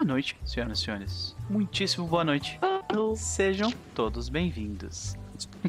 [0.00, 1.36] Boa noite, senhoras e senhores.
[1.50, 2.58] Muitíssimo boa noite.
[3.16, 5.14] Sejam todos bem-vindos.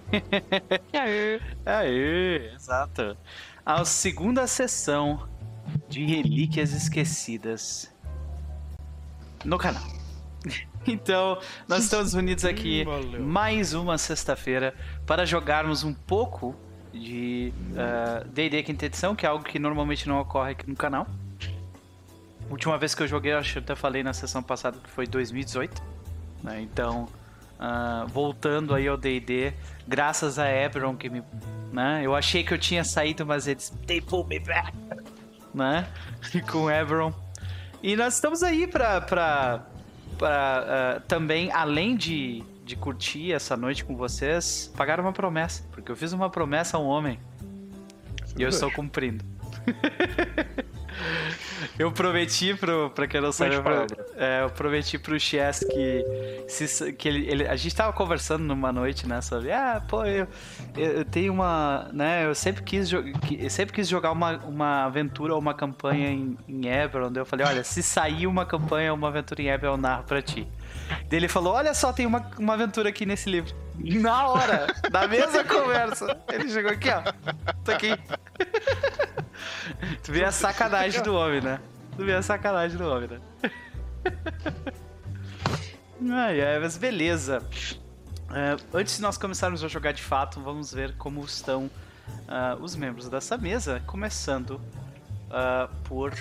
[0.94, 1.42] Aê.
[1.66, 3.18] Aê, exato.
[3.66, 5.28] A segunda sessão
[5.90, 7.94] de Relíquias Esquecidas
[9.44, 9.84] no canal.
[10.88, 11.38] Então,
[11.68, 13.22] nós estamos unidos aqui Valeu.
[13.22, 14.74] mais uma sexta-feira
[15.06, 16.56] para jogarmos um pouco
[16.92, 21.06] de ah, D&D Quinta Edição, que é algo que normalmente não ocorre aqui no canal.
[22.52, 24.90] Última vez que eu joguei, eu acho que eu até falei na sessão passada que
[24.90, 25.82] foi 2018.
[26.44, 26.62] né?
[26.62, 27.08] Então,
[27.58, 29.54] ah, voltando aí ao D&D,
[29.88, 31.24] graças a Ebron que me...
[31.72, 32.02] Né?
[32.04, 33.70] Eu achei que eu tinha saído, mas eles...
[33.88, 34.74] They pulled me back!
[35.54, 35.86] Né?
[36.50, 37.14] Com Ebron.
[37.84, 39.02] E nós estamos aí pra...
[39.02, 39.66] pra,
[40.18, 45.64] pra ah, também, além de, de curtir essa noite com vocês, pagar uma promessa.
[45.72, 47.20] Porque eu fiz uma promessa a um homem.
[48.38, 49.26] E eu estou cumprindo.
[51.78, 53.56] Eu prometi pro, pra quem não sabe,
[54.16, 58.72] é, eu prometi pro Chess que, se, que ele, ele- A gente tava conversando numa
[58.72, 59.22] noite, né?
[59.22, 60.28] Sobre, ah, pô, eu,
[60.76, 61.90] eu, tenho uma.
[61.94, 62.26] né?
[62.26, 66.68] Eu sempre quis, eu sempre quis jogar uma, uma aventura ou uma campanha em, em
[66.68, 67.12] Eberron.
[67.16, 70.22] Eu falei, olha, se sair uma campanha ou uma aventura em Eberron, eu narro pra
[70.22, 70.48] ti.
[71.12, 73.54] Ele falou, olha só, tem uma, uma aventura aqui nesse livro.
[73.78, 76.18] Na hora, da mesma conversa.
[76.32, 77.02] Ele chegou aqui, ó.
[77.64, 77.92] Tô aqui.
[80.04, 81.60] Tu vê a sacanagem do homem, né?
[81.96, 83.20] Tu vê a sacanagem do homem, né?
[86.10, 87.44] Ai, ai, mas beleza.
[88.34, 91.70] É, antes de nós começarmos a jogar de fato, vamos ver como estão
[92.28, 93.82] ah, os membros dessa mesa.
[93.86, 94.60] Começando
[95.30, 96.14] ah, por.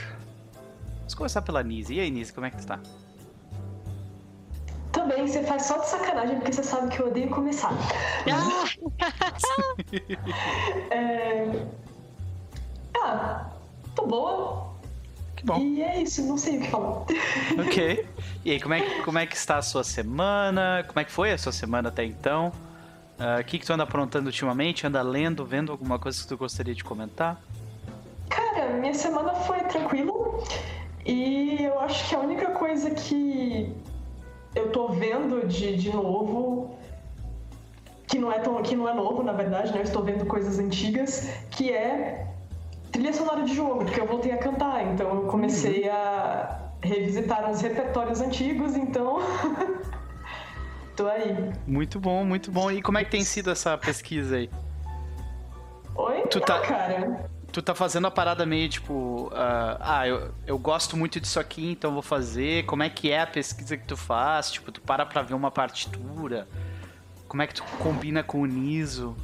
[0.99, 1.95] Vamos começar pela Nise.
[1.95, 2.79] E aí, Nise, como é que tu tá?
[4.93, 7.73] Também, você faz só de sacanagem porque você sabe que eu odeio começar.
[10.91, 11.47] É...
[13.03, 13.47] Ah,
[13.95, 14.71] tô boa.
[15.37, 15.59] Que bom.
[15.59, 17.05] E é isso, não sei o que falar.
[17.67, 18.07] Ok.
[18.43, 20.83] E aí, como é, que- como é que está a sua semana?
[20.89, 22.51] Como é que foi a sua semana até então?
[23.19, 24.87] Ah, O que, que tu anda aprontando ultimamente?
[24.87, 27.39] Anda lendo, vendo alguma coisa que tu gostaria de comentar?
[28.31, 30.11] Cara, minha semana foi tranquila
[31.05, 33.71] e eu acho que a única coisa que
[34.55, 36.75] eu tô vendo de, de novo,
[38.07, 39.79] que não, é tão, que não é novo, na verdade, né?
[39.79, 42.27] Eu estou vendo coisas antigas, que é
[42.91, 47.61] trilha sonora de jogo, porque eu voltei a cantar, então eu comecei a revisitar uns
[47.61, 49.19] repertórios antigos, então.
[50.97, 51.53] tô aí.
[51.67, 52.71] Muito bom, muito bom.
[52.71, 54.51] E como é que tem sido essa pesquisa aí?
[55.95, 56.23] Oi?
[56.29, 57.31] Tu Ah, tá- cara.
[57.53, 61.71] Tu tá fazendo a parada meio tipo, ah, ah, eu, eu gosto muito disso aqui,
[61.71, 62.65] então vou fazer.
[62.65, 64.51] Como é que é a pesquisa que tu faz?
[64.53, 66.47] Tipo, tu para pra ver uma partitura?
[67.27, 69.17] Como é que tu combina com o Niso?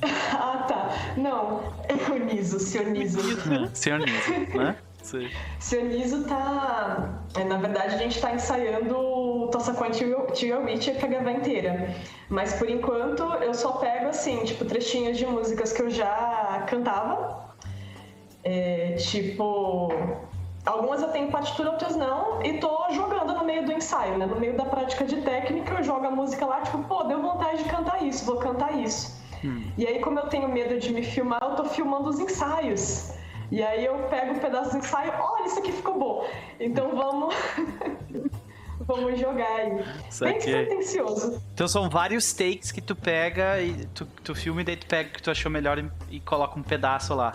[0.32, 0.88] Ah, tá.
[1.18, 3.20] Não, é o Niso, Sioniso.
[3.74, 4.76] Senhor Niso, né?
[5.02, 5.30] Sei.
[5.58, 7.20] Sioniso tá.
[7.36, 11.94] é, Na verdade, a gente tá ensaiando o Tossacon Tio Witcher pra gravar inteira.
[12.28, 17.54] Mas por enquanto eu só pego assim, tipo, trechinhos de músicas que eu já cantava.
[18.44, 19.92] É, tipo.
[20.64, 24.26] Algumas eu tenho partitura, outras não, e tô jogando no meio do ensaio, né?
[24.26, 27.64] No meio da prática de técnica, eu jogo a música lá, tipo, pô, deu vontade
[27.64, 29.18] de cantar isso, vou cantar isso.
[29.78, 33.10] E aí, como eu tenho medo de me filmar, eu tô filmando os ensaios.
[33.50, 36.26] E aí eu pego um pedaço do ensaio, olha, isso aqui ficou bom.
[36.58, 37.34] Então vamos.
[38.86, 39.70] vamos jogar aí.
[39.70, 40.38] Bem Saquei.
[40.38, 41.42] despretensioso.
[41.54, 45.08] Então são vários takes que tu pega e tu, tu filma e daí tu pega
[45.08, 47.34] o que tu achou melhor e, e coloca um pedaço lá.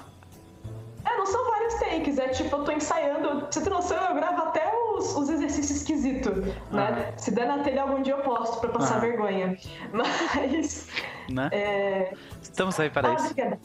[1.05, 4.15] É, não são vários takes, é tipo, eu tô ensaiando, pra você ter noção, eu
[4.15, 6.33] gravo até os, os exercícios esquisitos,
[6.71, 7.13] né?
[7.17, 8.99] Se der na telha algum dia eu posto pra passar Ah.
[8.99, 9.55] vergonha.
[9.93, 10.87] Mas.
[11.29, 11.49] Né?
[11.51, 12.13] É...
[12.41, 13.25] Estamos aí para ah, isso.
[13.31, 13.59] obrigada.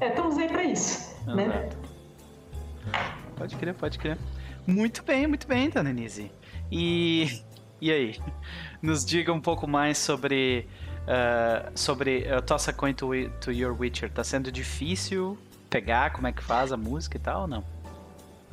[0.00, 1.70] É, estamos aí pra isso, né?
[3.36, 4.18] Pode crer, pode crer.
[4.66, 6.30] Muito bem, muito bem, Dona Denise.
[6.70, 7.42] E,
[7.80, 8.20] e aí?
[8.80, 10.68] Nos diga um pouco mais sobre
[11.06, 13.10] ah, sobre uh, Toss a Coin to,
[13.40, 14.10] to Your Witcher.
[14.10, 15.36] Tá sendo difícil
[15.68, 17.64] pegar como é que faz a música e tal ou não?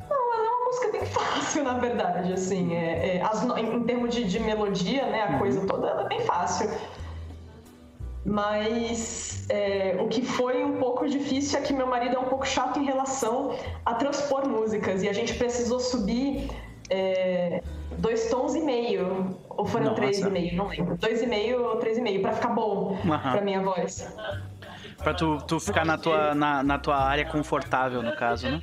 [0.08, 2.74] Não, ela é uma música bem fácil, na verdade, assim.
[2.74, 6.08] É, é, as em, em termos de, de melodia, né, a coisa toda, ela é
[6.08, 6.68] bem fácil.
[8.24, 12.46] Mas é, o que foi um pouco difícil é que meu marido é um pouco
[12.46, 15.02] chato em relação a transpor músicas.
[15.02, 16.50] E a gente precisou subir
[16.90, 17.62] é,
[17.98, 19.36] dois tons e meio.
[19.48, 19.96] Ou foram Nossa.
[19.96, 20.96] três e meio, não lembro.
[20.98, 23.32] Dois e meio ou três e meio, pra ficar bom Aham.
[23.32, 24.06] pra minha voz.
[25.02, 28.60] Pra tu, tu ficar na tua, na, na tua área confortável, no caso, né?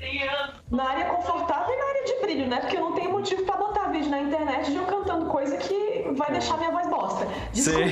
[0.69, 2.59] Na área confortável e na área de brilho, né?
[2.59, 6.07] Porque eu não tenho motivo pra botar vídeo na internet de eu cantando coisa que
[6.15, 7.27] vai deixar minha voz bosta.
[7.51, 7.87] Desculpa.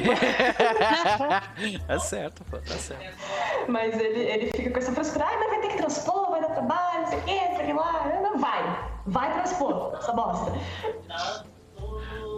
[1.88, 3.18] é certo, pô, tá certo.
[3.68, 6.50] Mas ele, ele fica com essa frescura, ai, mas vai ter que transpor, vai dar
[6.50, 8.21] trabalho, não sei o quê, não sei o que lá.
[8.21, 8.89] Não vai.
[9.07, 10.51] Vai transpor essa bosta.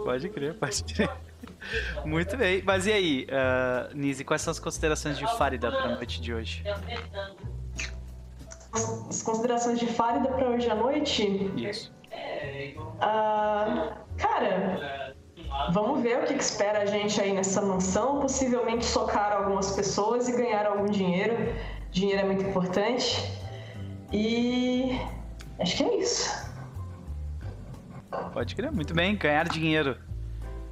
[0.04, 1.10] Pode crer, pode crer.
[2.04, 2.62] Muito bem.
[2.64, 6.32] Mas e aí, uh, Nise, quais são as considerações de Farida para a noite de
[6.32, 6.62] hoje?
[8.72, 11.50] As considerações de Farida para hoje à noite?
[11.56, 11.92] Isso.
[12.76, 15.14] Uh, cara,
[15.72, 18.20] vamos ver o que, que espera a gente aí nessa mansão.
[18.20, 21.34] Possivelmente socar algumas pessoas e ganhar algum dinheiro.
[21.90, 23.32] Dinheiro é muito importante.
[24.12, 24.98] E
[25.58, 26.48] acho que é isso.
[28.32, 29.96] Pode crer, muito bem, ganhar dinheiro.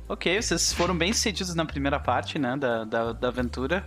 [0.09, 3.85] Ok, vocês foram bem sucedidos na primeira parte, né, da, da, da, aventura.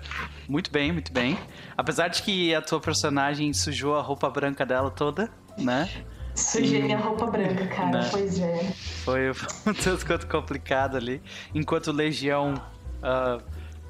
[0.50, 1.40] Muito bem, muito bem.
[1.78, 5.90] Apesar de que a tua personagem sujou a roupa branca dela toda, né?
[6.36, 6.84] Sujei e...
[6.84, 8.08] minha roupa branca, cara, né?
[8.12, 8.64] pois é.
[9.06, 11.22] Foi um tanto quanto complicado ali.
[11.56, 12.54] Enquanto o Legião
[12.98, 13.42] uh,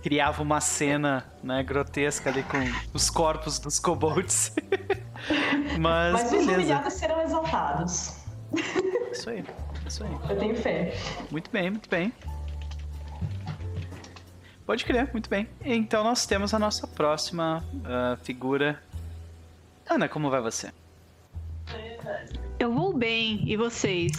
[0.04, 2.60] criava uma cena, né, grotesca ali com
[2.94, 4.54] os corpos dos kobolds.
[5.80, 6.36] Mas, Mas beleza.
[6.36, 8.14] os humilhados serão exaltados.
[9.12, 9.44] Isso aí.
[9.90, 10.12] Isso aí.
[10.30, 10.94] Eu tenho fé.
[11.32, 12.14] Muito bem, muito bem.
[14.66, 15.50] Pode crer, muito bem.
[15.66, 18.80] Então nós temos a nossa próxima uh, figura.
[19.90, 20.72] Ana, como vai você?
[22.60, 24.12] Eu vou bem, e vocês?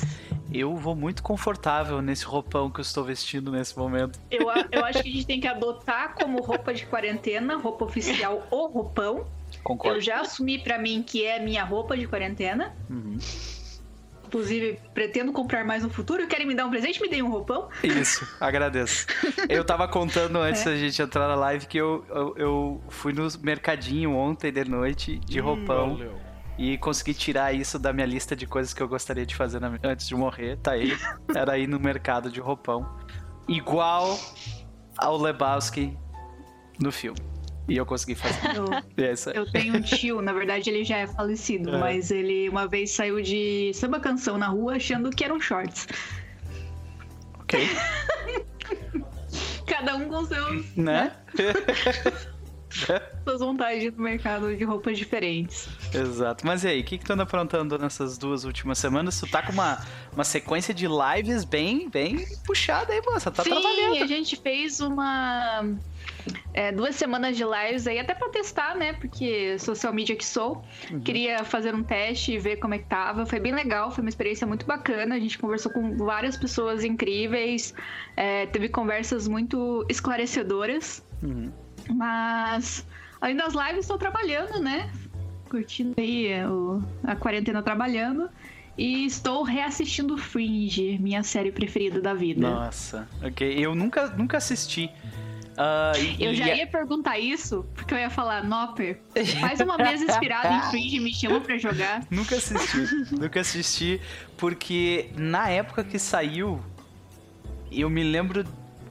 [0.52, 4.18] Eu vou muito confortável nesse roupão que eu estou vestindo nesse momento.
[4.28, 8.44] Eu, eu acho que a gente tem que adotar como roupa de quarentena, roupa oficial,
[8.50, 9.24] o roupão.
[9.62, 9.98] Concordo.
[9.98, 12.74] Eu já assumi para mim que é minha roupa de quarentena.
[12.88, 13.18] Uhum.
[14.30, 16.24] Inclusive, pretendo comprar mais no futuro.
[16.28, 17.02] Querem me dar um presente?
[17.02, 17.68] Me deem um roupão.
[17.82, 19.06] Isso, agradeço.
[19.48, 20.66] eu tava contando antes é.
[20.66, 25.18] da gente entrar na live que eu, eu, eu, fui no mercadinho ontem de noite
[25.18, 25.94] de hum, roupão.
[25.94, 26.18] Hum,
[26.56, 29.76] e consegui tirar isso da minha lista de coisas que eu gostaria de fazer na,
[29.82, 30.58] antes de morrer.
[30.58, 30.96] Tá aí.
[31.34, 32.88] Era ir no mercado de roupão.
[33.48, 34.16] Igual
[34.96, 35.98] ao Lebowski
[36.78, 37.18] no filme.
[37.70, 38.56] E eu consegui fazer.
[38.56, 41.78] Eu, é eu tenho um tio, na verdade ele já é falecido, é.
[41.78, 45.86] mas ele uma vez saiu de samba canção na rua achando que eram shorts.
[47.38, 47.68] Ok.
[49.68, 50.76] Cada um com seus.
[50.76, 51.12] Né?
[51.38, 51.54] né?
[53.24, 55.68] Suas vontades no mercado de roupas diferentes.
[55.94, 56.44] Exato.
[56.44, 59.18] Mas e aí, o que, que tu anda aprontando nessas duas últimas semanas?
[59.20, 63.30] Tu tá com uma, uma sequência de lives bem, bem puxada aí, moça.
[63.30, 63.94] Tá Sim, trabalhando.
[63.94, 65.64] Sim, a gente fez uma
[66.52, 68.92] é, duas semanas de lives aí, até pra testar, né?
[68.94, 70.64] Porque social media que sou.
[70.90, 71.00] Uhum.
[71.00, 73.24] Queria fazer um teste e ver como é que tava.
[73.26, 75.14] Foi bem legal, foi uma experiência muito bacana.
[75.14, 77.74] A gente conversou com várias pessoas incríveis.
[78.16, 81.04] É, teve conversas muito esclarecedoras.
[81.22, 81.52] Uhum.
[81.90, 82.86] Mas,
[83.20, 84.90] além das lives, estou trabalhando, né?
[85.48, 88.28] Curtindo aí é, o, a quarentena trabalhando.
[88.78, 92.48] E estou reassistindo Fringe, minha série preferida da vida.
[92.48, 93.46] Nossa, ok.
[93.58, 94.90] Eu nunca, nunca assisti.
[95.60, 98.98] Uh, e, eu já ia perguntar isso, porque eu ia falar, Nopper,
[99.40, 102.02] faz uma mesa inspirada em Fringe e me chama pra jogar.
[102.08, 104.00] Nunca assisti, nunca assisti,
[104.38, 106.64] porque na época que saiu,
[107.70, 108.46] eu me lembro,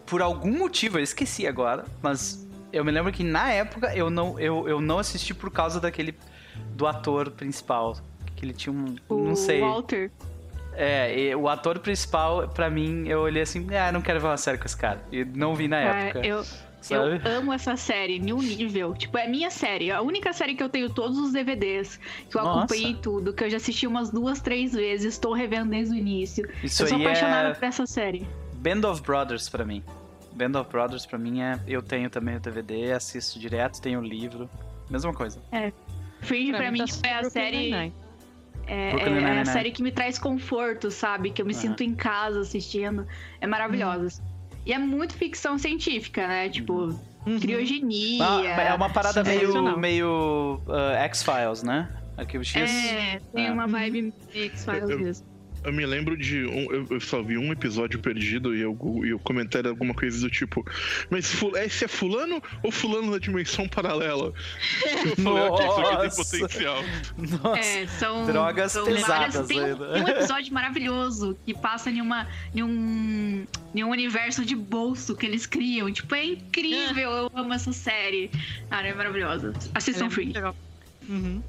[0.05, 4.39] por algum motivo, eu esqueci agora, mas eu me lembro que na época eu não,
[4.39, 6.15] eu, eu não assisti por causa daquele,
[6.75, 7.97] do ator principal,
[8.35, 9.59] que ele tinha um, o não sei...
[9.59, 10.11] Walter.
[10.81, 14.57] É, o ator principal, pra mim, eu olhei assim, ah, não quero ver uma série
[14.57, 15.03] com esse cara.
[15.11, 16.25] E não vi na é, época.
[16.25, 16.43] Eu,
[16.89, 18.93] eu amo essa série, um nível.
[18.93, 19.91] Tipo, é minha série.
[19.91, 21.99] A única série que eu tenho todos os DVDs,
[22.29, 22.59] que eu Nossa.
[22.59, 26.49] acompanhei tudo, que eu já assisti umas duas, três vezes, estou revendo desde o início.
[26.63, 27.53] Isso eu sou aí apaixonada é...
[27.53, 28.25] por essa série.
[28.53, 29.83] Band of Brothers pra mim.
[30.31, 31.59] Band of Brothers pra mim é.
[31.67, 34.49] Eu tenho também o DVD, assisto direto, tenho o livro.
[34.89, 35.41] Mesma coisa.
[35.51, 35.73] É.
[36.21, 37.93] Fringe pra, pra mim, tá é a série.
[38.69, 41.31] É, é, é a série que me traz conforto, sabe?
[41.31, 41.59] Que eu me uhum.
[41.59, 43.07] sinto em casa assistindo.
[43.41, 44.21] É maravilhosa.
[44.21, 44.29] Uhum.
[44.65, 46.49] E é muito ficção científica, né?
[46.49, 46.95] Tipo,
[47.25, 47.39] uhum.
[47.39, 48.23] criogenia.
[48.23, 51.89] Ah, é uma parada meio, meio uh, X-Files, né?
[52.15, 52.69] Arquivo X.
[52.69, 53.51] É, tem é.
[53.51, 55.38] uma vibe X-Files mesmo.
[55.63, 56.45] Eu me lembro de.
[56.45, 60.29] Um, eu, eu, só vi um episódio perdido e eu, eu comentei alguma coisa do
[60.29, 60.65] tipo.
[61.09, 64.33] Mas esse é fulano ou fulano da dimensão paralela?
[65.05, 65.65] Eu falei, ok,
[66.07, 66.83] isso aqui tem potencial.
[67.17, 67.59] Nossa.
[67.59, 72.63] É, são, Drogas são pesadas tem um, um, episódio maravilhoso que passa em, uma, em,
[72.63, 75.91] um, em um universo de bolso que eles criam.
[75.91, 77.11] Tipo, é incrível.
[77.11, 78.31] Eu amo essa série.
[78.69, 79.53] Cara, é maravilhosa.
[79.73, 80.33] Assistam é Free.
[81.07, 81.41] Uhum.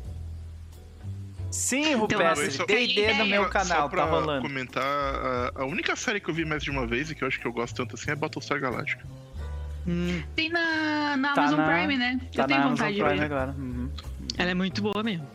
[1.51, 4.43] Sim, Rupestre, então, D&D no meu canal, pra tá rolando.
[4.43, 7.29] comentar, a, a, única série que eu vi mais de uma vez e que eu
[7.29, 9.05] acho que eu gosto tanto assim é Battlestar Galactica.
[9.87, 10.23] Hum.
[10.37, 12.21] Tem na, na tá Amazon na, Prime, né?
[12.35, 13.23] Tá eu tenho vontade de ver.
[13.23, 13.55] Agora.
[13.59, 13.91] Uhum.
[14.39, 15.27] Ela é muito boa mesmo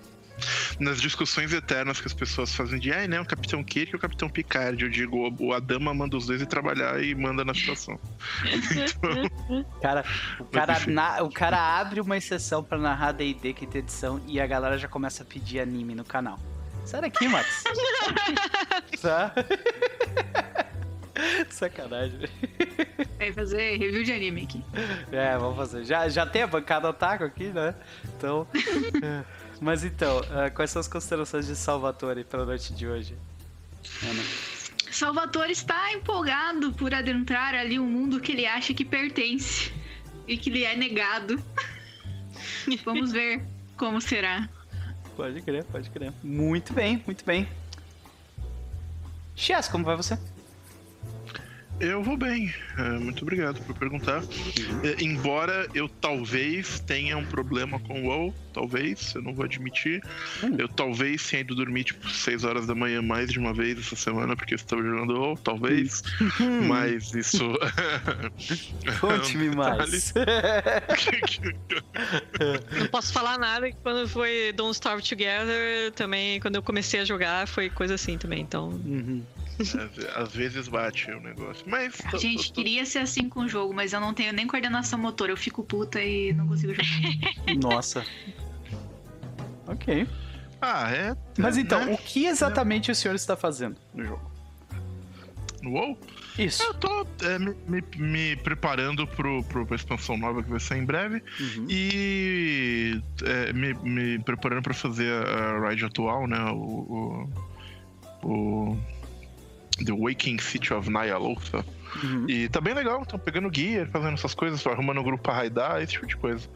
[0.80, 3.96] nas discussões eternas que as pessoas fazem de, ai, ah, não, o Capitão Kirk e
[3.96, 4.84] o Capitão Picard.
[4.84, 8.00] Eu digo, o Adama manda os dois ir trabalhar e manda na situação.
[8.72, 10.04] então, cara,
[10.40, 14.48] o cara, na, o cara abre uma exceção para narrar D&D quinta edição e a
[14.48, 16.40] galera já começa a pedir anime no canal.
[16.86, 17.64] Sai daqui, Max.
[19.02, 19.34] tá?
[21.50, 22.30] Sacanagem.
[23.18, 24.64] Vai fazer review de anime aqui.
[25.12, 25.84] É, vamos fazer.
[25.86, 27.74] Já, já tem a bancada otaku aqui, né?
[28.04, 28.48] Então.
[29.62, 33.16] Mas então, é, quais são as considerações de Salvatore para a noite de hoje?
[34.04, 34.24] Ana.
[34.92, 39.74] Salvatore está empolgado por adentrar ali um mundo que ele acha que pertence
[40.28, 41.42] e que lhe é negado.
[42.84, 43.44] Vamos ver
[43.78, 44.50] como será.
[45.16, 46.14] Pode crer, pode crer.
[46.24, 47.48] Muito bem, muito bem.
[49.36, 50.18] Chess, como vai você?
[51.80, 54.24] Eu vou bem, é, muito obrigado por perguntar.
[54.84, 60.02] É, embora eu talvez tenha um problema com o WoW, talvez, eu não vou admitir.
[60.42, 60.56] Hum.
[60.58, 63.96] Eu talvez tenha ido dormir tipo 6 horas da manhã mais de uma vez essa
[63.98, 66.02] semana porque eu estava jogando WoW, talvez.
[66.68, 67.44] Mas isso.
[69.02, 70.14] Conte-me É um mais.
[72.80, 77.06] Não posso falar nada que quando foi Don't Starve Together, também, quando eu comecei a
[77.06, 78.42] jogar, foi coisa assim também.
[78.42, 79.24] Então, Uhum.
[79.60, 81.64] Às- Às vezes bate o negócio.
[81.68, 81.98] Mas.
[82.12, 84.46] tô- Gente, tô- tô- queria ser assim com o jogo, mas eu não tenho nem
[84.48, 85.32] coordenação motora.
[85.32, 86.86] Eu fico puta e não consigo jogar.
[87.62, 88.06] Nossa.
[89.68, 90.08] Ok.
[90.62, 91.16] Ah, é.
[91.38, 91.94] Mas é, então, né?
[91.94, 94.32] o que exatamente o senhor está fazendo no jogo?
[95.62, 95.98] No WoW?
[96.38, 96.62] Isso.
[96.64, 100.80] Eu tô é, me, me- me preparando pro, pro, pra expansão nova que vai sair
[100.80, 101.24] em breve.
[101.40, 101.68] Uhum.
[101.70, 106.38] E é, me, me preparando pra fazer a, raid atual, né?
[106.52, 107.30] O,
[108.24, 108.78] o, o
[109.84, 111.66] The Waking City of Nyalotha.
[112.04, 112.26] Uhum.
[112.30, 115.82] E tá bem legal, tô pegando guia, fazendo essas coisas, arrumando um grupo pra raidar,
[115.82, 116.48] esse tipo de coisa.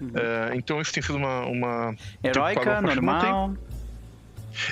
[0.00, 0.12] Uhum.
[0.14, 1.44] É, então isso tem sido uma.
[1.46, 1.96] uma...
[2.22, 3.54] Heróica, tem- normal.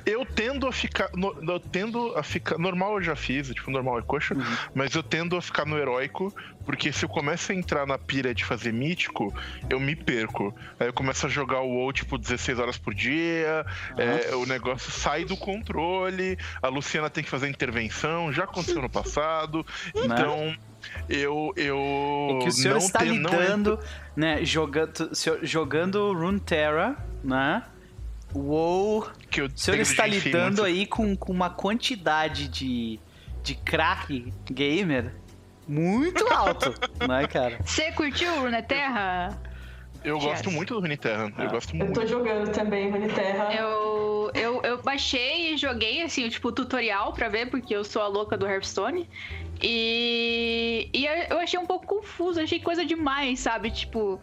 [0.06, 1.10] Eu tendo a ficar.
[1.14, 2.58] no- eu tendo a ficar.
[2.58, 4.42] Normal eu já fiz, tipo, normal é coxa, Uhum.
[4.74, 6.34] mas eu tendo a ficar no heróico,
[6.64, 9.34] porque se eu começo a entrar na pira de fazer mítico,
[9.68, 10.54] eu me perco.
[10.78, 13.64] Aí eu começo a jogar o WoW, tipo, 16 horas por dia,
[13.98, 18.90] é, o negócio sai do controle, a Luciana tem que fazer intervenção, já aconteceu no
[18.90, 20.54] passado, então.
[21.08, 23.78] Eu, eu É que o senhor não está te- não lidando,
[24.16, 25.10] né, jogando,
[25.42, 27.62] jogando Runeterra, né?
[28.34, 29.10] WoW.
[29.30, 32.98] que eu O senhor está lidando muito- aí com, com uma quantidade de,
[33.42, 35.14] de crack gamer
[35.68, 36.74] muito alto,
[37.08, 37.58] né, cara?
[37.64, 39.40] Você curtiu o Runeterra?
[40.04, 40.54] Eu gosto Yes.
[40.56, 41.50] muito do Runeterra, eu Ah.
[41.50, 42.00] gosto Eu muito.
[42.00, 43.54] tô jogando também Runeterra.
[43.54, 48.02] Eu, eu, eu baixei e joguei, assim, tipo, o tutorial pra ver, porque eu sou
[48.02, 49.08] a louca do Hearthstone.
[49.62, 53.70] E, e eu achei um pouco confuso, achei coisa demais, sabe?
[53.70, 54.20] Tipo.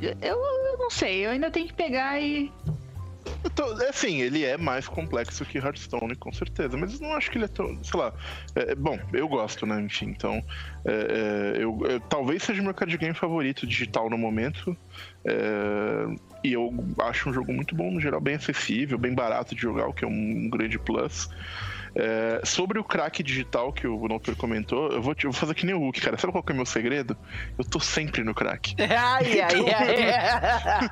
[0.00, 2.52] Eu, eu não sei, eu ainda tenho que pegar e.
[3.54, 7.38] Tô- é assim, ele é mais complexo que Hearthstone, com certeza, mas não acho que
[7.38, 7.82] ele é tão.
[7.82, 8.12] Sei lá.
[8.54, 9.80] é, bom, eu gosto, né?
[9.80, 10.42] Enfim, então.
[10.86, 14.76] é, é, eu, eu- talvez seja meu card game favorito digital no momento.
[15.26, 16.06] é,
[16.44, 16.70] e eu
[17.00, 20.04] acho um jogo muito bom, no geral, bem acessível, bem barato de jogar, o que
[20.04, 21.28] é um grande plus.
[21.94, 25.64] É, sobre o crack digital que o Noper comentou, eu vou, eu vou fazer que
[25.66, 26.16] nem o Hulk, cara.
[26.18, 27.16] Sabe qual que é o meu segredo?
[27.58, 28.74] Eu tô sempre no crack.
[28.80, 30.90] Ai, ai, ai.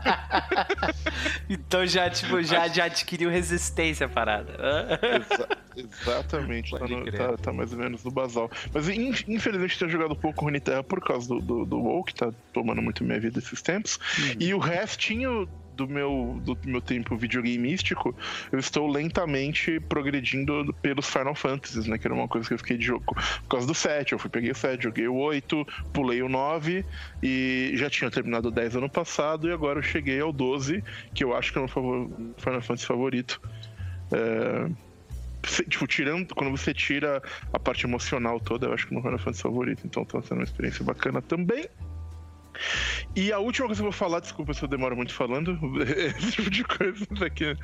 [1.49, 4.53] então já, tipo, já, já adquiriu resistência à parada.
[5.03, 8.51] Exa- exatamente, tá, no- tá- tá mais ou menos no basal.
[8.73, 12.33] Mas in- infelizmente tenho jogado pouco Runeterra por causa do, do, do WoW, que tá
[12.53, 13.99] tomando muito minha vida esses tempos.
[14.39, 18.17] E o restinho do meu, do meu tempo videogameístico,
[18.51, 21.99] eu estou lentamente progredindo pelos Final Fantasies, né?
[21.99, 24.13] Que era uma coisa que eu fiquei de jogo por causa do 7.
[24.13, 26.85] Eu fui, peguei o 7, joguei o 8, pulei o 9
[27.23, 30.83] e já tinha terminado o 10 ano passado e agora eu cheguei ao 12,
[31.15, 33.41] que eu acho que é o meu favor- Final Fantasy favorito.
[34.13, 34.69] É,
[35.69, 39.03] tipo, tirando, quando você tira a parte emocional toda, eu acho que é o meu
[39.03, 41.67] Final Fantasy favorito, então tá sendo uma experiência bacana também.
[43.15, 45.59] E a última coisa que eu vou falar, desculpa se eu demoro muito falando,
[46.19, 47.57] esse tipo de coisa aqui, é,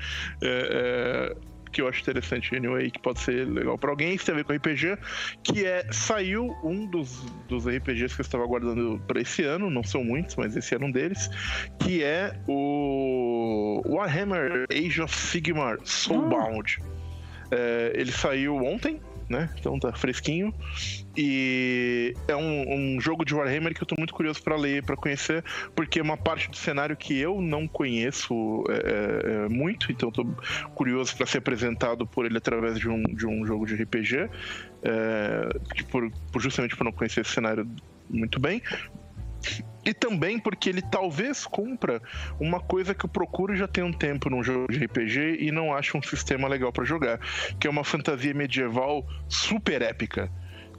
[0.43, 1.37] é,
[1.73, 4.45] que eu acho interessante, anyway, que pode ser legal pra alguém, isso tem a ver
[4.45, 4.99] com RPG,
[5.43, 9.83] que é, saiu um dos, dos RPGs que eu estava aguardando pra esse ano, não
[9.83, 11.29] são muitos, mas esse era um deles,
[11.81, 16.79] que é o Warhammer Age of Sigmar Soulbound.
[17.51, 19.51] É, ele saiu ontem, né?
[19.59, 20.53] Então tá fresquinho.
[21.17, 24.97] E é um, um jogo de Warhammer que eu tô muito curioso pra ler, pra
[24.97, 29.93] conhecer, porque é uma parte do cenário que eu não conheço é, é, é, muito,
[29.93, 30.25] então tô
[30.75, 34.29] curioso pra ser apresentado por ele através de um, de um jogo de RPG,
[34.85, 35.49] é,
[35.91, 37.67] por, por- justamente por não conhecer esse cenário
[38.09, 38.61] muito bem.
[39.85, 42.01] E também porque ele talvez cumpra
[42.39, 45.75] uma coisa que eu procuro já tem um tempo num jogo de RPG e não
[45.75, 47.19] acho um sistema legal pra jogar,
[47.59, 50.31] que é uma fantasia medieval super épica.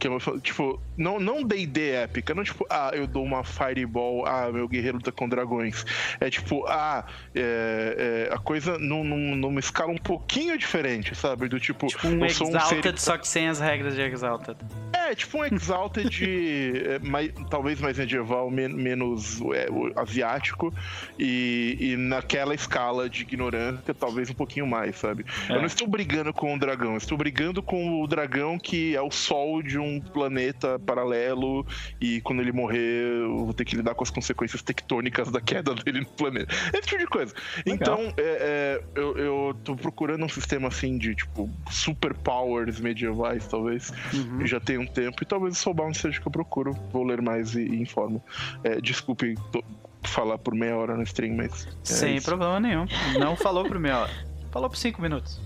[0.04, 4.26] Que é uma, tipo, não não D&D épica, não tipo, ah, eu dou uma fireball,
[4.26, 5.86] ah, meu guerreiro luta com dragões.
[6.20, 11.48] É tipo, ah, é, é, a coisa num, num, numa escala um pouquinho diferente, sabe?
[11.48, 14.58] Do tipo, Tipo um eu um Exalted, ser- só que sem as regras de Exalted.
[14.92, 16.10] É, tipo um Exalted
[16.86, 20.74] é, mais, talvez mais medieval, men- menos é, asiático,
[21.18, 25.26] e, e naquela escala de ignorância, talvez um pouquinho mais, sabe?
[25.50, 25.54] É.
[25.54, 29.02] Eu não estou brigando com o dragão, eu estou brigando com o dragão que é
[29.02, 31.66] o sol de um planeta paralelo,
[32.00, 32.80] e quando ele morrer,
[33.24, 36.54] eu vou ter que lidar com as consequências tectônicas da queda dele no planeta.
[36.74, 37.34] Esse tipo de coisa.
[37.66, 37.76] Legal.
[37.76, 43.92] Então, é, é, eu, eu tô procurando um sistema assim de, tipo, superpowers medievais, talvez.
[44.14, 44.46] Uhum.
[44.46, 46.74] Já tem um tempo e talvez o Soulbound seja o que eu procuro.
[46.92, 48.24] Vou ler mais e, e informo.
[48.64, 49.64] É, desculpe tô-
[50.04, 51.66] falar por meia hora no stream, mas.
[51.66, 52.26] é Sem isso.
[52.28, 52.86] problema nenhum.
[53.20, 54.14] Não falou por meia hora.
[54.52, 55.40] Falou por cinco minutos.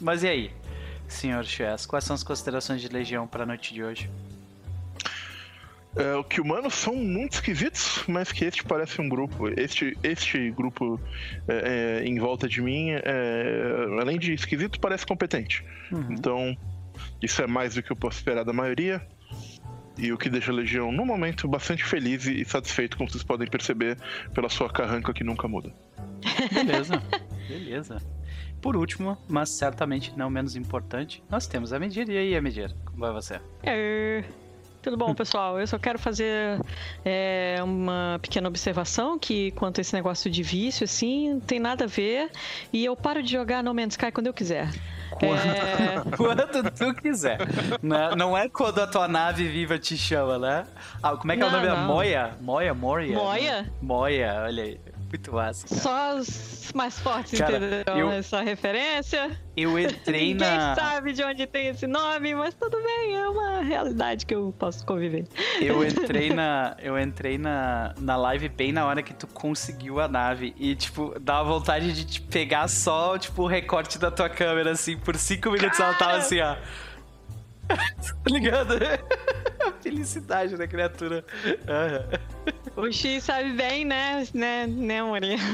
[0.00, 0.50] Mas e aí,
[1.12, 4.10] senhor Chess, quais são as considerações de Legião para a noite de hoje?
[5.96, 9.48] É, o que humanos são muito esquisitos, mas que este parece um grupo.
[9.58, 11.00] Este, este grupo
[11.48, 15.64] é, é, em volta de mim, é, além de esquisito, parece competente.
[15.90, 16.06] Uhum.
[16.12, 16.56] Então,
[17.22, 19.04] isso é mais do que eu posso esperar da maioria.
[19.96, 23.48] E o que deixa a Legião, no momento, bastante feliz e satisfeito, como vocês podem
[23.48, 23.98] perceber,
[24.32, 25.74] pela sua carranca que nunca muda.
[26.52, 27.02] Beleza,
[27.48, 27.98] beleza.
[28.60, 32.08] Por último, mas certamente não menos importante, nós temos a Medir.
[32.08, 33.40] E aí, a Medir, como vai você?
[33.62, 34.24] É,
[34.82, 35.58] Tudo bom, pessoal?
[35.60, 36.60] Eu só quero fazer
[37.04, 41.84] é, uma pequena observação que quanto a esse negócio de vício, assim, não tem nada
[41.84, 42.30] a ver.
[42.72, 44.70] E eu paro de jogar No Man's Sky quando eu quiser.
[45.20, 47.38] É, Quando tu quiser.
[47.82, 50.64] Não, não é quando a tua nave viva te chama, né?
[51.02, 51.68] Ah, como é que é o Não, nome?
[51.68, 51.86] não.
[51.86, 52.36] Moia?
[52.40, 52.74] Moia?
[52.74, 53.16] Moria?
[53.16, 53.72] Moia?
[53.82, 54.80] Moia, olha aí.
[55.08, 55.66] Muito massa.
[55.68, 55.80] cara.
[55.80, 59.30] só os mais fortes Cara, entenderam eu- essa referência.
[59.56, 60.74] Eu entrei Ninguém na.
[60.76, 64.84] sabe de onde tem esse nome, mas tudo bem, é uma realidade que eu posso
[64.86, 65.26] conviver.
[65.60, 66.76] Eu entrei na.
[66.78, 70.54] Eu entrei na, na live bem na hora que tu conseguiu a nave.
[70.58, 74.96] E, tipo, dá vontade de te pegar só, tipo, o recorte da tua câmera, assim,
[74.96, 76.18] por cinco minutos ela tava Cara!
[76.18, 76.56] assim, ó.
[78.24, 78.74] tá ligado?
[78.74, 81.24] A felicidade da criatura.
[81.68, 82.04] Aham.
[82.76, 84.26] O X sabe bem, né?
[84.32, 85.38] Né, né, Morinha?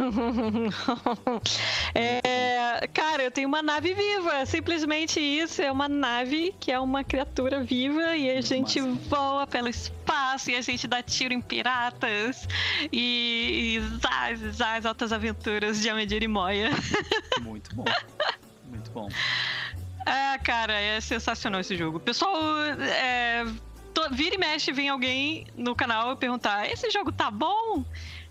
[1.97, 4.45] É, cara, eu tenho uma nave viva.
[4.47, 5.63] Simplesmente isso.
[5.63, 10.57] É uma nave que é uma criatura viva e a gente voa pelo espaço e
[10.57, 12.49] a gente dá tiro em piratas.
[12.93, 16.71] E, e zaz, zaz, altas aventuras de Amedir e Moia.
[17.41, 17.85] Muito bom.
[18.69, 19.09] Muito bom.
[20.07, 21.99] Ah, cara, é sensacional esse jogo.
[22.01, 22.37] Pessoal,
[22.81, 23.45] é,
[23.93, 27.85] to- vira e mexe, vem alguém no canal perguntar: esse jogo tá bom?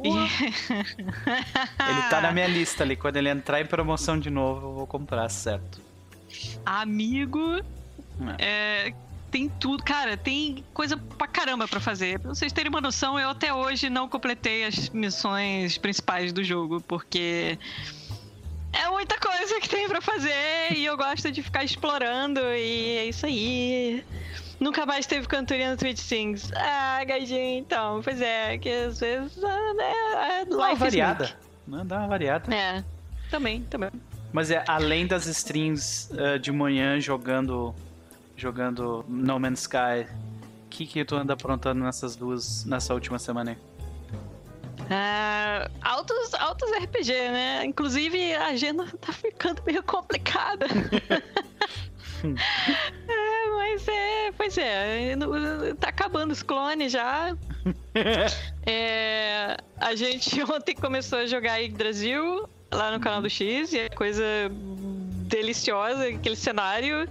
[0.04, 0.10] E-
[1.90, 2.96] Ele tá na minha lista ali.
[2.96, 5.82] Quando ele entrar em promoção de novo, eu vou comprar, certo?
[6.66, 7.62] Amigo,
[8.40, 8.94] é,
[9.32, 9.84] tem tudo.
[9.84, 12.20] Cara, tem coisa pra caramba pra fazer.
[12.20, 16.82] Pra vocês terem uma noção, eu até hoje não completei as missões principais do jogo,
[16.82, 17.58] porque.
[18.74, 23.06] É muita coisa que tem pra fazer e eu gosto de ficar explorando e é
[23.06, 24.04] isso aí.
[24.60, 26.52] Nunca mais teve cantoria no Twitch Sings.
[26.56, 28.02] Ah, gadinho, então.
[28.04, 29.44] Pois é, que às vezes.
[29.44, 31.38] ah, né, é, Dá uma variada.
[31.68, 32.54] Não, dá uma variada.
[32.54, 32.84] É,
[33.30, 33.90] também, também.
[34.32, 37.74] Mas é além das streams eh, de manhã jogando
[38.36, 40.08] jogando No Man's Sky,
[40.66, 43.58] o que que tu anda aprontando nessas duas nessa última semana aí?
[44.90, 47.66] Ah, altos, altos RPG, né?
[47.66, 50.66] Inclusive a agenda tá ficando meio complicada.
[53.08, 55.16] é, mas é, pois é,
[55.80, 57.36] tá acabando os clones já.
[58.66, 63.90] É, a gente ontem começou a jogar Yggdrasil lá no canal do X e é
[63.90, 64.24] coisa
[65.28, 67.08] deliciosa aquele cenário.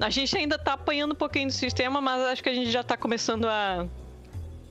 [0.00, 2.82] A gente ainda tá apanhando um pouquinho do sistema, mas acho que a gente já
[2.82, 3.86] tá começando a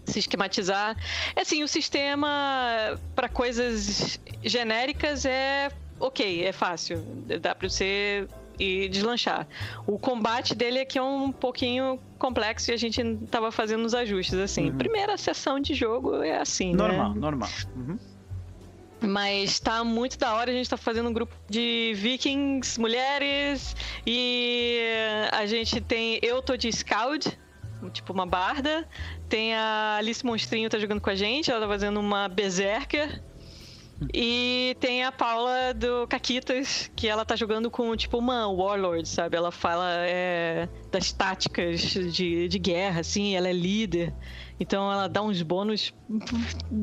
[0.06, 0.96] se esquematizar.
[1.36, 7.04] É assim, o sistema para coisas genéricas é ok, é fácil.
[7.42, 8.28] Dá para você
[8.60, 9.48] ir deslanchar.
[9.86, 14.36] O combate dele aqui é um pouquinho complexo e a gente tava fazendo os ajustes
[14.36, 14.70] assim.
[14.70, 14.78] Uhum.
[14.78, 16.78] Primeira sessão de jogo é assim, né?
[16.78, 17.50] Normal, normal.
[17.76, 17.98] Uhum.
[19.02, 24.80] Mas tá muito da hora, a gente tá fazendo um grupo de vikings, mulheres, e
[25.32, 26.20] a gente tem.
[26.24, 27.38] Eu tô de Scout,
[27.90, 28.88] tipo uma barda.
[29.30, 33.22] Tem a Alice Monstrinho tá jogando com a gente, ela tá fazendo uma Berserker.
[34.14, 39.38] E tem a Paula do Caquitas, que ela tá jogando com, tipo, uma Warlord, sabe?
[39.38, 44.14] Ela fala é, das táticas de, de guerra, assim, ela é líder.
[44.60, 45.94] Então ela dá uns bônus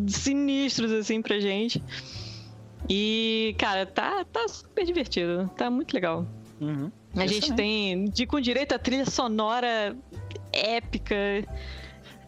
[0.08, 1.82] sinistros, assim, pra gente.
[2.88, 5.50] E, cara, tá, tá super divertido.
[5.56, 6.26] Tá muito legal.
[6.60, 6.90] Uhum.
[7.14, 9.94] A gente tem, de, com direito a trilha sonora
[10.52, 11.14] épica.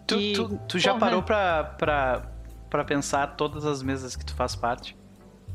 [0.07, 2.23] Tu, E, tu, tu já parou pra, pra,
[2.69, 4.97] pra pensar todas as mesas que tu faz parte?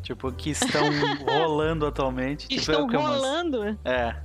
[0.01, 0.81] Tipo, que estão
[1.27, 2.47] rolando atualmente.
[2.47, 3.77] que tipo, estão é umas- rolando.
[3.85, 4.15] É.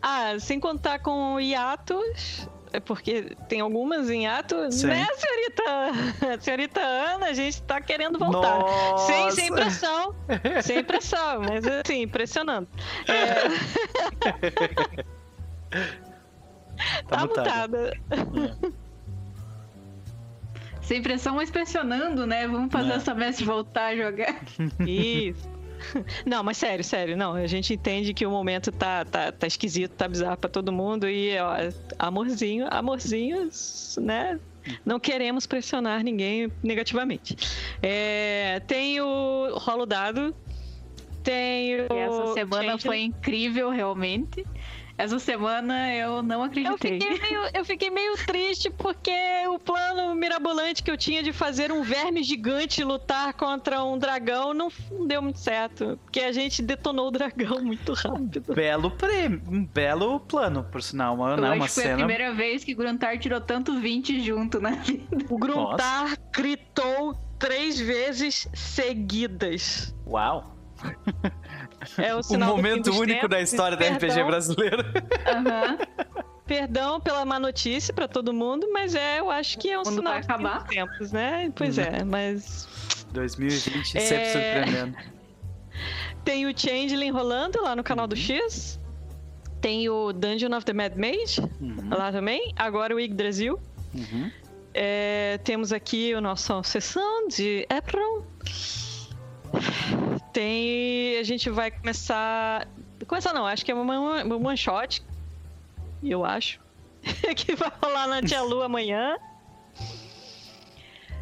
[0.00, 4.86] Ah, sem contar com hiatos, é porque tem algumas em hiato, Sim.
[4.86, 6.40] né, senhorita?
[6.40, 8.60] Senhorita Ana, a gente tá querendo voltar.
[8.60, 9.06] Nossa!
[9.12, 10.14] Sem, sem pressão,
[10.62, 12.66] sem pressão, mas assim, impressionando.
[13.06, 13.50] É,
[17.08, 17.92] Tá, tá mutada.
[18.08, 18.58] mutada.
[20.82, 22.48] Sem pressão, mas pressionando, né?
[22.48, 22.94] Vamos fazer É.
[22.96, 24.40] essa mestre voltar a jogar.
[24.86, 25.48] Isso.
[26.26, 27.34] Não, mas sério, sério, não.
[27.34, 31.08] A gente entende que o momento tá, tá, tá esquisito, tá bizarro pra todo mundo
[31.08, 31.54] e, ó,
[31.98, 34.38] amorzinho, amorzinhos, né?
[34.84, 37.34] Não queremos pressionar ninguém negativamente.
[37.82, 40.34] É, tem o rolo dado,
[41.22, 41.86] tem o.
[41.90, 44.44] E essa semana foi incrível, realmente.
[45.00, 47.00] Essa semana eu não Eu acreditei.
[47.00, 49.10] fiquei, meio, eu fiquei meio triste porque
[49.48, 54.52] o plano mirabolante que eu tinha de fazer um verme gigante lutar contra um dragão
[54.52, 54.68] não,
[55.06, 55.98] deu muito certo.
[56.04, 58.52] Porque a gente detonou o dragão muito rápido.
[58.54, 61.14] Belo prêmio, um belo plano, por sinal.
[61.14, 61.96] Uma, Eu não, acho uma que foi a cena.
[61.98, 65.16] primeira vez que Gruntar tirou tanto 20 junto na vida.
[65.30, 69.94] O Gruntar gritou três vezes seguidas.
[70.06, 70.56] Uau!
[71.98, 73.52] É o Um fim momento dos único da tempos.
[73.52, 74.84] história da RPG brasileira.
[75.26, 75.78] Aham.
[76.46, 79.96] Perdão pela má notícia pra todo mundo, mas é, eu acho que é um Quando
[79.98, 80.58] sinal vai acabar?
[80.58, 81.52] dos tempos, né?
[81.54, 81.82] Pois Hum.
[81.82, 82.68] é, mas
[83.12, 84.00] 2020 É.
[84.00, 84.96] sempre surpreendendo.
[86.24, 88.78] Tem o Changeling rolando lá no canal do X.
[89.60, 92.52] Tem o Dungeon of the Mad Mage Uhum, lá também.
[92.56, 93.58] Agora o Yggdrasil.
[93.94, 94.30] uhum.
[94.74, 98.24] É, temos aqui a nossa sessão de April.
[100.32, 101.18] Tem.
[101.18, 102.66] A gente vai começar.
[103.06, 105.02] Começar não, acho que é uma, uma, one shot.
[106.02, 106.60] Eu acho.
[107.36, 109.16] que vai rolar na Tia Lu amanhã.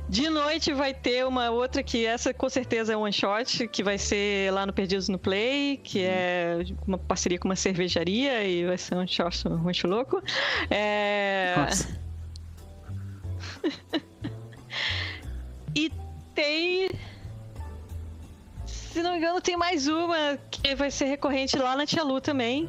[0.09, 3.99] De noite vai ter uma outra que essa com certeza é one shot, que vai
[3.99, 8.79] ser lá no Perdidos no Play, que é uma parceria com uma cervejaria e vai
[8.79, 10.23] ser um shot muito louco.
[10.71, 11.55] É...
[15.75, 15.93] E
[16.35, 16.91] tem.
[18.92, 22.20] Se não me engano, tem mais uma que vai ser recorrente lá na Tia Lu
[22.20, 22.68] também.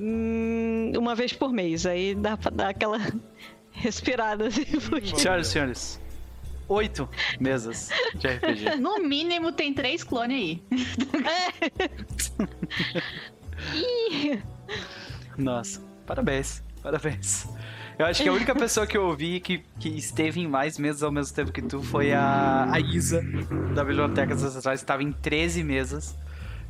[0.00, 1.86] Hum, uma vez por mês.
[1.86, 2.98] Aí dá pra dar aquela
[3.72, 5.16] respirada assim, porque...
[5.16, 6.00] Senhoras e senhores,
[6.68, 7.08] oito
[7.40, 8.76] mesas de RPG.
[8.80, 10.62] No mínimo tem três clones aí.
[13.74, 14.42] Ih,
[15.38, 17.46] Nossa, parabéns, parabéns.
[17.98, 21.02] Eu acho que a única pessoa que eu ouvi que, que esteve em mais mesas
[21.02, 23.22] ao mesmo tempo que tu foi a, a Isa,
[23.74, 26.16] da Biblioteca dos Ancestrais, estava em 13 mesas.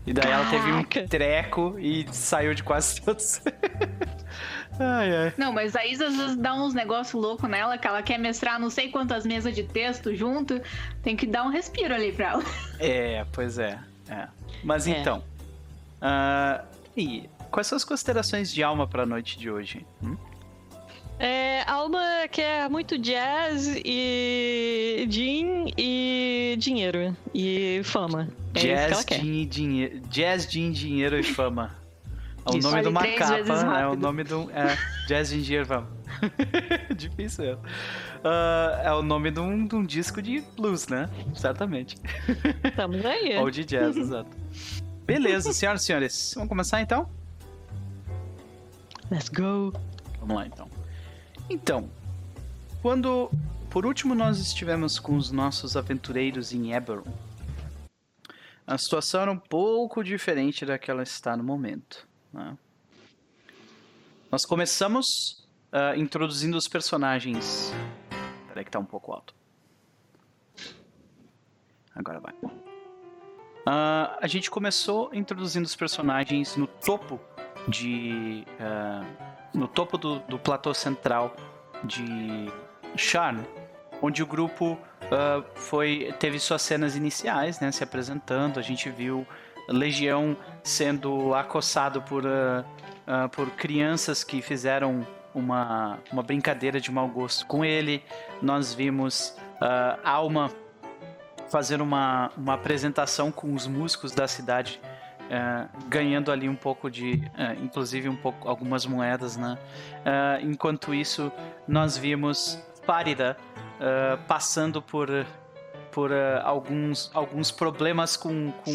[0.07, 3.43] E daí ela teve um treco e saiu de quase todos.
[4.79, 5.35] ai, ai.
[5.37, 8.61] Não, mas a Isa às vezes dá uns negócios loucos nela, que ela quer mestrar
[8.61, 10.61] não sei quantas mesas de texto junto.
[11.03, 12.45] Tem que dar um respiro ali pra ela.
[12.79, 13.81] É, pois é.
[14.09, 14.29] é.
[14.63, 14.91] Mas É.
[15.01, 15.25] então.
[16.01, 16.63] ah,
[16.97, 19.85] e quais são as considerações de alma pra noite de hoje?
[20.01, 20.17] Hum?
[21.19, 28.29] É, Alma quer muito jazz e gin e dinheiro e fama.
[28.55, 29.07] É Jazz.
[29.11, 31.77] Gin, dinheiro, Jazz, Gin, Dinheiro e Fama.
[32.47, 32.71] É o Isso.
[32.71, 34.51] nome de uma capa, é o nome de um.
[34.51, 34.77] É,
[35.07, 35.89] Jazz, Gin, Dinheiro e Fama.
[36.97, 37.63] Difícil mesmo.
[38.25, 41.09] Ah, é o nome de um, de um disco de blues, né?
[41.35, 41.97] Certamente.
[42.65, 43.37] Estamos aí.
[43.39, 44.31] Ou de jazz, exato.
[45.05, 46.33] Beleza, senhoras e senhores.
[46.35, 47.09] Vamos começar então?
[49.11, 49.73] Let's go.
[50.21, 50.76] Vamos lá então.
[51.49, 51.89] Então,
[52.83, 53.31] quando
[53.71, 57.13] por último nós estivemos com os nossos aventureiros em Eberron,
[58.67, 62.07] a situação era um pouco diferente da que ela está no momento.
[62.33, 62.59] né?
[64.31, 67.73] Nós começamos ah, introduzindo os personagens.
[68.49, 69.35] Peraí que tá um pouco alto.
[71.95, 72.35] Agora vai.
[73.65, 77.21] Ah, a gente começou introduzindo os personagens no topo
[77.69, 78.45] de.
[78.59, 81.35] ah, no topo do, do platô central
[81.85, 82.51] de
[82.97, 83.45] Sharn,
[84.01, 84.79] onde o grupo
[85.11, 88.59] ah, foi teve suas cenas iniciais, né, se apresentando.
[88.59, 89.27] A gente viu
[89.69, 92.65] Legião sendo acossado por, ah,
[93.07, 98.03] ah, por crianças que fizeram uma, uma brincadeira de mau gosto com ele.
[98.41, 99.37] Nós vimos
[100.05, 100.51] Alma
[101.51, 104.81] fazer uma, uma apresentação com os músicos da cidade,
[105.31, 109.59] eh, ganhando ali um pouco de, eh, inclusive um pouco algumas moedas, né?
[110.05, 111.31] Eh, enquanto isso,
[111.67, 113.37] nós vimos Párida
[113.81, 115.09] eh, passando por
[115.91, 118.73] por eh, alguns alguns problemas com, com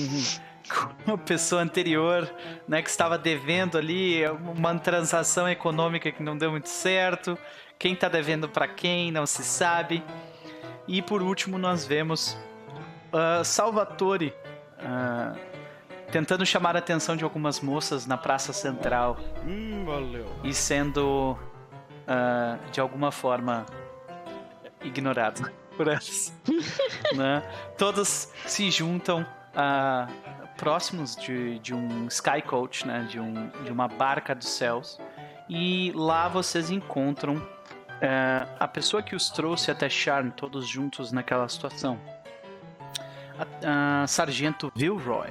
[1.06, 2.30] com a pessoa anterior,
[2.68, 7.38] né, que estava devendo ali uma transação econômica que não deu muito certo.
[7.78, 10.04] Quem está devendo para quem não se sabe.
[10.88, 12.38] E por último nós vemos
[13.12, 14.34] uh, Salvatore
[14.80, 15.51] uh,
[16.12, 20.28] tentando chamar a atenção de algumas moças na praça central Hum, valeu.
[20.44, 23.66] e sendo uh, de alguma forma
[24.84, 26.34] ignorado por elas.
[27.16, 27.42] né?
[27.78, 33.08] Todos se juntam uh, próximos de, de um sky coach, né?
[33.10, 35.00] de, um, de uma barca dos céus,
[35.50, 41.48] e lá vocês encontram uh, a pessoa que os trouxe até Charm, todos juntos naquela
[41.48, 42.00] situação.
[43.64, 45.30] A, a Sargento Vilroy,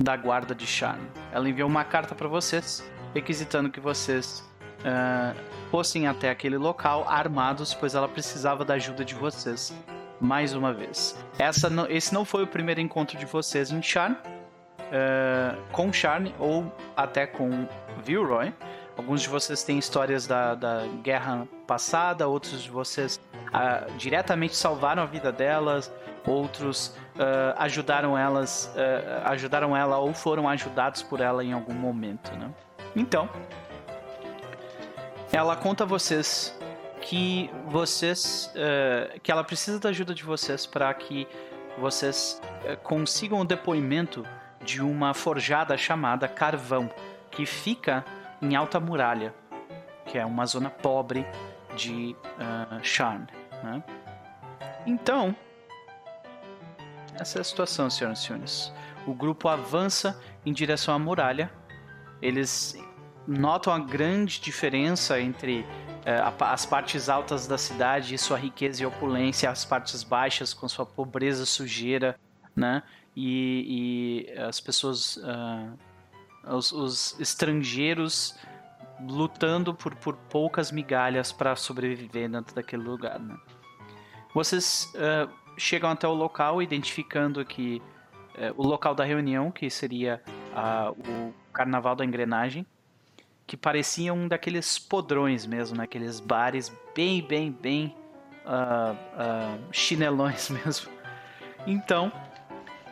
[0.00, 1.00] da guarda de Charm.
[1.30, 2.82] Ela enviou uma carta para vocês,
[3.14, 4.42] requisitando que vocês
[4.80, 5.38] uh,
[5.70, 9.72] fossem até aquele local armados, pois ela precisava da ajuda de vocês.
[10.18, 11.16] Mais uma vez.
[11.38, 16.26] Essa não, esse não foi o primeiro encontro de vocês em Charm, uh, com Charm
[16.38, 17.66] ou até com
[18.04, 18.52] Vilroy.
[18.96, 25.02] Alguns de vocês têm histórias da, da guerra passada, outros de vocês uh, diretamente salvaram
[25.02, 25.90] a vida delas,
[26.26, 32.32] outros uh, ajudaram elas, uh, ajudaram ela ou foram ajudados por ela em algum momento,
[32.36, 32.50] né?
[32.96, 33.28] Então,
[35.30, 36.58] ela conta a vocês
[37.02, 41.28] que vocês, uh, que ela precisa da ajuda de vocês para que
[41.78, 42.40] vocês
[42.82, 44.24] consigam o depoimento
[44.62, 46.90] de uma forjada chamada Carvão,
[47.30, 48.04] que fica
[48.42, 49.32] em Alta Muralha,
[50.04, 51.24] que é uma zona pobre
[51.76, 53.64] de uh.
[53.64, 53.82] Né?
[54.84, 55.34] Então,
[57.14, 58.72] essa é a situação, senhoras e senhores.
[59.06, 61.50] O grupo avança em direção à muralha.
[62.20, 62.76] Eles
[63.26, 68.86] notam a grande diferença entre uh, as partes altas da cidade e sua riqueza e
[68.86, 72.18] opulência, as partes baixas com sua pobreza, sujeira,
[72.54, 72.82] né?
[73.16, 75.78] E, e as pessoas, uh,
[76.54, 78.36] os, os, estrangeiros
[79.00, 83.36] lutando por, por poucas migalhas para sobreviver dentro daquele lugar, né?
[84.32, 85.28] Vocês uh,
[85.60, 87.82] chegam até o local, identificando que
[88.36, 90.22] uh, o local da reunião, que seria
[90.96, 92.66] o Carnaval da Engrenagem,
[93.46, 95.86] que parecia um daqueles podrões mesmo, né?
[96.24, 97.96] bares bem, bem, bem
[99.72, 100.90] chinelões mesmo.
[101.66, 102.12] Então,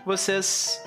[0.04, 0.84] vocês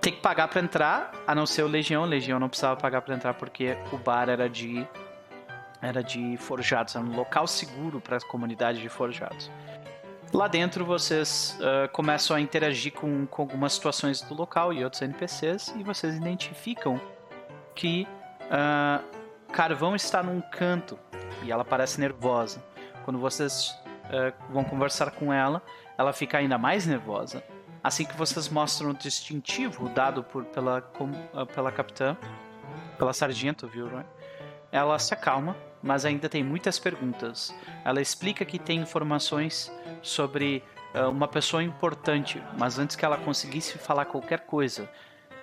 [0.00, 2.02] têm que pagar para entrar, a não ser o Legião.
[2.02, 4.86] O Legião não precisava pagar para entrar porque o bar era de
[5.80, 9.50] era de forjados, era um local seguro para a comunidade de forjados.
[10.32, 15.02] Lá dentro vocês uh, começam a interagir com, com algumas situações do local e outros
[15.02, 16.98] NPCs e vocês identificam
[17.74, 18.08] que
[18.44, 19.04] uh,
[19.52, 20.98] Carvão está num canto
[21.42, 22.64] e ela parece nervosa.
[23.04, 25.60] Quando vocês uh, vão conversar com ela,
[25.98, 27.44] ela fica ainda mais nervosa.
[27.84, 31.10] Assim que vocês mostram o distintivo dado por, pela, com,
[31.52, 32.16] pela capitã,
[32.96, 33.90] pela sargento, viu?
[34.70, 37.54] Ela se acalma, mas ainda tem muitas perguntas.
[37.84, 40.62] Ela explica que tem informações sobre
[40.94, 44.88] uh, uma pessoa importante, mas antes que ela conseguisse falar qualquer coisa,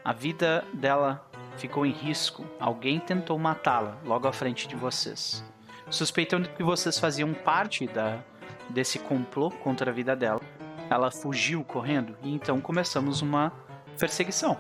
[0.04, 2.46] a vida dela ficou em risco.
[2.60, 5.44] Alguém tentou matá-la logo à frente de vocês.
[5.90, 8.20] Suspeitando que vocês faziam parte da,
[8.70, 10.42] desse complô contra a vida dela,
[10.90, 13.52] ela fugiu correndo e então começamos uma
[14.00, 14.58] perseguição.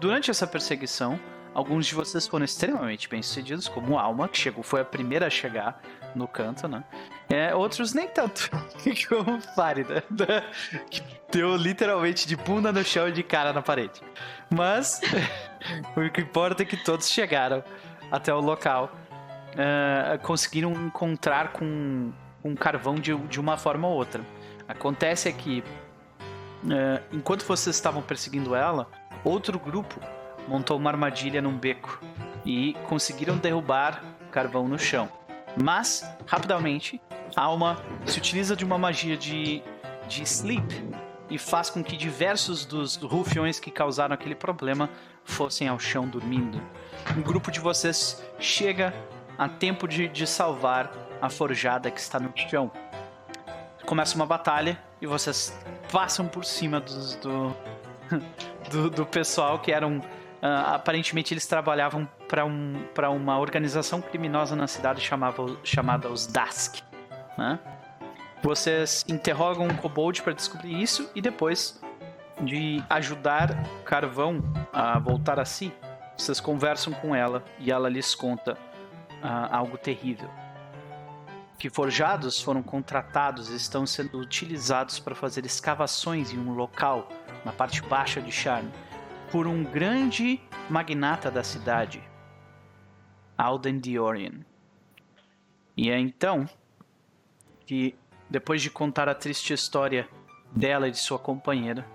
[0.00, 1.18] Durante essa perseguição,
[1.54, 5.80] alguns de vocês foram extremamente bem-sucedidos, como Alma, que chegou, foi a primeira a chegar
[6.14, 6.84] no canto, né?
[7.28, 8.50] É, outros nem tanto,
[9.08, 10.44] como Farida, né?
[10.90, 14.00] que deu literalmente de bunda no chão e de cara na parede.
[14.50, 15.00] Mas
[15.96, 17.64] o que importa é que todos chegaram
[18.10, 18.92] até o local,
[19.52, 22.12] uh, conseguiram encontrar com
[22.44, 24.22] um carvão de, de uma forma ou outra.
[24.68, 25.64] Acontece é que,
[26.64, 28.86] uh, enquanto vocês estavam perseguindo ela,
[29.24, 30.00] outro grupo
[30.48, 32.00] montou uma armadilha num beco
[32.44, 35.08] e conseguiram derrubar carvão no chão.
[35.56, 37.00] Mas, rapidamente,
[37.36, 39.62] a alma se utiliza de uma magia de,
[40.08, 40.84] de sleep
[41.30, 44.88] e faz com que diversos dos rufiões que causaram aquele problema
[45.24, 46.60] fossem ao chão dormindo.
[47.16, 48.94] Um grupo de vocês chega
[49.38, 52.70] a tempo de, de salvar a forjada que está no chão.
[53.86, 55.56] Começa uma batalha e vocês
[55.90, 57.56] passam por cima dos, do,
[58.70, 60.00] do, do pessoal que eram
[60.42, 66.82] Uh, aparentemente eles trabalhavam para um, uma organização criminosa na cidade chamava, chamada os Dask.
[67.38, 67.60] Né?
[68.42, 71.80] Vocês interrogam um kobold para descobrir isso e depois
[72.40, 75.72] de ajudar Carvão a voltar a si,
[76.16, 80.28] vocês conversam com ela e ela lhes conta uh, algo terrível.
[81.56, 87.08] Que forjados foram contratados e estão sendo utilizados para fazer escavações em um local
[87.44, 88.72] na parte baixa de Charme
[89.32, 92.06] por um grande magnata da cidade,
[93.36, 94.44] Alden Diorian.
[95.74, 96.46] E é então
[97.66, 97.96] que,
[98.28, 100.06] depois de contar a triste história
[100.54, 101.86] dela e de sua companheira,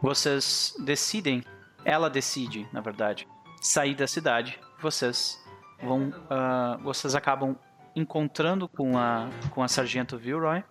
[0.00, 1.42] vocês decidem,
[1.84, 3.26] ela decide, na verdade,
[3.60, 4.60] sair da cidade.
[4.80, 5.44] Vocês
[5.82, 7.56] vão, uh, vocês acabam
[7.96, 10.62] encontrando com a com a sargento Vilroy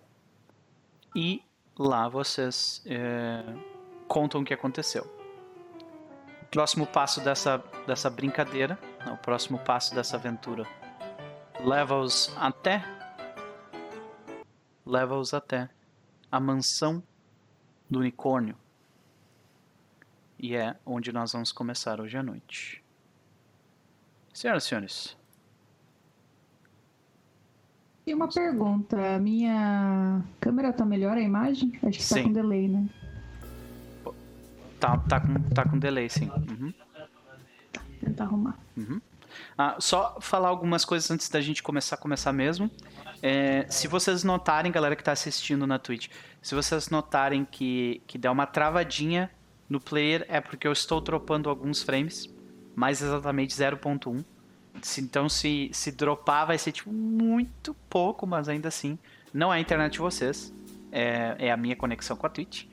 [1.14, 1.42] e
[1.76, 3.42] lá vocês é,
[4.08, 5.04] contam o que aconteceu.
[6.42, 10.66] O próximo passo dessa dessa brincadeira, o próximo passo dessa aventura,
[11.60, 12.84] leva-os até
[14.84, 15.68] leva-os até
[16.30, 17.02] a mansão
[17.90, 18.56] do unicórnio.
[20.38, 22.84] E é onde nós vamos começar hoje à noite.
[24.32, 25.16] Senhoras e senhores.
[28.06, 29.16] E uma pergunta.
[29.16, 31.72] A minha câmera tá melhor a imagem?
[31.82, 32.14] Acho que sim.
[32.14, 32.88] tá com delay, né?
[34.86, 36.30] Tá, tá, com, tá com delay, sim.
[36.30, 36.72] Uhum.
[37.98, 38.56] Tentar arrumar.
[38.76, 39.00] Uhum.
[39.58, 42.70] Ah, só falar algumas coisas antes da gente começar a começar mesmo.
[43.20, 46.08] É, se vocês notarem, galera que está assistindo na Twitch,
[46.40, 49.28] se vocês notarem que, que dá uma travadinha
[49.68, 52.32] no player, é porque eu estou dropando alguns frames,
[52.76, 54.24] mais exatamente 0.1.
[54.98, 58.96] Então se, se dropar vai ser tipo muito pouco, mas ainda assim
[59.34, 60.54] não é a internet de vocês,
[60.92, 62.66] é, é a minha conexão com a Twitch,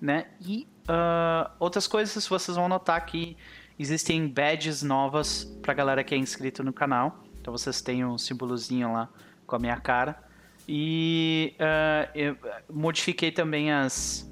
[0.00, 0.26] né?
[0.40, 3.36] E uh, outras coisas vocês vão notar que
[3.78, 7.22] existem badges novas pra galera que é inscrito no canal.
[7.40, 9.08] Então vocês têm um símbolozinho lá
[9.46, 10.26] com a minha cara.
[10.68, 14.28] E uh, modifiquei também as,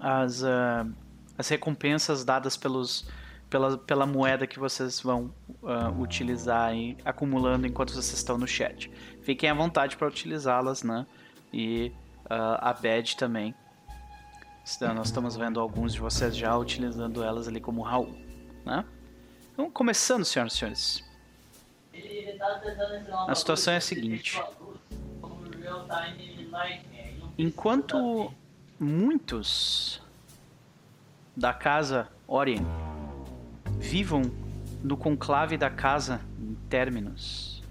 [0.00, 0.92] as, uh,
[1.36, 3.08] as recompensas dadas pelos,
[3.50, 8.90] pela, pela moeda que vocês vão uh, utilizar e acumulando enquanto vocês estão no chat.
[9.22, 11.06] Fiquem à vontade para utilizá-las, né?
[11.52, 11.92] E
[12.28, 13.54] a badge também.
[14.94, 18.16] Nós estamos vendo alguns de vocês já utilizando elas ali como Raul,
[18.64, 18.82] né?
[19.52, 21.04] Então, começando, senhoras e senhores.
[23.28, 24.42] A situação é a seguinte:
[27.36, 28.32] enquanto
[28.80, 30.02] muitos
[31.36, 32.64] da casa Orien
[33.78, 34.22] vivam
[34.82, 37.62] no conclave da casa em términos,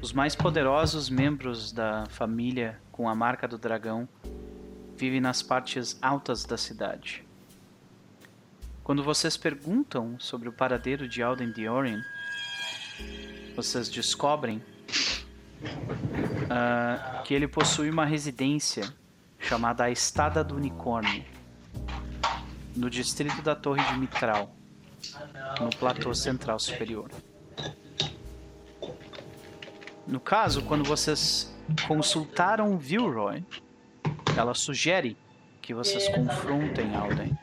[0.00, 4.08] os mais poderosos membros da família com a marca do dragão
[4.98, 7.24] vivem nas partes altas da cidade.
[8.82, 12.02] Quando vocês perguntam sobre o paradeiro de Alden Diorian,
[13.54, 14.60] vocês descobrem
[16.48, 18.92] uh, que ele possui uma residência
[19.38, 21.24] chamada a Estada do Unicórnio,
[22.74, 24.52] no distrito da Torre de Mitral,
[25.60, 27.08] no platô central superior.
[30.08, 31.54] No caso, quando vocês
[31.86, 33.44] consultaram Vilroy,
[34.38, 35.16] ela sugere
[35.60, 37.36] que vocês confrontem Alden.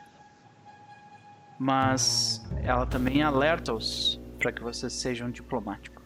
[1.58, 6.02] Mas ela também alerta-os para que vocês sejam diplomáticos.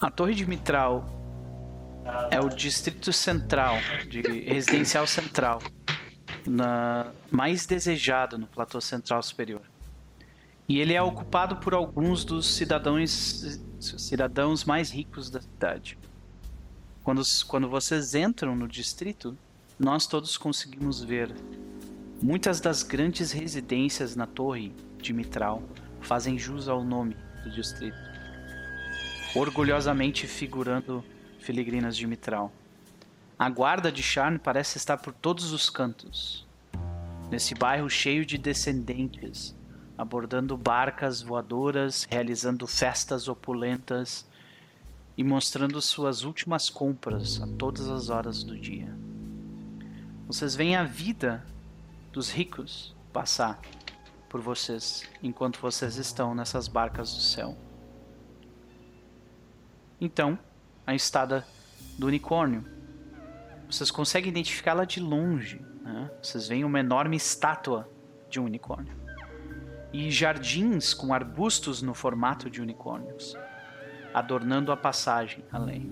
[0.00, 1.04] A Torre de Mitral
[2.30, 3.76] é o distrito central,
[4.08, 5.60] de residencial central,
[6.46, 9.62] na, mais desejado no platô central superior.
[10.68, 15.98] E ele é ocupado por alguns dos cidadãos, cidadãos mais ricos da cidade.
[17.10, 19.36] Quando, quando vocês entram no distrito,
[19.76, 21.34] nós todos conseguimos ver
[22.22, 25.60] muitas das grandes residências na Torre de Mitral
[26.00, 27.98] fazem jus ao nome do distrito,
[29.34, 31.04] orgulhosamente figurando
[31.40, 32.52] filigrinas de mitral.
[33.36, 36.46] A guarda de Charne parece estar por todos os cantos,
[37.28, 39.52] nesse bairro cheio de descendentes,
[39.98, 44.29] abordando barcas voadoras, realizando festas opulentas
[45.20, 48.96] e mostrando suas últimas compras a todas as horas do dia.
[50.26, 51.44] Vocês veem a vida
[52.10, 53.60] dos ricos passar
[54.30, 57.54] por vocês enquanto vocês estão nessas barcas do céu.
[60.00, 60.38] Então,
[60.86, 61.46] a estada
[61.98, 62.64] do unicórnio.
[63.70, 65.60] Vocês conseguem identificá-la de longe.
[65.82, 66.10] Né?
[66.22, 67.86] Vocês veem uma enorme estátua
[68.30, 68.96] de um unicórnio.
[69.92, 73.36] E jardins com arbustos no formato de unicórnios,
[74.12, 75.90] adornando a passagem além.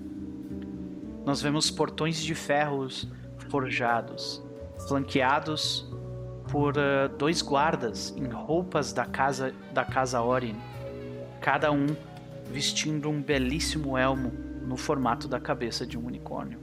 [1.25, 3.09] Nós vemos portões de ferros
[3.51, 4.43] forjados,
[4.87, 5.87] flanqueados
[6.51, 10.57] por uh, dois guardas em roupas da casa da casa Orin,
[11.41, 11.87] cada um
[12.51, 14.33] vestindo um belíssimo elmo
[14.63, 16.59] no formato da cabeça de um unicórnio.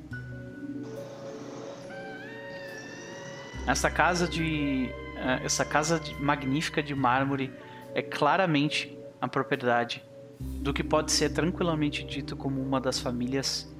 [3.67, 7.53] Essa casa de uh, essa casa de, magnífica de mármore
[7.93, 10.03] é claramente a propriedade
[10.39, 13.71] do que pode ser tranquilamente dito como uma das famílias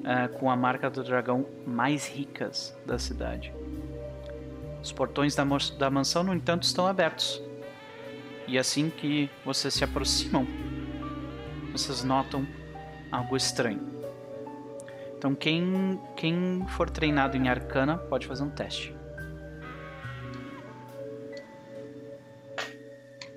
[0.00, 3.52] uh, com a marca do dragão mais ricas da cidade.
[4.82, 5.44] Os portões da,
[5.78, 7.42] da mansão, no entanto, estão abertos.
[8.46, 10.46] E assim que vocês se aproximam,
[11.72, 12.46] vocês notam
[13.12, 13.80] algo estranho.
[15.16, 18.96] Então, quem, quem for treinado em arcana pode fazer um teste.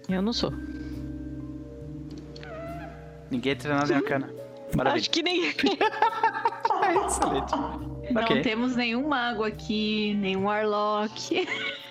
[0.07, 0.53] Eu não sou.
[3.33, 4.33] Ninguém é treinado em arcana.
[4.75, 5.01] Maravilha.
[5.01, 5.41] Acho que nem.
[7.07, 7.55] Excelente.
[8.11, 8.41] Não Ok.
[8.41, 11.47] temos nenhum mago aqui, nenhum warlock.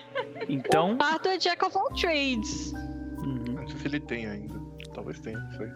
[0.47, 0.99] Então.
[0.99, 2.71] Parto é Jack of all trades.
[3.17, 3.45] Uhum.
[3.55, 4.61] Não sei se ele tem ainda.
[4.93, 5.69] Talvez tenha, não sei.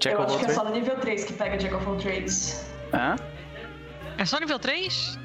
[0.00, 2.66] Check eu acho que é só no nível 3 que pega Jack of all trades.
[2.94, 3.16] Hã?
[4.16, 5.18] É só nível 3?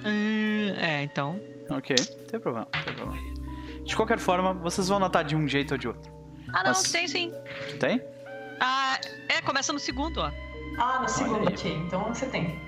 [0.77, 1.39] é, então.
[1.69, 3.23] Ok, não tem problema, não tem problema.
[3.85, 6.11] De qualquer forma, vocês vão notar de um jeito ou de outro.
[6.49, 7.31] Ah, não, Mas- tem sim.
[7.79, 8.01] Tem?
[8.59, 8.99] Ah,
[9.29, 10.31] é, começa no segundo, ó.
[10.77, 11.71] Ah, no segundo, ok.
[11.73, 12.59] Então você tem.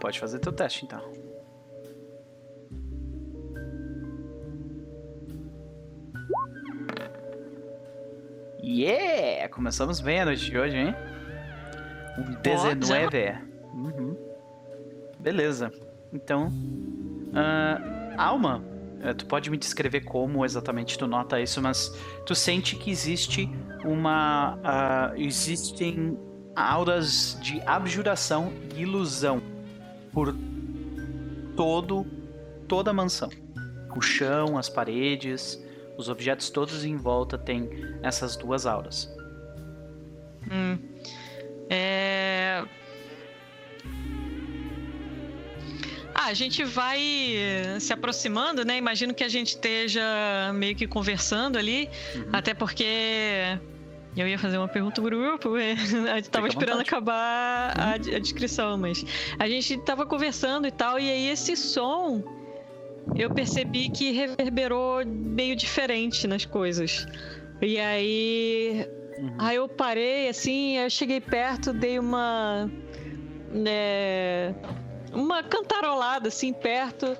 [0.00, 1.00] Pode fazer teu teste então.
[8.62, 9.48] Yeah!
[9.48, 10.94] Começamos bem a noite de hoje, hein?
[12.18, 13.38] Um 19.
[13.74, 14.16] Uhum.
[15.18, 15.72] Beleza.
[16.12, 16.52] Então,
[17.34, 17.80] ah,
[18.16, 18.62] Alma,
[19.02, 21.88] eh, tu pode me descrever como exatamente tu nota isso, mas
[22.26, 23.50] tu sente que existe
[23.84, 24.58] uma.
[24.62, 26.18] ah, existem
[26.54, 29.40] auras de abjuração e ilusão
[30.12, 30.34] por
[31.56, 32.04] todo
[32.66, 33.30] toda a mansão.
[33.96, 35.62] O chão, as paredes,
[35.96, 37.68] os objetos todos em volta têm
[38.02, 39.12] essas duas auras.
[40.50, 40.78] Hum.
[41.68, 42.64] É.
[46.22, 47.00] Ah, a gente vai
[47.34, 48.76] eh, se aproximando, né?
[48.76, 50.02] Imagino que a gente esteja
[50.54, 52.24] meio que conversando ali, Uhum.
[52.30, 52.84] até porque
[54.14, 55.54] eu ia fazer uma pergunta pro grupo,
[56.12, 59.02] a gente tava esperando acabar a, a descrição, mas
[59.38, 62.22] a gente tava conversando e tal, e aí esse som
[63.16, 67.06] eu percebi que reverberou meio diferente nas coisas.
[67.62, 68.86] E aí
[69.18, 69.34] Uhum.
[69.38, 72.70] Aí eu parei, assim, aí eu cheguei perto, dei uma.
[73.52, 74.54] né,
[75.12, 77.16] uma cantarolada, assim, perto.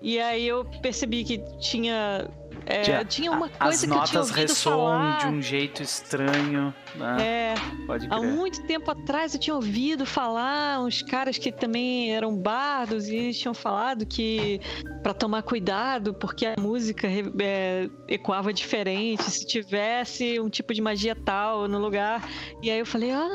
[0.00, 2.28] E aí eu percebi que tinha.
[2.66, 5.18] É, Já- tinha uma coisa que eu tinha ouvido ressoam falar.
[5.18, 6.74] de um jeito estranho.
[6.94, 7.16] Né?
[7.20, 7.54] É,
[7.86, 8.32] Pode há crer.
[8.32, 13.38] muito tempo atrás eu tinha ouvido falar uns caras que também eram bardos e eles
[13.38, 14.60] tinham falado que
[15.02, 17.06] para tomar cuidado porque a música
[17.40, 22.26] é, ecoava diferente se tivesse um tipo de magia tal no lugar
[22.62, 23.28] e aí eu falei ah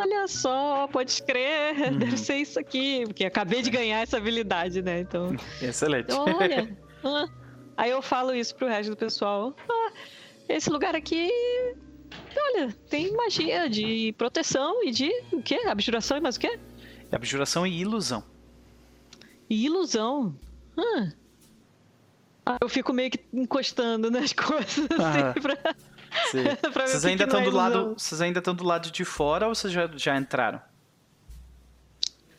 [0.00, 1.52] olha só pode crer
[1.92, 1.98] Uhum.
[1.98, 6.12] deve ser isso aqui porque acabei de ganhar essa habilidade né então Excelente.
[6.12, 6.76] olha.
[7.76, 9.92] aí eu falo isso pro resto do pessoal ah,
[10.48, 11.30] esse lugar aqui
[12.36, 15.62] Olha, tem magia de proteção e de o quê?
[15.66, 16.58] Abjuração e mais o quê?
[17.10, 18.22] Abjuração e ilusão.
[19.48, 20.34] E ilusão.
[20.78, 21.12] Ah.
[22.44, 25.56] Ah, Eu fico meio que encostando nas coisas Ah, assim pra,
[26.72, 27.94] pra ver Vocês ainda estão é do lado.
[27.96, 30.60] Vocês ainda estão do lado de fora ou vocês já, já entraram?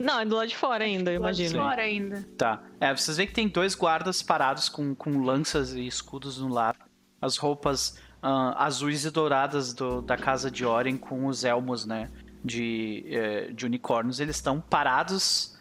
[0.04, 1.64] Não, é do lado de fora ainda, eu Do lado de imagino.
[1.64, 2.26] Fora ainda.
[2.38, 2.62] Tá.
[2.80, 6.78] É, vocês veem que tem dois guardas parados com, com lanças e escudos no lado.
[7.22, 12.10] As roupas ah, azuis e douradas do- da casa de Oren com os elmos, né?
[12.44, 14.20] De, eh, de unicórnios.
[14.20, 15.58] Eles estão parados,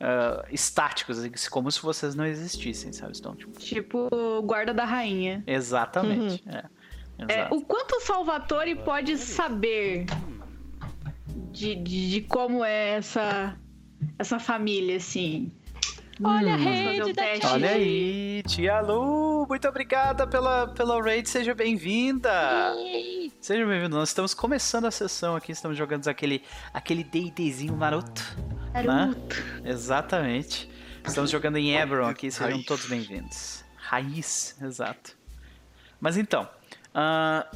[0.00, 3.12] ah, estáticos, assim, como se vocês não existissem, sabe?
[3.12, 5.42] Estão, tipo, Tipo o guarda da rainha.
[5.46, 6.42] exatamente.
[6.48, 6.64] É,
[7.28, 7.54] É, exato.
[7.56, 10.06] o quanto o Salvatore pode saber
[11.50, 13.56] de, de, de como é essa,
[14.18, 15.52] essa família, assim?
[16.22, 17.40] Olha a rede um da teste.
[17.40, 17.50] tia.
[17.50, 22.30] Olha aí, tia Lu, muito obrigada pela, pela raid, seja bem-vinda.
[23.40, 26.42] Seja bem-vindo, nós estamos começando a sessão aqui, estamos jogando aquele
[26.72, 28.22] aquele D&Dzinho maroto,
[28.72, 29.14] né?
[29.64, 30.70] Exatamente.
[31.04, 32.66] Estamos jogando em Eberron aqui, sejam Raiz.
[32.66, 33.64] todos bem-vindos.
[33.74, 35.16] Raiz, exato.
[36.00, 36.48] Mas então,
[36.94, 37.50] ah,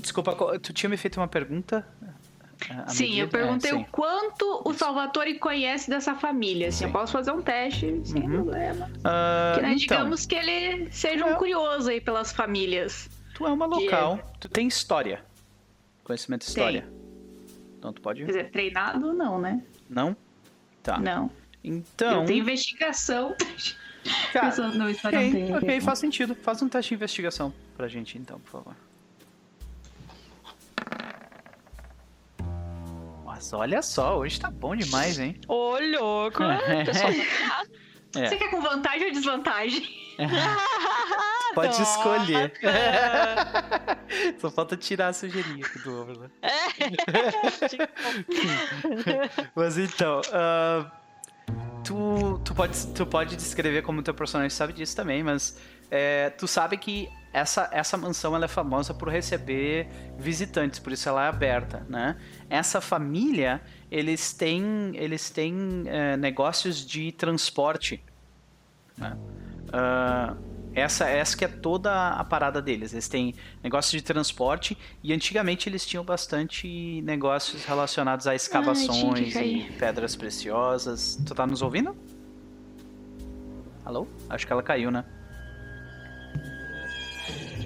[0.00, 1.86] desculpa, tu tinha me feito uma pergunta?
[2.88, 3.86] Sim, medida- eu perguntei é, o sim.
[3.90, 6.68] quanto o Salvatore conhece dessa família.
[6.68, 6.84] Assim, Sim.
[6.86, 8.30] eu posso fazer um teste sem Uhum.
[8.32, 8.90] problema.
[9.04, 11.34] Ah, Que, né, então, digamos que ele seja um É.
[11.34, 13.08] curioso aí pelas famílias.
[13.34, 15.24] tu é uma local, tu tem história,
[16.02, 16.64] conhecimento de Tem.
[16.64, 16.88] história.
[17.78, 18.20] Então tu pode...
[18.22, 19.62] Quer dizer, treinado não, né?
[19.88, 20.16] Não?
[20.82, 20.98] Tá.
[20.98, 21.30] Não.
[21.62, 23.36] Então, Eu tenho investigação.
[24.32, 25.54] cara, Pensando na história não tem.
[25.56, 26.34] ok, faz sentido.
[26.34, 28.74] Faz um teste de investigação pra gente então, por favor.
[33.38, 35.40] Mas olha só, hoje tá bom demais, hein?
[35.46, 36.42] Ô, louco!
[36.42, 37.70] O pessoal ferrado.
[38.16, 38.26] É.
[38.26, 39.88] Você quer com vantagem ou desvantagem?
[41.54, 41.82] Pode Nossa.
[41.82, 42.52] escolher.
[44.40, 46.28] Só falta tirar a sujeirinha aqui do ombro, né?
[49.54, 50.90] Mas então, ah,
[51.84, 55.56] tu, tu, pode, tu pode descrever como teu personagem sabe disso também, mas
[55.92, 61.08] é, tu sabe que essa, essa mansão ela é famosa por receber visitantes, por isso
[61.08, 62.16] ela é aberta, né?
[62.48, 63.60] Essa família,
[63.90, 68.02] eles têm, eles têm é, negócios de transporte,
[68.96, 69.16] né?
[69.68, 72.92] Uh, essa, essa que é toda a parada deles.
[72.92, 79.42] Eles têm negócios de transporte e antigamente eles tinham bastante negócios relacionados a escavações ah,
[79.42, 81.18] e pedras preciosas.
[81.26, 81.96] Tu tá nos ouvindo?
[83.84, 84.06] Alô?
[84.28, 85.04] Acho que ela caiu, né?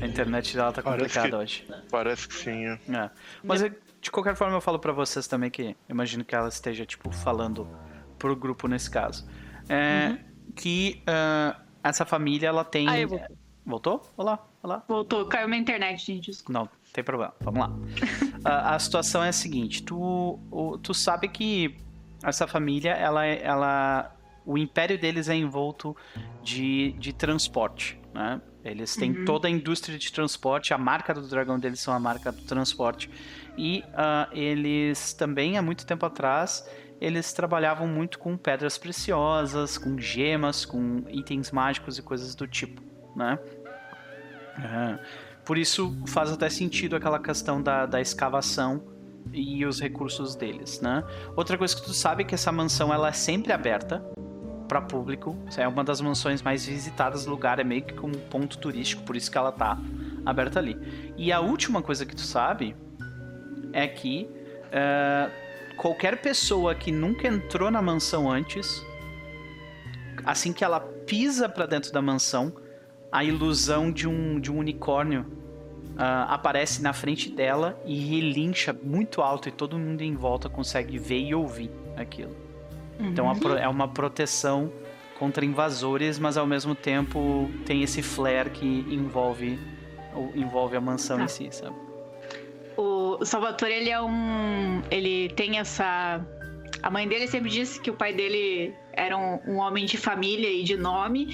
[0.03, 1.65] A internet dela tá complicada hoje.
[1.89, 2.67] Parece que sim.
[2.67, 2.81] É.
[2.93, 3.11] é.
[3.43, 3.63] Mas
[4.01, 7.69] de qualquer forma eu falo para vocês também que imagino que ela esteja tipo falando
[8.19, 9.25] pro grupo nesse caso.
[9.69, 10.19] É, uhum.
[10.57, 12.89] Que uh, essa família ela tem.
[12.89, 13.37] Ah, voltou.
[13.65, 14.13] voltou?
[14.17, 14.85] Olá, olá.
[14.89, 16.33] Voltou, caiu minha internet, gente.
[16.33, 16.53] Desculpa.
[16.53, 17.33] Não, tem problema.
[17.41, 17.71] Vamos lá.
[18.45, 21.77] a, a, situação é a seguinte: tu, o, tu sabe que
[22.25, 25.97] essa família, ela, ela, o império deles é envolto
[26.43, 28.41] de, de transporte, né?
[28.65, 29.25] Eles têm uhum.
[29.25, 33.11] toda a indústria de transporte, a marca do dragão deles são a marca do transporte.
[33.59, 36.65] E uh, eles também, há muito tempo atrás,
[37.01, 42.81] eles trabalhavam muito com pedras preciosas, com gemas, com itens mágicos e coisas do tipo,
[43.17, 43.39] né?
[44.59, 44.99] É.
[45.45, 48.85] Por isso faz até sentido aquela questão da, da escavação
[49.33, 51.03] e os recursos deles, né?
[51.37, 54.05] Outra coisa que tu sabe é que essa mansão ela é sempre aberta
[54.73, 55.37] para público.
[55.59, 59.15] É uma das mansões mais visitadas do lugar, é meio que um ponto turístico, por
[59.15, 59.79] isso que ela tá
[60.25, 60.79] aberta ali.
[61.15, 62.75] E a última coisa que tu sabe
[63.71, 64.27] é que
[64.69, 65.31] uh,
[65.77, 68.83] qualquer pessoa que nunca entrou na mansão antes,
[70.25, 72.51] assim que ela pisa para dentro da mansão,
[73.11, 75.27] a ilusão de um, de um unicórnio
[75.97, 80.97] uh, aparece na frente dela e relincha muito alto e todo mundo em volta consegue
[80.97, 82.42] ver e ouvir aquilo.
[83.03, 83.11] Uhum.
[83.11, 84.73] Então é uma proteção
[85.19, 89.59] contra invasores, mas ao mesmo tempo tem esse flare que envolve
[90.35, 91.25] envolve a mansão tá.
[91.25, 91.75] em si, sabe?
[92.77, 94.83] o Salvatore, ele é um.
[94.91, 96.25] Ele tem essa.
[96.83, 100.51] A mãe dele sempre disse que o pai dele era um, um homem de família
[100.51, 101.29] e de nome,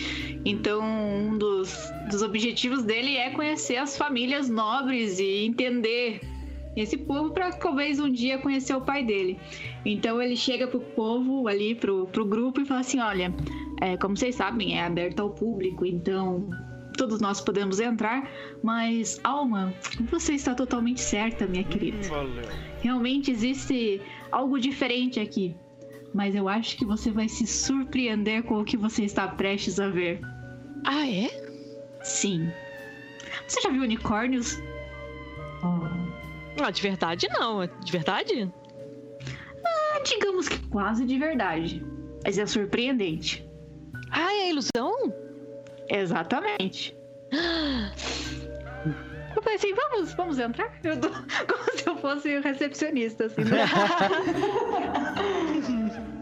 [0.45, 6.21] então um dos, dos objetivos dele é conhecer as famílias nobres e entender
[6.77, 9.39] esse povo para talvez um dia conhecer o pai dele.
[9.85, 13.35] Então ele chega pro povo ali, pro, pro grupo e fala assim: olha,
[13.81, 16.49] é, como vocês sabem, é aberto ao público, então
[16.97, 18.29] todos nós podemos entrar,
[18.63, 19.73] mas Alma,
[20.11, 22.09] você está totalmente certa, minha querida.
[22.09, 22.49] Valeu.
[22.81, 24.01] Realmente existe
[24.33, 25.57] algo diferente aqui,
[26.13, 29.89] mas eu acho que você vai se surpreender com o que você está prestes a
[29.89, 30.21] ver.
[30.85, 31.29] Ah, é?
[32.03, 32.51] Sim.
[33.47, 34.61] Você já viu unicórnios?
[36.61, 37.67] Ah, de verdade não.
[37.67, 38.53] De verdade?
[39.65, 41.85] Ah, digamos que quase de verdade.
[42.25, 43.49] Mas é surpreendente.
[44.11, 45.13] Ah, é ilusão?
[45.89, 46.97] Exatamente.
[49.37, 50.73] Eu falei assim, vamos, vamos entrar?
[50.83, 53.45] Eu tô, como se eu fosse recepcionista, assim.
[53.45, 53.59] Né?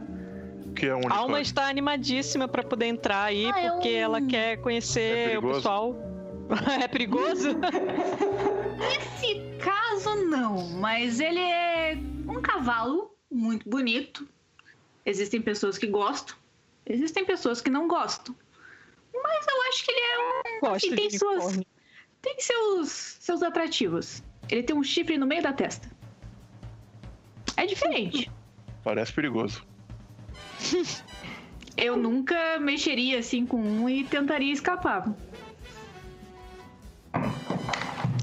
[0.77, 4.17] que é um A Alma está animadíssima para poder entrar aí, ah, porque é um...
[4.17, 5.97] ela quer conhecer é o pessoal.
[6.83, 7.49] é perigoso?
[8.79, 10.69] Nesse caso, não.
[10.71, 14.29] Mas ele é um cavalo muito bonito.
[15.05, 16.37] Existem pessoas que gostam.
[16.85, 18.35] Existem pessoas que não gostam.
[19.13, 20.61] Mas eu acho que ele é um.
[20.61, 21.61] Gosto tem suas.
[22.23, 22.91] Tem seus,
[23.21, 24.23] seus atrativos.
[24.49, 25.91] Ele tem um chifre no meio da testa.
[27.57, 28.31] É diferente.
[28.85, 29.65] Parece perigoso.
[31.77, 35.13] eu nunca mexeria assim com um e tentaria escapar.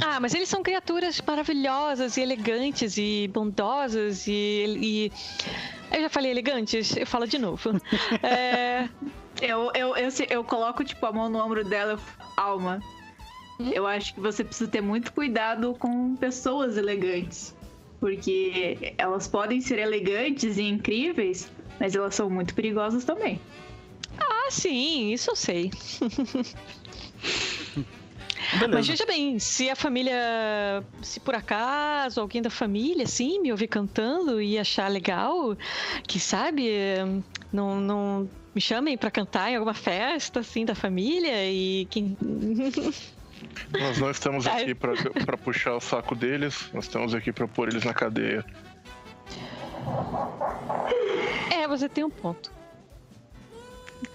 [0.05, 5.11] Ah, mas eles são criaturas maravilhosas e elegantes e bondosas e, e...
[5.95, 7.71] Eu já falei elegantes, eu falo de novo.
[8.21, 8.89] é...
[9.41, 11.97] Eu, eu, eu, eu, coloco, tipo, a mão no ombro dela,
[12.35, 12.81] alma.
[13.59, 13.71] Hum?
[13.73, 17.55] Eu acho que você precisa ter muito cuidado com pessoas elegantes.
[17.99, 21.49] Porque elas podem ser elegantes e incríveis,
[21.79, 23.39] mas elas são muito perigosas também.
[24.17, 25.71] Ah, sim, isso eu sei.
[28.59, 28.67] Beleza.
[28.67, 33.67] Mas veja bem, se a família, se por acaso alguém da família, assim, me ouvir
[33.67, 35.57] cantando e achar legal,
[36.07, 36.71] que sabe,
[37.51, 42.17] não, não me chamem para cantar em alguma festa, assim, da família e quem...
[43.71, 47.83] Nós não estamos aqui para puxar o saco deles, nós estamos aqui para pôr eles
[47.83, 48.43] na cadeia.
[51.51, 52.51] É, você tem um ponto.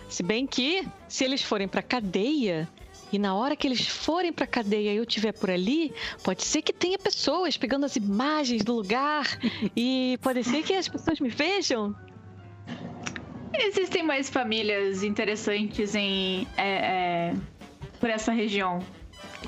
[0.08, 2.66] Se bem que, se eles forem pra cadeia,
[3.12, 5.92] e na hora que eles forem pra cadeia e eu estiver por ali,
[6.22, 9.26] pode ser que tenha pessoas pegando as imagens do lugar,
[9.76, 11.94] e pode ser que as pessoas me vejam
[13.60, 17.34] Existem mais famílias interessantes em é, é,
[17.98, 18.80] por essa região,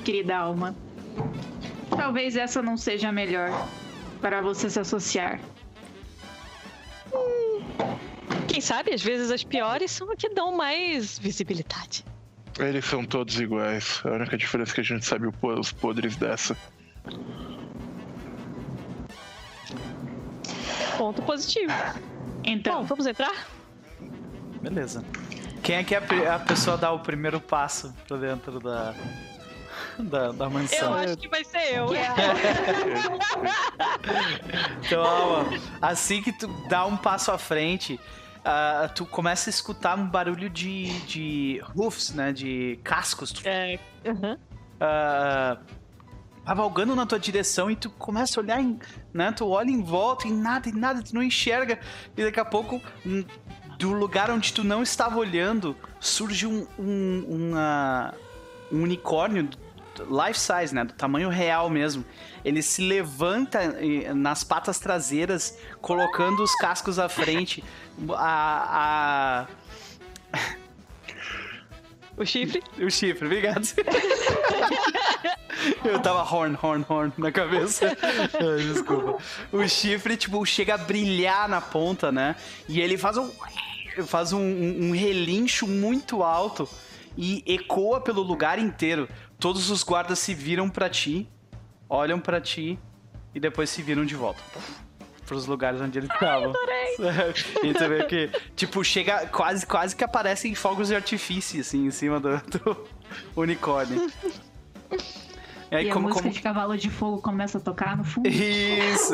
[0.03, 0.75] querida alma.
[1.89, 3.49] Talvez essa não seja a melhor
[4.19, 5.39] para você se associar.
[8.47, 12.03] Quem sabe, às vezes as piores são as que dão mais visibilidade.
[12.59, 14.01] Eles são todos iguais.
[14.05, 16.55] A única diferença é que a gente sabe os podres dessa.
[20.97, 21.73] Ponto positivo.
[22.43, 23.47] Então, Bom, vamos entrar?
[24.61, 25.03] Beleza.
[25.63, 25.99] Quem é que é
[26.29, 28.93] a pessoa dá o primeiro passo pra dentro da,
[29.97, 30.93] da, da Eu mansão?
[30.95, 31.87] acho que vai ser eu.
[34.85, 37.99] Então, Alma, assim que tu dá um passo à frente,
[38.43, 42.31] ah, tu começa a escutar um barulho de, de hoofs, né?
[42.31, 43.31] De cascos.
[43.31, 44.37] Tu É, aham.
[44.79, 45.57] ah,
[46.45, 48.79] cavalgando na tua direção e tu começa a olhar, em,
[49.13, 49.31] né?
[49.31, 51.79] Tu olha em volta e nada, e nada, tu não enxerga.
[52.17, 53.23] E daqui a pouco, hum,
[53.77, 58.13] do lugar onde tu não estava olhando, surge um, um, uma-
[58.71, 59.49] um unicórnio
[60.09, 60.83] life size, né?
[60.83, 62.03] Do tamanho real mesmo.
[62.43, 67.63] Ele se levanta eh, nas patas traseiras, colocando os cascos à frente.
[68.09, 69.47] A,
[70.33, 70.39] a,
[72.17, 72.61] O chifre?
[72.79, 73.65] o chifre, obrigado.
[75.85, 77.95] Eu tava horn, horn, horn na cabeça.
[78.73, 79.17] Desculpa.
[79.51, 82.35] O chifre, tipo, chega a brilhar na ponta, né?
[82.67, 83.31] E ele faz um.
[84.05, 86.67] Faz um, um- um relincho muito alto
[87.17, 89.07] e ecoa pelo lugar inteiro.
[89.37, 91.27] Todos os guardas se viram pra ti,
[91.89, 92.79] olham pra ti
[93.35, 94.41] e depois se viram de volta.
[95.31, 96.51] Pros lugares onde eles estavam.
[97.63, 101.91] E tu vê que, tipo, chega quase, quase que aparecem fogos de artifício, assim, em
[101.91, 102.77] cima do, do
[103.33, 104.11] unicórnio.
[105.71, 106.33] E aí, e a como, música como...
[106.33, 108.27] de Cavalo de Fogo começa a tocar no fundo.
[108.27, 109.13] Isso!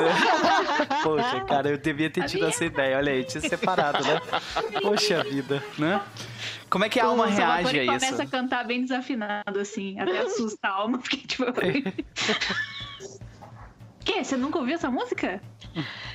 [1.03, 2.97] Poxa, cara, eu devia ter tido essa ideia.
[2.97, 4.20] Olha aí, tinha separado, né?
[4.82, 6.01] Poxa vida, né?
[6.68, 8.05] Como é que a alma reage a isso?
[8.05, 11.45] começa a cantar bem desafinado, assim, até assusta a alma, porque, tipo...
[14.08, 14.24] que?
[14.24, 15.41] Você nunca ouviu essa música?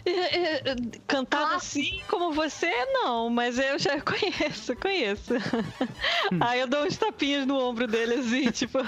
[0.05, 0.75] É, é, é,
[1.07, 5.35] Cantado assim como você, não, mas eu já conheço, conheço.
[6.41, 8.79] Aí eu dou uns tapinhas no ombro dele, assim, tipo.
[8.81, 8.87] ah,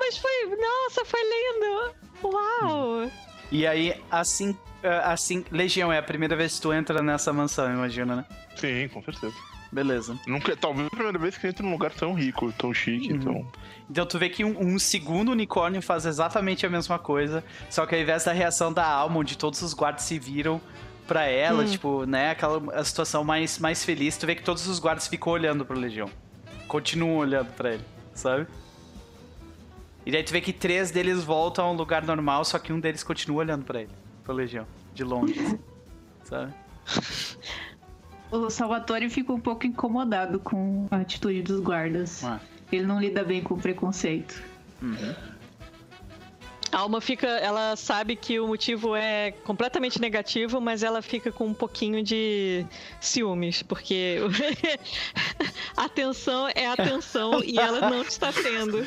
[0.00, 0.56] mas foi.
[0.56, 1.94] Nossa, foi lindo!
[2.24, 3.10] Uau!
[3.50, 7.72] E aí, assim, ah, assim, Legião, é a primeira vez que tu entra nessa mansão,
[7.72, 8.26] imagina, né?
[8.56, 9.51] Sim, com certeza.
[9.72, 10.18] Beleza.
[10.26, 13.16] Nunca, talvez a primeira vez que eu entro num lugar tão rico, tão chique, Uhum.
[13.16, 13.52] então.
[13.90, 17.94] Então tu vê que um, um segundo unicórnio faz exatamente a mesma coisa, só que
[17.94, 20.60] ao invés da reação da alma, onde todos os guardas se viram
[21.08, 24.78] pra ela, tipo, né, aquela a situação mais, mais feliz, tu vê que todos os
[24.78, 26.08] guardas ficam olhando pro Legião.
[26.68, 28.46] Continuam olhando pra ele, sabe?
[30.04, 33.02] E daí tu vê que três deles voltam ao lugar normal, só que um deles
[33.02, 33.92] continua olhando pra ele,
[34.22, 35.58] pro Legião, de longe, assim,
[36.24, 36.52] sabe?
[38.32, 42.24] O Salvatore fica um pouco incomodado com a atitude dos guardas.
[42.24, 42.40] Ah.
[42.72, 44.42] Ele não lida bem com o preconceito.
[46.72, 47.26] A alma fica.
[47.26, 52.64] Ela sabe que o motivo é completamente negativo, mas ela fica com um pouquinho de
[52.98, 54.16] ciúmes, porque
[55.76, 58.86] atenção é atenção e ela não está tendo.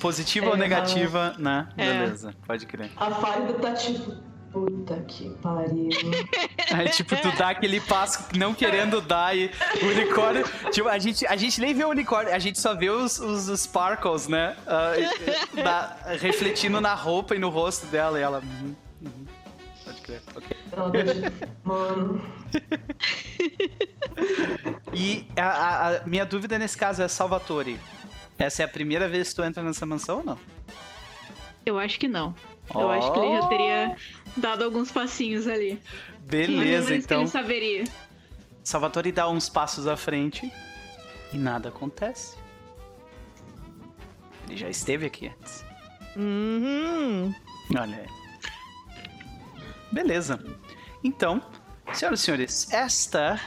[0.00, 1.68] Positiva ou É, negativa, né?
[1.76, 1.92] É.
[1.92, 2.90] Beleza, pode crer.
[2.96, 4.33] A Fábio tá tipo.
[4.54, 5.88] Puta que pariu.
[6.72, 9.50] Aí, tipo, tu dá aquele passo não querendo dar e
[9.82, 10.44] o unicórnio.
[10.70, 13.48] Tipo, a gente, a gente nem vê o unicórnio, a gente só vê os, os
[13.60, 14.56] sparkles, né?
[14.64, 18.16] Ah, e- e- da- refletindo na roupa e no rosto dela.
[18.16, 18.38] E ela.
[18.38, 19.26] "Uhum, uhum."
[19.84, 20.56] Pode crer, ok.
[21.64, 22.24] Mano.
[24.92, 27.78] E a, a- a minha dúvida nesse caso é Salvatore.
[28.38, 30.38] Essa é a primeira vez que tu entra nessa mansão ou não?
[31.66, 32.34] Eu acho que não.
[32.74, 33.96] Eu acho que ele já teria
[34.36, 35.80] dado alguns passinhos ali.
[36.20, 37.20] Beleza, menos que então.
[37.20, 37.84] ele saberia.
[38.62, 40.50] Salvatore dá uns passos à frente
[41.32, 42.36] e nada acontece.
[44.48, 45.64] Ele já esteve aqui antes.
[46.16, 47.34] Uhum.
[47.76, 48.06] Olha aí.
[49.92, 50.42] Beleza.
[51.02, 51.42] Então,
[51.92, 53.40] senhoras e senhores, esta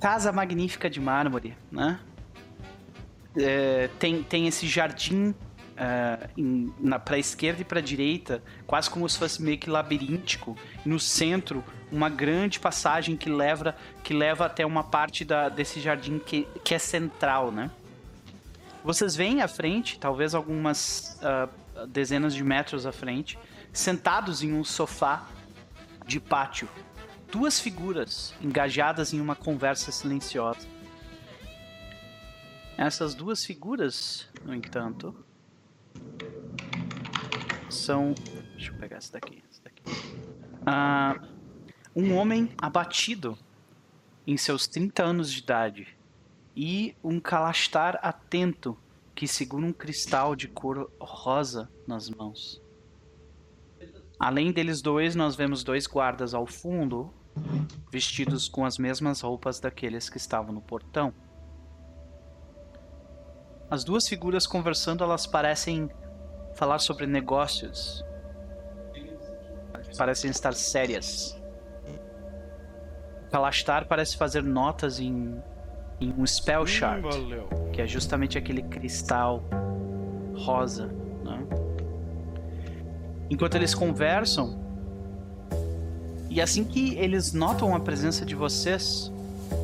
[0.00, 2.00] casa magnífica de mármore, né?
[3.36, 5.34] É, tem, tem esse jardim
[5.76, 10.56] é, em- na, pra esquerda e pra direita, quase como se fosse meio que labiríntico.
[10.84, 16.18] No centro, uma grande passagem que leva, que leva até uma parte da, desse jardim
[16.18, 17.70] que, que é central, né?
[18.84, 21.48] Vocês veem à frente, talvez algumas ah,
[21.88, 23.38] dezenas de metros à frente,
[23.72, 25.26] sentados em um sofá
[26.06, 26.68] de pátio,
[27.30, 30.66] duas figuras engajadas em uma conversa silenciosa.
[32.76, 35.14] Essas duas figuras, no entanto,
[37.68, 38.14] são.
[38.54, 39.42] Deixa eu pegar essa daqui.
[39.50, 39.82] essa daqui.
[40.64, 41.20] Ah,
[41.94, 43.36] Um homem abatido
[44.26, 45.88] em seus 30 anos de idade
[46.56, 48.78] e um calastar atento
[49.14, 52.62] que segura um cristal de cor rosa nas mãos.
[54.18, 57.12] Além deles dois, nós vemos dois guardas ao fundo,
[57.90, 61.12] vestidos com as mesmas roupas daqueles que estavam no portão.
[63.68, 65.90] As duas figuras conversando, elas parecem
[66.54, 68.04] falar sobre negócios.
[69.96, 71.40] Parecem estar sérias.
[73.30, 75.42] Kalastar parece fazer notas em,
[76.00, 77.06] em um spell shard,
[77.72, 79.42] que é justamente aquele cristal
[80.34, 80.86] rosa.
[81.24, 81.46] Né?
[83.30, 84.60] Enquanto eles conversam,
[86.28, 89.12] e assim que eles notam a presença de vocês,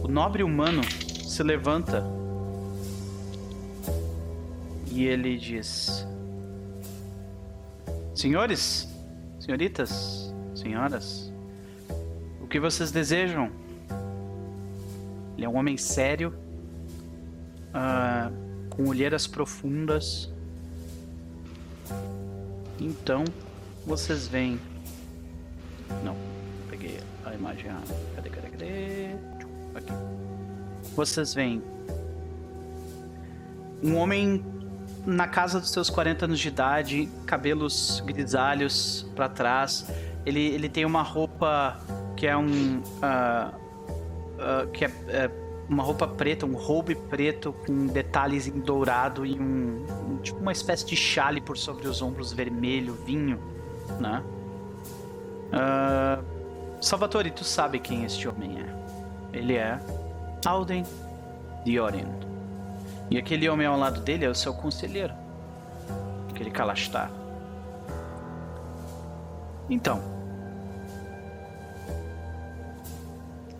[0.02, 2.04] o nobre humano se levanta
[4.90, 6.06] e ele diz:
[8.18, 8.88] Senhores,
[9.38, 11.32] senhoritas, senhoras,
[12.40, 13.48] o que vocês desejam?
[15.36, 16.34] Ele é um homem sério,
[17.68, 20.28] uh, com olheiras profundas.
[22.80, 23.22] Então,
[23.86, 24.58] vocês veem.
[26.02, 26.16] Não,
[26.68, 27.70] peguei a imagem.
[28.16, 29.06] Cadê, cadê, cadê?
[29.76, 29.92] Aqui.
[30.96, 31.62] Vocês veem
[33.80, 34.57] um homem
[35.08, 39.90] na casa dos seus 40 anos de idade, cabelos grisalhos para trás.
[40.26, 41.80] Ele, ele tem uma roupa
[42.14, 42.80] que é um.
[42.80, 43.56] Uh,
[44.36, 45.30] uh, que é, é,
[45.66, 50.86] uma roupa preta, um robe preto com detalhes em dourado e um, tipo uma espécie
[50.86, 53.38] de chale por sobre os ombros vermelho, vinho,
[53.98, 54.22] né?
[55.52, 56.24] Uh,
[56.82, 59.36] Salvatore, tu sabe quem este homem é?
[59.38, 59.78] Ele é
[60.44, 60.84] Alden
[61.64, 62.27] Diorin.
[63.10, 65.14] E aquele homem ao lado dele é o seu conselheiro.
[66.30, 67.10] Aquele Kalastar.
[69.68, 70.02] Então.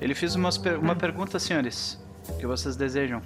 [0.00, 1.98] Ele fez umas per uma pergunta, senhores.
[2.28, 3.22] O que vocês desejam?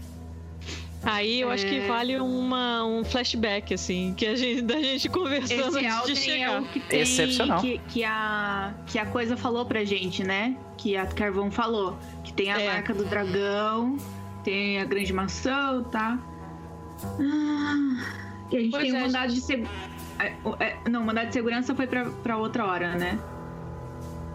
[1.05, 1.55] Aí eu é...
[1.55, 1.87] acho que é.
[1.89, 6.53] vale uma, um flashback, assim, que a gente, da gente conversando Esse antes de chegar.
[6.53, 7.61] É o que tem, Excepcional.
[7.61, 10.57] Que, que, a, que a coisa falou pra gente, né?
[10.79, 11.99] Que a Carvão falou.
[12.23, 12.67] Que tem a é.
[12.69, 13.99] marca do dragão
[14.43, 16.19] tem a grande maçã, tá?
[17.19, 18.05] Ah,
[18.51, 19.41] e a gente pois tem o é, mandado gente...
[19.41, 19.93] de segurança.
[20.61, 23.19] É, não, mandado de segurança foi pra, pra outra hora, né?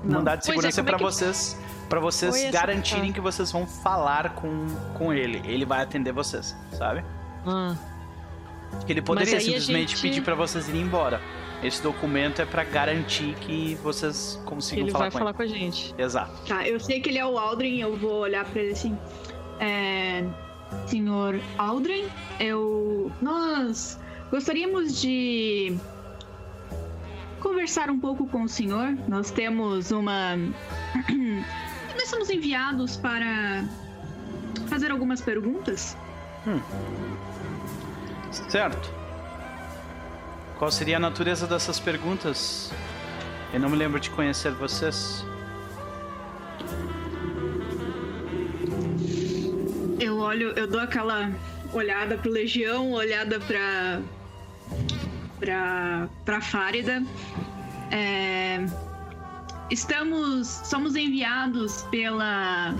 [0.03, 0.19] Não.
[0.19, 1.03] Mandado de segurança é, é para que...
[1.03, 5.41] vocês para vocês garantirem que vocês vão falar com, com ele.
[5.45, 7.03] Ele vai atender vocês, sabe?
[7.45, 7.75] Ah.
[8.87, 10.01] Ele poderia simplesmente gente...
[10.01, 11.21] pedir para vocês irem embora.
[11.63, 15.23] Esse documento é para garantir que vocês consigam ele falar com ele.
[15.23, 15.95] Ele vai falar com a gente.
[15.97, 16.45] Exato.
[16.45, 18.97] Tá, eu sei que ele é o Aldrin, eu vou olhar para ele assim.
[19.59, 20.23] É,
[20.85, 22.05] senhor Aldrin,
[22.39, 23.11] eu.
[23.21, 23.99] Nós
[24.29, 25.77] gostaríamos de
[27.39, 28.97] conversar um pouco com o senhor.
[29.07, 30.35] Nós temos uma.
[31.95, 33.63] Nós somos enviados para
[34.67, 35.97] fazer algumas perguntas.
[36.45, 36.61] Hum.
[38.31, 38.91] Certo.
[40.57, 42.71] Qual seria a natureza dessas perguntas?
[43.53, 45.23] Eu não me lembro de conhecer vocês.
[50.27, 51.31] Olho, eu dou aquela
[51.73, 54.01] olhada pro Legião, olhada pra.
[55.39, 56.09] pra.
[56.25, 57.03] pra Fárida.
[57.91, 58.65] É,
[59.71, 60.47] estamos.
[60.47, 62.75] somos enviados pela.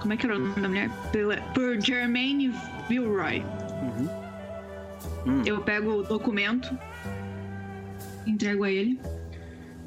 [0.00, 0.90] Como é que era o nome da mulher?
[1.12, 2.54] Pela, por Germaine
[2.88, 3.40] Vilroy.
[3.82, 4.20] Uhum.
[5.26, 5.42] Hum.
[5.44, 6.78] Eu pego o documento,
[8.26, 9.00] entrego a ele.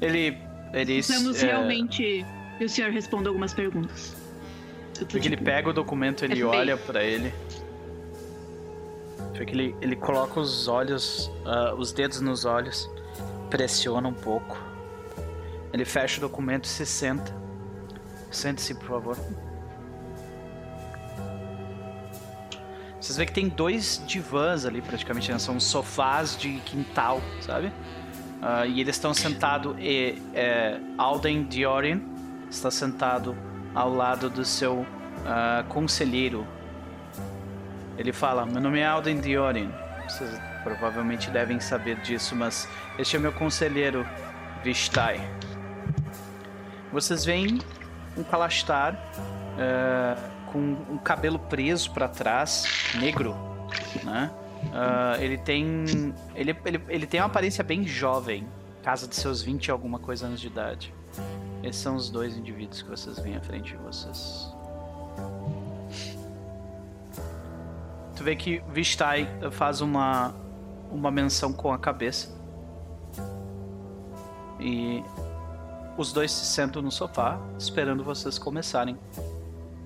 [0.00, 0.38] Ele.
[0.72, 1.46] ele Estamos é...
[1.46, 2.24] realmente.
[2.60, 4.23] E o senhor responde algumas perguntas.
[4.98, 7.34] Porque ele pega o documento, ele olha para ele.
[9.32, 12.88] Vê que ele, ele coloca os olhos, uh, os dedos nos olhos,
[13.50, 14.56] pressiona um pouco.
[15.72, 17.34] Ele fecha o documento e se senta.
[18.30, 19.18] Sente-se, por favor.
[23.00, 25.38] Vocês veem que tem dois divãs ali, praticamente, né?
[25.38, 27.66] são sofás de quintal, sabe?
[27.66, 32.02] Uh, e eles estão sentados e é, Alden Diorin
[32.50, 33.36] está sentado
[33.74, 36.46] ao lado do seu uh, conselheiro.
[37.98, 39.70] Ele fala: Meu nome é Alden Diorin.
[40.08, 40.30] Vocês
[40.62, 42.68] provavelmente devem saber disso, mas
[42.98, 44.06] este é meu conselheiro,
[44.62, 45.20] Vistai.
[46.92, 47.60] Vocês veem
[48.16, 50.58] um Kalastar uh, com
[50.90, 52.64] um cabelo preso para trás,
[52.94, 53.34] negro,
[54.04, 54.30] né?
[54.64, 56.14] Uh, ele tem.
[56.34, 58.46] Ele, ele, ele tem uma aparência bem jovem,
[58.82, 60.94] casa de seus 20 e alguma coisa anos de idade.
[61.64, 64.52] Esses são os dois indivíduos que vocês veem à frente de vocês.
[68.14, 70.34] Tu vê que Vistai faz uma,
[70.90, 72.28] uma menção com a cabeça.
[74.60, 75.02] E
[75.96, 78.98] os dois se sentam no sofá, esperando vocês começarem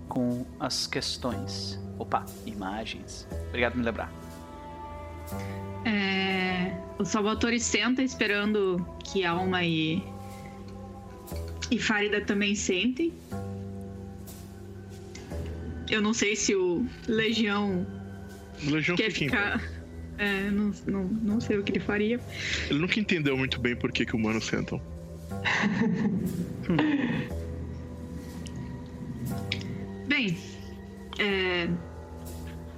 [0.08, 1.80] com as questões.
[1.96, 3.26] Opa, imagens.
[3.48, 4.12] Obrigado por me lembrar.
[5.84, 10.02] É, o Salvatore senta esperando que Alma e,
[11.70, 13.12] e Farida também sentem.
[15.90, 17.86] Eu não sei se o Legião
[18.64, 19.60] Legião quer ficar.
[20.20, 22.18] É, não, não, não sei o que ele faria.
[22.68, 24.82] Ele nunca entendeu muito bem por que, que humanos sentam.
[30.08, 30.36] Bem,
[31.20, 31.68] é,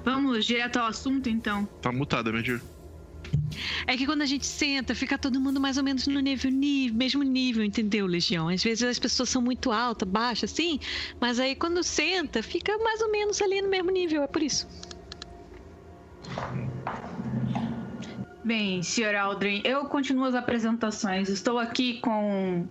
[0.04, 1.64] vamos direto ao assunto então.
[1.80, 2.60] Tá mutada, Medir.
[3.86, 6.96] É que quando a gente senta, fica todo mundo mais ou menos no nível, nível,
[6.96, 8.48] mesmo nível, entendeu, Legião?
[8.48, 10.78] Às vezes as pessoas são muito altas, baixas, assim,
[11.20, 14.66] mas aí quando senta, fica mais ou menos ali no mesmo nível, é por isso.
[18.44, 19.14] Bem, Sr.
[19.16, 21.28] Aldrin, eu continuo as apresentações.
[21.28, 22.66] Estou aqui com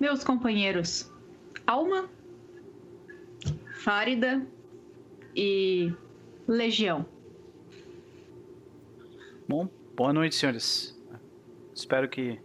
[0.00, 1.10] meus companheiros
[1.66, 2.10] Alma,
[3.70, 4.46] Fárida
[5.34, 5.92] e
[6.46, 7.06] Legião.
[9.48, 10.98] Bom, boa noite, senhores.
[11.72, 12.40] Espero que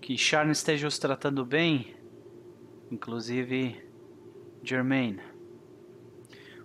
[0.00, 1.94] que Charne esteja os tratando bem,
[2.90, 3.80] inclusive
[4.62, 5.20] Germaine.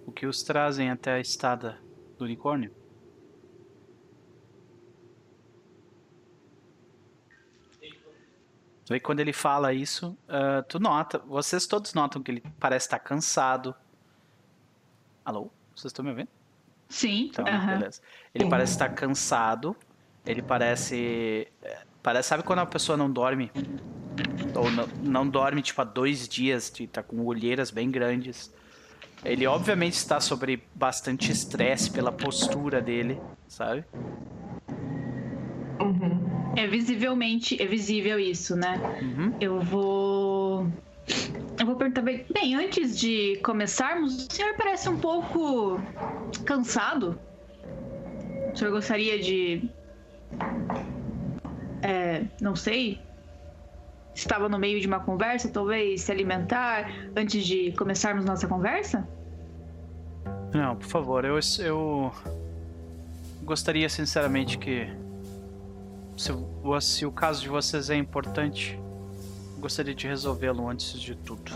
[0.06, 1.80] O que os trazem até a estada
[2.18, 2.74] do unicórnio?
[8.90, 13.00] Aí quando ele fala isso, ah, tu nota, vocês todos notam que ele parece estar
[13.00, 13.76] cansado.
[15.24, 15.52] Alô?
[15.76, 16.35] Vocês estão me ouvindo?
[16.90, 18.02] Sim, Então, beleza.
[18.34, 19.76] Ele parece estar cansado.
[20.26, 21.48] Ele parece.
[21.62, 23.52] é, Parece, sabe quando a pessoa não dorme?
[24.56, 28.54] Ou não, não dorme, tipo, há dois dias, de tá com olheiras bem grandes.
[29.24, 33.84] Ele obviamente está sobre bastante estresse pela postura dele, sabe?
[36.56, 38.80] É visivelmente, é visível isso, né?
[39.02, 39.34] Uhum.
[39.42, 40.25] Eu vou.
[41.60, 42.26] Eu vou perguntar bem.
[42.34, 45.80] Bem, antes de começarmos, o senhor parece um pouco
[46.46, 47.18] cansado.
[48.54, 49.70] O senhor gostaria de.
[51.82, 53.00] É, não sei.
[54.14, 59.08] Estava no meio de uma conversa, talvez se alimentar antes de começarmos nossa conversa?
[60.54, 62.14] Não, por favor, eu, eu
[63.44, 64.88] gostaria sinceramente que.
[66.16, 66.32] Se,
[66.82, 68.80] se o caso de vocês é importante,
[69.66, 71.52] gostaria de resolvê-lo antes de tudo.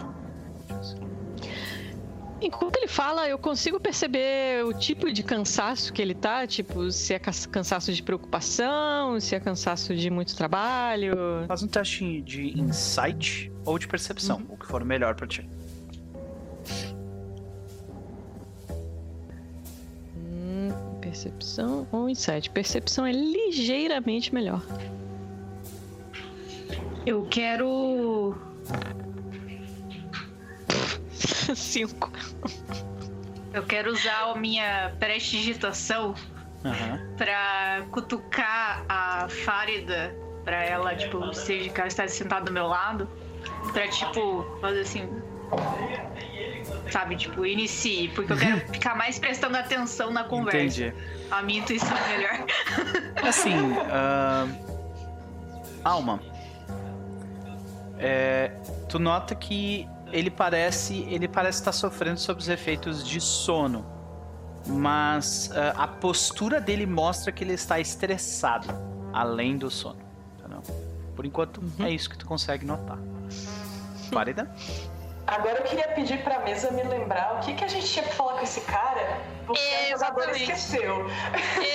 [2.41, 7.13] Enquanto ele fala, eu consigo perceber o tipo de cansaço que ele tá, tipo, se
[7.13, 11.13] é cansaço de preocupação, se é cansaço de muito trabalho.
[11.47, 15.47] Faz um teste de insight ou de percepção, o que for melhor pra ti.
[20.17, 22.49] Hum, percepção ou insight?
[22.49, 24.63] Percepção é ligeiramente melhor.
[27.09, 28.35] Eu quero.
[31.55, 32.11] Cinco.
[33.51, 36.13] Eu quero usar a minha prestidigitação
[36.63, 36.99] Aham.
[37.17, 43.09] pra cutucar a Fárida pra ela, tipo, seja que ela está sentada do meu lado,
[43.73, 45.09] pra, tipo, fazer assim.
[46.91, 50.83] Sabe, tipo, inicie, porque eu quero ficar mais prestando atenção na conversa.
[50.83, 50.93] Entendi.
[51.31, 52.45] A minha intuição é melhor.
[53.27, 53.55] Assim,
[53.89, 54.47] ah,
[55.83, 56.21] Alma,
[57.99, 58.51] é,
[58.87, 63.85] tu nota que ele parece, ele parece estar sofrendo sob os efeitos de sono,
[64.65, 68.67] mas ah, a postura dele mostra que ele está estressado,
[69.13, 69.99] além do sono.
[70.37, 70.63] entendeu?
[71.15, 72.97] Por enquanto, é isso que tu consegue notar.
[74.11, 74.49] Farida?
[75.29, 78.13] Agora eu queria pedir pra mesa me lembrar o que, que a gente tinha que
[78.15, 80.41] falar com esse cara, porque a jogadora Exatamente.
[80.51, 81.07] esqueceu.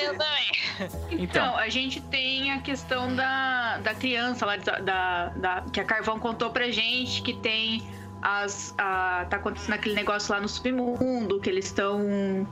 [0.02, 0.94] Eu também.
[1.12, 1.57] Então, Então.
[1.57, 6.18] a gente tem a questão da, da criança lá, da, da, da- que a Carvão
[6.18, 7.86] contou pra gente, que tem
[8.20, 8.74] as.
[8.76, 12.46] A, tá acontecendo aquele negócio lá no submundo, que eles estão.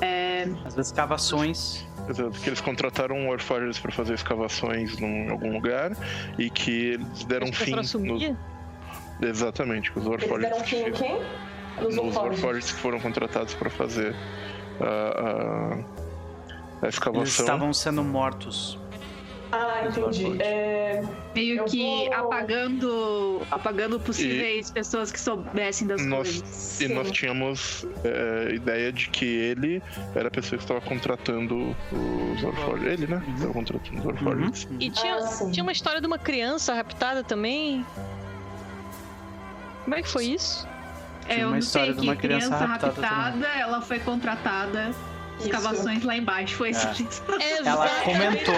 [0.00, 1.86] É, As escavações.
[2.08, 5.92] Exato, que eles contrataram Warforgers pra fazer escavações em algum lugar
[6.38, 7.78] e que eles deram Eles fim.
[7.78, 8.36] a sumir?
[9.20, 11.20] Exatamente, que os Eles em quem?
[11.82, 12.16] Nos Warforgers.
[12.16, 14.14] Warforgers que foram contratados pra fazer
[14.80, 15.78] a, a, a
[16.82, 17.44] Eles escavação.
[17.44, 18.78] estavam sendo mortos.
[19.50, 20.42] Ah, entendi.
[20.42, 21.02] É,
[21.34, 23.40] meio Eu que vou- apagando.
[23.50, 26.80] apagando possíveis pessoas que soubessem das Nós- coisas.
[26.82, 26.94] E sim.
[26.94, 29.82] nós tínhamos é, ideia de que ele
[30.14, 32.92] era a pessoa que estava contratando os Warforgers.
[32.92, 33.22] Ele, né?
[33.36, 34.64] Estava contratando os Warforgers.
[34.64, 34.76] Uhum.
[34.80, 37.86] E tinha, Ah, tinha uma história de uma criança raptada também.
[39.88, 40.68] Como é que foi isso?
[41.26, 44.90] É, eu uma não história sei de que uma criança raptada raptada, ela foi contratada
[45.40, 46.56] escavações lá embaixo.
[46.56, 46.86] Foi isso.
[47.64, 48.54] Ela comentou.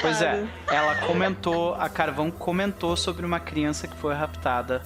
[0.00, 4.80] Pois é, ela comentou, a Carvão comentou sobre uma criança que foi raptada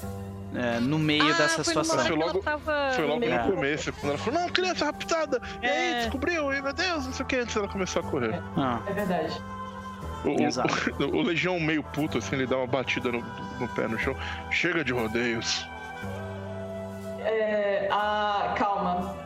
[0.53, 1.99] é, no meio Ah, dessa situação.
[2.01, 3.39] Foi logo- tava Foi logo É.
[3.45, 5.41] no começo, quando ela falou, não, criança raptada!
[5.63, 6.01] E aí, É.
[6.01, 8.41] descobriu, e meu Deus, não sei o que, antes ela começou a correr.
[8.57, 9.33] Ah, É verdade.
[10.25, 10.73] O, Exato.
[11.01, 13.21] o, o Legião meio puto, assim, ele dá uma batida no,
[13.61, 14.17] no pé no chão.
[14.51, 15.67] Chega de rodeios.
[17.25, 19.17] É, a, calma.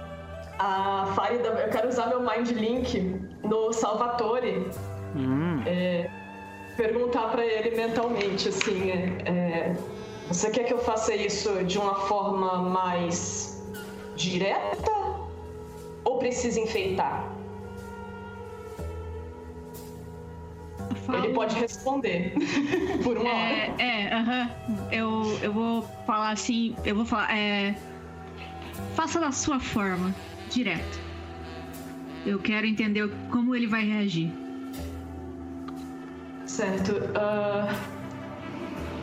[0.59, 3.01] A Farida, eu quero usar meu Mind Link
[3.44, 4.66] no Salvatore.
[5.14, 5.62] hum,
[6.76, 9.76] Perguntar pra ele mentalmente, assim, é, é,
[10.28, 13.61] você quer que eu faça isso de uma forma mais
[14.14, 14.92] direta?
[16.05, 17.32] Ou precisa enfeitar?
[21.12, 22.34] Ele pode responder
[23.03, 23.39] por uma hora.
[23.39, 24.51] É, é, aham.
[24.93, 27.74] Eu, eu vou falar assim, eu vou falar, é.
[28.95, 30.14] Faça da sua forma,
[30.51, 31.01] direto.
[32.26, 34.30] Eu quero entender como ele vai reagir.
[36.47, 36.93] Certo.
[37.14, 37.74] ah,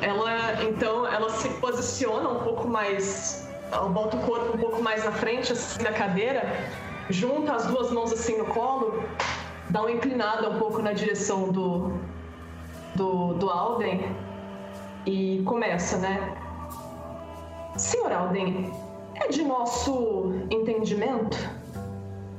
[0.02, 3.48] ela, então, ela se posiciona um pouco mais.
[3.72, 6.44] Ela bota o corpo um pouco mais na frente, assim, da cadeira,
[7.10, 9.04] junta as duas mãos assim no colo,
[9.70, 11.94] dá uma inclinada um pouco na direção do.
[12.96, 14.16] do, do Alden
[15.06, 16.36] e começa, né?
[17.78, 18.72] Senhor Alden,
[19.16, 21.38] é de nosso entendimento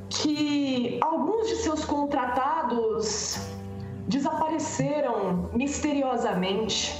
[0.08, 3.38] que alguns de seus contratados
[4.08, 6.96] desapareceram misteriosamente.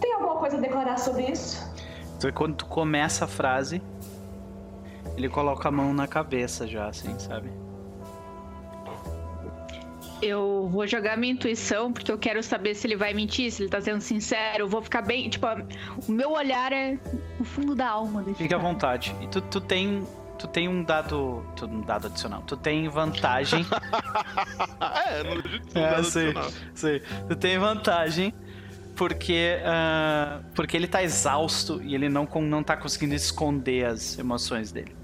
[0.00, 1.64] Tem alguma coisa a declarar sobre isso?
[2.16, 3.80] então, quando tu começa a frase,
[5.16, 7.50] ele coloca a mão na cabeça já, assim, sabe?
[10.22, 13.68] Eu vou jogar minha intuição, porque eu quero saber se ele vai mentir, se ele
[13.70, 14.64] tá sendo sincero.
[14.64, 15.28] Eu vou ficar bem.
[15.28, 15.46] Tipo,
[16.08, 16.98] o meu olhar é
[17.38, 19.14] no fundo da alma desse Fica à vontade.
[19.20, 20.06] E tu, tu tem.
[20.38, 21.44] Tu tem um dado.
[21.56, 22.42] tu- Um dado adicional.
[22.46, 23.64] Tu tem vantagem.
[25.06, 26.50] é, no legítimo É, dado sei, adicional.
[26.74, 27.00] sei.
[27.28, 28.34] Tu tem vantagem
[28.94, 34.72] porque, ah, porque ele tá exausto e ele não, não tá conseguindo esconder as emoções
[34.72, 34.94] dele.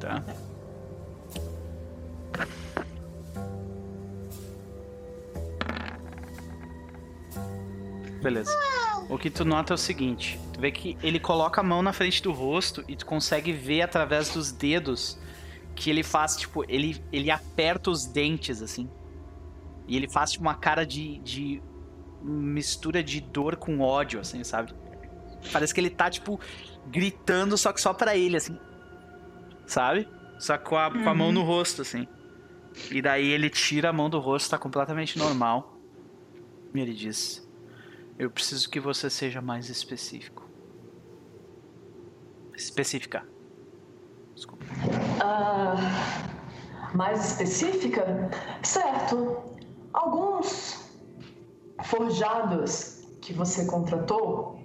[0.00, 0.22] Tá?
[8.22, 8.56] Beleza.
[9.08, 11.92] O que tu nota é o seguinte: tu vê que ele coloca a mão na
[11.92, 15.18] frente do rosto e tu consegue ver através dos dedos
[15.74, 18.88] que ele faz, tipo, ele, ele aperta os dentes assim.
[19.88, 21.62] E ele faz tipo, uma cara de, de
[22.22, 24.72] mistura de dor com ódio, assim, sabe?
[25.52, 26.38] Parece que ele tá, tipo,
[26.86, 28.56] gritando, só que só pra ele, assim.
[29.66, 30.08] Sabe?
[30.38, 32.06] Só com a, com a mão no rosto, assim.
[32.90, 35.76] E daí ele tira a mão do rosto, tá completamente normal.
[36.74, 37.46] E ele diz:
[38.18, 40.48] Eu preciso que você seja mais específico.
[42.54, 43.26] Específica.
[44.34, 44.64] Desculpa.
[45.22, 45.74] Ah,
[46.94, 48.30] mais específica?
[48.62, 49.42] Certo.
[49.92, 50.90] Alguns
[51.84, 54.60] forjados que você contratou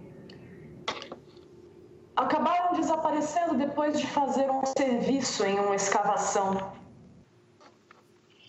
[2.15, 6.73] acabaram desaparecendo depois de fazer um serviço em uma escavação.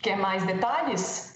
[0.03, 1.28] Quer mais detalhes?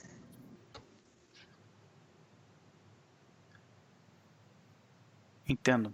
[5.48, 5.92] Entendo.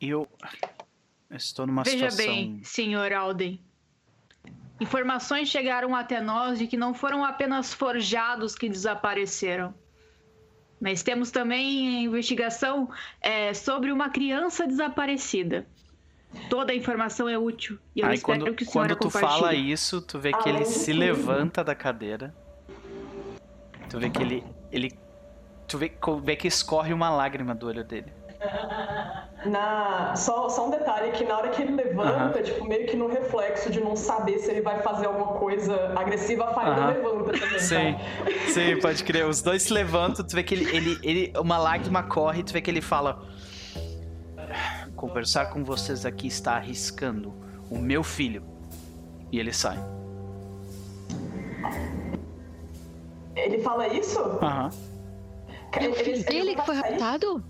[0.00, 0.28] Eu.
[1.30, 2.34] estou numa Veja situação.
[2.34, 3.60] bem, senhor Alden.
[4.80, 9.74] Informações chegaram até nós de que não foram apenas forjados que desapareceram.
[10.80, 15.66] Mas temos também investigação é, sobre uma criança desaparecida.
[16.50, 17.78] Toda a informação é útil.
[17.94, 20.48] E eu Aí espero quando, que o senhor quando tu fala isso, tu vê que
[20.48, 22.34] ele se levanta da cadeira.
[23.88, 24.44] Tu vê que ele.
[24.72, 25.03] ele
[25.66, 25.92] tu vê,
[26.22, 28.12] vê que escorre uma lágrima do olho dele.
[29.46, 30.14] Na...
[30.16, 33.70] Só, só um detalhe, que na hora que ele levanta, tipo, meio que no reflexo
[33.70, 36.86] de não saber se ele vai fazer alguma coisa agressiva, a Farida Aham.
[36.92, 38.50] levanta também, Sim, tá?
[38.52, 39.26] sim, pode crer.
[39.26, 41.32] Os dois se levantam, tu vê que ele, ele, ele.
[41.38, 43.22] Uma lágrima corre, tu vê que ele fala.
[44.96, 47.34] Conversar com vocês aqui está arriscando
[47.70, 48.44] o meu filho.
[49.32, 49.78] E ele sai.
[53.34, 54.20] Ele fala isso?
[54.20, 54.70] Aham.
[54.70, 54.93] Ele-
[55.80, 57.44] É o filho ele- dele que foi raptado?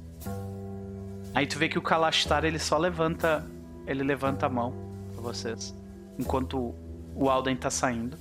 [1.34, 3.44] Aí tu vê que o Kalashtar ele só levanta.
[3.86, 4.72] Ele levanta a mão
[5.12, 5.74] pra vocês.
[6.18, 6.74] Enquanto
[7.14, 8.16] o Alden tá saindo.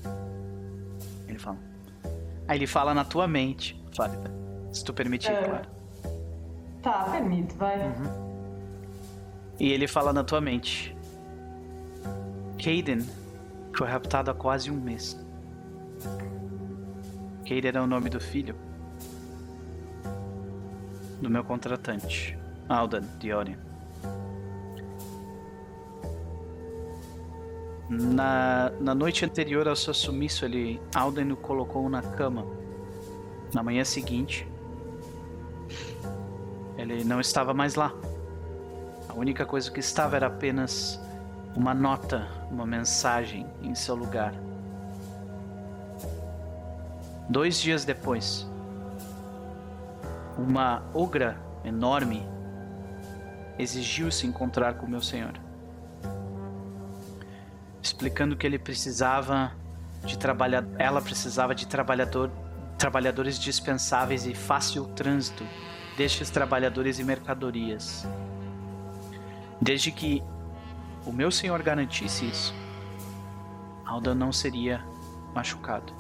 [1.28, 1.58] Ele fala.
[2.48, 4.20] Aí ele fala na tua mente, Flávia.
[4.72, 5.44] Se tu permitir, É.
[5.44, 5.68] claro.
[6.82, 7.78] Tá, permito, vai.
[9.60, 10.96] E ele fala na tua mente.
[12.58, 13.00] Caden
[13.78, 15.18] foi raptado há quase um mês.
[17.48, 18.56] Caden é o nome do filho
[21.24, 23.56] do meu contratante, Alden de Orion.
[27.90, 32.46] Na, na noite anterior ao seu sumiço, ele, Alden o colocou na cama.
[33.54, 34.48] Na manhã seguinte,
[36.78, 37.94] ele não estava mais lá.
[39.08, 41.00] A única coisa que estava era apenas
[41.56, 44.34] uma nota, uma mensagem em seu lugar.
[47.30, 48.46] Dois dias depois,
[50.38, 52.28] uma ogra enorme
[53.58, 55.34] exigiu se encontrar com meu senhor,
[57.82, 59.52] explicando que ele precisava
[60.04, 62.32] de trabalhar, ela precisava de trabalhador,
[62.78, 65.46] trabalhadores dispensáveis e fácil trânsito
[65.98, 68.06] destes trabalhadores e mercadorias.
[69.62, 70.22] Desde que
[71.06, 72.54] o meu senhor garantisse isso,
[73.86, 74.84] Alda não seria
[75.36, 75.94] machucado.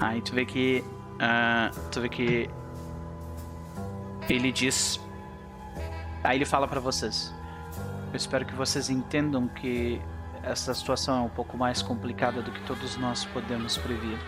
[0.00, 0.84] Aí tu vê que.
[1.14, 2.50] Uh, tu vê que.
[4.28, 5.00] Ele diz.
[6.24, 7.34] Aí ele fala para vocês.
[8.12, 10.00] Eu espero que vocês entendam que
[10.42, 14.18] essa situação é um pouco mais complicada do que todos nós podemos prever.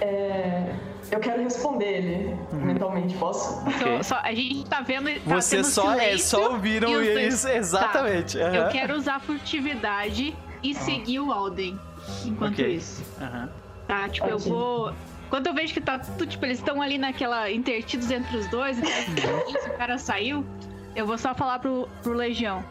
[0.00, 0.72] É,
[1.10, 2.64] eu quero responder ele uhum.
[2.64, 3.60] mentalmente, posso?
[3.62, 3.96] Okay.
[3.96, 5.10] Só, só, a gente tá vendo.
[5.24, 8.38] Tá Você só, é, só ouviram e isso, exatamente.
[8.38, 8.46] Tá.
[8.46, 8.54] Uhum.
[8.54, 11.78] Eu quero usar furtividade e seguir o Alden
[12.24, 12.76] enquanto okay.
[12.76, 13.02] isso.
[13.20, 13.48] Uhum.
[13.88, 14.92] Tá, tipo, eu vou.
[15.30, 17.50] Quando eu vejo que tá tudo, tipo, eles estão ali naquela.
[17.50, 20.46] intertidos entre os dois, então, o cara saiu,
[20.94, 22.62] eu vou só falar pro, pro Legião.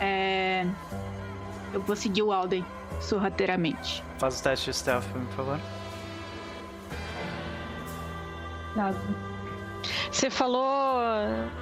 [0.00, 0.66] É.
[1.72, 2.64] Eu vou seguir o Alden
[3.00, 4.02] sorrateiramente.
[4.18, 5.60] Faz o teste de stealth, por favor.
[8.74, 8.98] Nada.
[10.10, 11.00] Você falou,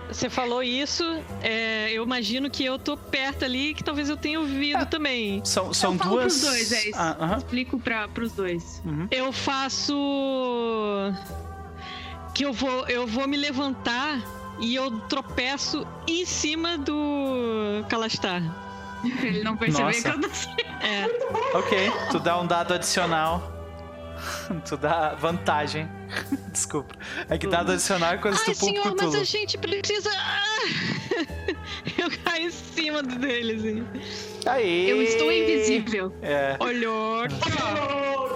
[0.08, 1.04] você falou isso.
[1.42, 5.40] É, eu imagino que eu tô perto ali, que talvez eu tenha ouvido ah, também.
[5.44, 6.38] São, são eu duas.
[6.38, 6.98] Pros dois, é isso.
[6.98, 7.38] Ah, uh -huh.
[7.38, 8.82] Explico para pros dois.
[8.84, 9.08] Uhum.
[9.10, 9.94] Eu faço
[12.34, 14.22] que eu vou, eu vou me levantar
[14.58, 18.42] e eu tropeço em cima do Calastar.
[19.22, 20.66] Ele não percebeu que eu não sei.
[20.80, 21.20] É.
[21.52, 23.59] Ok, tu dá um dado adicional.
[24.66, 25.88] tu dá vantagem.
[26.52, 26.94] Desculpa.
[27.28, 30.10] É que dado adicional é coisa Ai, do senhor, mas a gente precisa.
[31.98, 34.29] Eu caio em cima dele, assim.
[34.46, 34.88] Aí.
[34.88, 36.12] Eu estou invisível.
[36.22, 36.56] É.
[36.58, 37.24] Olhou.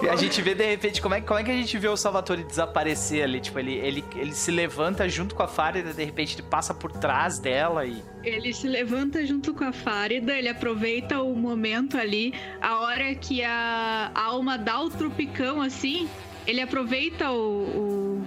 [0.09, 2.43] A gente vê de repente como é, como é que a gente vê o Salvatore
[2.43, 3.39] desaparecer ali.
[3.39, 6.91] Tipo, ele, ele, ele se levanta junto com a Fárida, de repente ele passa por
[6.91, 8.03] trás dela e.
[8.23, 13.43] Ele se levanta junto com a Fárida, ele aproveita o momento ali, a hora que
[13.43, 16.09] a alma dá o tropicão assim,
[16.45, 18.23] ele aproveita o,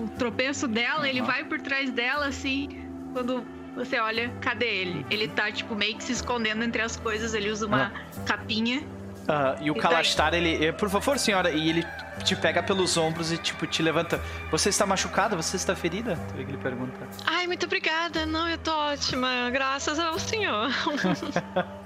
[0.00, 1.06] o, o tropeço dela, uhum.
[1.06, 2.68] ele vai por trás dela assim,
[3.12, 3.44] quando
[3.84, 5.06] você olha, cadê ele?
[5.10, 8.24] Ele tá, tipo, meio que se escondendo entre as coisas, ele usa uma uhum.
[8.24, 8.82] capinha
[9.28, 10.64] Uh, e o Kalastar, ele.
[10.64, 11.86] Eh, por favor, senhora, e ele
[12.24, 14.18] te pega pelos ombros e, tipo, te levanta.
[14.50, 15.36] Você está machucada?
[15.36, 16.18] Você está ferida?
[16.34, 17.06] Ele pergunta.
[17.26, 18.24] Ai, muito obrigada.
[18.24, 19.50] Não, eu tô ótima.
[19.50, 20.70] Graças ao senhor.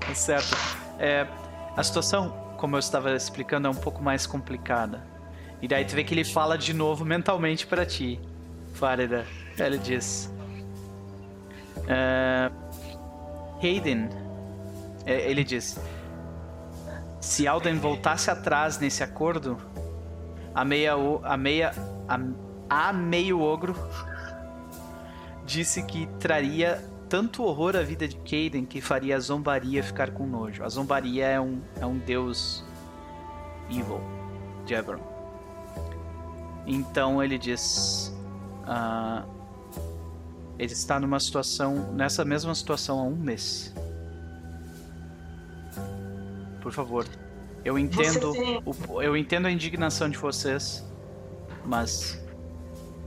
[0.00, 0.56] Tá certo.
[0.98, 1.26] É,
[1.76, 5.04] a situação, como eu estava explicando, é um pouco mais complicada.
[5.60, 8.18] E daí tu vê que ele fala de novo mentalmente para ti,
[8.72, 9.26] Farida.
[9.58, 10.32] Ele diz:
[11.88, 12.54] uh,
[13.62, 14.08] Hayden,
[15.04, 15.78] é, ele diz
[17.20, 19.58] se Alden voltasse atrás nesse acordo,
[20.54, 21.74] a meia a meia
[22.08, 22.18] a,
[22.88, 23.74] a meio ogro
[25.44, 30.26] disse que traria tanto horror à vida de Caden que faria a zombaria ficar com
[30.26, 30.62] nojo.
[30.62, 32.64] A zombaria é um, é um deus
[33.70, 34.00] evil
[34.64, 35.02] de Eberron.
[36.66, 38.14] Então ele diz.
[38.64, 39.37] Uh,
[40.58, 41.92] ele está numa situação.
[41.92, 43.72] nessa mesma situação há um mês
[46.68, 47.06] por favor.
[47.64, 48.32] Eu entendo,
[48.64, 50.84] o, eu entendo a indignação de vocês,
[51.64, 52.22] mas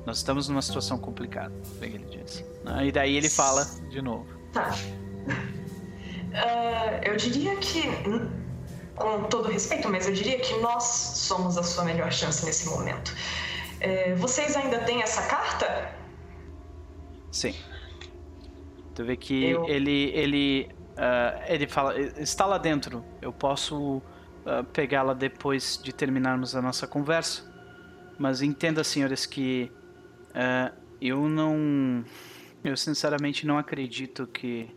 [0.06, 2.44] nós estamos numa situação complicada, bem ele disse.
[2.64, 2.88] Né?
[2.88, 4.26] E daí ele fala de novo.
[4.52, 4.72] Tá.
[6.32, 7.84] Uh, eu diria que,
[8.95, 13.10] com todo respeito, mas eu diria que nós somos a sua melhor chance nesse momento.
[13.10, 16.01] Uh, vocês ainda têm essa carta?
[17.32, 17.56] Sim.
[18.94, 19.68] Tu vê que eu...
[19.68, 26.56] ele, ele Uh, ele fala, está lá dentro, eu posso uh, pegá-la depois de terminarmos
[26.56, 27.49] a nossa conversa.
[28.20, 29.72] Mas entenda, senhores, que
[30.30, 32.03] uh, eu não.
[32.64, 34.70] Eu sinceramente não acredito que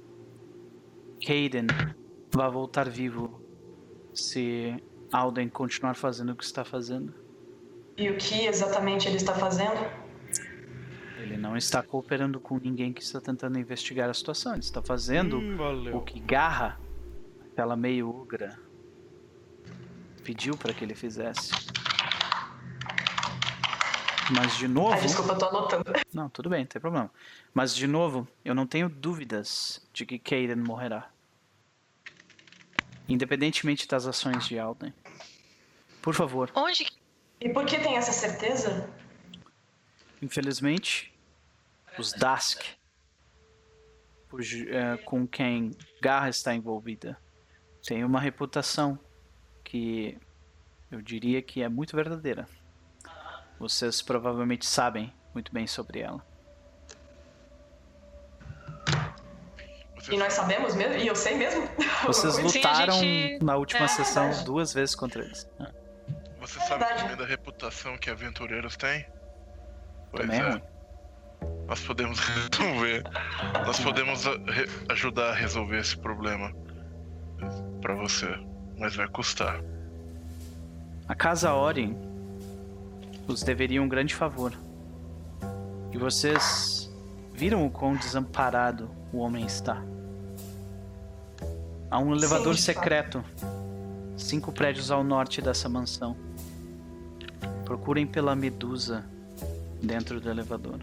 [1.29, 1.67] Hayden
[2.33, 3.43] vá voltar vivo
[4.15, 4.75] se
[5.13, 7.13] Alden continuar fazendo o que está fazendo.
[7.99, 9.79] E o que exatamente ele está fazendo?
[11.25, 14.53] Ele não está cooperando com ninguém que está tentando investigar a situação.
[14.53, 16.79] Ele está fazendo hum, o que Garra,
[17.51, 18.59] aquela meio ugra,
[20.23, 21.51] pediu para que ele fizesse.
[24.37, 24.93] Mas de novo.
[24.93, 25.85] Ah, desculpa, eu tô anotando.
[26.13, 27.11] Não, tudo bem, não tem problema.
[27.55, 31.09] Mas de novo, eu não tenho dúvidas de que Kaden morrerá.
[33.09, 34.93] Independentemente das ações de Alden.
[36.03, 36.87] Por favor, Onde
[37.41, 38.91] E por que tem essa certeza?
[40.21, 41.14] infelizmente,
[41.99, 42.63] os Dask,
[44.31, 47.17] cujo- eh, com quem Garra está envolvida,
[47.87, 48.99] têm uma reputação
[49.63, 50.19] que
[50.91, 52.47] eu diria que é muito verdadeira.
[53.59, 56.25] Vocês provavelmente sabem muito bem sobre ela.
[60.11, 60.95] E nós sabemos mesmo?
[60.97, 61.67] E eu sei mesmo?
[62.05, 64.45] Vocês lutaram gente- na última é sessão verdade.
[64.45, 65.49] duas vezes contra eles.
[65.59, 65.71] Ah,
[66.41, 69.07] Você É sabe também da reputação que aventureiros têm?
[70.11, 70.51] Pois Também é é.
[70.51, 70.63] ruim.
[71.67, 73.05] Nós podemos resolver.
[73.67, 74.25] Nós podemos
[74.91, 76.53] ajudar a resolver esse problema
[77.81, 78.29] pra você,
[78.79, 79.63] mas vai custar.
[81.09, 81.97] A casa Orin
[83.27, 84.53] os deveria um grande favor.
[85.93, 86.91] E vocês
[87.33, 89.83] viram o quão desamparado o homem está.
[91.91, 92.63] Há um elevador fato.
[92.63, 93.25] secreto,
[94.17, 96.17] cinco prédios ao norte dessa mansão.
[97.65, 99.05] Procurem pela medusa
[99.81, 100.81] dentro do elevador.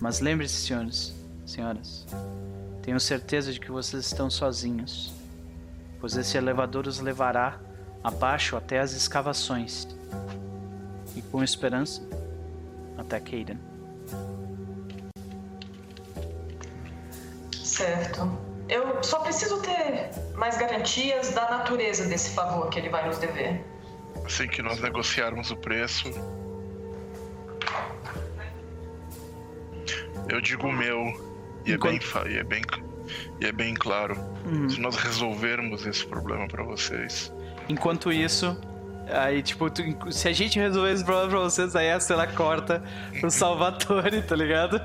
[0.00, 1.14] Mas lembre-se, senhores,
[1.46, 2.06] senhoras,
[2.82, 5.14] tenho certeza de que vocês estão sozinhos
[6.04, 7.58] pois esse elevador os levará
[8.02, 9.88] abaixo até as escavações.
[11.16, 12.06] E com esperança,
[12.98, 13.58] até Caden.
[17.54, 18.38] Certo.
[18.68, 23.64] Eu só preciso ter mais garantias da natureza desse favor que ele vai nos dever.
[24.26, 26.10] Assim que nós negociarmos o preço.
[30.28, 31.32] Eu digo o meu.
[31.66, 31.98] E é, bem,
[32.30, 32.62] e, é bem,
[33.40, 34.16] e é bem claro.
[34.68, 37.32] Se nós resolvermos esse problema pra vocês.
[37.68, 38.54] Enquanto isso,
[39.10, 42.82] aí tipo, tu- se a gente resolver esse problema pra vocês, aí a cena corta
[43.18, 44.78] pro Salvatore, tá ligado?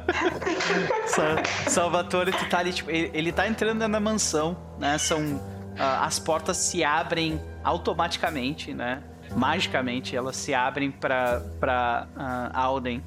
[1.08, 4.98] Sa- Salvatore que tá ali, tipo, ele, ele tá entrando na mansão, né?
[4.98, 5.42] São.
[5.78, 9.04] ah, as portas se abrem automaticamente, né?
[9.36, 13.04] Magicamente, elas se abrem pra, pra ah, Alden.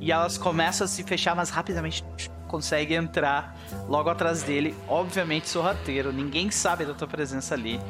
[0.00, 2.04] E elas começam a se fechar, mas rapidamente
[2.48, 3.56] consegue entrar
[3.88, 4.74] logo atrás dele.
[4.88, 7.80] Obviamente sorrateiro, ninguém sabe da tua presença ali.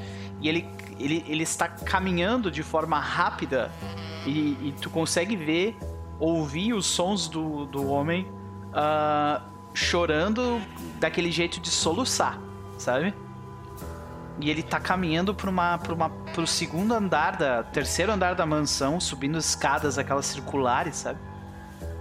[0.40, 0.66] E ele,
[0.98, 3.70] ele, ele está caminhando de forma rápida
[4.26, 5.76] e, e tu consegue ver,
[6.18, 8.26] ouvir os sons do, do homem
[8.74, 9.42] ah,
[9.72, 10.60] chorando
[10.98, 12.38] daquele jeito de soluçar,
[12.78, 13.14] sabe?
[14.42, 18.46] E ele tá caminhando para uma, pra uma, pro segundo andar da, terceiro andar da
[18.46, 21.18] mansão, subindo escadas aquelas circulares, sabe?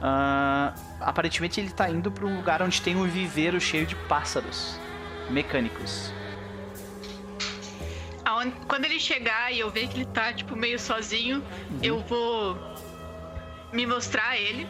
[0.01, 4.79] Ah, aparentemente ele tá indo para um lugar onde tem um viveiro cheio de pássaros
[5.29, 6.13] mecânicos.
[8.23, 11.43] Aonde- Quando ele chegar e eu ver que ele tá, tipo, meio sozinho,
[11.83, 12.57] eu vou
[13.73, 14.67] me mostrar a ele.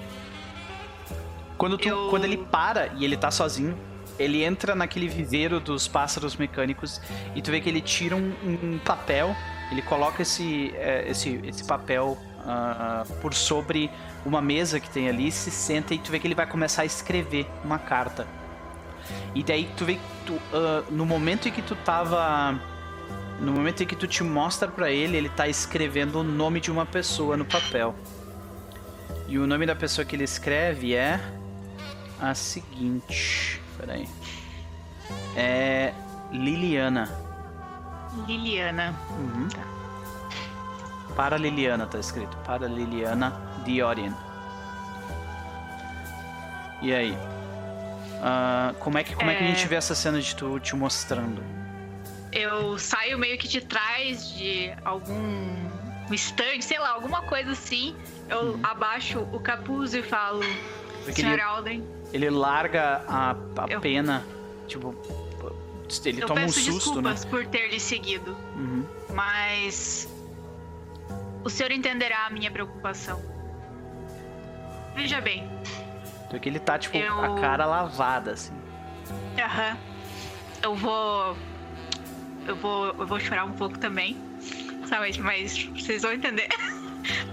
[1.57, 3.77] Quando, tu, Eu- quando ele para e ele tá sozinho,
[4.19, 7.01] ele entra naquele viveiro dos pássaros mecânicos
[7.33, 9.35] e tu vê que ele tira um, um papel,
[9.71, 13.89] ele coloca esse, é, esse, esse papel ah, por sobre
[14.25, 16.85] uma mesa que tem ali, se senta e tu vê que ele vai começar a
[16.85, 18.27] escrever uma carta.
[19.33, 22.59] E daí tu vê que tu, ah, no momento em que tu tava.
[23.39, 26.69] No momento em que tu te mostra pra ele, ele tá escrevendo o nome de
[26.69, 27.95] uma pessoa no papel.
[29.29, 31.21] E o nome da pessoa que ele escreve é
[32.19, 33.58] a seguinte.
[33.79, 34.07] Peraí.
[35.35, 35.93] É.
[36.31, 37.09] Liliana.
[38.27, 38.93] Liliana.
[39.11, 39.47] Uhum.
[41.15, 42.35] Para Liliana tá escrito.
[42.45, 43.33] Para Liliana
[43.65, 44.13] Diorian.
[46.81, 47.17] E aí?
[48.21, 49.35] Ah, como é que, como é...
[49.35, 49.49] que a É.
[49.55, 51.43] gente vê essa cena de tu te mostrando?
[52.31, 55.55] Eu saio meio que de trás de algum
[56.11, 57.95] stand, sei lá, alguma coisa assim.
[58.29, 60.41] Eu abaixo o capuz e falo,
[61.11, 61.25] Sr.
[61.33, 64.25] ele, Alden, ele larga a, a Eu- pena.
[64.67, 64.95] Tipo.
[66.05, 67.13] Ele eu toma um susto, né?
[67.13, 68.85] desculpas por ter lhe seguido, Uhum.
[69.11, 70.07] mas
[71.43, 73.19] o senhor entenderá a minha preocupação.
[74.95, 75.49] Veja bem,
[76.29, 78.53] Porque ele tá, tipo, Eu- a cara lavada, assim.
[79.43, 79.77] Aham.
[80.61, 81.35] Eu vou.
[82.45, 82.85] Eu vou.
[82.87, 84.15] Eu vou chorar um pouco também.
[84.85, 86.47] Sabe, mas vocês vão entender.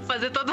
[0.06, 0.52] Fazer todo.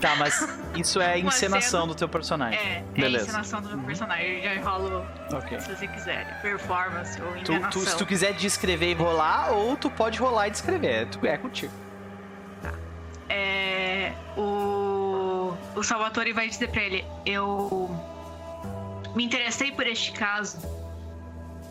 [0.00, 0.46] Tá, mas
[0.76, 2.58] isso é encenação cena- do teu personagem.
[2.58, 3.24] É, é a Beleza.
[3.26, 4.36] encenação do meu personagem.
[4.38, 5.60] Eu já enrolo Ok.
[5.60, 6.40] se você quiser.
[6.42, 7.82] Performance ou Tu, enganação.
[7.82, 10.88] tu- se tu quiser descrever e rolar, ou tu pode rolar e descrever.
[10.88, 11.72] É, tu- é contigo.
[13.28, 17.90] É, o, o Salvatore vai dizer pra ele: Eu
[19.14, 20.58] me interessei por este caso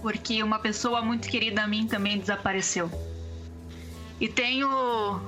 [0.02, 2.90] porque uma pessoa muito querida a mim também desapareceu.
[4.20, 5.22] E tenho.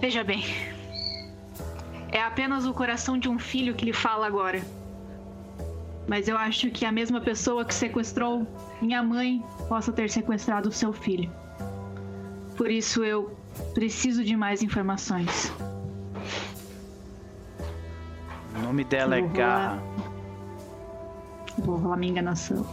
[0.00, 0.44] Veja bem.
[2.10, 4.62] É apenas o coração de um filho que lhe fala agora.
[6.08, 8.46] Mas eu acho que a mesma pessoa que sequestrou
[8.80, 11.30] minha mãe possa ter sequestrado o seu filho.
[12.56, 13.36] Por isso eu
[13.74, 15.52] preciso de mais informações.
[18.56, 19.38] O nome dela é Vou rolar.
[19.38, 19.82] Garra.
[21.58, 22.66] Vou rolar minha enganação.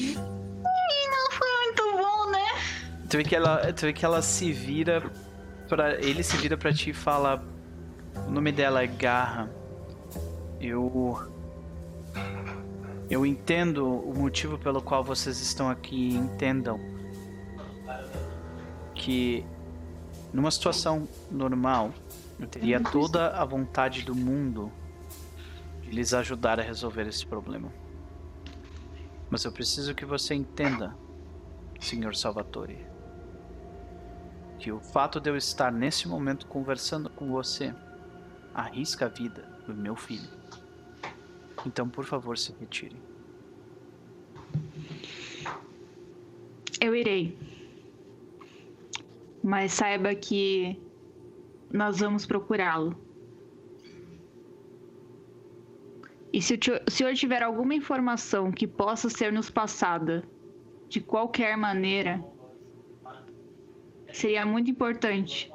[0.00, 2.44] Ih, Não foi muito bom, né?
[3.08, 5.02] Tu vê que ela, tu vê que ela se vira
[5.68, 7.44] para ele se vira pra ti e fala
[8.26, 9.50] o nome dela é Garra.
[10.60, 11.18] Eu
[13.08, 16.80] eu entendo o motivo pelo qual vocês estão aqui, entendam
[18.94, 19.44] que
[20.32, 21.92] numa situação normal
[22.38, 24.72] eu teria toda a vontade do mundo
[25.82, 27.72] de lhes ajudar a resolver esse problema.
[29.30, 30.96] Mas eu preciso que você entenda,
[31.80, 32.86] Senhor Salvatore,
[34.58, 37.74] que o fato de eu estar nesse momento conversando com você
[38.54, 40.28] arrisca a vida do meu filho.
[41.66, 42.96] Então, por favor, se retire.
[46.80, 47.36] Eu irei.
[49.42, 50.80] Mas saiba que
[51.72, 53.05] nós vamos procurá-lo.
[56.36, 60.22] E se o senhor tiver alguma informação que possa ser nos passada
[60.86, 62.22] de qualquer maneira,
[64.12, 65.50] seria muito importante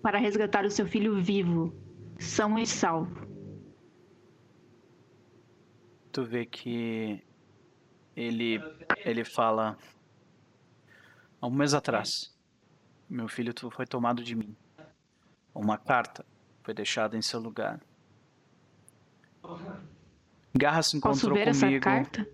[0.00, 1.70] para resgatar o seu filho vivo,
[2.18, 3.28] são e salvo.
[6.10, 7.22] Tu vê que
[8.16, 8.58] ele
[9.04, 9.76] ele fala
[11.42, 12.34] há um mês atrás,
[13.06, 14.56] meu filho foi tomado de mim.
[15.54, 16.24] Uma carta
[16.62, 17.78] foi deixada em seu lugar.
[20.56, 21.84] Garra se Posso encontrou ver essa comigo.
[21.84, 22.26] carta?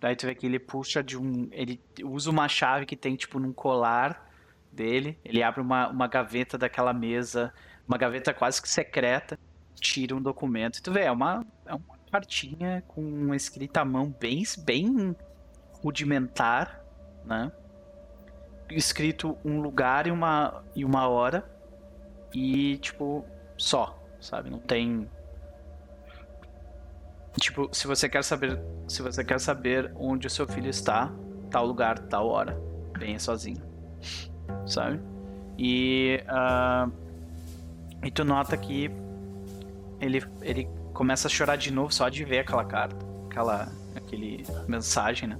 [0.00, 1.48] Daí tu vê que ele puxa de um.
[1.52, 4.28] Ele usa uma chave que tem, tipo, num colar
[4.72, 5.18] dele.
[5.24, 7.52] Ele abre uma, uma gaveta daquela mesa,
[7.86, 9.38] uma gaveta quase que secreta,
[9.76, 10.78] tira um documento.
[10.78, 15.14] E tu vê, é uma, é uma cartinha com uma escrita à mão bem, bem
[15.82, 16.84] rudimentar,
[17.24, 17.52] né?
[18.70, 21.48] Escrito um lugar e uma, e uma hora.
[22.34, 23.24] E, tipo,
[23.56, 24.50] só, sabe?
[24.50, 25.08] Não tem.
[27.40, 31.10] Tipo, se você quer saber se você quer saber onde o seu filho está,
[31.50, 32.58] tal lugar, tal hora,
[32.98, 33.62] venha sozinho,
[34.66, 35.00] sabe?
[35.58, 36.88] E ah,
[38.04, 38.90] e tu nota que
[40.00, 42.96] ele ele começa a chorar de novo só de ver aquela carta,
[43.30, 45.38] aquela aquele mensagem, né?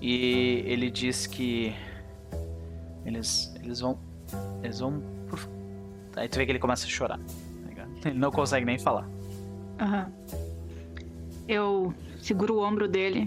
[0.00, 1.74] E ele diz que
[3.06, 3.98] eles eles vão
[4.62, 5.02] eles vão
[6.14, 8.08] aí tu vê que ele começa a chorar, tá?
[8.08, 9.08] Ele não consegue nem falar.
[9.80, 10.12] Aham.
[11.48, 13.26] Eu seguro o ombro dele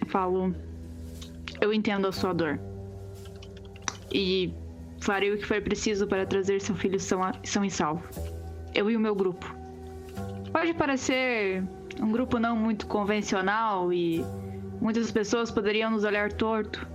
[0.00, 0.54] e falo:
[1.60, 2.58] Eu entendo a sua dor.
[4.12, 4.52] E
[5.00, 8.02] farei o que for preciso para trazer seu filho são, são e salvo.
[8.74, 9.54] Eu e o meu grupo.
[10.52, 11.62] Pode parecer
[12.00, 14.24] um grupo não muito convencional e
[14.80, 16.86] muitas pessoas poderiam nos olhar torto.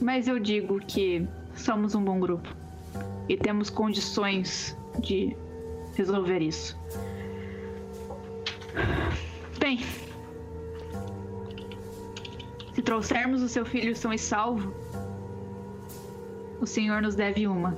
[0.00, 2.48] Mas eu digo que somos um bom grupo
[3.28, 5.36] e temos condições de
[5.94, 6.78] resolver isso.
[9.58, 9.80] Bem,
[12.74, 14.72] se trouxermos o seu filho são e salvo,
[16.60, 17.76] o senhor nos deve uma.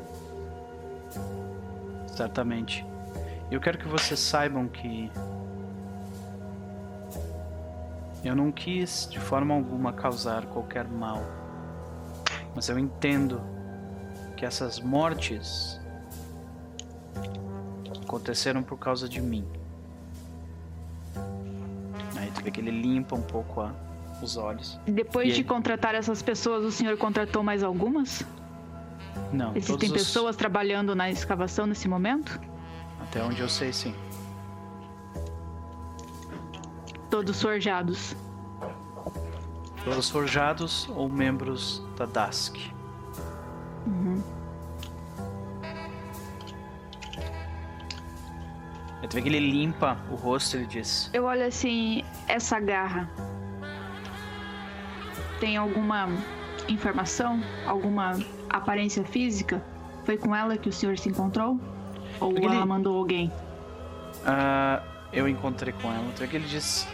[2.09, 2.85] Certamente.
[3.51, 5.11] Eu quero que vocês saibam que
[8.23, 11.23] eu não quis de forma alguma causar qualquer mal.
[12.55, 13.41] Mas eu entendo
[14.37, 15.81] que essas mortes
[18.03, 19.60] aconteceram por causa de mim.
[22.31, 23.73] Aí tu vê que ele limpa um pouco a-
[24.23, 24.78] os olhos.
[24.86, 28.24] Depois E de contratar essas pessoas, o senhor contratou mais algumas?
[29.32, 32.40] Não, Existem todos os- pessoas trabalhando na escavação nesse momento?
[33.01, 33.94] Até onde eu sei, sim.
[37.09, 38.15] Todos forjados.
[39.85, 42.57] Todos forjados ou membros da DASC.
[43.86, 44.23] Aí
[49.09, 53.09] tu vê que ele limpa o rosto ele diz: Eu olho assim, essa garra.
[55.39, 56.09] Tem alguma
[56.68, 57.43] informação?
[57.66, 58.18] Alguma
[58.48, 59.62] aparência física?
[60.05, 61.59] Foi com ela que o senhor se encontrou?
[62.20, 63.32] Ou ela mandou alguém?
[64.27, 64.82] Ah,
[65.12, 66.05] eu encontrei com ela.
[66.14, 66.86] Tu vê que ele diz: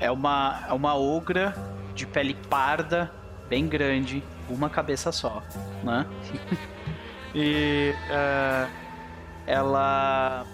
[0.00, 1.54] É uma, é uma ogra
[1.94, 3.12] de pele parda,
[3.48, 5.42] bem grande, uma cabeça só,
[5.82, 6.06] né?
[7.34, 8.68] e ah,
[9.46, 10.46] ela,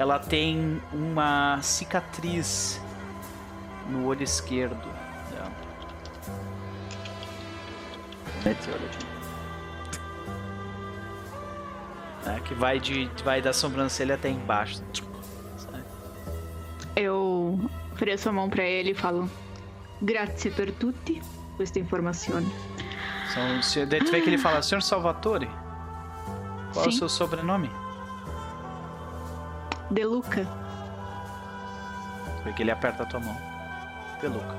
[0.00, 2.80] ela tem uma cicatriz
[3.86, 4.88] no olho esquerdo
[5.30, 5.52] dela.
[12.26, 14.82] É, que vai, de, vai da sobrancelha até embaixo.
[15.58, 15.84] sabe?
[16.96, 17.60] Eu
[17.92, 19.28] ofereço a mão pra ele e falo:
[20.00, 21.20] Grazie per tutti
[21.58, 22.50] questa informazione.
[23.34, 25.50] São, se, daí tu vê que ele fala, Senhor Salvatore,
[26.72, 26.98] qual é o Sim.
[26.98, 27.70] seu sobrenome?
[29.90, 30.46] De Luca.
[32.38, 33.36] Tu vê que ele aperta a tua mão.
[34.20, 34.54] Peluca.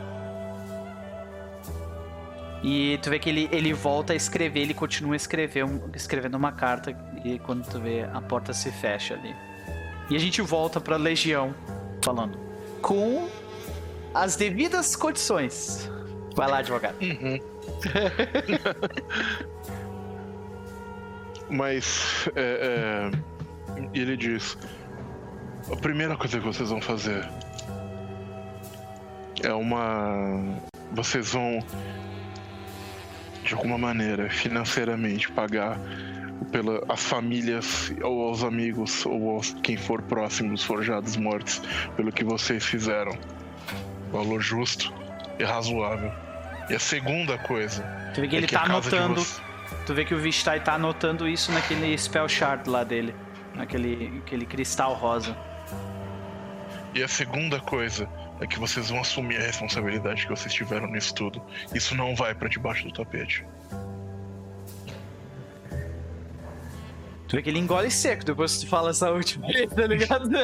[2.63, 6.35] E tu vê que ele, ele volta a escrever, ele continua a escrever, um- escrevendo
[6.35, 6.95] uma carta.
[7.23, 9.35] E quando tu vê, a porta se fecha ali.
[10.09, 11.55] E a gente volta pra Legião,
[12.03, 12.37] falando.
[12.81, 13.27] Com
[14.13, 15.89] as devidas condições.
[16.35, 16.95] Vai lá, advogado.
[17.01, 17.39] Uhum.
[21.49, 23.09] Mas é,
[23.75, 24.57] é, ele diz:
[25.71, 27.27] a primeira coisa que vocês vão fazer
[29.43, 30.43] é uma.
[30.91, 31.59] Vocês vão
[33.43, 35.79] de alguma maneira financeiramente pagar
[36.51, 41.61] pela as famílias ou aos amigos ou aos quem for próximo dos forjados mortos
[41.95, 43.17] pelo que vocês fizeram.
[44.11, 44.93] Valor justo
[45.39, 46.11] e razoável.
[46.69, 47.81] E a segunda coisa
[48.13, 49.21] Tu vê que é ele que tá anotando.
[49.21, 49.41] vo-
[49.85, 53.15] Tu vê que o Vishtai tá anotando isso naquele spell shard lá dele.
[53.55, 55.35] Naquele aquele cristal rosa.
[56.93, 58.07] E a segunda coisa
[58.41, 61.41] é que vocês vão assumir a responsabilidade que vocês tiveram nisso tudo.
[61.73, 63.45] Isso não vai pra debaixo do tapete.
[67.27, 70.29] Tu vê que ele engole seco depois que tu fala essa última vez, tá ligado?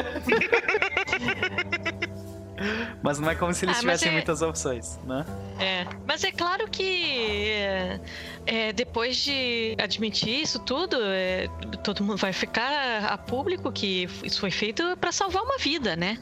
[3.04, 5.24] Mas não é como se eles Ah, tivessem é- muitas opções, né?
[5.60, 8.00] É, mas é claro que é,
[8.48, 11.48] é, depois de admitir isso tudo, é,
[11.84, 16.18] todo mundo vai ficar a público que isso foi feito pra salvar uma vida, né?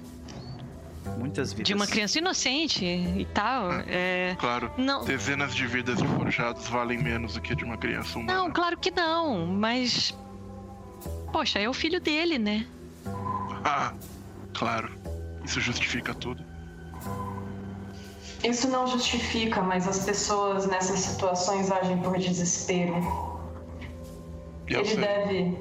[1.18, 1.68] Muitas vidas.
[1.68, 3.72] De uma criança inocente e tal.
[3.88, 8.20] É, Claro, não, dezenas de vidas de forjados valem menos do que de uma criança
[8.20, 8.40] humana.
[8.42, 10.14] não, claro que não, mas.
[11.32, 12.66] Poxa, é o filho dele, né?
[13.64, 13.94] Ah,
[14.54, 14.92] claro.
[15.44, 16.44] Isso justifica tudo.
[18.44, 22.96] Isso não justifica, mas as pessoas nessas situações agem por desespero.
[24.68, 24.98] E eu ele sei.
[24.98, 25.58] deve.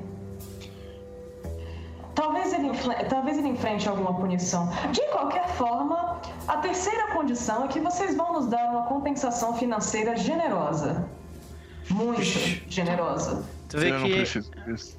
[2.15, 2.71] Talvez ele,
[3.09, 4.69] talvez ele enfrente alguma punição.
[4.93, 10.17] De qualquer forma, a terceira condição é que vocês vão nos dar uma compensação financeira
[10.17, 11.09] generosa.
[11.91, 12.23] Muito
[12.69, 13.45] generosa.
[13.69, 14.99] Tu vê eu não que preciso disso.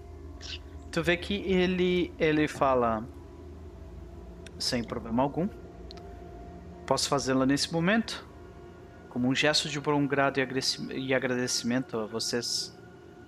[0.92, 3.04] tu vê que ele ele fala
[4.60, 5.48] sem problema algum.
[6.86, 8.28] Posso fazê-la nesse momento?
[9.10, 12.78] Como um gesto de bom grado e agradecimento a vocês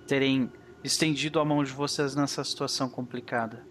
[0.06, 0.52] terem
[0.84, 3.66] estendido a mão de vocês nessa situação complicada.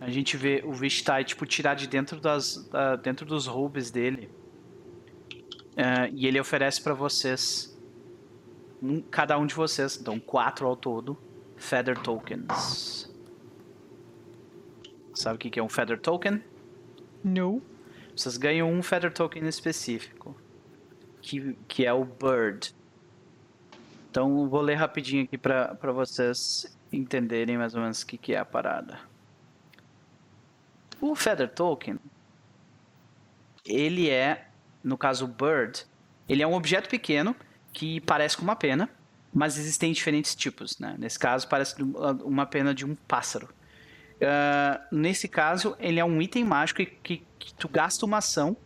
[0.00, 4.30] A gente vê o Vishtai, tipo, tirar de dentro, das, da- dentro dos roubos dele.
[5.76, 7.76] É, e ele oferece pra vocês,
[8.82, 11.16] um- cada um de vocês, então quatro ao todo,
[11.56, 13.10] Feather Tokens.
[15.14, 16.42] Sabe o que é um Feather Token?
[17.24, 17.62] Não.
[18.14, 20.36] Vocês ganham um Feather Token específico,
[21.22, 22.74] que, que é o Bird.
[24.10, 28.38] Então vou ler rapidinho aqui pra vocês entenderem mais ou menos o que, que é
[28.38, 28.98] a parada.
[31.00, 31.98] O Feather Token,
[33.64, 34.48] ele é,
[34.82, 35.84] no caso Bird,
[36.28, 37.34] ele é um objeto pequeno
[37.72, 38.88] que parece com uma pena,
[39.32, 40.96] mas existem diferentes tipos, né?
[40.98, 41.74] Nesse caso parece
[42.24, 43.48] uma pena de um pássaro.
[44.20, 48.56] Ah, nesse caso, ele é um item mágico que, que, tu gasta uma ação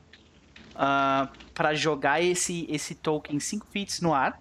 [1.53, 4.41] para jogar esse, esse token 5 feet no ar.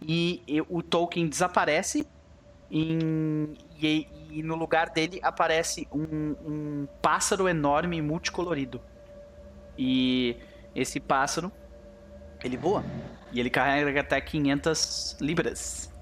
[0.00, 2.06] E, e o token desaparece.
[2.72, 8.80] Em- e, e no lugar dele aparece um, um pássaro enorme e multicolorido.
[9.78, 10.36] E
[10.74, 11.52] esse pássaro,
[12.42, 12.82] ele voa.
[13.32, 15.92] E ele carrega até 500 libras.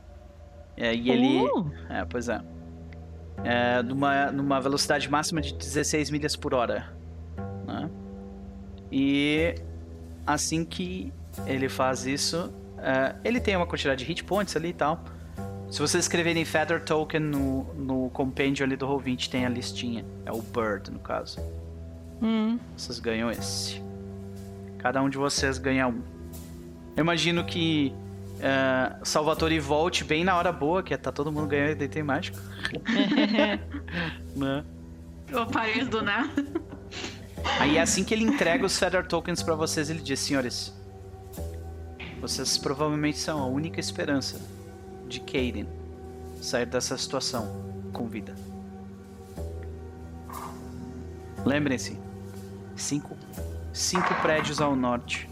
[0.77, 1.39] É, e ele.
[1.43, 2.41] Uh, É, pois é.
[3.43, 6.93] É, numa, numa velocidade máxima de 16 milhas por hora.
[7.67, 7.89] né?
[8.93, 9.55] E
[10.27, 11.13] assim que
[11.47, 15.03] ele faz isso, é, ele tem uma quantidade de hit points ali e tal.
[15.71, 20.05] Se vocês escreverem Feather Token no, no compêndio ali do Roll20, tem a listinha.
[20.27, 21.39] É o Bird, no caso.
[22.21, 22.59] hum.
[22.77, 23.81] Vocês ganham esse.
[24.79, 26.03] Cada um de vocês ganha um.
[26.97, 27.95] Eu imagino que
[28.41, 32.39] é, Salvatore volte bem na hora boa, que é tá todo mundo ganhando item mágico.
[34.35, 34.65] né?
[35.33, 36.45] O país do nada.
[37.61, 40.75] Aí assim que ele entrega os Feather Tokens pra vocês, ele diz, senhores,
[42.21, 44.41] vocês provavelmente são a única esperança
[45.11, 45.69] de Kaden
[46.41, 47.47] sair dessa situação
[47.93, 48.35] com vida.
[51.45, 51.99] Lembrem-se,
[52.75, 53.15] cinco,
[53.73, 55.29] cinco prédios ao norte.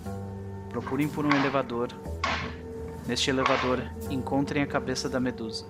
[0.68, 1.94] Procurem por um elevador
[3.08, 5.64] Neste elevador, encontrem a cabeça da medusa.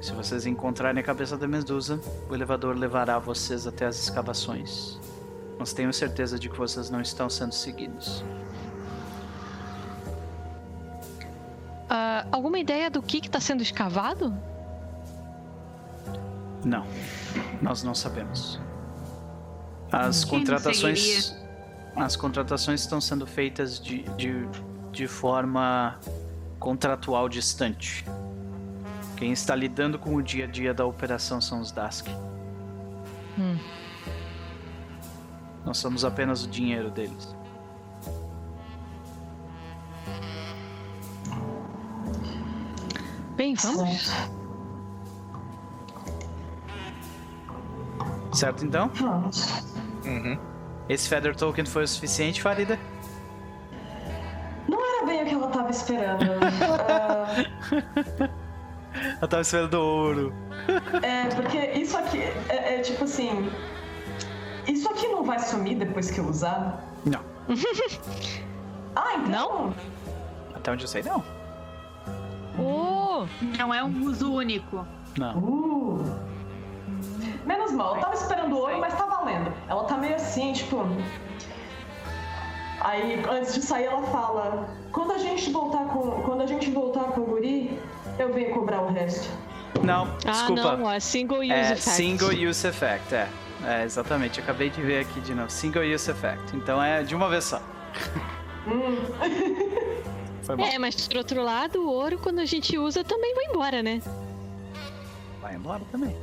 [0.00, 2.00] Se vocês encontrarem a cabeça da medusa,
[2.30, 5.00] o elevador levará vocês até as escavações.
[5.58, 8.24] Mas tenho certeza de que vocês não estão sendo seguidos.
[11.92, 14.32] Ah, alguma ideia do que está sendo escavado?
[16.64, 16.86] Não,
[17.60, 18.60] nós não sabemos.
[19.90, 21.34] As Quem contratações,
[21.96, 24.46] as contratações estão sendo feitas de, de,
[24.92, 25.98] de forma
[26.60, 28.04] contratual distante.
[29.16, 32.06] Quem está lidando com o dia a dia da operação são os Dask.
[33.36, 33.58] Hum.
[35.64, 37.34] Nós somos apenas o dinheiro deles.
[43.40, 44.12] Bem, vamos.
[48.34, 48.88] Certo então?
[48.88, 49.64] Vamos.
[50.04, 50.38] Uhum.
[50.90, 52.78] Esse Feather Token foi o suficiente, Farida?
[54.68, 56.22] Não era bem o que ela tava esperando.
[56.86, 58.28] Ah,
[59.22, 60.34] Eu tava esperando ouro.
[61.02, 62.18] é, porque isso aqui
[62.50, 63.50] é, é tipo assim.
[64.68, 66.84] Isso aqui não vai sumir depois que eu usar?
[67.06, 67.24] Não.
[68.94, 69.30] Ah, então.
[69.30, 69.74] Não?
[70.52, 71.39] Até onde eu sei, não.
[72.60, 73.26] Oh,
[73.58, 74.86] Não é um uso único.
[75.16, 75.38] Não.
[75.38, 76.04] Uh.
[77.44, 79.52] Menos mal, eu tava esperando ouro, mas tá valendo.
[79.68, 80.86] Ela tá meio assim, tipo.
[82.80, 87.04] Aí, antes de sair, ela fala: quando a gente voltar com, quando a gente voltar
[87.04, 87.78] com o guri,
[88.18, 89.28] eu venho cobrar o resto.
[89.82, 90.76] Não, ah, desculpa.
[90.76, 91.90] não, é single use É effect.
[91.90, 93.28] single use effect, é.
[93.64, 94.38] É, exatamente.
[94.38, 95.50] Eu acabei de ver aqui de novo.
[95.50, 96.56] Single use effect.
[96.56, 97.60] Então é de uma vez só.
[100.56, 100.66] Foi mal.
[100.74, 104.00] É, mas por outro lado, o ouro, quando a gente usa, também vai embora, né?
[105.40, 106.16] Vai embora também.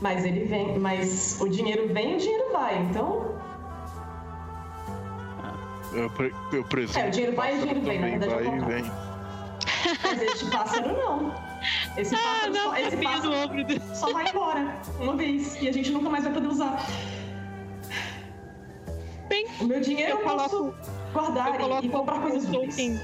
[0.00, 3.40] Mas ele vem, mas o dinheiro vem e o dinheiro vai, então.
[5.92, 7.04] Eu, pre- eu presumo.
[7.04, 8.92] É, o dinheiro vai e o dinheiro vem, na verdade, vai é e vem.
[10.02, 11.34] Mas esse pássaro não.
[11.96, 15.90] Esse pássaro, só, esse sabia do pássaro só vai embora uma vez e a gente
[15.90, 16.84] nunca mais vai poder usar.
[19.28, 23.00] Bem, O meu dinheiro eu, Eu coloco- posso guardar eu e- coloco comprar coisas úteis.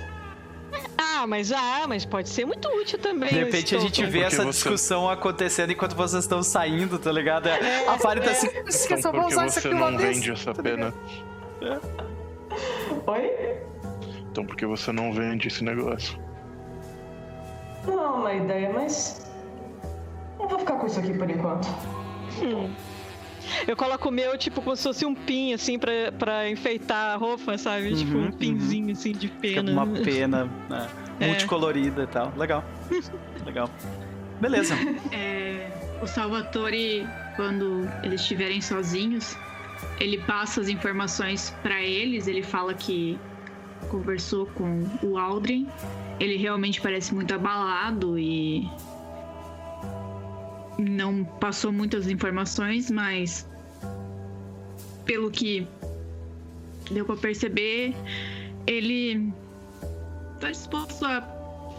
[0.97, 3.29] Ah, mas ah, mas pode ser muito útil também.
[3.31, 7.49] De repente a gente vê essa você- discussão acontecendo enquanto vocês estão saindo, tá ligado?
[7.49, 8.49] É, a Fari tá assim.
[8.93, 10.95] Então, porque você não vende essa pena.
[13.07, 13.31] Oi?
[14.31, 16.19] Então, porque você não vende esse negócio.
[17.87, 19.27] Não é uma ideia, mas.
[20.39, 21.67] Eu vou ficar com isso aqui por enquanto.
[23.67, 27.17] Eu coloco o meu, tipo, como se fosse um pin, assim, pra, pra enfeitar a
[27.17, 27.95] roupa, sabe?
[27.95, 29.73] tipo, Uhum, um pinzinho, assim, de Fica pena.
[29.73, 30.89] uma pena né,
[31.21, 31.27] É.
[31.29, 32.33] multicolorida e tal.
[32.37, 32.65] Legal.
[33.45, 33.71] Legal.
[34.41, 34.75] Beleza.
[35.13, 35.71] É,
[36.03, 37.07] o Salvatore,
[37.37, 39.37] quando eles estiverem sozinhos,
[39.99, 42.27] ele passa as informações pra eles.
[42.29, 43.19] Ele fala que
[43.89, 45.67] conversou com o Aldrin.
[46.21, 48.69] Ele realmente parece muito abalado e
[50.79, 53.47] não passou muitas informações, mas
[55.05, 55.67] pelo que
[56.91, 57.95] deu pra perceber,
[58.67, 59.33] ele
[60.41, 61.21] tá disposto a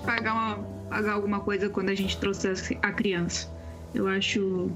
[0.05, 0.57] pagar, uma,
[0.89, 3.49] pagar alguma coisa quando a gente trouxer a criança.
[3.93, 4.69] Eu acho.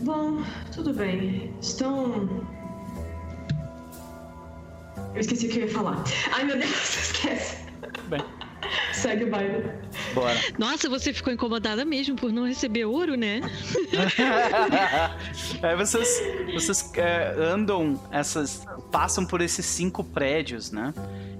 [0.00, 0.42] Bom,
[0.72, 1.52] tudo bem.
[1.60, 2.46] Estão.
[5.14, 6.02] Eu esqueci o que eu ia falar.
[6.32, 6.70] Ai meu Deus,
[7.12, 7.56] esquece.
[8.08, 8.24] Bem,
[8.92, 9.70] Segue o baile.
[10.14, 10.36] bora.
[10.58, 13.40] Nossa, você ficou incomodada mesmo por não receber ouro, né?
[15.62, 16.22] Aí vocês,
[16.54, 18.66] vocês é, andam essas.
[18.90, 20.92] passam por esses cinco prédios, né?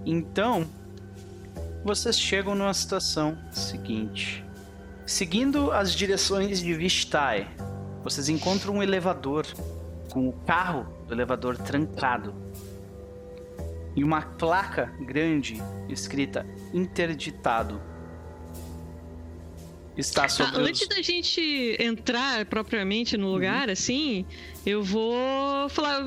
[0.05, 0.67] Então,
[1.85, 4.45] vocês chegam numa situação seguinte.
[5.07, 7.49] Seguindo as direções de Vishtai,
[8.03, 9.47] vocês encontram um elevador
[10.11, 12.35] com o carro do elevador trancado.
[13.95, 15.57] E uma placa grande
[15.89, 17.81] escrita interditado.
[19.97, 20.69] Está Ah, sobre os...
[20.69, 23.73] antes da gente entrar propriamente no lugar, Uhum.
[23.75, 24.25] assim,
[24.65, 26.03] eu vou falar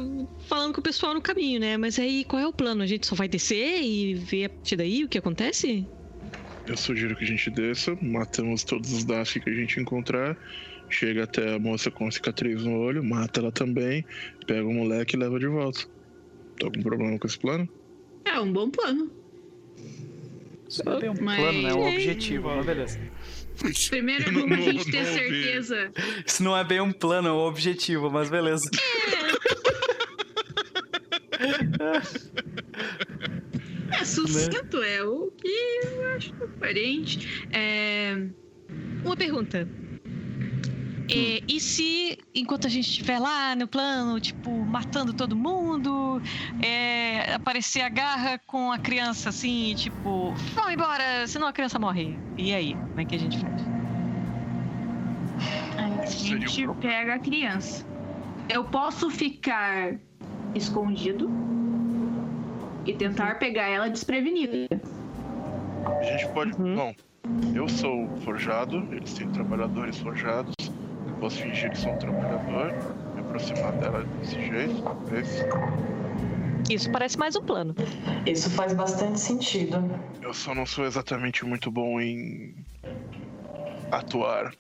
[0.48, 1.78] falando com o pessoal no caminho, né?
[1.78, 2.82] Mas aí, qual é o plano?
[2.82, 5.88] A gente só vai descer e ver a partir daí o que acontece?
[6.66, 10.36] Eu sugiro que a gente desça, matamos todos os Dask que a gente encontrar,
[10.90, 14.04] chega até a moça com cicatriz no olho, mata ela também,
[14.48, 15.82] pega o moleque e leva de volta.
[16.60, 17.68] Tá algum problema com esse plano?
[18.24, 19.12] É um bom plano.
[20.86, 21.74] É bem um Mas- plano, né?
[21.74, 23.00] Um objetivo, mas beleza.
[23.90, 25.92] Primeiro Não- vamos a gente ter certeza.
[26.26, 28.70] Isso não é bem um plano, é um objetivo, mas beleza.
[34.00, 37.46] É sucinto, é o que eu acho aparente.
[37.52, 38.28] É,
[39.04, 39.68] Uma pergunta.
[41.10, 46.22] E, e se, enquanto a gente estiver lá no plano, tipo, matando todo mundo,
[46.62, 52.18] é, aparecer a garra com a criança assim, tipo, vão embora, senão a criança morre.
[52.38, 53.62] E aí, como é que a gente faz?
[55.78, 57.86] A gente pega a criança.
[58.50, 59.96] Eu posso ficar
[60.54, 61.30] escondido
[62.86, 64.68] e tentar pegar ela desprevenida.
[65.86, 66.54] A gente pode.
[66.60, 66.76] Uhum.
[66.76, 66.96] Bom,
[67.54, 70.54] eu sou forjado, eles têm trabalhadores forjados.
[71.20, 72.74] Posso fingir que sou um trabalhador,
[73.14, 75.46] me aproximar dela desse jeito, talvez.
[76.70, 77.76] Isso parece mais um plano.
[78.26, 79.78] Isso faz bastante sentido.
[80.22, 82.56] Eu só não sou exatamente muito bom em
[83.92, 84.54] atuar.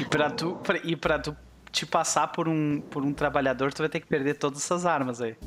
[0.00, 1.36] E pra tu, pra, e pra tu
[1.70, 5.20] te passar por um, por um trabalhador, tu vai ter que perder todas essas armas
[5.20, 5.36] aí.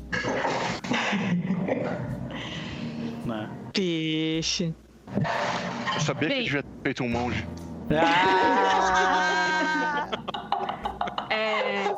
[3.24, 3.48] Né?
[3.74, 4.74] Vixe.
[5.94, 6.38] Eu sabia Bem.
[6.38, 7.46] que devia ter feito um monge.
[7.90, 10.08] Ah!
[11.30, 11.88] É...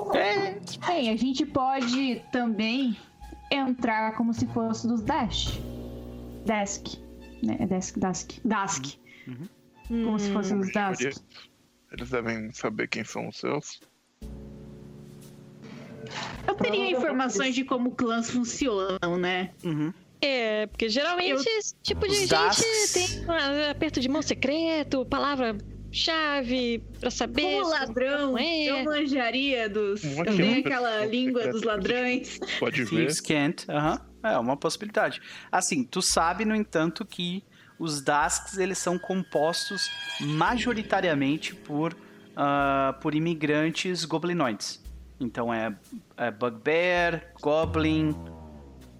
[0.86, 2.96] Bem, a gente pode também
[3.50, 5.58] entrar como se fosse dos Dash.
[6.46, 6.96] Desk.
[7.42, 7.56] Né?
[7.60, 8.32] É Desk, Dask.
[8.44, 8.94] Dask.
[9.88, 11.02] Como se fosse dos Dask.
[11.02, 11.24] Eles-
[11.92, 13.80] Eles devem saber quem são os seus.
[16.46, 19.50] Eu teria informações de como clãs funcionam, né?
[19.64, 19.92] Uhum.
[20.26, 25.04] É, porque geralmente Eu- esse tipo de Os gente tem um aperto de mão secreto,
[25.06, 27.42] palavra-chave pra saber.
[27.42, 28.64] Como ladrão, é.
[28.64, 30.02] eu manjaria dos.
[30.04, 32.38] Um Eu tenho aquela língua dos ladrões.
[32.58, 32.90] Pode ver.
[32.90, 33.66] Thieves Can't.
[34.22, 35.20] É uma possibilidade.
[35.52, 37.44] Assim, tu sabe, no entanto, que
[37.78, 39.88] os Dasks eles são compostos
[40.20, 41.96] majoritariamente por,
[42.34, 44.82] ah, por imigrantes goblinoides.
[45.20, 45.74] Então é,
[46.16, 48.14] é Bugbear, Goblin,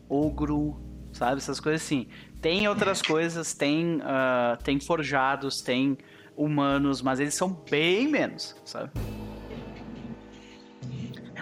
[0.09, 0.81] Ogro,
[1.17, 1.39] sabe?
[1.39, 2.07] Essas coisas assim.
[2.41, 5.97] Tem outras coisas, tem, ah, tem forjados, tem
[6.37, 8.91] humanos, mas eles são bem menos, sabe?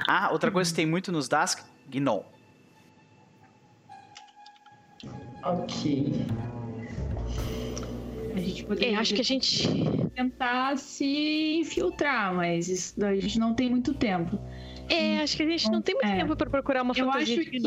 [0.09, 1.60] Ah, outra coisa que tem muito nos Dask,
[1.90, 2.24] Gnoll.
[5.42, 6.12] Ok.
[8.34, 9.68] A gente É, poderia acho que a gente.
[10.14, 14.38] tentar se infiltrar, mas isso daí a gente não tem muito tempo.
[14.88, 16.16] É, acho que a gente não tem muito É.
[16.16, 17.60] tempo pra procurar uma Eu fantasia acho de que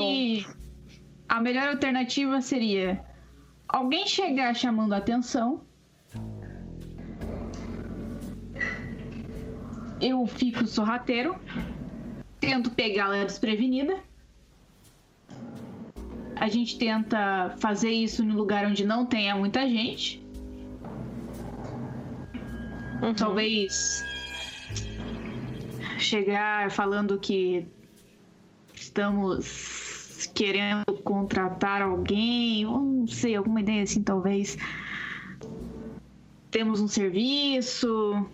[1.28, 3.04] a melhor alternativa seria
[3.68, 5.62] alguém chegar chamando a atenção.
[10.00, 11.36] Eu fico sorrateiro,
[12.40, 13.98] tento pegá-la desprevenida.
[16.36, 20.24] A gente tenta fazer isso no lugar onde não tenha muita gente.
[23.02, 23.14] Uhum.
[23.16, 24.06] Talvez
[25.98, 27.68] chegar falando que
[28.76, 29.97] estamos
[30.34, 34.58] querendo contratar alguém, ou não sei, alguma ideia assim, talvez.
[36.52, 38.26] Temos um serviço.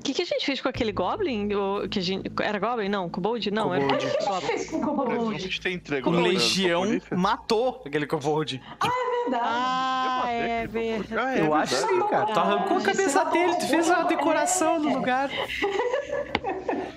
[0.00, 1.52] O que, que a gente fez com aquele Goblin?
[1.52, 2.88] O, que a gente, era Goblin?
[2.88, 3.50] Não, Kobold?
[3.50, 3.84] Não, Kobold.
[3.84, 6.02] era O que a gente fez com o Kobold?
[6.02, 6.84] Com pra Legião
[7.14, 8.62] matou aquele Kobold.
[8.82, 9.44] É verdade.
[9.46, 11.18] Ah, é verdade.
[11.18, 12.32] Ah, é Eu acho sim, cara.
[12.32, 15.30] Tu arrancou a cabeça dele, tu fez uma decoração no lugar.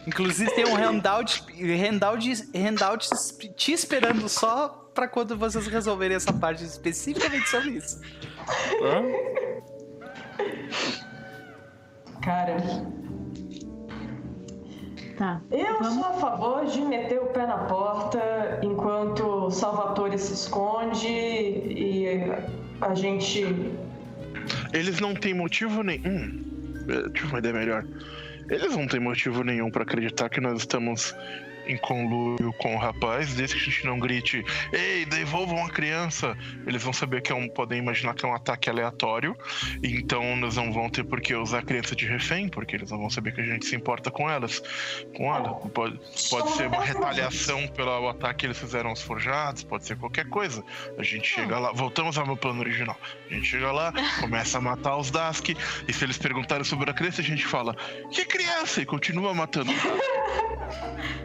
[0.05, 3.09] Inclusive tem um handout, handout, handout
[3.55, 8.01] te esperando só pra quando vocês resolverem essa parte especificamente sobre isso.
[12.21, 12.57] Cara,
[15.17, 15.41] Tá.
[15.51, 18.19] eu Vamos- sou a favor de meter o pé na porta
[18.63, 22.07] enquanto o Salvatore se esconde e
[22.81, 23.45] a gente.
[24.73, 26.03] Eles não têm motivo nenhum.
[26.05, 27.85] Hum, eu tive uma ideia melhor.
[28.53, 31.15] Eles não têm motivo nenhum pra acreditar que nós estamos
[31.65, 36.37] em conluio com o rapaz, desde que a gente não grite, ei, devolvam a criança.
[36.67, 37.47] Eles vão saber que é um.
[37.47, 39.35] podem imaginar que é um ataque aleatório.
[39.81, 42.99] Então nós não vão ter por que usar a criança de refém, porque eles não
[42.99, 44.61] vão saber que a gente se importa com elas.
[45.15, 45.53] Com ela.
[45.53, 45.99] Pode,
[46.29, 50.61] pode ser uma retaliação pelo ataque que eles fizeram aos forjados, pode ser qualquer coisa.
[50.97, 52.97] A gente chega lá, voltamos ao meu plano original.
[53.29, 55.49] A gente chega lá, começa a matar os Dask,
[55.87, 57.73] e se eles perguntarem sobre a criança, a gente fala,
[58.11, 58.81] que criança?
[58.81, 59.71] E continua matando.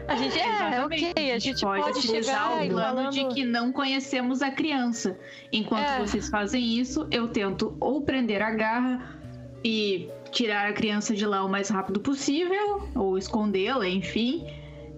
[0.07, 1.05] A gente é, Exatamente.
[1.05, 3.11] ok, a gente pode, pode, utilizar chegar o plano falando...
[3.11, 5.17] de que não conhecemos a criança.
[5.51, 5.99] Enquanto É.
[5.99, 9.19] vocês fazem isso, eu tento ou prender a garra
[9.63, 14.45] e tirar a criança de lá o mais rápido possível, ou escondê-la, enfim.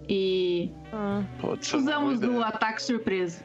[0.10, 1.24] E Ah,
[1.74, 3.44] usamos do ataque surpresa.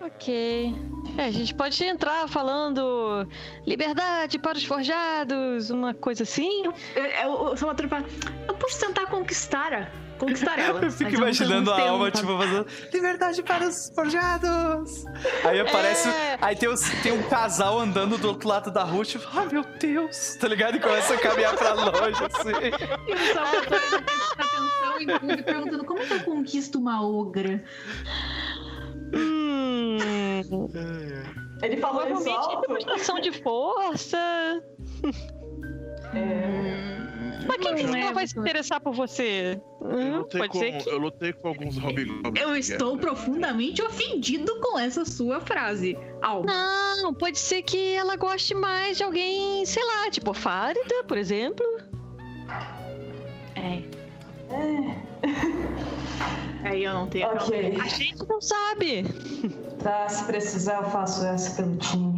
[0.00, 0.74] ok.
[1.18, 3.28] É, a gente pode entrar falando
[3.66, 6.64] liberdade para os forjados, uma coisa assim.
[6.64, 8.04] Eu, eu, eu, sou uma tropa.
[8.46, 9.88] Eu posso tentar conquistar a
[10.18, 10.80] conquistar ela.
[10.84, 15.04] Eu fico imaginando a alma, tipo, fazendo liberdade para os forjados.
[15.44, 16.08] Aí aparece.
[16.08, 16.38] É.
[16.40, 19.64] Aí tem, os- tem um casal andando do outro lado da rua, tipo, ai meu
[19.78, 20.76] Deus, tá ligado?
[20.76, 22.50] E começa a caminhar pra longe, assim.
[23.08, 24.04] E o Salvatore prestando
[24.38, 27.62] atenção em tudo e perguntando como que eu conquisto uma ogra.
[29.14, 29.96] Hum,
[31.62, 32.60] Ele falou provavelmente alto.
[32.66, 34.18] demonstração de força.
[37.48, 39.60] Mas quem que nunca é vai se interessar por você?
[39.80, 40.90] Eu Hum, lutei, pode com, ser que.
[40.90, 42.40] eu lutei com alguns hobgoblins.
[42.40, 45.96] Eu estou profundamente ofendido com essa sua frase.
[46.44, 51.64] Não, pode ser que ela goste mais de alguém, sei lá, tipo Fárida, por exemplo.
[53.56, 53.82] É.
[56.64, 57.28] Aí eu não tenho.
[57.28, 57.78] Ok.
[57.80, 59.04] A gente não sabe.
[59.82, 62.17] Tá, se precisar, eu faço essa pelo time.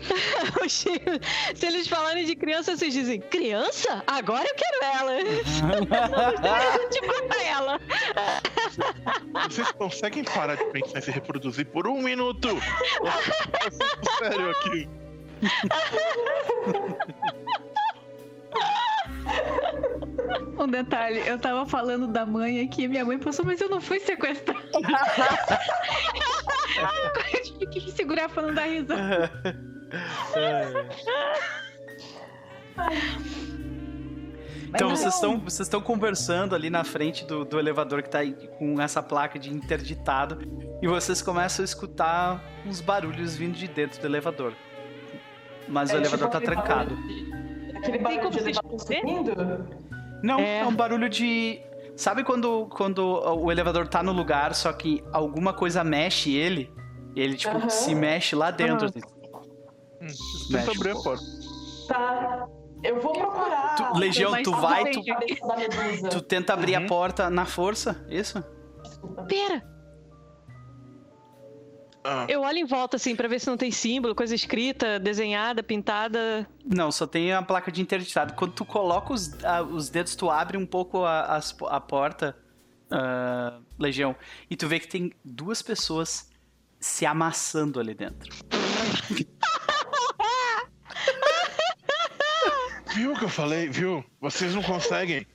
[0.68, 4.02] Se eles falarem de criança, vocês dizem: criança?
[4.06, 5.16] Agora eu quero ela.
[6.90, 7.80] Te mata ela.
[9.48, 12.48] Vocês conseguem parar de pensar em se reproduzir por um minuto?
[12.48, 12.60] Eu
[14.18, 14.88] sério aqui.
[20.58, 24.00] Um detalhe, eu tava falando da mãe aqui, minha mãe passou, mas eu não fui
[24.00, 24.58] sequestrada.
[27.34, 29.30] eu tive que me segurar pra não dar risada.
[34.68, 38.32] Então vocês estão vocês estão conversando ali na frente do, do elevador que tá aí
[38.58, 40.38] com essa placa de interditado
[40.82, 44.52] e vocês começam a escutar uns barulhos vindo de dentro do elevador.
[45.68, 46.94] Mas o É elevador tipo tá trancado.
[46.96, 47.45] barulho-
[47.76, 49.68] Aquele Tem barulho como de elevador subindo?
[50.22, 50.58] Não, É.
[50.60, 51.60] é um barulho de.
[51.96, 56.70] Sabe quando, quando o elevador tá no lugar, só que alguma coisa mexe ele?
[57.14, 58.86] Ele, tipo, se mexe lá dentro.
[58.86, 58.92] Aham.
[58.94, 59.00] assim.
[60.02, 60.06] Hum,
[60.50, 61.22] Mexe Tenta abrir a porta.
[61.88, 62.46] Tá.
[62.84, 63.74] Eu vou procurar.
[63.76, 65.00] Tu- Legião, mas tu vai, tu,
[66.10, 66.86] tu tenta abrir a Uhum.
[66.86, 68.44] porta na força, isso?
[69.26, 69.62] Pera,
[72.08, 75.60] Ah, eu olho em volta assim pra ver se não tem símbolo, coisa escrita, desenhada,
[75.62, 76.48] pintada.
[76.64, 78.34] Não, só tem a placa de interditado.
[78.34, 82.36] Quando tu coloca os, a- os dedos, tu abre um pouco a, as- a porta,
[82.90, 84.14] ah, Legião,
[84.48, 86.30] e tu vê que tem duas pessoas
[86.78, 88.32] se amassando ali dentro.
[92.94, 93.68] viu o que eu falei?
[93.68, 94.04] Viu?
[94.20, 95.26] Vocês não conseguem.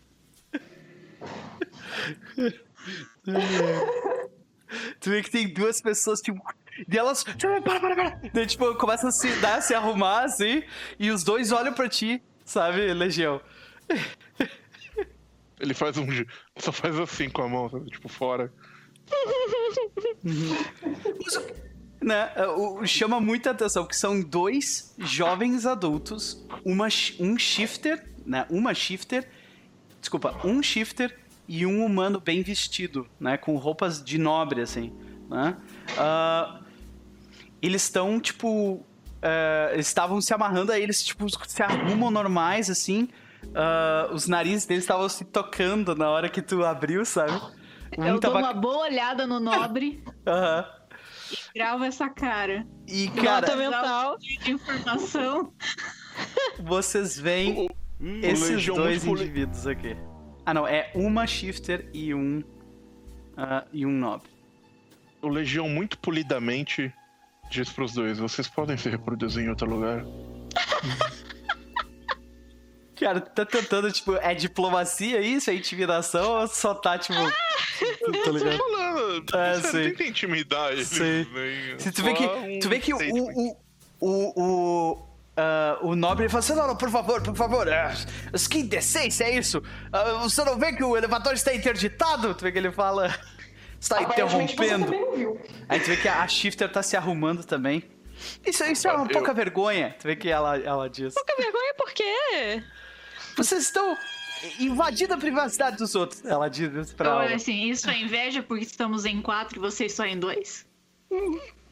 [4.99, 6.41] Tu vê que tem duas pessoas, tipo.
[6.89, 7.23] E elas.
[7.23, 8.21] Para, para, para!
[8.33, 10.63] Daí, tipo, começa a se, dar, a se arrumar assim.
[10.99, 13.41] E os dois olham pra ti, sabe, Legião?
[15.59, 16.05] Ele faz um.
[16.57, 17.89] Só faz assim com a mão, sabe?
[17.91, 18.51] Tipo, fora.
[22.01, 22.31] Né?
[22.57, 26.87] O, o- chama muita atenção, que são dois jovens adultos, uma,
[27.19, 28.45] um shifter, né?
[28.49, 29.27] Uma shifter.
[29.99, 31.15] Desculpa, um shifter
[31.47, 33.37] e um humano bem vestido, né?
[33.37, 34.91] Com roupas de nobre, assim.
[35.29, 35.55] Né?
[35.97, 36.60] Ah,
[37.61, 38.85] eles estão, tipo.
[39.73, 43.07] eles estavam se amarrando, aí eles, tipo, se arrumam normais, assim.
[43.55, 47.33] Ah, os narizes deles estavam se tocando na hora que tu abriu, sabe?
[47.97, 50.65] Um Eu dou uma boa olhada no nobre Aham.
[51.31, 54.17] e gravo essa cara E, cara, Nota mental.
[54.17, 55.51] de informação.
[56.59, 57.69] vocês veem
[58.21, 59.97] esses dois indivíduos aqui.
[60.45, 62.43] Ah, não, é uma shifter e um.
[63.37, 64.29] ah, e um nobre.
[65.21, 66.93] O Legião muito polidamente
[67.51, 70.03] diz pros dois: vocês podem se reproduzir em outro lugar.
[72.99, 75.49] Cara, tu tá tentando, tipo, é diplomacia isso?
[75.49, 77.17] É intimidação ou só tá, tipo.
[78.23, 78.57] tá ligado?
[78.57, 79.89] Falando, É, você sei.
[79.91, 81.25] tenta intimidar eles, Sei.
[81.25, 81.79] né?
[81.79, 83.57] Se tu vê que, um tu vê que o, o,
[83.99, 87.91] o, o, ah, o nobre fala assim, não, não, por favor, por favor, ah,
[88.31, 89.63] mas que indecência é isso?
[89.91, 92.35] Ah, você não vê que o elevador está interditado?
[92.35, 93.11] Tu vê que ele fala,
[93.81, 94.85] está interrompendo.
[95.67, 97.83] Aí tu vê que a shifter tá se arrumando também.
[98.45, 99.95] Isso, isso é uma Eu- pouca vergonha.
[99.99, 101.13] Tu vê que ela, ela diz.
[101.13, 102.63] Pouca vergonha por quê?
[103.35, 103.97] Vocês estão
[104.59, 106.23] invadindo a privacidade dos outros.
[106.23, 107.35] Ela diz isso pra Olha ela.
[107.35, 110.65] assim, isso é inveja porque estamos em quatro e vocês só em dois?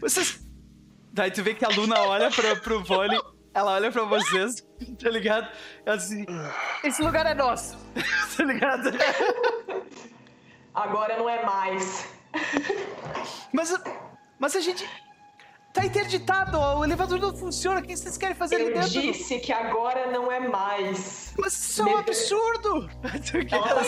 [0.00, 0.44] Vocês.
[1.12, 3.18] Daí tu vê que a Luna olha pra, pro vôlei,
[3.56, 4.62] ela olha pra vocês,
[5.02, 5.48] tá ligado?
[5.84, 6.26] Ela diz assim:
[6.84, 7.76] Esse lugar é nosso,
[8.36, 8.90] tá ligado?
[10.74, 12.06] Agora não é mais.
[13.52, 13.74] Mas,
[14.38, 14.86] mas a gente.
[15.72, 18.88] Tá interditado, ó, o elevador não funciona, o que vocês querem fazer ali Eu dentro?
[18.88, 21.34] disse que agora não é mais.
[21.38, 22.88] Mas isso é um absurdo!
[23.52, 23.80] Ela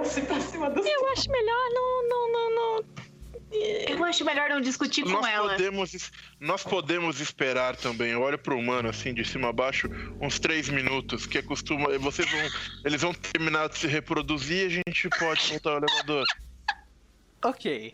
[0.00, 2.51] assim pra cima do Eu acho melhor não, não, não,
[3.88, 5.50] Eu acho melhor não discutir com Nós ela.
[5.50, 6.10] podemos,
[6.40, 8.12] nós podemos esperar também.
[8.12, 9.88] Eu olho pro humano assim, de cima a baixo,
[10.20, 11.96] uns três minutos, que acostuma.
[11.98, 12.40] Vocês vão.
[12.84, 16.24] Eles vão terminar de se reproduzir e a gente pode voltar ao elevador.
[17.44, 17.92] Ok.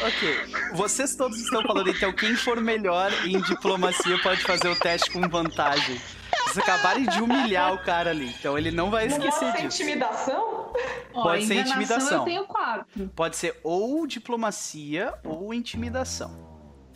[0.00, 0.38] Ok.
[0.72, 5.20] Vocês todos estão falando, então, quem for melhor em diplomacia pode fazer o teste com
[5.28, 6.00] vantagem.
[6.44, 9.66] Vocês acabarem de humilhar o cara ali, então ele não vai Não esquecer pode ser
[9.68, 9.82] disso.
[9.82, 10.72] intimidação?
[11.14, 12.18] Ó, Pode ser enganação intimidação.
[12.18, 13.08] Eu tenho quatro.
[13.14, 16.52] Pode ser ou diplomacia ou intimidação.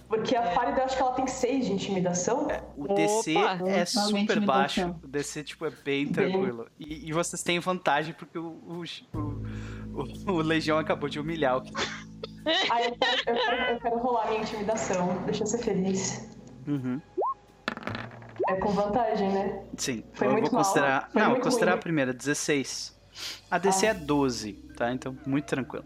[0.08, 2.48] Porque a Farida, eu acho que ela tem seis de intimidação.
[2.76, 3.68] O DC Opa!
[3.68, 4.46] é super intimidação.
[4.46, 4.96] baixo.
[5.04, 6.66] O DC, tipo, é bem tranquilo.
[6.78, 8.82] E, e vocês têm vantagem porque o, o,
[9.92, 11.62] o, o Legião acabou de humilhar o
[12.70, 15.22] Aí eu quero, eu, quero, eu quero rolar minha intimidação.
[15.26, 16.26] Deixa eu ser feliz.
[16.66, 17.00] Uhum.
[18.48, 19.62] É com vantagem, né?
[19.76, 21.08] Sim, Foi eu muito vou considerar.
[21.14, 21.24] mal.
[21.24, 21.78] Não, vou considerar ruim.
[21.78, 22.96] a primeira, 16.
[23.50, 23.90] A DC Ah.
[23.90, 24.92] é 12, tá?
[24.92, 25.84] Então, muito tranquilo.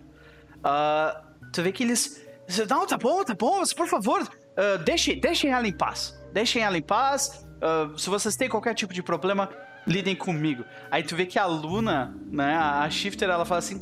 [0.63, 1.23] Ah,
[1.53, 2.21] tu vê que eles.
[2.69, 6.15] Não, tá bom, tá bom, mas por favor, ah, deixem, deixem ela em paz.
[6.33, 7.47] Deixem ela em paz.
[7.61, 9.49] Ah, se vocês têm qualquer tipo de problema,
[9.87, 10.65] lidem comigo.
[10.91, 13.79] Aí tu vê que a Luna, né, a a Shifter, ela fala assim: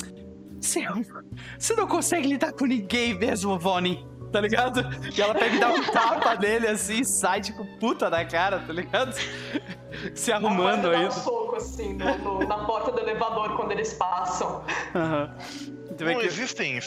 [0.59, 0.85] Você
[1.59, 4.05] você não consegue lidar com ninguém mesmo, Vonnie.
[4.31, 4.79] Tá ligado?
[5.15, 8.59] E ela pega e dá um tapa nele assim, e sai tipo puta da cara,
[8.59, 9.13] tá ligado?
[10.15, 11.03] Se arrumando aí.
[11.03, 14.63] dá um soco, assim, no- no- na porta do elevador quando eles passam.
[15.97, 16.79] Vê Não que- existem.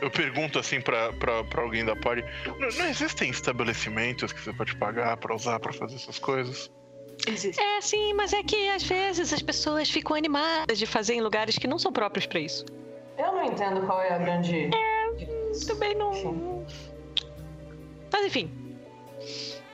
[0.00, 2.24] Eu pergunto assim pra, pra, pra alguém da party.
[2.46, 6.70] Não, não existem estabelecimentos que você pode pagar pra usar pra fazer essas coisas?
[7.26, 7.60] Existe.
[7.62, 11.56] É, sim, mas é que às vezes as pessoas ficam animadas de fazer em lugares
[11.56, 12.64] que não são próprios pra isso.
[13.16, 14.68] Eu não entendo qual é a grande.
[15.66, 16.64] Também não.
[18.12, 18.50] Mas enfim.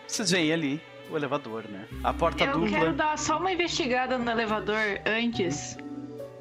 [0.06, 0.80] Vocês veem ali
[1.10, 1.86] o elevador, né?
[2.04, 2.68] A porta Eu dupla.
[2.78, 4.76] quero dar só uma investigada no elevador
[5.06, 5.76] antes.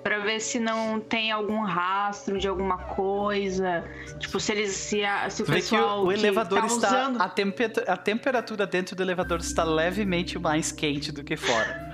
[0.04, 3.84] Pra ver se não tem algum rastro de alguma coisa.
[4.18, 4.72] Tipo, se eles.
[4.72, 6.04] Se, a- se o vê que pessoal.
[6.04, 6.88] o, o que elevador tá está.
[6.88, 7.22] Usando...
[7.22, 11.92] A, tempe- a temperatura dentro do elevador está levemente mais quente do que fora.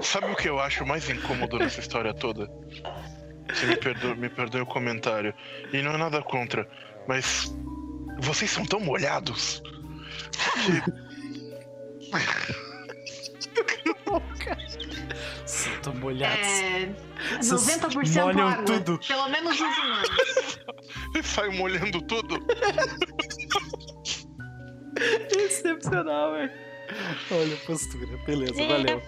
[0.00, 2.48] Sabe o que eu acho mais incômodo nessa história toda?
[3.54, 5.32] Você me perdoe, me perdoe o comentário.
[5.72, 6.68] E não é nada contra,
[7.06, 7.54] mas.
[8.18, 9.62] Vocês são tão molhados.
[15.46, 16.46] Sinto molhados.
[16.46, 16.92] É.
[17.40, 18.64] Vocês 90% molham água.
[18.64, 18.98] tudo.
[19.06, 20.58] Pelo menos os humanos.
[21.24, 22.38] Sai molhando tudo.
[25.36, 26.50] Excepcional, velho.
[27.30, 28.16] Olha a postura.
[28.26, 28.68] Beleza, É.
[28.68, 29.02] valeu.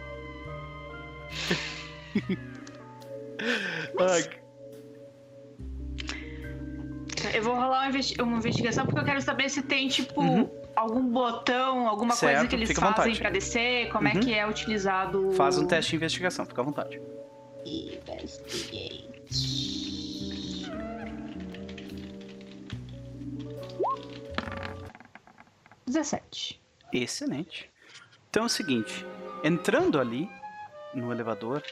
[7.34, 10.50] Eu vou rolar uma, investi- uma investigação porque eu quero saber se tem, tipo, Uhum.
[10.74, 13.18] algum botão, alguma coisa Certo, que eles fazem vontade.
[13.18, 14.20] pra descer, como é Uhum.
[14.20, 15.32] que é utilizado.
[15.32, 17.00] faz um teste de investigação, fica à vontade.
[25.86, 26.60] Dezessete.
[26.92, 27.70] Excelente.
[28.30, 29.04] Então é o seguinte:
[29.44, 30.28] entrando ali
[30.94, 31.62] no elevador,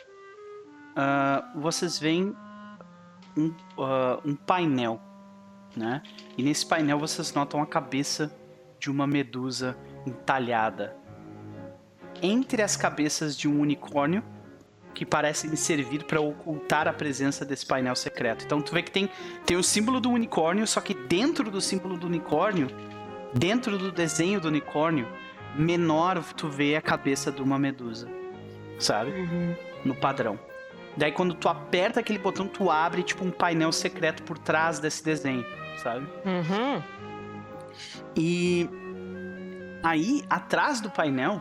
[0.97, 2.35] ah, vocês veem
[3.37, 5.01] um, ah, um painel,
[5.77, 6.03] né?
[6.37, 8.35] E nesse painel vocês notam a cabeça
[8.79, 9.77] de uma medusa
[10.07, 10.97] entalhada
[12.23, 14.23] entre as cabeças de um unicórnio
[14.95, 18.45] que parecem servir para ocultar a presença desse painel secreto.
[18.45, 19.09] Então tu vê que tem,
[19.47, 22.69] tem o símbolo do unicórnio, só que dentro do símbolo do unicórnio,
[23.33, 25.07] dentro do desenho do unicórnio,
[25.57, 28.09] menor tu vê a cabeça de uma medusa,
[28.79, 29.13] sabe?
[29.85, 30.39] No padrão.
[30.97, 35.05] Daí quando tu aperta aquele botão, tu abre tipo um painel secreto por trás desse
[35.05, 35.45] desenho,
[35.83, 36.07] sabe?
[36.25, 36.83] Uhum.
[38.17, 38.69] E
[39.83, 41.41] aí, atrás do painel,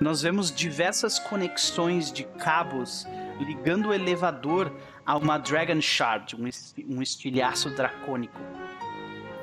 [0.00, 3.06] nós vemos diversas conexões de cabos
[3.40, 4.72] ligando o elevador
[5.06, 8.38] a uma Dragon Shard, um, es- estilhaço dracônico.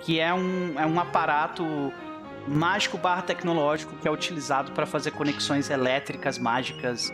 [0.02, 1.64] Que é um, é um aparato
[2.48, 7.12] mágico barra tecnológico que é utilizado para fazer conexões elétricas mágicas.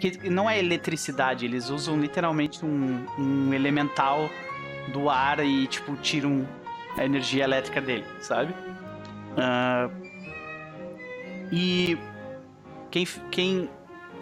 [0.00, 4.30] Que não é eletricidade, eles usam literalmente um, um elemental
[4.92, 6.48] do ar e, tipo, tiram
[6.96, 8.54] a energia elétrica dele, sabe?
[9.36, 9.90] Ah,
[11.52, 11.98] e
[12.90, 13.70] quem, quem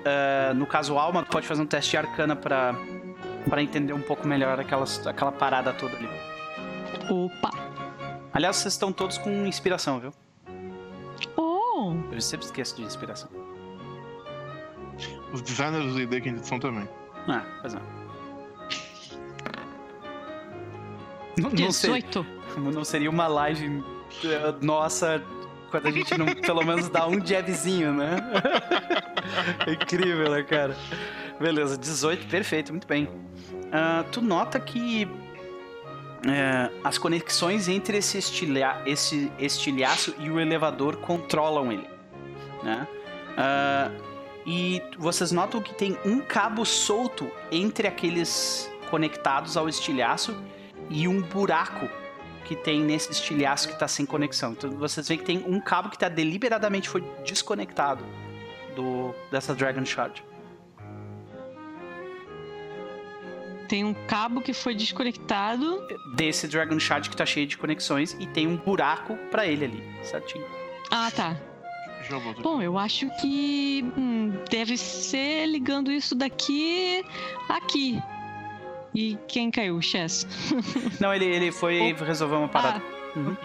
[0.07, 2.75] ah, no caso Alma, pode fazer um teste de arcana pra,
[3.49, 6.09] pra entender um pouco melhor aquela, aquela parada toda ali.
[7.11, 7.51] Opa.
[8.33, 10.13] Aliás, vocês estão todos com inspiração, viu?
[11.37, 11.95] Oh.
[12.13, 13.29] Eu sempre esqueço de inspiração.
[15.33, 16.89] Os designers do ID que eles são também.
[17.29, 17.83] Ah, pois não.
[21.39, 22.27] Não, não, sei, 18.
[22.73, 23.85] não seria uma live
[24.25, 25.23] eh, nossa
[25.71, 28.17] quando a gente não pelo menos dá um jabzinho, né?
[29.67, 30.75] É Incrível, né, cara?
[31.39, 33.09] Beleza, 18, perfeito, muito bem.
[33.73, 35.07] ah, tu nota que
[36.27, 41.89] é, as conexões entre esse, estilha, esse estilhaço e o elevador controlam ele,
[42.63, 42.89] né?
[43.37, 43.91] Ah,
[44.47, 50.41] e vocês notam que tem um cabo solto entre aqueles conectados ao estilhaço
[50.89, 51.89] e um buraco
[52.45, 54.53] que tem nesse estilhaço que está sem conexão.
[54.53, 58.05] Então vocês veem que tem um cabo que tá deliberadamente foi desconectado
[58.77, 60.25] do dessa Dragon Shard.
[63.69, 65.85] Tem um cabo que foi desconectado.
[66.15, 69.83] Desse Dragon Shard que tá cheio de conexões e tem um buraco para ele ali,
[70.05, 70.47] certinho.
[70.89, 71.37] Ah, tá.
[72.43, 77.05] Bom, eu acho que hum, deve ser ligando isso daqui
[77.49, 78.01] aqui.
[78.95, 79.81] E quem caiu?
[79.83, 80.27] Chess.
[81.01, 82.83] Não, ele, ele foi resolver uma parada.
[83.15, 83.37] Uhum.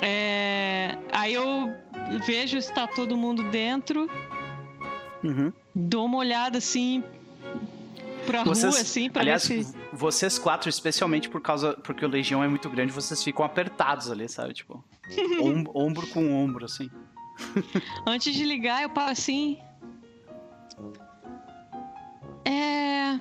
[0.00, 1.72] É, aí eu
[2.26, 4.08] vejo se tá todo mundo dentro,
[5.24, 5.52] Uhum.
[5.74, 7.02] dou uma olhada assim
[8.26, 9.74] pra Vocês- rua, assim, pra Aliás, ver se.
[9.92, 11.74] vocês quatro, especialmente por causa.
[11.82, 14.54] Porque o Legião é muito grande, vocês ficam apertados ali, sabe?
[14.54, 14.84] Tipo.
[15.42, 16.88] om- ombro com ombro, assim.
[18.06, 19.58] Antes de ligar, eu paro assim.
[22.44, 23.18] É.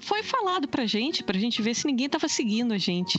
[0.00, 3.18] Foi falado pra gente, pra gente ver se ninguém tava seguindo a gente.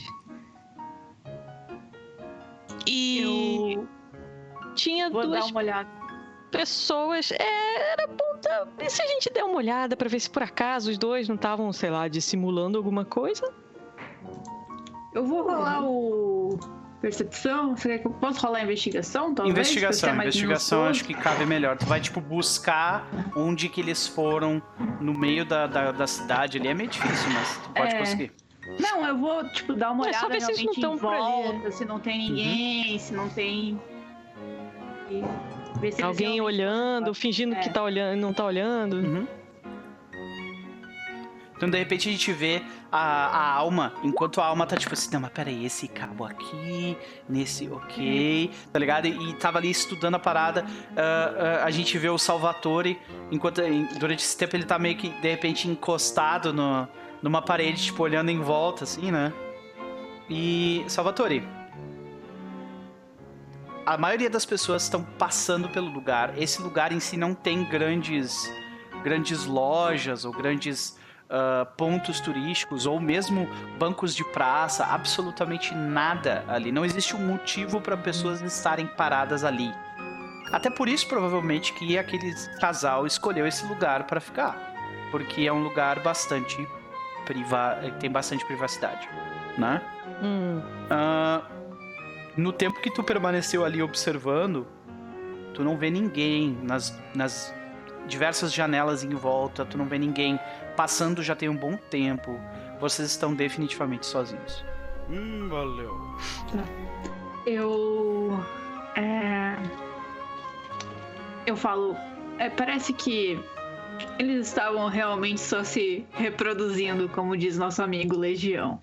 [2.86, 3.88] E Eu
[4.74, 5.88] tinha vou duas dar uma olhada.
[6.52, 7.32] pessoas.
[7.32, 8.38] É, era bom.
[8.40, 11.26] tá- E se a gente der uma olhada pra ver se por acaso os dois
[11.28, 13.52] não estavam, sei lá, dissimulando alguma coisa?
[15.12, 16.58] Eu vou rolar o
[17.00, 17.76] percepção.
[17.76, 19.34] Você quer que eu posso rolar a investigação?
[19.34, 21.76] Talvez, investigação, investigação acho que cabe melhor.
[21.76, 23.06] Tu vai, tipo, buscar
[23.36, 24.62] onde que eles foram
[25.00, 26.68] no meio da, da, da cidade ali.
[26.68, 27.98] É meio difícil, mas tu pode É.
[27.98, 28.32] conseguir.
[28.80, 30.96] Não, eu vou, tipo, dar uma É, só olhada ver se eles realmente não em
[30.96, 33.80] volta, se não tem ninguém, se não tem...
[35.80, 37.60] ver se Alguém olhando, fingindo É.
[37.60, 38.96] que tá olhando, não tá olhando.
[38.96, 39.26] Uhum.
[41.56, 42.62] Então, de repente, a gente vê
[42.92, 46.96] a, a alma, enquanto a alma tá tipo assim, não, mas peraí, esse cabo aqui,
[47.26, 49.06] nesse, ok, tá ligado?
[49.06, 50.66] E, e tava ali estudando a parada,
[50.96, 52.98] ah, ah, a gente vê o Salvatore,
[53.30, 53.62] enquanto
[53.98, 56.86] durante esse tempo ele tá meio que, de repente, encostado no,
[57.22, 59.32] numa parede, tipo, olhando em volta, assim, né?
[60.28, 61.42] E, Salvatore,
[63.86, 66.36] a maioria das pessoas estão passando pelo lugar.
[66.36, 68.52] Esse lugar em si não tem grandes,
[69.02, 73.48] grandes lojas ou grandes ah, pontos turísticos ou mesmo
[73.78, 74.84] bancos de praça.
[74.84, 76.70] Absolutamente nada ali.
[76.70, 79.72] Não existe um motivo para pessoas estarem paradas ali.
[80.52, 84.56] Até por isso, provavelmente, que aquele casal escolheu esse lugar para ficar,
[85.10, 86.56] porque é um lugar bastante
[87.24, 89.08] priva tem bastante privacidade,
[89.58, 89.82] né?
[90.22, 90.62] Hum.
[90.88, 91.42] Ah,
[92.36, 94.66] no tempo que tu permaneceu ali observando,
[95.52, 97.52] tu não vê ninguém nas, nas
[98.06, 100.38] diversas janelas em volta, tu não vê ninguém
[100.76, 102.38] passando já tem um bom tempo.
[102.78, 104.64] Vocês estão definitivamente sozinhos.
[105.08, 106.16] Hum, valeu.
[107.46, 108.38] Eu.
[108.96, 109.56] É...
[111.46, 111.96] Eu falo.
[112.38, 113.40] é, parece que
[114.18, 118.80] eles estavam realmente só se reproduzindo, como diz nosso amigo Legião.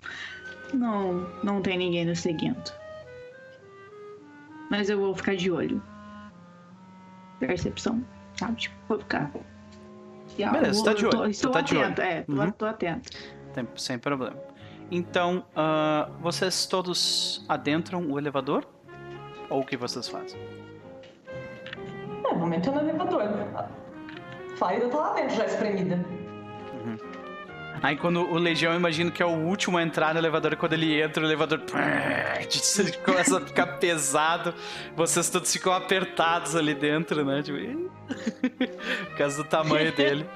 [0.72, 2.72] Não, não tem ninguém nos seguindo.
[4.70, 5.82] Mas eu vou ficar de olho.
[7.38, 8.04] Percepção,
[8.36, 8.56] sabe?
[8.56, 9.30] Tipo, vou ficar.
[10.38, 12.10] E, Beleza, tá de eu tô- olho, Estou tu tá de atento, olho.
[12.10, 12.50] é, tô, Uhum.
[12.50, 13.10] tô atento.
[13.52, 14.36] Tem- sem problema.
[14.90, 18.66] Então, ah, vocês todos adentram o elevador?
[19.48, 20.38] Ou o que vocês fazem?
[22.24, 23.22] É, vamos entrar no elevador.
[23.22, 23.68] A
[24.56, 26.04] Faida tá lá dentro já espremida.
[27.84, 30.56] Aí quando o Legião, eu imagino que é o último a entrar no elevador, e
[30.56, 31.60] quando ele entra, o elevador
[33.04, 34.54] começa a ficar pesado,
[34.96, 37.42] vocês todos ficam apertados ali dentro, né?
[37.42, 37.58] Tipo,
[39.10, 40.26] por causa do tamanho dele,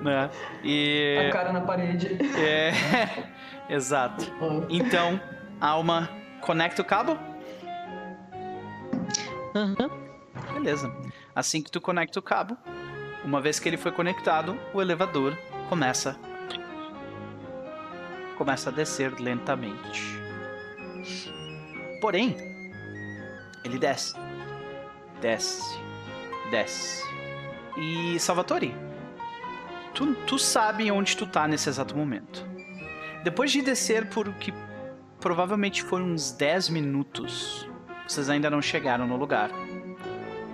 [0.00, 0.30] né?
[0.62, 1.26] E...
[1.28, 2.18] A cara na parede.
[2.38, 2.70] É,
[3.68, 4.24] exato.
[4.68, 5.20] Então,
[5.60, 6.08] Alma,
[6.40, 7.18] conecta o cabo?
[9.56, 9.90] Aham.
[10.54, 10.94] Beleza.
[11.34, 12.56] Assim que tu conecta o cabo,
[13.24, 15.36] uma vez que ele foi conectado, o elevador
[15.68, 16.16] começa
[18.42, 20.20] começa a descer lentamente.
[22.00, 22.36] Porém,
[23.62, 24.16] ele desce.
[25.20, 25.78] Desce.
[26.50, 27.04] Desce.
[27.76, 28.74] E Salvatore,
[29.94, 32.44] tu, tu sabe onde tu tá nesse exato momento.
[33.22, 34.52] Depois de descer por o que
[35.20, 37.70] provavelmente foram uns 10 minutos,
[38.08, 39.50] vocês ainda não chegaram no lugar.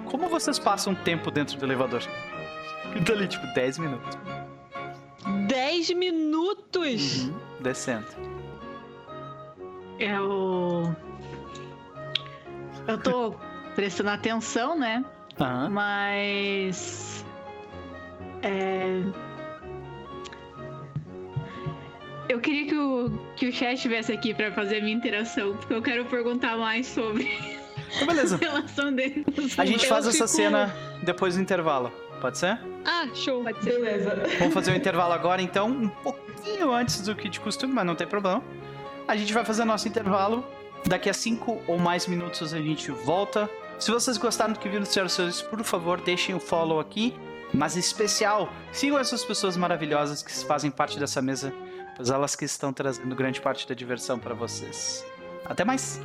[0.05, 2.02] Como vocês passam tempo dentro do elevador?
[3.06, 4.38] Tá ali, tipo, 10 minutos.
[5.49, 7.25] 10 minutos!
[7.25, 8.07] Uhum, descendo.
[9.99, 10.95] Eu.
[12.87, 13.35] Eu tô
[13.75, 15.05] prestando atenção, né?
[15.41, 15.70] Aham.
[15.70, 17.25] Mas.
[18.43, 19.03] É...
[22.29, 25.73] Eu queria que o, que o chat estivesse aqui para fazer a minha interação, porque
[25.73, 27.27] eu quero perguntar mais sobre
[27.97, 28.37] Então, beleza.
[28.37, 29.25] a relação deles.
[29.59, 31.91] A gente Eu faz essa cena depois do intervalo.
[32.20, 32.59] Pode ser?
[32.85, 33.43] Ah, show.
[33.43, 33.74] Pode ser.
[33.74, 34.23] Beleza.
[34.39, 37.95] Vamos fazer o intervalo agora, então, um pouquinho antes do que de costume, mas não
[37.95, 38.43] tem problema.
[39.07, 40.45] A gente vai fazer nosso intervalo.
[40.86, 43.49] Daqui a cinco ou mais minutos a gente volta.
[43.78, 47.15] Se vocês gostaram do que viram, senhoras e senhores, por favor, deixem o follow aqui.
[47.53, 51.53] Mas em especial, sigam essas pessoas maravilhosas que fazem parte dessa mesa,
[51.97, 55.05] pois elas que estão trazendo grande parte da diversão para vocês.
[55.45, 56.01] Até mais!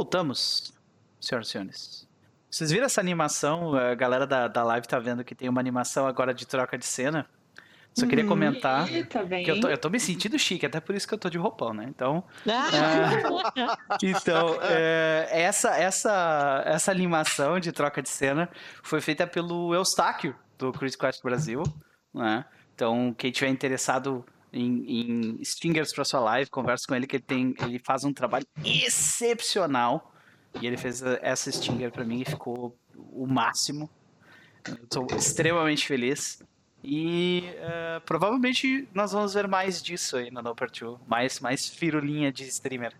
[0.00, 0.74] Voltamos,
[1.18, 2.08] senhoras e senhores.
[2.50, 3.74] Vocês viram essa animação?
[3.74, 6.84] A galera da, da live tá vendo que tem uma animação agora de troca de
[6.84, 7.26] cena.
[7.94, 8.28] Só queria Uhum.
[8.28, 8.86] comentar
[9.42, 11.38] que eu tô, eu tô me sentindo chique, até por isso que eu tô de
[11.38, 11.86] roupão, né?
[11.88, 13.50] Então, Ah,
[14.02, 18.50] então é, essa, essa, essa animação de troca de cena
[18.82, 21.62] foi feita pelo Eustáquio, do Chris Quest Brasil,
[22.12, 22.44] né?
[22.74, 27.24] Então, quem tiver interessado em, em stingers para sua live, conversa com ele que ele
[27.24, 30.12] tem, ele faz um trabalho excepcional
[30.60, 33.90] e ele fez essa stinger para mim e ficou o máximo.
[34.88, 36.42] Tô extremamente feliz.
[36.82, 41.00] E eh, provavelmente nós vamos ver mais disso aí no Number 2.
[41.06, 42.94] Mais, mais firulinha de streamer.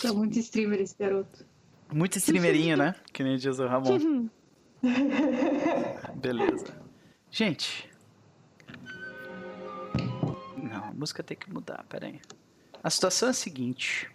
[0.00, 1.44] Tá muito streamer esse garoto.
[1.92, 2.94] Muito streamerinho, né?
[3.12, 4.28] Que nem diz o Ramon.
[6.14, 6.80] Beleza.
[7.30, 7.89] Gente.
[11.00, 12.20] Música tem que mudar, pera aí.
[12.84, 14.10] A situação é a seguinte.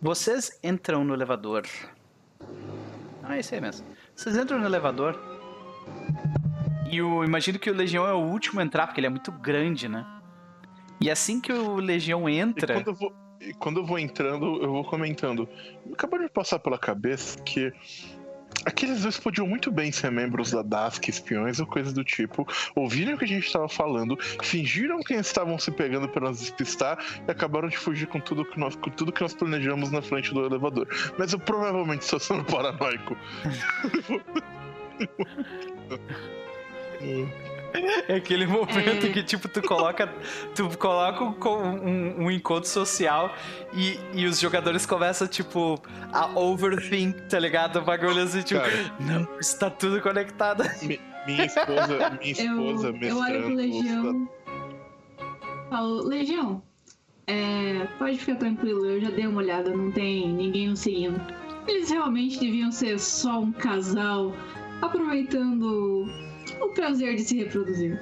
[0.00, 1.66] Vocês entram no elevador.
[3.24, 3.84] Ah, é isso aí mesmo.
[4.14, 5.18] Vocês entram no elevador.
[6.90, 9.32] E eu imagino que o Legião é o último a entrar, porque ele é muito
[9.32, 10.06] grande, né?
[11.00, 12.74] E assim que o Legião E entra.
[12.74, 15.48] quando eu vou, e quando eu vou entrando, eu vou comentando.
[15.92, 17.72] Acabou de passar pela cabeça que
[18.64, 22.46] aqueles dois podiam muito bem ser membros da DASC, espiões ou coisa do tipo.
[22.74, 26.98] Ouviram o que a gente estava falando, fingiram que estavam se pegando para nos despistar
[27.26, 30.32] e acabaram de fugir com tudo que nós, com tudo que nós planejamos na frente
[30.32, 30.88] do elevador.
[31.18, 33.16] Mas eu provavelmente estou sendo paranoico.
[38.08, 39.10] É aquele momento É.
[39.12, 40.06] que, tipo, tu coloca,
[40.54, 43.34] tu coloca um, um- um encontro social
[43.74, 45.80] e, e os jogadores começam, tipo,
[46.12, 47.76] a overthink, tá ligado?
[47.80, 48.72] O bagulho assim, tipo, Cara.
[48.98, 50.64] não, está tudo conectado.
[50.82, 53.54] Mi- Minha esposa, minha Eu, esposa eu olho pro.
[53.54, 54.28] Legião.
[55.68, 56.62] Falo, Legião,
[57.26, 61.20] é, pode ficar tranquilo, eu já dei uma olhada, não tem ninguém nos seguindo.
[61.66, 64.32] Eles realmente deviam ser só um casal
[64.80, 66.06] aproveitando
[66.60, 68.00] o prazer de se reproduzir.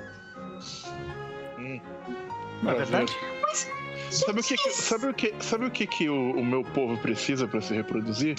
[2.62, 3.12] Não é verdade?
[4.10, 6.96] Sabe o que, que- sabe o que, sabe o que, que o, o meu povo
[6.98, 8.36] precisa pra se reproduzir?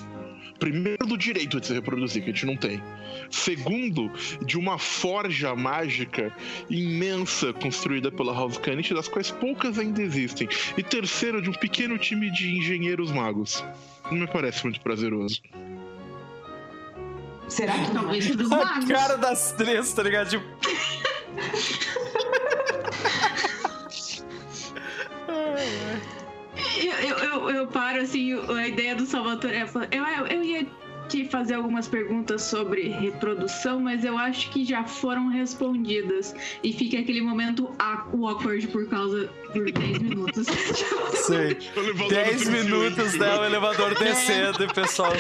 [0.60, 2.82] Primeiro, do direito de se reproduzir, que a gente não tem.
[3.30, 4.12] Segundo,
[4.44, 6.34] de uma forja mágica
[6.68, 10.48] imensa construída pela House Canit, das quais poucas ainda existem.
[10.76, 13.64] E terceiro, de um pequeno time de engenheiros magos.
[14.10, 15.42] Não me parece muito prazeroso.
[17.48, 18.02] Será que não?
[18.04, 18.86] Talvez dos A magos.
[18.92, 20.30] cara das três, tá ligado?
[20.30, 20.46] Tipo.
[26.78, 30.44] Eu, eu, eu, eu paro assim, a ideia do Salvatore é falar, eu, eu, eu
[30.44, 30.68] ia
[31.10, 36.36] te fazer algumas perguntas sobre reprodução, mas eu acho que já foram respondidas.
[36.62, 40.46] E fica aquele momento a- o awkward por causa por 10 minutos.
[41.26, 41.58] Sei.
[41.76, 43.40] O elevador 10 do minutos, né?
[43.40, 45.14] O elevador descendo e o pessoal.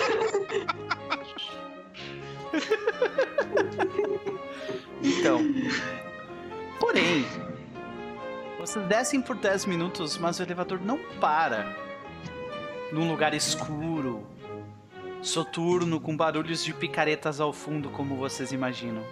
[5.02, 5.40] Então.
[6.80, 7.26] Porém,
[8.60, 11.76] vocês descem por 10 minutos, mas o elevador não para
[12.92, 14.26] num lugar escuro,
[15.22, 19.04] soturno, com barulhos de picaretas ao fundo, como vocês imaginam.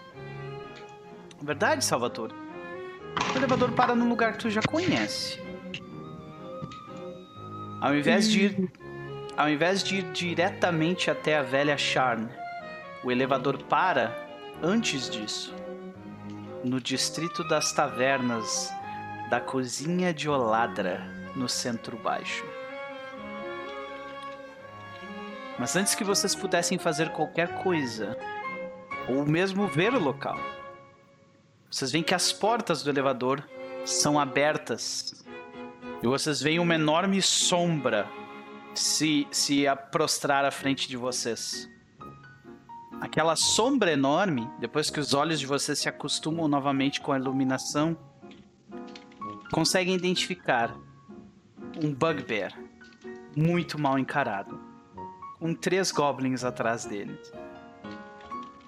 [1.41, 2.33] Verdade, Salvatore?
[3.33, 5.39] O elevador para num lugar que tu já conhece.
[7.81, 8.71] Ao invés de ir,
[9.37, 12.29] ao invés de ir diretamente até a velha Charne,
[13.05, 14.11] o elevador para
[14.63, 15.53] antes disso,
[16.63, 18.73] no distrito das tavernas
[19.29, 20.99] da cozinha de Oladra,
[21.35, 22.43] no centro baixo.
[25.59, 28.17] Mas antes que vocês pudessem fazer qualquer coisa,
[29.07, 30.39] ou mesmo ver o local,
[31.69, 33.43] vocês veem que as portas do elevador
[33.85, 35.23] são abertas
[36.01, 38.07] e vocês veem uma enorme sombra
[38.73, 41.74] se, se prostrar à frente de vocês.
[43.05, 47.95] Aquela sombra enorme, depois que os olhos de vocês se acostumam novamente com a iluminação,
[49.51, 50.75] conseguem identificar
[51.83, 52.51] um bugbear
[53.37, 54.59] muito mal encarado,
[55.39, 57.15] com três goblins atrás dele.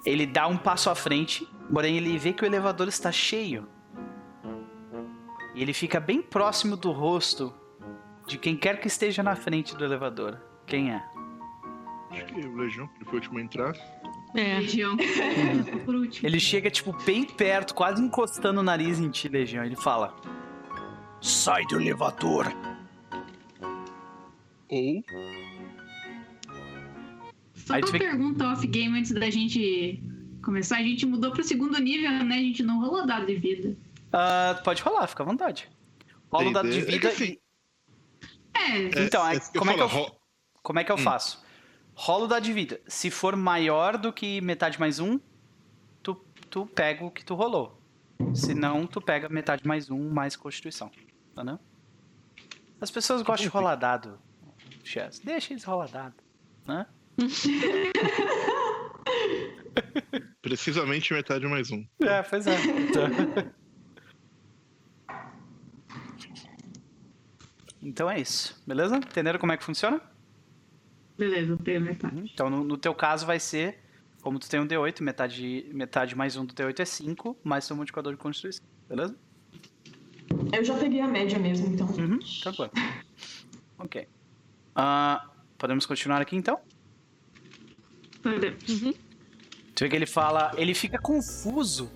[0.05, 1.43] Ele dá um passo à frente,
[1.73, 3.67] porém ele vê que o elevador está cheio.
[5.55, 7.51] E ele fica bem próximo do rosto
[8.27, 10.39] de quem quer que esteja na frente do elevador.
[10.67, 11.03] Quem é?
[12.11, 13.73] Acho que o Legião, que foi o último a entrar.
[14.35, 14.59] É.
[14.59, 14.95] Legião.
[15.85, 16.27] Por último.
[16.27, 19.63] Ele chega, tipo, bem perto, quase encostando o nariz em ti, Legião.
[19.63, 20.15] Ele fala:
[21.21, 22.45] Sai do elevador.
[24.69, 25.03] Ou
[27.55, 30.01] Só Aí uma vê- pergunta off-game antes da gente
[30.43, 30.77] começar.
[30.77, 32.35] A gente mudou pro segundo nível, né?
[32.35, 33.75] A gente não rolou dado de vida.
[34.11, 35.67] Ah, pode rolar, fica à vontade.
[36.31, 36.79] Rola o dado de.
[36.79, 37.39] É que vida assim, e.
[38.57, 40.11] É, Então, isso que como é que eu-
[40.61, 40.99] Como é que eu Hum.
[40.99, 41.41] faço?
[41.99, 42.79] Rola o dado de vida.
[42.87, 45.19] Se for maior do que metade mais um,
[46.03, 46.13] tu,
[46.47, 47.81] tu pega o que tu rolou.
[48.35, 50.91] Se não, tu pega metade mais um mais constituição.
[51.31, 51.57] Entendeu?
[52.79, 54.19] As pessoas gostam de rolar dado,
[54.83, 55.19] Chess.
[55.23, 56.13] Deixa eles rolar dado.
[56.67, 56.85] Né?
[60.39, 61.83] Precisamente metade mais um.
[61.99, 62.63] É, pois é.
[62.63, 63.07] Então...
[67.79, 68.97] Então é isso, beleza?
[68.97, 70.01] Entenderam como é que funciona?
[71.17, 72.31] Beleza, eu tenho metade.
[72.33, 73.79] Então, no, no teu caso vai ser,
[74.21, 77.75] como tu tem um D8, metade, metade mais um do D8 é 5, mais seu
[77.75, 79.15] modificador de constituição, beleza?
[80.53, 81.87] Eu já peguei a média mesmo, então.
[81.87, 82.71] Uhum, tranquilo.
[83.79, 84.07] Ok.
[84.75, 86.59] Ah, podemos continuar aqui então?
[88.21, 88.63] Podemos.
[88.63, 91.89] Tu vê que ele fala, ele fica confuso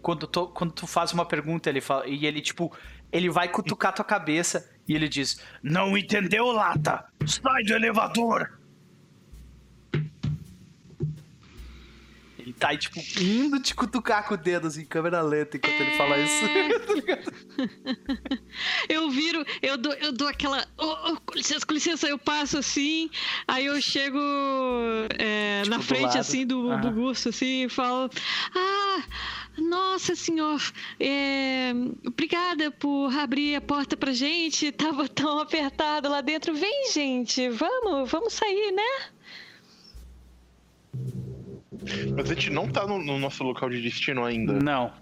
[0.00, 2.70] quando tu, quando tu faz uma pergunta, ele fala, e ele tipo,
[3.14, 7.06] ele vai cutucar tua cabeça e ele diz: "Não entendeu, lata?
[7.24, 8.58] Sai do elevador."
[12.44, 15.80] Ele tá aí, tipo, indo te cutucar com o dedo assim, em câmera lenta enquanto
[15.80, 16.44] ele fala isso.
[18.88, 20.66] Eu viro, eu dou, eu dou aquela.
[20.76, 23.08] "Oh, oh, com licença, com licença, eu passo assim,
[23.48, 24.18] aí eu chego
[25.18, 26.18] é, Tipo, na do frente lado.
[26.18, 26.92] assim do, do Aham.
[26.92, 28.10] Gusto assim e falo.
[28.54, 29.02] Ah,
[29.56, 30.60] nossa senhor,
[31.00, 31.72] é,
[32.06, 34.70] obrigada por abrir a porta pra gente.
[34.72, 36.54] Tava tão apertado lá dentro.
[36.54, 39.08] Vem, gente, vamos, vamos sair, né?
[42.16, 44.52] Mas a gente não tá no, no nosso local de destino ainda.
[44.54, 44.92] Não,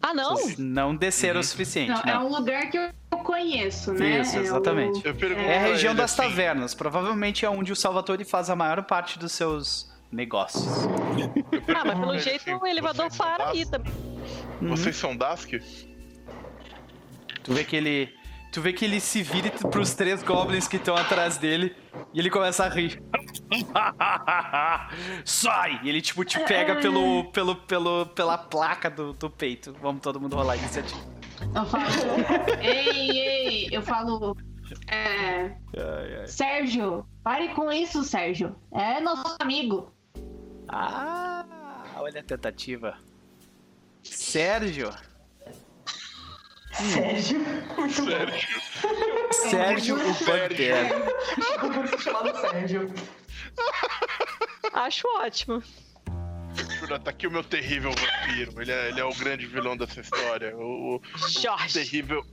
[0.00, 0.36] Ah, não?
[0.36, 1.40] vocês não desceram Uhum.
[1.40, 2.26] o suficiente, Não, é não.
[2.26, 4.20] um lugar que eu conheço, né?
[4.20, 5.06] Isso, É o- exatamente.
[5.06, 6.74] Eu pergunto É a pra região ele das assim, tavernas.
[6.74, 10.64] Provavelmente é onde o Salvatore faz a maior parte dos seus negócios.
[10.84, 13.58] eu pergunto Ah, mas pra pelo ele jeito assim, o elevador vocês são para aí
[13.64, 13.70] Dask?
[13.70, 13.92] também.
[14.60, 14.68] Uhum.
[14.68, 15.50] Vocês são Dask?
[17.44, 18.12] Tu vê que ele.
[18.52, 21.74] Tu vê que ele se vira pros três goblins que estão atrás dele
[22.12, 23.02] e ele começa a rir.
[25.24, 25.80] Sai!
[25.82, 29.74] E ele, tipo, te pega pelo, pelo, pelo, pela placa do, do peito.
[29.80, 31.00] Vamos todo mundo rolar a iniciativa.
[31.54, 31.84] Eu falo.
[32.60, 34.36] ei, ei, eu falo.
[34.86, 36.26] É, Ai, ai.
[36.26, 38.54] Sérgio, pare com isso, Sérgio.
[38.70, 39.90] É nosso amigo.
[40.68, 41.44] Ah,
[41.96, 42.98] olha a tentativa.
[44.02, 44.90] Sérgio.
[46.72, 47.38] Sérgio.
[47.76, 49.32] Muito bom.
[49.32, 50.14] Sérgio o vou
[51.98, 52.92] chamado Sérgio.
[54.72, 55.62] Acho ótimo.
[56.80, 58.60] Jura, tá aqui o meu terrível vampiro.
[58.60, 60.56] Ele é, ele é o grande vilão dessa história.
[60.56, 61.74] O, o Jorge.
[61.74, 62.24] terrível.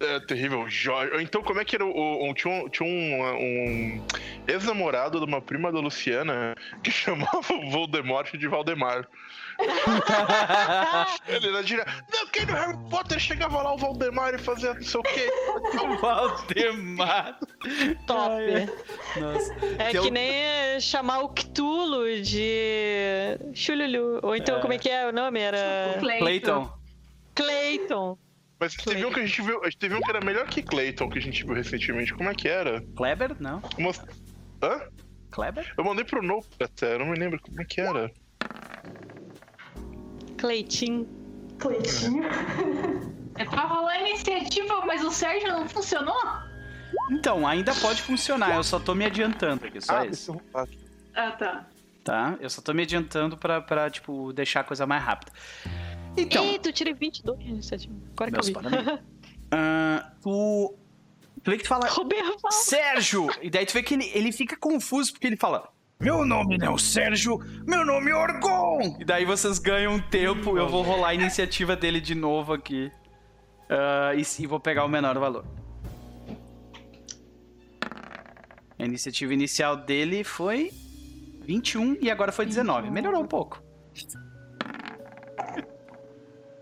[0.00, 1.12] É, terrível Jorge.
[1.22, 2.30] Então, como é que era o.
[2.30, 4.04] o- tinha um, tinha um, um
[4.46, 6.54] ex-namorado de uma prima da Luciana
[6.84, 9.08] que chamava o Voldemort de Valdemar.
[11.26, 11.90] Ele era direto.
[12.12, 15.28] Não, quem no Harry Potter chegava lá o Valdemar e fazia não sei o quê.
[16.00, 17.38] Valdemar.
[18.06, 18.30] Top.
[18.32, 19.20] Ai, ai.
[19.20, 19.52] Nossa.
[19.78, 24.20] É Que que, eu- nem é, chamar o Cthulhu de Chululu.
[24.22, 24.60] Ou então, É.
[24.60, 25.40] como é que é o nome?
[25.40, 26.72] Era Clayton.
[27.34, 28.18] Clayton.
[28.60, 29.60] Mas teve um que a gente viu.
[29.78, 32.12] Teve um que era melhor que Clayton que a gente viu recentemente.
[32.14, 32.80] Como é que era?
[32.96, 33.36] Kleber?
[33.38, 33.62] Não.
[33.76, 33.92] Uma...
[34.62, 34.88] Hã?
[35.30, 35.72] Kleber?
[35.76, 38.10] Eu mandei pro Nope até, eu não me lembro como é que era.
[40.38, 41.06] Cleitinho.
[41.58, 42.22] Cleitinho.
[43.36, 46.14] É pra rolar a iniciativa, mas o Sérgio não funcionou?
[47.10, 48.54] Então, ainda pode funcionar.
[48.54, 50.32] Eu só tô me adiantando aqui, só ah, isso.
[50.32, 50.68] eu rolar.
[51.14, 51.66] Ah, tá.
[52.04, 52.36] Tá?
[52.40, 55.32] Eu só tô me adiantando pra, pra tipo, deixar a coisa mais rápida.
[56.16, 57.94] Então, Eita, eu tirei 22 de iniciativa.
[58.12, 58.54] Agora que eu vi.
[59.50, 60.76] Ah, tu.
[61.42, 61.88] Tu vê que tu fala.
[61.88, 62.52] Roberto fala.
[62.52, 63.28] Sérgio!
[63.40, 66.66] E daí tu vê que ele, ele fica confuso porque ele fala: Meu nome não
[66.68, 68.96] é o Sérgio, meu nome é Orgon!
[69.00, 72.92] E daí vocês ganham um tempo, eu vou rolar a iniciativa dele de novo aqui.
[73.68, 75.44] Ah, e, e vou pegar o menor valor.
[78.78, 80.70] A iniciativa inicial dele foi
[81.42, 82.90] 21 e agora foi 19.
[82.92, 83.60] Melhorou um pouco.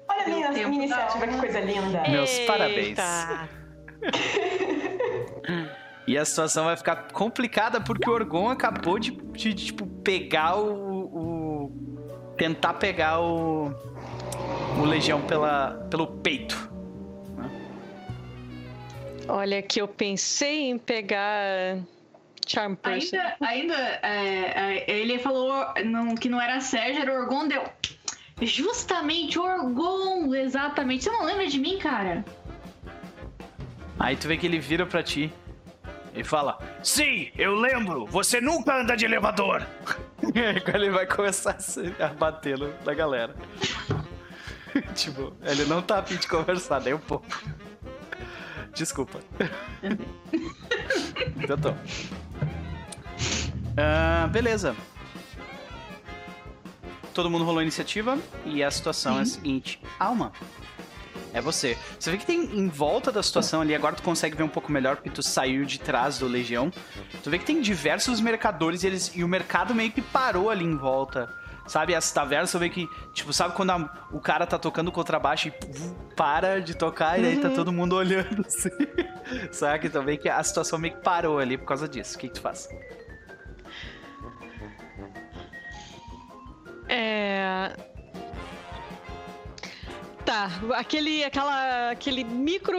[0.08, 2.02] Olha a minha, minha iniciativa, que coisa linda.
[2.08, 2.52] Meus Eita.
[2.52, 2.98] parabéns.
[6.06, 10.56] E a situação vai ficar complicada porque o Orgon acabou de, de, de, tipo, pegar
[10.56, 12.34] o, o.
[12.36, 13.74] tentar pegar o.
[14.78, 16.70] O Legião pela, pelo peito.
[19.26, 21.78] Olha, que eu pensei em pegar.
[22.46, 23.16] Charm Person.
[23.16, 25.52] Ainda, ainda é, é, ele falou
[25.84, 27.64] não, que não era Sérgio, era Orgon, deu.
[28.40, 31.02] Justamente, Orgon, exatamente.
[31.02, 32.24] Você não lembra de mim, cara?
[33.98, 35.32] Aí tu vê que ele vira pra ti
[36.16, 39.64] e fala: Sim, eu lembro, você nunca anda de elevador.
[40.34, 41.56] e aí ele vai começar
[42.00, 43.36] a bater na galera.
[44.96, 47.26] tipo, ele não tá a fim de conversar nem um pouco.
[48.74, 49.20] Desculpa.
[51.36, 51.70] então tô.
[53.72, 54.74] Uh, beleza.
[57.12, 59.18] Todo mundo rolou a iniciativa e a situação Sim.
[59.18, 60.32] é a seguinte: Alma,
[61.36, 61.76] é você.
[61.98, 64.72] Você vê que tem em volta da situação ali, agora tu consegue ver um pouco
[64.72, 66.70] melhor porque tu saiu de trás do Legião.
[67.22, 70.64] Tu vê que tem diversos mercadores e, eles, e o mercado meio que parou ali
[70.64, 71.28] em volta.
[71.66, 75.48] Sabe, as tavernas, você vê que, tipo, sabe quando a, o cara tá tocando contrabaixo
[75.48, 75.52] e
[76.14, 77.54] para de tocar e aí tá uhum.
[77.54, 78.70] todo mundo olhando assim.
[79.50, 79.88] sabe?
[79.88, 82.16] Então vê que a situação meio que parou ali por causa disso.
[82.16, 82.68] O que, que tu faz?
[86.88, 87.95] É.
[90.26, 92.76] Tá, aquele, aquela, aquele micro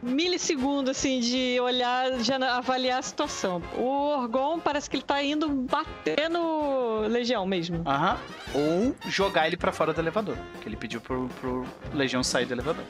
[0.00, 3.60] milissegundo, assim, de olhar, de avaliar a situação.
[3.76, 7.82] O Orgon parece que ele tá indo bater no Legião mesmo.
[7.84, 8.16] Aham.
[8.54, 10.36] Ou jogar ele para fora do elevador.
[10.60, 12.84] Que ele pediu pro, pro Legião sair do elevador.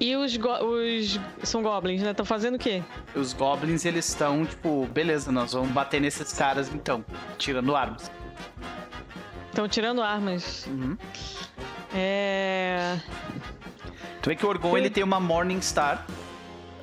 [0.00, 2.12] E os, os são goblins, né?
[2.12, 2.82] Estão fazendo o quê?
[3.14, 7.04] Os goblins, eles estão, tipo, beleza, nós vamos bater nesses caras então,
[7.36, 8.10] tirando armas.
[9.50, 10.66] Estão tirando armas.
[10.66, 10.96] Uhum.
[11.94, 12.98] É.
[14.22, 16.06] Tu vê que o Orgon ele tem uma Morning Star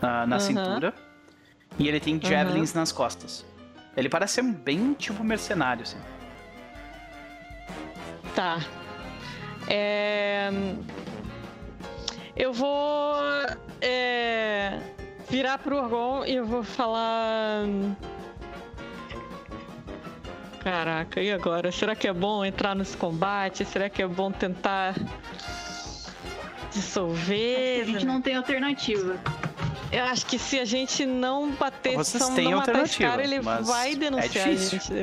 [0.02, 0.40] uh, na uhum.
[0.40, 0.94] cintura
[1.78, 2.80] e ele tem javelins uhum.
[2.80, 3.46] nas costas.
[3.96, 5.98] Ele parece ser bem tipo mercenário, assim.
[8.36, 8.60] Tá.
[9.68, 10.52] É...
[12.36, 13.16] Eu vou
[13.82, 14.80] é...
[15.28, 17.64] virar pro Orgon e eu vou falar.
[20.68, 21.72] Caraca, e agora?
[21.72, 23.64] Será que é bom entrar nesse combate?
[23.64, 24.96] Será que é bom tentar
[26.74, 27.84] dissolver?
[27.84, 29.16] A gente não tem alternativa.
[29.94, 33.24] Eu acho que se a gente não bater, Vocês não, têm não matar esse cara,
[33.24, 34.94] ele vai denunciar é a gente.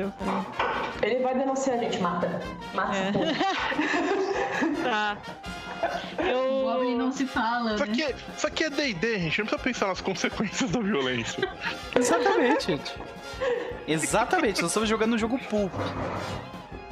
[1.01, 2.39] Ele vai denunciar a gente, mata.
[2.71, 2.95] Mata.
[2.95, 3.11] É.
[4.87, 5.17] tá.
[6.19, 6.61] Eu...
[6.61, 8.11] O Goblin não se fala, isso aqui, né?
[8.11, 9.39] é, isso aqui é D&D, gente.
[9.39, 11.49] Não precisa pensar nas consequências da violência.
[11.95, 12.93] Exatamente, gente.
[13.87, 15.77] Exatamente, nós estamos jogando um jogo pulpo.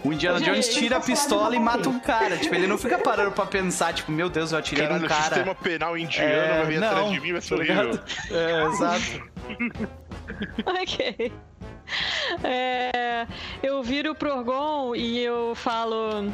[0.03, 2.35] O Indiana Jones tira a pistola e mata um cara.
[2.37, 5.21] Tipo, ele não fica parando pra pensar, tipo, meu Deus, eu atirei Caralho, num cara.
[5.21, 7.99] o sistema penal indiano é, vai vir não, atrás de mim, vai ser horrível.
[8.29, 9.29] É, exato.
[10.81, 11.31] ok.
[12.43, 13.27] É,
[13.61, 16.31] eu viro pro Orgon e eu falo...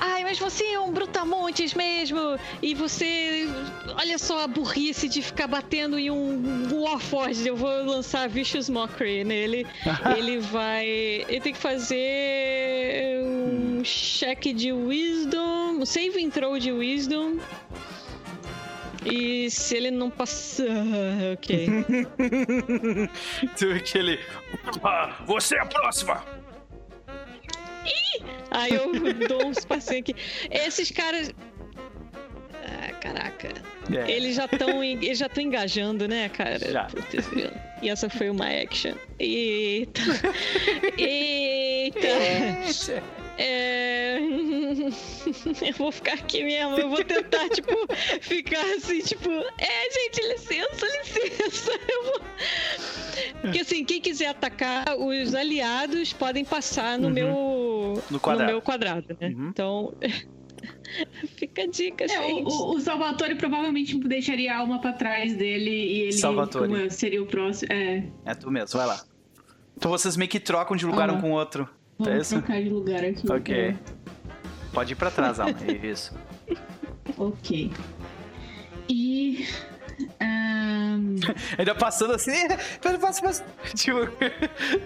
[0.00, 2.38] Ai, mas você é um brutamontes mesmo!
[2.62, 3.48] E você.
[3.96, 7.46] Olha só a burrice de ficar batendo em um Warforged.
[7.46, 9.66] Eu vou lançar Vicious Mockery nele.
[10.16, 10.86] ele vai.
[10.86, 15.80] Ele tem que fazer um cheque de Wisdom.
[15.80, 17.38] Um save throw de Wisdom.
[19.04, 20.64] E se ele não passar.
[21.34, 21.68] Ok.
[23.58, 24.18] tu aquele.
[25.26, 26.43] Você é a próxima!
[28.50, 28.92] Aí eu
[29.28, 30.14] dou uns passinhos aqui.
[30.50, 31.32] Esses caras.
[32.52, 33.48] Ah, caraca.
[33.92, 34.10] É.
[34.10, 36.58] Eles já estão eles já estão engajando, né, cara?
[36.58, 36.88] Já.
[37.82, 38.94] e essa foi uma action.
[39.18, 40.00] Eita.
[40.96, 42.08] Eita.
[43.38, 44.18] É...
[45.68, 47.72] eu vou ficar aqui mesmo, eu vou tentar, tipo,
[48.20, 51.72] ficar assim, tipo, é, gente, licença, licença.
[51.88, 52.20] Eu vou...
[53.40, 57.12] Porque assim, quem quiser atacar, os aliados podem passar no uhum.
[57.12, 59.28] meu no quadrado, no meu quadrado né?
[59.28, 59.48] Uhum.
[59.48, 59.94] Então.
[61.36, 62.52] Fica a dica, é, gente.
[62.52, 66.90] O, o, Salvatore provavelmente deixaria a alma pra trás dele e ele Salvatore.
[66.90, 67.72] seria o próximo.
[67.72, 68.04] É.
[68.24, 69.04] é tu mesmo, vai lá.
[69.76, 71.68] Então vocês meio que trocam de lugar um com o outro.
[71.98, 73.30] Vamos é trocar de lugar aqui.
[73.30, 73.54] Ok.
[73.54, 73.76] É.
[74.72, 75.54] Pode ir pra trás, Alma.
[75.82, 76.12] Isso.
[77.16, 77.70] ok.
[78.88, 79.46] E
[80.20, 81.16] um...
[81.56, 82.32] Ainda passando assim,
[83.00, 83.44] passa, passa.
[83.74, 84.00] Tipo,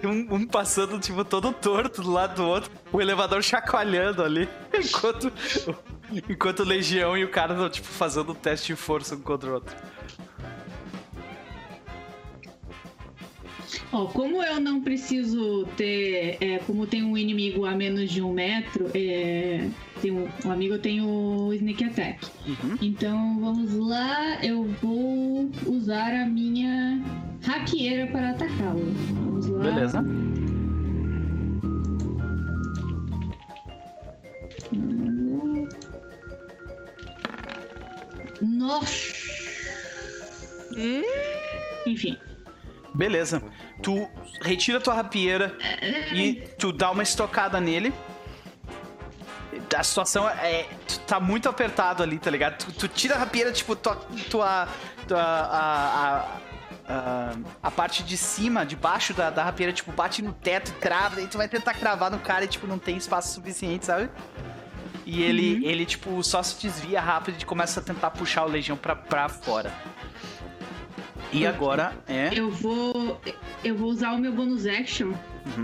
[0.05, 5.31] um, um, passando, tipo, todo torto do lado do outro, o elevador chacoalhando ali, enquanto,
[6.29, 9.49] enquanto o Legião e o cara estão, tipo, fazendo um teste de força um contra
[9.49, 9.75] o outro.
[13.91, 16.37] Ó, como eu não preciso ter.
[16.39, 19.67] É, como tem um inimigo a menos de um metro, é,
[20.01, 22.27] Tem um, um amigo tem o Sneak Attack.
[22.47, 22.77] Uhum.
[22.81, 27.01] Então vamos lá, eu vou usar a minha
[27.41, 28.93] raqueira para atacá-lo.
[29.13, 29.63] Vamos lá.
[29.63, 30.05] Beleza.
[38.41, 39.19] Nossa!
[41.85, 42.17] Enfim.
[42.93, 43.41] Beleza.
[43.81, 44.09] Tu
[44.41, 45.55] retira tua rapieira
[46.13, 47.93] e tu dá uma estocada nele.
[49.75, 50.65] A situação é.
[50.87, 52.57] Tu tá muito apertado ali, tá ligado?
[52.57, 53.95] Tu, tu tira a rapieira, tipo, tua.
[54.29, 54.67] tua,
[55.07, 56.39] tua a, a,
[56.87, 61.17] a, a parte de cima, de baixo da, da rapieira, tipo, bate no teto crava.
[61.17, 64.09] Daí tu vai tentar cravar no cara e, tipo, não tem espaço suficiente, sabe?
[65.05, 68.77] E ele, ele, tipo, só se desvia rápido e começa a tentar puxar o Legião
[68.77, 69.73] pra, pra fora.
[71.31, 72.29] E agora é.
[72.33, 73.19] Eu vou.
[73.63, 75.13] Eu vou usar o meu bonus action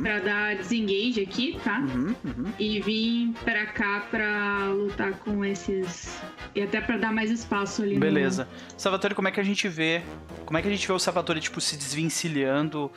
[0.01, 1.79] pra dar desengage aqui, tá?
[1.79, 2.51] Uhum, uhum.
[2.59, 6.19] E vir pra cá pra lutar com esses.
[6.53, 8.47] E até pra dar mais espaço ali no- Beleza.
[8.77, 10.01] Salvatore, como é que a gente vê.
[10.45, 12.91] Como é que a gente vê o Salvatore, tipo, se desvencilhando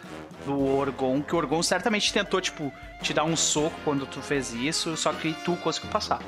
[0.44, 1.22] do Orgon?
[1.22, 2.72] Que o Orgon certamente tentou, tipo,
[3.02, 6.20] te dar um soco quando tu fez isso, só que tu conseguiu passar.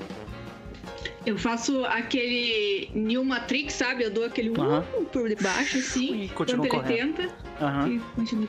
[1.27, 4.05] Eu faço aquele New Matrix, sabe?
[4.05, 4.83] Eu dou aquele uh,
[5.13, 6.23] por debaixo, assim.
[6.23, 7.17] E continua ele correndo.
[7.17, 7.35] tenta.
[7.61, 7.89] Aham.
[7.89, 8.49] E continua.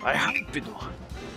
[0.00, 0.76] Vai rápido.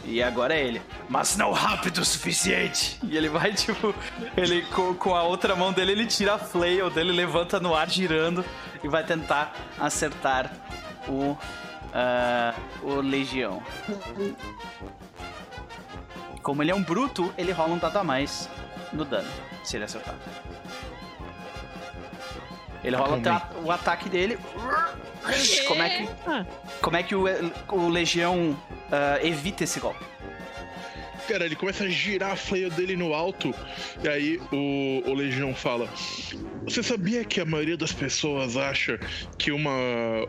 [0.06, 0.81] E agora é ele.
[1.07, 2.99] Mas não rápido o suficiente.
[3.03, 3.94] E ele vai, tipo,
[4.35, 7.90] ele com, com a outra mão dele, ele tira a flail dele, levanta no ar
[7.90, 8.44] girando
[8.84, 10.52] e vai tentar acertar
[11.07, 11.38] o.
[11.94, 13.61] ah, o Legião.
[16.41, 18.49] Como ele é um bruto, ele rola um dado a mais
[18.93, 19.27] no dano,
[19.63, 20.15] se ele acertar.
[22.83, 23.19] Ele rola
[23.63, 24.37] o ataque dele.
[25.67, 26.09] Como é que,
[26.81, 27.23] como é que o,
[27.69, 28.57] o Legião
[28.91, 30.03] ah, evita esse golpe?
[31.27, 33.53] Cara, ele começa a girar a flail dele no alto,
[34.03, 35.87] e aí o, o Legião fala:
[36.63, 38.99] Você sabia que a maioria das pessoas acha
[39.37, 39.71] que uma,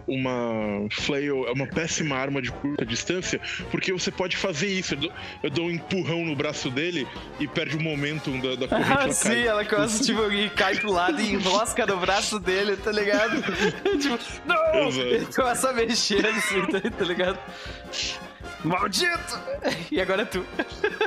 [0.07, 3.41] uma flail é uma péssima arma de curta distância?
[3.71, 4.95] Porque você pode fazer isso.
[4.95, 5.13] Eu dou,
[5.43, 7.07] eu dou um empurrão no braço dele
[7.41, 8.93] e perde o momentum da, da corrente.
[8.93, 9.47] Ah, ela sim, cai.
[9.47, 13.43] ela começa, tipo, e cai pro lado e enrosca no braço dele, tá ligado?
[14.01, 14.89] tipo, não!
[14.89, 15.09] Exato.
[15.09, 17.39] Ele começa a mexer assim, tá ligado?
[18.65, 19.39] Maldito!
[19.91, 20.45] E agora é tu.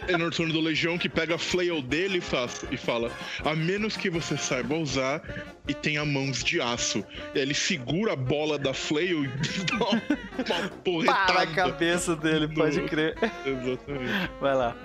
[0.07, 3.11] É no turno do Legião que pega a flail dele e, faz, e fala:
[3.43, 5.21] A menos que você saiba usar
[5.67, 7.03] e tenha mãos de aço.
[7.33, 9.27] E aí ele segura a bola da flail e
[9.65, 11.47] dá uma, uma Pá, na porretada.
[11.47, 13.15] cabeça dele, pode crer.
[13.45, 14.29] Exatamente.
[14.39, 14.75] Vai lá.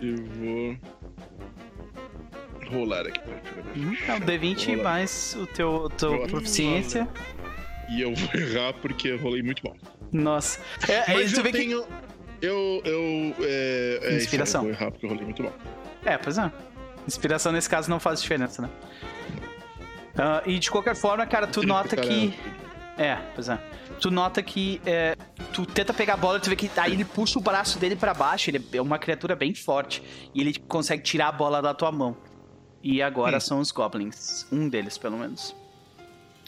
[0.00, 0.76] Eu vou.
[2.70, 3.20] Rolar aqui.
[4.06, 4.84] É o D20 Vou rolar.
[4.84, 7.08] mais o teu, teu proficiência.
[7.90, 9.74] E eu vou errar porque eu rolei muito mal.
[10.12, 10.60] Nossa.
[10.88, 11.58] É, Mas tu eu vê que.
[11.58, 11.84] tenho.
[12.40, 12.80] Eu.
[12.84, 14.68] eu é, é Inspiração.
[14.68, 15.52] Errar porque eu rolei muito mal.
[16.04, 16.50] É, pois é.
[17.06, 18.70] Inspiração nesse caso não faz diferença, né?
[20.16, 22.34] Ah, e de qualquer forma, cara, tu nota que.
[22.96, 23.58] É, pois é.
[24.00, 25.16] Tu nota que é,
[25.52, 28.14] tu tenta pegar a bola, tu vê que aí ele puxa o braço dele pra
[28.14, 30.02] baixo, ele é uma criatura bem forte
[30.34, 32.16] e ele consegue tirar a bola da tua mão.
[32.82, 33.40] E agora Hum.
[33.40, 35.54] são os goblins, um deles pelo menos.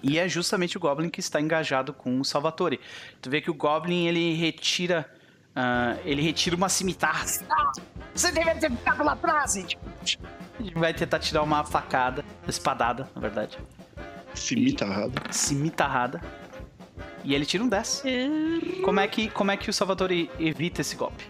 [0.03, 2.81] E é justamente o goblin que está engajado com o Salvatore.
[3.21, 5.09] Tu vê que o goblin ele retira
[5.55, 7.27] ah, ele retira uma cimitarra.
[7.51, 7.73] Ah,
[8.15, 9.57] você deveria ter ficado lá atrás.
[9.57, 10.27] E, tipo,
[10.59, 13.59] ele vai tentar tirar uma facada, espadada, na verdade.
[14.35, 15.13] Cimitarrado.
[15.31, 16.21] Cimitarrada.
[17.25, 18.05] E ele tira um 10.
[18.85, 21.29] Como é que, como é que o Salvatore evita esse golpe?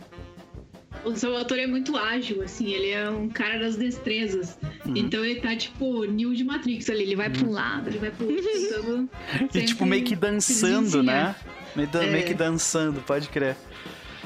[1.05, 4.59] O Salvatore é muito ágil, assim, ele é um cara das destrezas.
[4.85, 4.97] Uhum.
[4.97, 8.11] Então ele tá tipo Neo de Matrix ali, ele vai pra um lado, ele vai
[8.11, 9.09] pro outro, tentando.
[9.55, 11.35] E tipo, meio que dançando, né?
[11.75, 12.07] Meio, É.
[12.11, 13.57] meio que dançando, pode crer.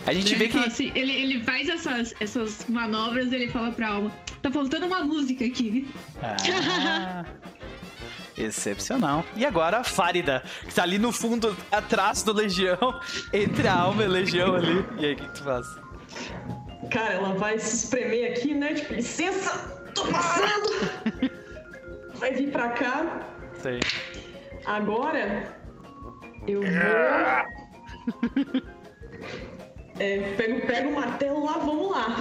[0.07, 0.59] A gente Ele vê que.
[0.59, 4.11] assim, ele, ele faz essas, essas manobras ele fala pra alma:
[4.43, 5.87] tá faltando uma música aqui.
[6.23, 7.25] Ah,
[8.37, 9.25] excepcional.
[9.37, 13.01] E agora a Fárida, que tá ali no fundo, atrás do Legião,
[13.33, 14.85] entre a alma e a Legião ali.
[14.99, 15.67] E aí, o que tu faz?
[16.91, 18.75] Cara, ela vai se espremer aqui, né?
[18.75, 19.51] Tipo, licença,
[19.95, 20.91] tô passando.
[22.15, 23.27] Vai vir pra cá.
[23.61, 23.81] Sei.
[24.65, 25.57] Agora
[26.47, 26.71] eu vou.
[29.99, 32.17] É, pego, pego o martelo lá, vamos lá.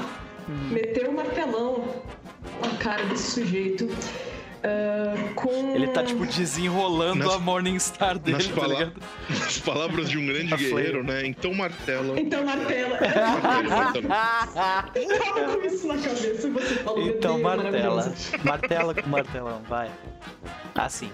[0.70, 2.04] Meter o martelão
[2.62, 3.88] na cara desse sujeito.
[4.66, 5.76] Ah, com.
[5.76, 8.94] Ele tá, tipo, desenrolando Nas- a Morningstar dele, Nas, tá ligado?
[9.30, 11.26] nas palavras de um grande guerreiro, né?
[11.26, 12.18] Então martela.
[12.20, 12.98] Então, martela.
[14.96, 17.08] Eu tava com isso na cabeça e você falou.
[17.08, 18.14] então, martela.
[18.44, 19.90] Martela com martelão, vai.
[20.76, 21.10] Assim.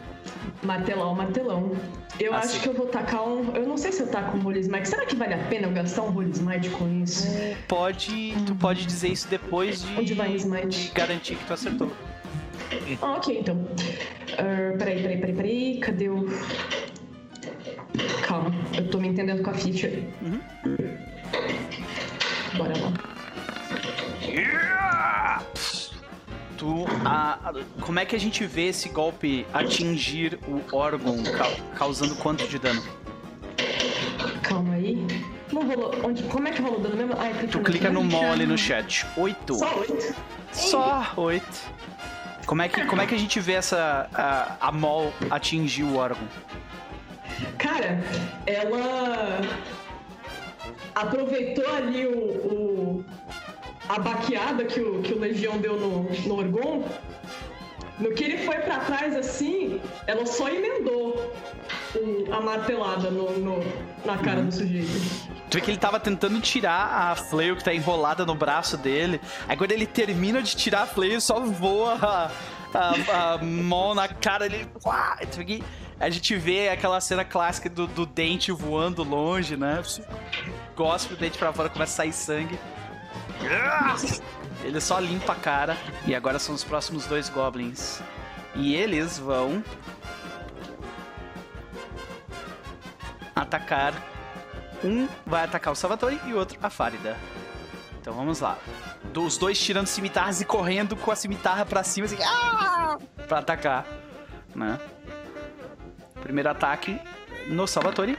[0.64, 1.72] Martelão, martelão.
[2.20, 3.56] Eu Ah, acho que eu vou tacar um.
[3.56, 4.88] Eu não sei se eu taco um Holy Smite.
[4.90, 7.28] Será que vale a pena eu gastar um Holy Smite com isso?
[7.68, 10.92] Pode, tu pode dizer isso depois de Um Divine Smite.
[10.94, 11.92] garantir que tu acertou.
[13.02, 13.68] Ah, ok, então.
[14.38, 15.80] Ah, peraí, peraí, peraí, peraí.
[15.80, 16.26] Cadê o.
[18.28, 20.04] Calma, eu tô me entendendo com a feature.
[22.58, 22.94] Bora lá.
[26.58, 31.50] Tu, a- a- como é que a gente vê esse golpe atingir o órgão, ca-
[31.76, 32.84] causando quanto de dano?
[34.44, 34.98] Calma aí.
[35.54, 35.96] Não rolou.
[36.04, 37.14] Onde, como é que rolou o dano mesmo?
[37.18, 39.06] Ah, é Tu clica no mol ali no chat.
[39.16, 39.56] Oito.
[39.56, 40.16] Só oito.
[40.52, 41.72] Só oito.
[42.50, 45.96] Como é que, como é que a gente vê essa a, a mol atingir o
[45.98, 46.28] órgão?
[47.60, 48.00] Cara,
[48.48, 49.40] ela
[50.96, 53.06] aproveitou ali o, o-
[53.88, 56.86] a baqueada que o, que o Legião deu no, no Orgon.
[58.00, 61.34] No que ele foi pra trás assim, ela só emendou
[61.96, 63.64] o- a martelada no, no-
[64.06, 64.90] na cara do sujeito.
[65.50, 69.20] Tu vê que ele tava tentando tirar a flail que tá enrolada no braço dele.
[69.48, 72.32] Aí quando ele termina de tirar a flail, só voa a,
[72.78, 74.70] a, a mão na cara dele.
[74.86, 75.18] Uá!
[75.32, 75.64] Tu vê que
[76.00, 79.82] a gente vê aquela cena clássica do, do dente voando longe, né?
[80.76, 82.58] Gospe o dente pra fora, começa a sair sangue.
[84.64, 85.78] Ele só limpa a cara.
[86.06, 88.02] E agora são os próximos dois goblins.
[88.56, 89.64] E eles vão.
[93.36, 93.94] Atacar
[94.84, 97.18] um vai atacar o Salvatore e o outro a Fárida.
[98.00, 98.58] Então vamos lá.
[99.16, 102.98] Os dois tirando cimitarras e correndo com a cimitarra pra cima, assim, ah!
[103.28, 103.86] pra atacar,
[104.56, 104.80] né?
[106.22, 107.00] Primeiro ataque
[107.48, 108.18] no Salvatore.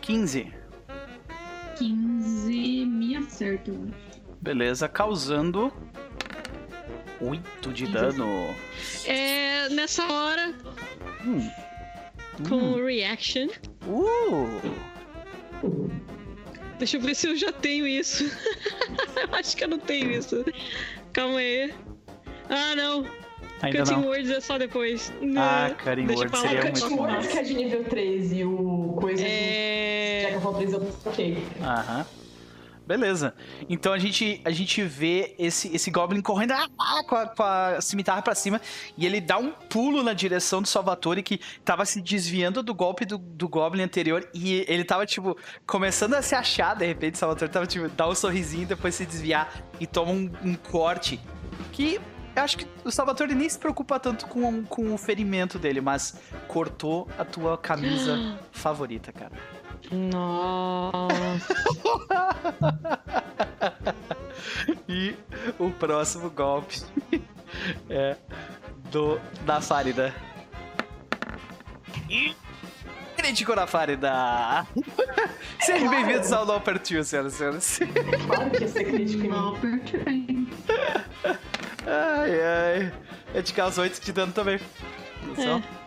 [0.00, 0.52] 15.
[1.76, 4.11] 15 me acerta, eu acho.
[4.42, 5.72] Beleza, causando
[7.20, 8.26] 8 de dano.
[9.06, 10.52] É, nessa hora,
[11.24, 11.48] Hum.
[12.48, 12.72] com Hum.
[12.74, 13.46] o reaction.
[13.86, 14.60] Uh!
[16.76, 18.24] Deixa eu ver se eu já tenho isso.
[19.16, 20.44] eu acho que eu não tenho isso.
[21.12, 21.72] Calma aí.
[22.50, 23.06] Ah, não.
[23.62, 24.06] Ainda Cutting não.
[24.06, 25.12] Words é só depois.
[25.38, 27.02] Ah, Cutting Deixa Words seria É, muito Cutting bom.
[27.04, 30.30] Words que é de nível 3 e o coisa de É...
[30.32, 31.38] Jack of 3 eu ok.
[31.62, 32.06] Aham.
[32.86, 33.34] Beleza.
[33.68, 37.42] Então a gente, a gente vê esse, esse Goblin correndo ah, ah, com, a, com
[37.42, 38.60] a cimitarra pra cima
[38.96, 43.04] e ele dá um pulo na direção do Salvatore que tava se desviando do golpe
[43.04, 45.36] do, do Goblin anterior e ele tava, tipo,
[45.66, 48.94] começando a se achar, de repente o Salvatore tava, tipo, dá um sorrisinho e depois
[48.94, 51.20] se desviar e toma um, um corte
[51.72, 52.00] que
[52.34, 56.18] eu acho que o Salvatore nem se preocupa tanto com, com o ferimento dele, mas
[56.48, 59.32] cortou a tua camisa favorita, cara.
[59.90, 61.54] Nossa.
[64.88, 65.14] E
[65.58, 66.82] o próximo golpe
[67.88, 68.16] é
[68.90, 70.14] do da Fárida.
[72.08, 72.34] E
[73.16, 74.66] crítico na Fárida.
[75.60, 77.80] Sejam bem-vindos ao No Apertil, senhoras e senhores.
[78.26, 79.28] Claro que ia ser crítico em.
[79.28, 80.48] Não, perturbem.
[81.86, 82.92] Ai, ai.
[83.34, 84.58] É de causa 8 de dano também.
[85.22, 85.62] Atenção.
[85.78, 85.81] É.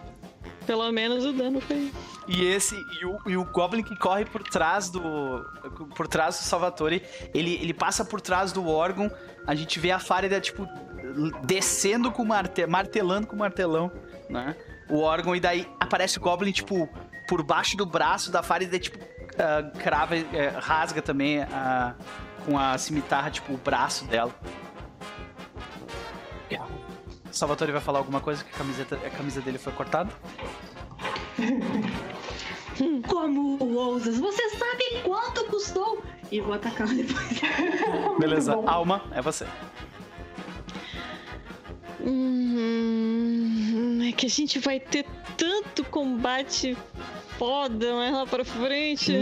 [0.65, 1.91] Pelo menos o dano foi.
[2.27, 5.45] E esse e o, e o Goblin que corre por trás do
[5.95, 9.11] por trás do Salvatore, ele, ele passa por trás do órgão.
[9.45, 10.67] A gente vê a Fárida tipo
[11.43, 13.91] descendo com o marte, martelando com o martelão,
[14.29, 14.55] né?
[14.89, 16.89] O órgão e daí aparece o Goblin tipo
[17.27, 18.97] por baixo do braço da Fárida, tipo
[19.37, 21.95] ah, crava, eh, rasga também a
[22.45, 24.33] com a cimitarra tipo o braço dela.
[27.35, 30.09] Salvatore vai falar alguma coisa que a camiseta, a camisa dele foi cortada?
[33.07, 34.17] Como ousas?
[34.19, 36.01] Você sabe quanto custou?
[36.31, 37.41] E vou atacar depois.
[38.19, 38.53] Beleza.
[38.65, 39.45] Alma, é você.
[42.05, 45.05] Hum, é que a gente vai ter
[45.35, 46.77] tanto combate
[47.37, 49.11] foda mais lá pra frente.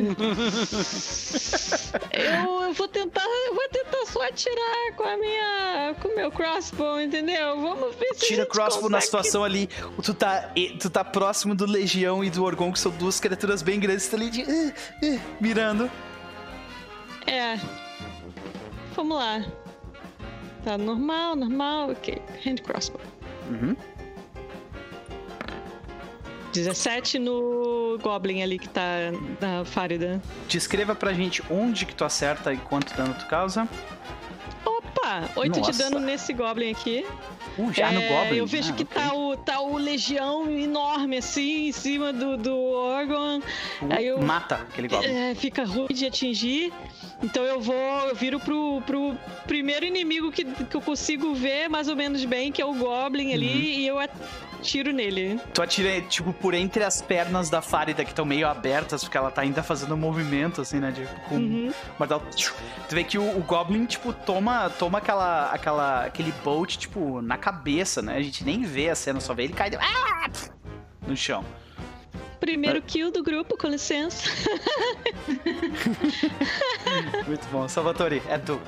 [2.13, 6.31] eu, eu vou tentar, eu vou tentar só atirar com a minha, com o meu
[6.31, 7.59] crossbow, entendeu?
[7.59, 9.67] Vamos ver se Tira crossbow na situação ali.
[10.03, 13.79] Tu tá, tu tá próximo do Legião e do Orgon, que são duas criaturas bem
[13.79, 14.07] grandes.
[14.07, 14.73] Tu tá ali de, eh,
[15.03, 15.89] eh, mirando.
[17.25, 17.57] É.
[18.95, 19.43] Vamos lá.
[20.63, 22.21] Tá normal, normal, ok.
[22.45, 23.01] Hand crossbow.
[23.49, 23.75] Uhum.
[26.53, 29.11] 17 no Goblin ali que tá
[29.41, 30.21] na Fárida.
[30.47, 33.67] Descreva pra gente onde que tu acerta e quanto dano tu causa.
[34.97, 35.07] Opa!
[35.21, 35.29] lá.
[35.35, 35.83] 8 de Nossa.
[35.83, 37.05] dano nesse Goblin aqui.
[37.57, 38.37] Uh, já no É, Goblin.
[38.37, 39.01] Eu vejo Ah, que ok.
[39.01, 43.41] tá, o, tá o Legião enorme assim, em cima do, do órgão.
[43.89, 44.21] Aí eu.
[44.21, 45.09] Mata aquele Goblin.
[45.11, 46.73] É, fica ruim de atingir.
[47.21, 47.75] Então eu vou.
[47.75, 49.15] Eu viro pro, pro
[49.47, 53.33] primeiro inimigo que, que eu consigo ver mais ou menos bem, que é o Goblin
[53.33, 53.59] ali, Uhum.
[53.61, 55.39] e eu atiro nele.
[55.53, 59.29] Tu atira, tipo, por entre as pernas da Farida, que estão meio abertas, porque ela
[59.29, 60.91] tá ainda fazendo um movimento, assim, né?
[60.91, 61.71] De, com Uhum.
[61.99, 62.09] mas
[62.89, 67.37] Tu vê que o, o Goblin, tipo, toma, toma aquela, aquela, aquele bolt, tipo, na
[67.37, 68.17] cabeça, né?
[68.17, 70.29] A gente nem vê a cena, só vê ele cair ah!
[71.07, 71.45] no chão.
[72.37, 74.29] Primeiro kill do grupo, com licença.
[77.25, 77.65] Muito bom.
[77.69, 78.59] Salvatore, é tu.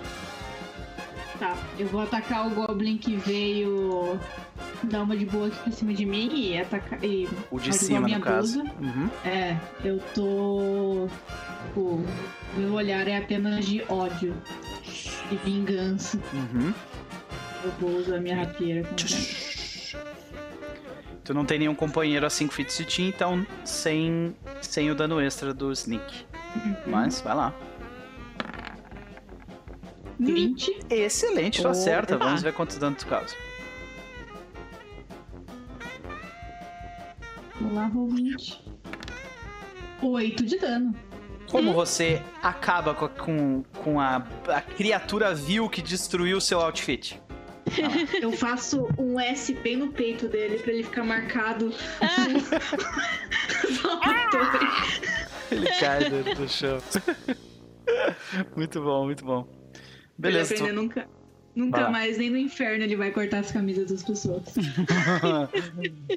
[1.38, 4.18] Tá, eu vou atacar o Goblin que veio
[4.84, 7.04] dar uma de boa aqui pra cima de mim e atacar.
[7.04, 8.64] E O de cima, minha no caso.
[8.64, 8.74] blusa.
[8.80, 9.10] Uhum.
[9.26, 11.10] É, eu tô.
[11.68, 12.02] Tipo,
[12.56, 14.34] meu olhar é apenas de ódio
[15.32, 16.20] e vingança.
[16.34, 16.74] Uhum.
[17.64, 18.88] Eu vou usar minha rapieira.
[21.24, 25.20] Tu não tem nenhum companheiro a 5 feet de ti, então sem, sem o dano
[25.20, 26.26] extra do sneak.
[26.86, 27.54] Mas, vai lá.
[30.20, 30.86] 20.
[30.90, 32.18] Excelente, tu acerta.
[32.18, 33.36] Vamos ver quanto dano tu causa.
[37.60, 38.64] Vou lá, roll 20.
[40.02, 40.96] 8 de dano.
[41.50, 44.18] Como você acaba co- com, com a,
[44.48, 47.22] a criatura vil que destruiu o seu outfit?
[48.22, 51.74] Eu faço um S bem no peito dele pra ele ficar marcado.
[53.82, 54.68] Salvatore.
[55.52, 56.78] Ele cai do, do chão.
[58.56, 59.48] muito bom, muito bom.
[59.74, 59.82] Ele
[60.18, 60.76] Beleza, aprender tu...
[60.76, 61.00] nunca.
[61.02, 61.16] Vai
[61.56, 64.44] Nunca mais, nem no inferno, ele vai cortar as camisas das pessoas.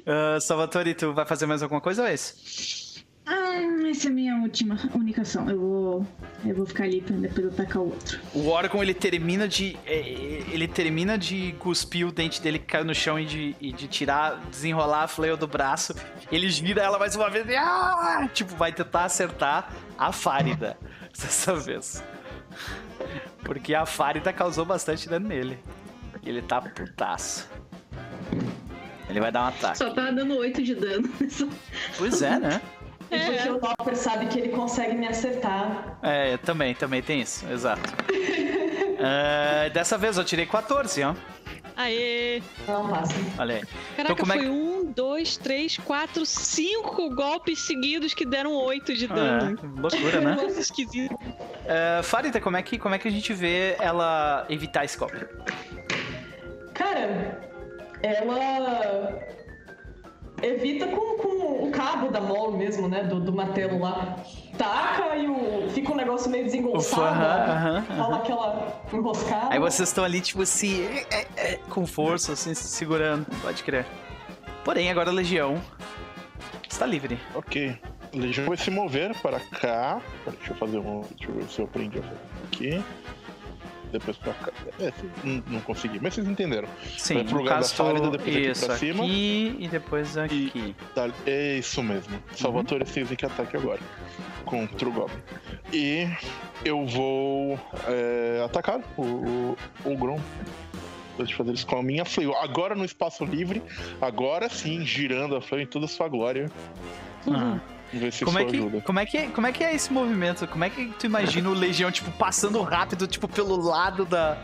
[0.05, 2.88] Ah, Salvatore, tu vai fazer mais alguma coisa ou é esse?
[3.31, 5.47] Ah, essa é a minha última, única ação.
[5.47, 6.07] Eu vou.
[6.43, 8.19] Eu vou ficar ali pra depois atacar o outro.
[8.33, 9.77] O órgão, ele termina de...
[9.85, 13.55] é, é, Ele termina de cuspir o dente dele que caiu no chão e de,
[13.61, 15.93] e de tirar, desenrolar a flail do braço.
[16.31, 17.55] Ele gira ela mais uma vez e...
[17.55, 18.27] ah!
[18.33, 20.75] Tipo, vai tentar acertar a Fárida
[21.13, 22.03] dessa vez.
[23.43, 25.59] Porque a Fárida causou bastante dano nele.
[26.23, 27.47] E ele tá putaço.
[29.07, 29.77] Ele vai dar um ataque.
[29.77, 31.09] Só tá dando 8 de dano.
[31.97, 32.61] Pois é, né?
[33.11, 35.97] E porque o Lopper sabe que ele consegue me acertar.
[36.01, 37.81] É, também, também tem isso, exato.
[39.01, 41.15] É, dessa vez eu tirei 14, ó.
[41.77, 42.41] Aê!
[42.67, 43.13] Não passa.
[43.37, 43.63] Olha aí.
[43.95, 48.93] Caraca, como é foi que- um, dois, três, quatro, cinco golpes seguidos que deram oito
[48.93, 49.57] de dano.
[49.57, 50.35] É, loucura, né?
[50.43, 51.17] Nossa, esquisito.
[51.65, 55.25] É, Farida, como é, que, como é que a gente vê ela evitar esse golpe?
[56.73, 57.39] Cara,
[58.03, 59.19] ela
[60.41, 63.03] evita com, com o cabo da mole mesmo, né?
[63.03, 64.17] Do, do martelo lá.
[64.57, 67.01] Taca e o, fica um negócio meio desengonçado.
[67.03, 69.53] Aham, aham, Rola aquela enroscada.
[69.53, 73.25] Aí vocês estão ali, tipo assim, é, é, com força, assim, se segurando.
[73.41, 73.85] Pode crer.
[74.63, 75.61] Porém, agora a Legião
[76.67, 77.19] está livre.
[77.33, 77.77] Ok.
[78.13, 80.01] Legião vai se mover para cá.
[80.25, 81.01] Deixa eu fazer um.
[81.15, 82.83] Deixa eu ver se eu aprendi a fazer aqui.
[83.91, 84.51] Depois pra cá.
[84.79, 84.93] É,
[85.23, 86.67] não, consegui, mas vocês entenderam.
[86.97, 89.03] Sim, Vai pro lugar da caso, Fárida, depois aqui isso, pra cima.
[89.03, 90.75] aqui e depois aqui.
[90.93, 92.21] Tá, é isso mesmo.
[92.35, 93.15] Salvatore uhum.
[93.15, 93.79] que ataque agora.
[94.45, 95.17] Contra o Goblin.
[95.73, 96.07] E
[96.63, 100.19] eu vou é, atacar o, o, o Grom.
[101.17, 102.33] Eu fazer isso com a minha flail.
[102.35, 103.61] Agora no espaço livre.
[103.99, 106.49] Agora sim, girando a flail em toda a sua glória.
[107.27, 107.59] Aham.
[108.11, 108.81] Se Como é, que, ajuda.
[108.81, 110.47] como, é que, como é que é esse movimento?
[110.47, 114.37] Como é que tu imagina o Legião, tipo, passando rápido, tipo, pelo lado da,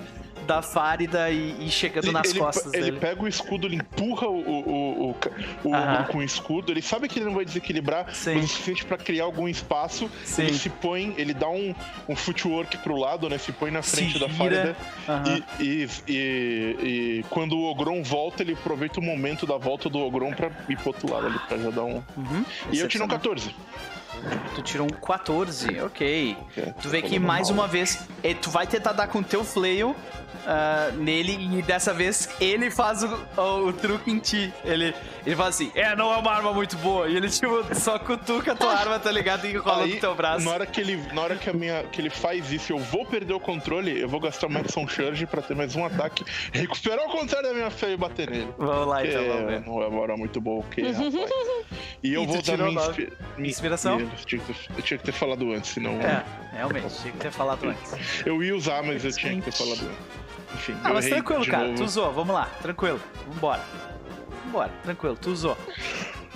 [0.46, 3.00] da Fárida e, e chegando nas ele, costas ele dele?
[3.00, 6.72] pega o escudo, ele empurra o, o, o, o, com o escudo.
[6.72, 8.38] Ele sabe que ele não vai desequilibrar Sim.
[8.38, 10.10] o suficiente pra criar algum espaço.
[10.24, 10.44] Sim.
[10.44, 11.74] Ele se põe, ele dá um,
[12.08, 13.38] um footwork pro lado, né?
[13.38, 14.30] Se põe na frente da.
[14.30, 14.76] Fárida.
[15.60, 16.76] E, e, e-
[17.20, 20.78] e quando o Ogron volta, ele aproveita o momento da volta do Ogron pra ir
[20.78, 22.04] pro outro lado ali, pra já dar um.
[22.18, 22.46] Uhum.
[22.72, 23.08] E eu tiro um Excepcional.
[23.10, 23.56] 14.
[24.56, 26.38] Tu tirou um 14, ok.
[26.58, 27.60] É, Tu vê tô que mais mal.
[27.60, 28.08] uma vez,
[28.42, 29.96] tu vai tentar dar com o teu flail
[30.46, 33.08] ah, nele e dessa vez ele faz o,
[33.38, 34.54] o- o truque em ti.
[34.64, 34.94] Ele,
[35.26, 37.08] ele fala assim, é, não é uma arma muito boa.
[37.10, 39.46] E ele, tipo, só cutuca a tua arma, tá ligado?
[39.46, 40.46] E Aí, no teu braço.
[40.46, 43.06] na hora que ele, na hora que, a minha, que ele faz isso, eu vou
[43.06, 47.06] perder o controle, eu vou gastar uma action charge pra ter mais um ataque, recuperar
[47.06, 48.50] o contrário da minha fé e bater nele.
[48.58, 49.62] Vamos lá, então, É, vamos ver.
[49.62, 51.14] não é uma hora muito boa, ok, rapaz.
[52.04, 54.00] E eu E vou dar minha, inspi- minha Inspiração?
[54.00, 55.94] Eu tinha, que ter, eu tinha que ter falado antes, senão.
[56.02, 57.94] É, realmente, tinha que ter falado antes.
[58.26, 60.26] Eu ia usar, mas eu tinha que ter falado antes.
[60.56, 61.66] Enfim, Ah, eu mas tranquilo, cara.
[61.66, 61.78] novo.
[61.78, 63.00] Tu usou, vamos lá, tranquilo.
[63.28, 63.62] Vambora.
[64.46, 65.58] Vambora, tranquilo, tu usou.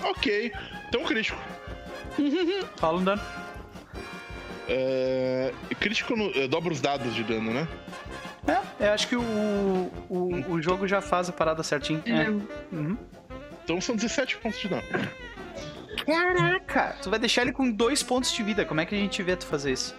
[0.02, 0.52] Ok,
[0.88, 1.38] então crítico.
[2.76, 3.22] Fala um dano.
[4.68, 5.52] É...
[5.80, 6.30] Crítico no...
[6.34, 7.66] é, dobra os dados de dano, né?
[8.46, 9.22] É, É, acho que o,
[10.08, 12.02] o, o jogo já faz a parada certinho.
[12.06, 12.28] É.
[12.74, 12.96] Uhum.
[13.64, 14.82] Então são 17 pontos de dano.
[16.06, 16.96] Caraca!
[17.02, 18.64] Tu vai deixar ele com dois pontos de vida.
[18.64, 19.94] Como é que a gente vê tu fazer isso?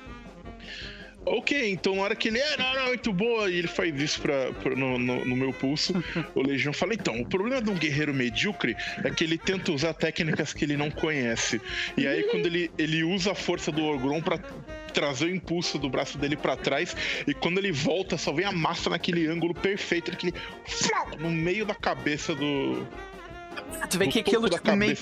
[1.23, 4.21] Ok, então na hora que ele é, não, não, muito boa, e ele faz isso
[4.21, 5.93] pra, pra no, no, no, meu pulso,
[6.33, 9.93] o Legião fala: então, o problema de um guerreiro medíocre é que ele tenta usar
[9.93, 11.61] técnicas que ele não conhece.
[11.95, 14.39] E aí, quando ele, ele usa a força do Orgron pra
[14.93, 16.95] trazer o impulso do braço dele para trás,
[17.27, 20.33] e quando ele volta, só vem a massa naquele ângulo perfeito, naquele.
[21.19, 22.85] no meio da cabeça do,
[23.89, 24.95] Tu vê que aquilo tipo, meio,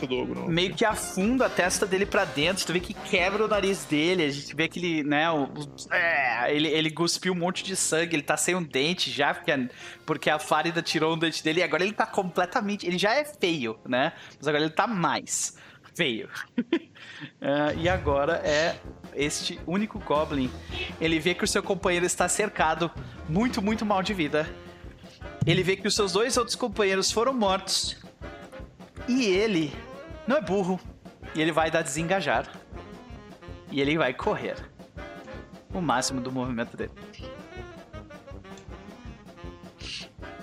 [0.48, 4.24] meio, que afunda a testa dele para dentro, tu vê que quebra o nariz dele,
[4.24, 5.48] a gente vê que ele, né, o,
[5.92, 9.52] é, ele, ele cuspiu um monte de sangue, ele tá sem um dente já, porque
[9.52, 9.70] a,
[10.06, 13.24] porque a Farida tirou um dente dele e agora ele tá completamente, ele já é
[13.24, 15.56] feio, né, mas agora ele tá mais
[15.94, 16.28] feio.
[16.58, 18.76] uh, e agora é
[19.14, 20.50] este único Goblin,
[21.00, 22.90] ele vê que o seu companheiro está cercado,
[23.28, 24.50] muito, muito mal de vida.
[25.46, 27.98] Ele vê que os seus dois outros companheiros foram mortos
[29.10, 29.74] e ele
[30.28, 30.80] não é burro.
[31.34, 32.48] E ele vai dar desengajar.
[33.72, 34.56] E ele vai correr.
[35.74, 36.92] O máximo do movimento dele.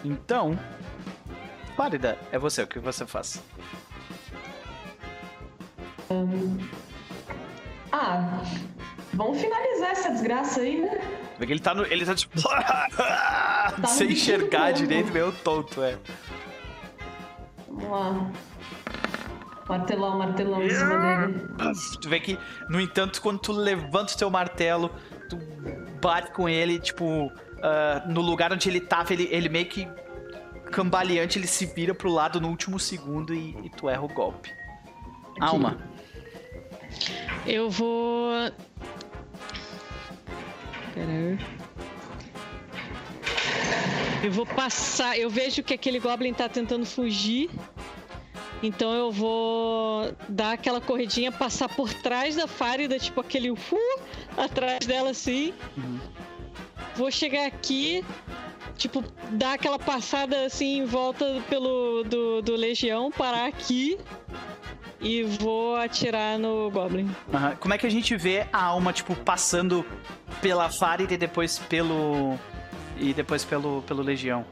[0.04, 0.58] Então,
[1.76, 3.42] Pálida, é você, o que você faz?
[7.92, 8.40] Ah,
[9.12, 11.00] vamos finalizar essa desgraça aí, né?
[11.36, 11.84] Porque ele tá no.
[11.84, 12.40] Ele tá tipo.
[12.40, 12.88] tá
[13.88, 15.98] sem enxergar direito, meio tonto, é.
[17.68, 18.30] Vamos lá.
[19.68, 21.48] Martelão, martelão em cima dele.
[22.00, 22.38] Tu vê que,
[22.68, 24.90] no entanto, quando tu levanta o teu martelo,
[25.28, 25.36] tu
[26.00, 27.32] bate com ele, tipo, uh,
[28.08, 29.88] no lugar onde ele tava, ele, ele meio que
[30.70, 34.50] cambaleante, ele se vira pro lado no último segundo e, e tu erra o golpe.
[35.32, 35.40] Aqui.
[35.40, 35.78] Alma.
[37.44, 38.32] Eu vou.
[40.94, 41.38] Pera
[44.22, 45.18] Eu vou passar.
[45.18, 47.50] Eu vejo que aquele Goblin tá tentando fugir.
[48.62, 53.58] Então eu vou dar aquela corridinha, passar por trás da Fárida, tipo aquele uh,
[54.36, 55.52] atrás dela assim.
[55.76, 55.98] Uhum.
[56.94, 58.02] Vou chegar aqui,
[58.76, 63.98] tipo, dar aquela passada assim em volta pelo do, do Legião, parar aqui
[65.00, 67.04] e vou atirar no Goblin.
[67.04, 67.56] Uhum.
[67.60, 69.84] Como é que a gente vê a alma, tipo, passando
[70.40, 72.38] pela Fárida e depois pelo.
[72.98, 74.44] E depois pelo, pelo Legião?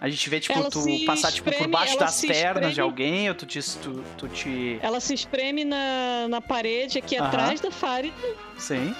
[0.00, 3.28] A gente vê, tipo, ela tu passar tipo, por baixo das pernas espreme, de alguém,
[3.28, 4.78] ou tu te, tu, tu te.
[4.80, 8.14] Ela se espreme na, na parede aqui atrás da Farida.
[8.56, 8.94] Sim.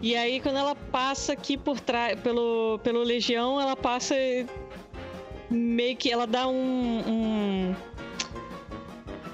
[0.00, 4.14] E aí, quando ela passa aqui por trás, pelo, pelo Legião, ela passa.
[5.50, 7.76] Meio que ela dá um, um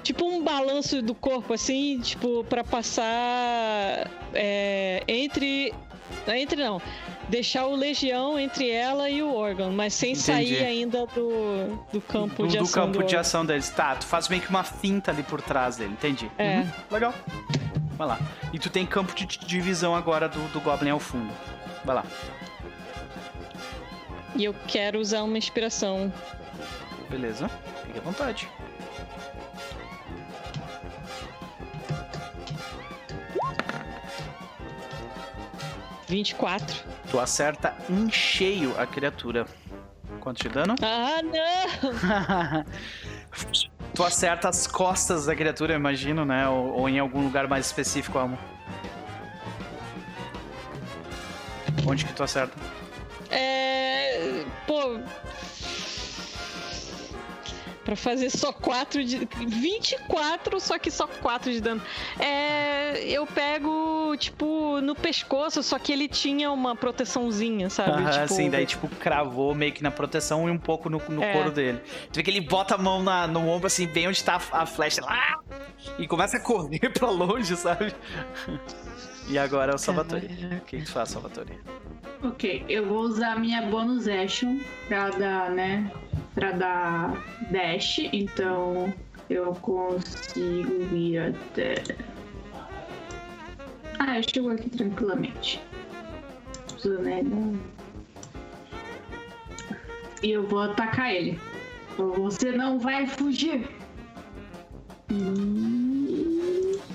[0.03, 5.71] tipo um balanço do corpo, assim, tipo, para passar é, entre.
[6.27, 6.81] Entre não
[7.29, 10.25] deixar o Legião entre ela e o órgão, mas sem Entendi.
[10.25, 12.87] sair ainda do, do campo do, de ação.
[12.87, 13.69] Do campo de ação deles.
[13.69, 16.29] Tá, tu faz meio que uma finta ali por trás dele, entendi.
[16.37, 16.59] É.
[16.59, 17.13] Uhum, legal.
[17.97, 18.19] Vai lá.
[18.51, 21.31] E tu tem campo de divisão agora do, do Goblin ao fundo.
[21.85, 22.05] Vai lá.
[24.35, 26.11] E eu quero usar uma inspiração.
[27.09, 27.49] Beleza.
[27.85, 28.49] Fique à vontade.
[36.09, 36.83] 24.
[37.11, 39.45] Tu acerta em cheio a criatura.
[40.19, 40.73] Quanto de dano?
[40.81, 42.65] Ah, não!
[43.93, 46.49] tu acerta as costas da criatura, imagino, né?
[46.49, 48.39] Ou, ou, em algum lugar mais específico, Amo.
[51.85, 52.57] Onde que tu acerta?
[53.29, 54.43] É.
[54.65, 54.99] Pô,
[57.89, 59.27] Pra fazer só 4 de.
[59.47, 61.81] 24, só que só 4 de dano.
[62.19, 63.03] É.
[63.03, 68.03] Eu pego, tipo, no pescoço, só que ele tinha uma proteçãozinha, sabe?
[68.05, 68.27] Ah, tipo...
[68.35, 71.33] Sim, daí, tipo, cravou meio que na proteção e um pouco no, no é.
[71.33, 71.81] couro dele.
[72.13, 74.61] Tu vê que ele bota a mão na, no ombro, assim, bem onde tá a,
[74.61, 75.39] a flecha lá.
[75.97, 77.91] E começa a correr pra longe, sabe?
[79.29, 80.27] E agora é o Salvatore.
[80.57, 81.53] O que tu faz, Salvatore?
[82.23, 85.91] Ok, eu vou usar minha bonus action pra dar, né?
[86.33, 87.13] Pra dar
[87.51, 88.91] dash, então
[89.29, 91.75] eu consigo ir até.
[93.99, 95.61] Ah, eu chego aqui tranquilamente.
[100.23, 101.39] E eu vou atacar ele.
[101.97, 103.69] Você não vai fugir.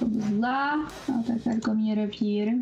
[0.00, 0.88] Vamos lá.
[1.08, 2.58] Atacar com a minha rapieira.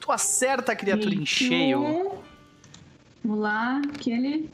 [0.00, 2.20] Tu acerta a criatura em cheio.
[3.22, 4.50] Vamos lá, aquele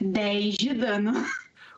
[0.00, 1.12] 10 de dano.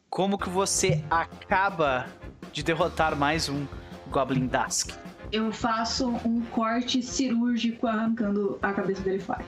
[0.08, 2.06] Como que você acaba
[2.52, 3.66] de derrotar mais um
[4.10, 4.92] Goblin Dusk?
[5.32, 9.44] eu faço um corte cirúrgico arrancando a cabeça dele fora.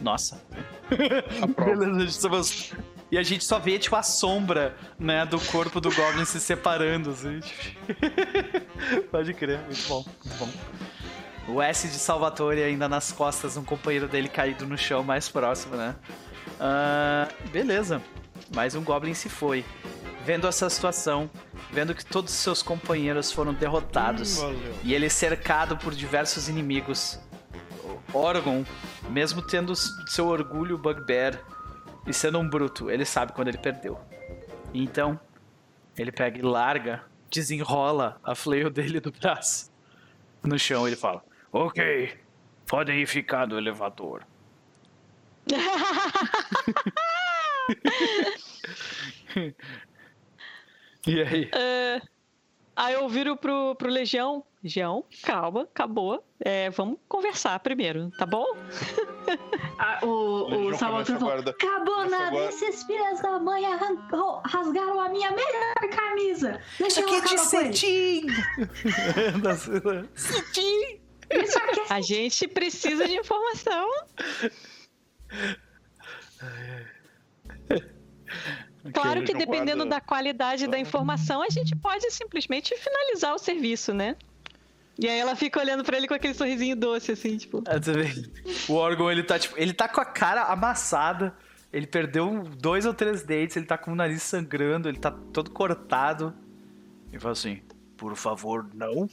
[0.00, 0.40] Nossa.
[1.56, 2.72] Beleza, estamos...
[3.10, 7.10] E a gente só vê, tipo, a sombra, né, do corpo do Goblin se separando,
[7.10, 7.40] assim.
[9.10, 10.48] Pode crer, muito bom, muito bom.
[11.48, 15.74] O S de Salvatore ainda nas costas, um companheiro dele caído no chão mais próximo,
[15.74, 15.96] né?
[16.60, 18.00] Uh, beleza.
[18.54, 19.64] Mais um Goblin se foi.
[20.24, 21.28] Vendo essa situação,
[21.72, 24.54] vendo que todos os seus companheiros foram derrotados Hum,
[24.84, 27.18] e ele cercado por diversos inimigos,
[28.12, 28.64] Orgon,
[29.08, 31.40] mesmo tendo seu orgulho bugbear
[32.06, 33.98] e sendo um bruto, ele sabe quando ele perdeu.
[34.72, 35.18] Então,
[35.96, 39.70] ele pega e larga, desenrola a flail dele do braço
[40.42, 40.86] no chão.
[40.86, 42.18] Ele fala: Ok,
[42.66, 44.22] podem ir ficar no elevador.
[51.06, 51.50] E aí?
[51.54, 52.00] É,
[52.84, 54.44] aí eu viro pro, pro Legião.
[54.62, 56.22] Legião, calma, acabou.
[56.38, 58.44] É, vamos conversar primeiro, tá bom?
[59.78, 64.42] Ah, o Legião o Salvatore falou: guarda- Acabou nada, guarda- esses filhos da mãe arrancou-
[64.44, 66.60] rasgaram a minha melhor camisa.
[66.78, 67.40] Deixa eu acabar com eles.
[67.78, 68.26] cetim!
[71.30, 73.88] Isso aqui é A gente precisa de informação.
[78.92, 84.16] Claro que dependendo da qualidade da informação, a gente pode simplesmente finalizar o serviço, né?
[84.98, 87.62] E aí ela fica olhando pra ele com aquele sorrisinho doce, assim, tipo.
[87.62, 88.30] Vê?
[88.68, 91.34] O órgão, ele tá, tipo, ele tá com a cara amassada.
[91.72, 95.50] Ele perdeu dois ou três dentes, ele tá com o nariz sangrando, ele tá todo
[95.50, 96.34] cortado.
[97.12, 97.62] E fala assim:
[97.96, 99.08] Por favor, não.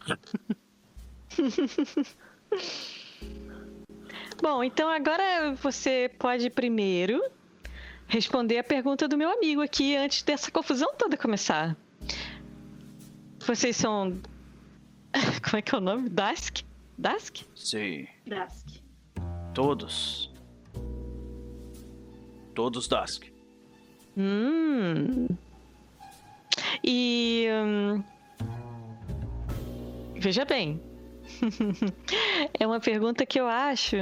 [4.42, 7.22] Bom, então agora você pode primeiro
[8.12, 11.74] responder a pergunta do meu amigo aqui antes dessa confusão toda começar.
[13.46, 14.20] Vocês são.
[15.42, 16.10] Como é que é o nome?
[16.10, 16.58] Dask?
[16.98, 17.38] Dask?
[17.56, 18.66] Sim, Dask.
[19.54, 20.30] todos.
[22.54, 23.24] Todos Dusk.
[24.14, 25.26] Hum.
[26.84, 27.46] E.
[27.50, 28.04] hum,
[30.16, 30.78] Veja bem.
[32.60, 33.96] é uma pergunta que eu acho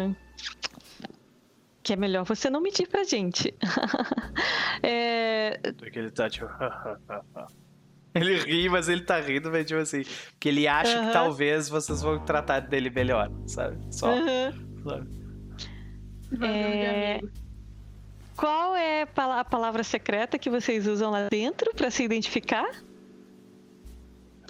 [1.90, 3.52] que é melhor você não mentir pra gente.
[4.80, 5.60] é,
[5.92, 6.46] ele tá tipo.
[8.14, 10.04] ele ri, mas ele tá rindo, mas tipo assim.
[10.30, 13.76] Porque ele acha que talvez vocês vão tratar dele melhor, sabe?
[13.92, 14.06] Só.
[14.84, 15.08] sabe?
[16.30, 17.20] Valeu, É.
[18.36, 22.70] Qual é a pala- a palavra secreta que vocês usam lá dentro pra se identificar?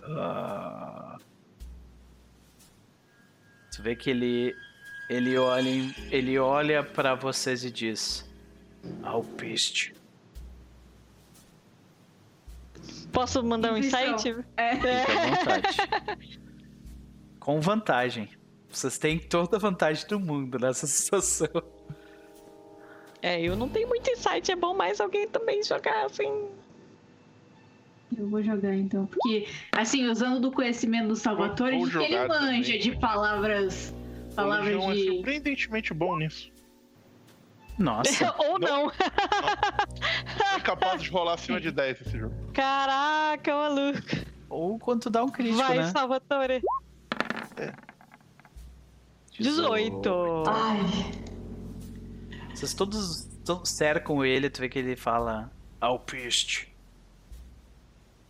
[0.05, 1.17] Ah.
[3.75, 4.55] Tu vê que ele
[5.10, 5.68] ele olha
[6.12, 8.24] ele olha para vocês e diz:
[9.02, 9.92] Alpiste.
[13.12, 14.14] Posso mandar um Intuição.
[14.14, 14.44] insight?
[14.56, 14.74] É.
[14.76, 15.76] Vontade.
[17.40, 18.30] Com vantagem.
[18.68, 21.48] Vocês têm toda a vantagem do mundo nessa situação.
[23.20, 26.48] É, eu não tenho muito insight, é bom mais alguém também jogar assim.
[28.16, 29.06] Eu vou jogar então.
[29.06, 32.62] Porque, assim, usando do conhecimento do Salvatore, ele manja também.
[32.62, 33.92] de palavras.
[34.41, 35.07] O Palavras Legião é de.
[35.07, 36.51] surpreendentemente bom nisso.
[37.78, 38.35] Nossa.
[38.39, 38.91] Ou não.
[38.91, 42.35] É capaz de rolar acima de 10 esse jogo.
[42.52, 44.01] Caraca, maluco.
[44.49, 45.86] Ou quando tu dá um crítico, Vai, né?
[45.91, 46.60] Salvatore.
[49.39, 50.44] 18.
[50.47, 50.81] Ai,
[52.55, 53.28] Vocês todos,
[53.65, 56.75] cercam ele, tu vê que ele fala Alpiste.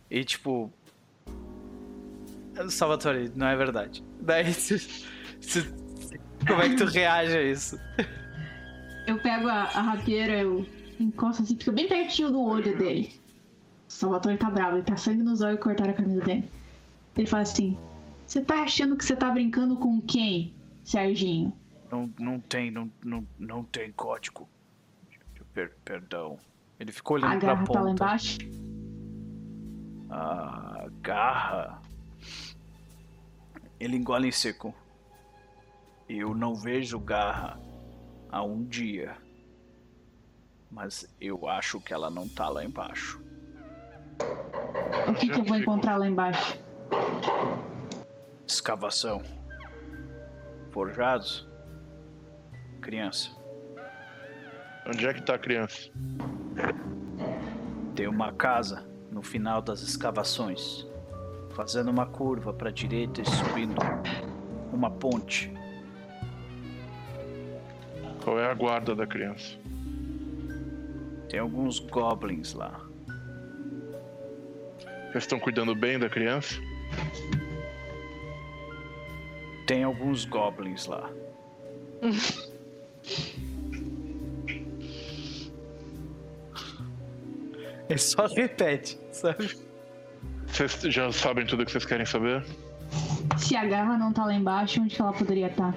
[0.09, 0.71] E tipo.
[2.69, 4.03] Salvatore, não é verdade.
[4.19, 4.77] Daí tu-
[5.41, 5.80] tu-
[6.47, 7.79] como é que tu reage a isso?
[9.07, 10.65] Eu pego a, a rapieira, eu
[10.99, 13.13] encosto assim, fica bem pertinho do olho dele.
[13.87, 16.49] O Salvatore tá bravo, ele tá sangue nos olhos e cortaram a camisa dele.
[17.17, 17.77] Ele fala assim:
[18.25, 20.53] Você tá achando que você tá brincando com quem,
[20.83, 21.51] Serginho?
[21.91, 24.47] Não, não tem, não, não, não tem código.
[25.53, 26.37] Per- perdão.
[26.79, 27.91] Ele ficou olhando A pra garra tá lá ponta.
[27.91, 28.37] embaixo.
[30.09, 31.81] A garra.
[33.79, 34.73] Ele engole em seco.
[36.13, 37.57] Eu não vejo garra
[38.29, 39.15] há um dia.
[40.69, 43.23] Mas eu acho que ela não tá lá embaixo.
[45.07, 46.59] O que, que eu vou encontrar lá embaixo?
[48.45, 49.21] Escavação.
[50.71, 51.47] Forjados.
[52.81, 53.31] Criança.
[54.85, 55.89] Onde é que tá a criança?
[57.95, 60.85] Tem uma casa no final das escavações,
[61.51, 63.79] fazendo uma curva para direita e subindo
[64.73, 65.60] uma ponte.
[68.23, 69.57] Qual é a guarda da criança?
[71.29, 72.81] Tem alguns goblins lá.
[75.11, 76.55] Vocês estão cuidando bem da criança?
[79.65, 81.09] Tem alguns goblins lá.
[87.89, 89.57] Ele só repete, sabe?
[90.47, 92.45] Vocês já sabem tudo o que vocês querem saber?
[93.37, 95.75] Se a garra não tá lá embaixo, onde que ela poderia estar?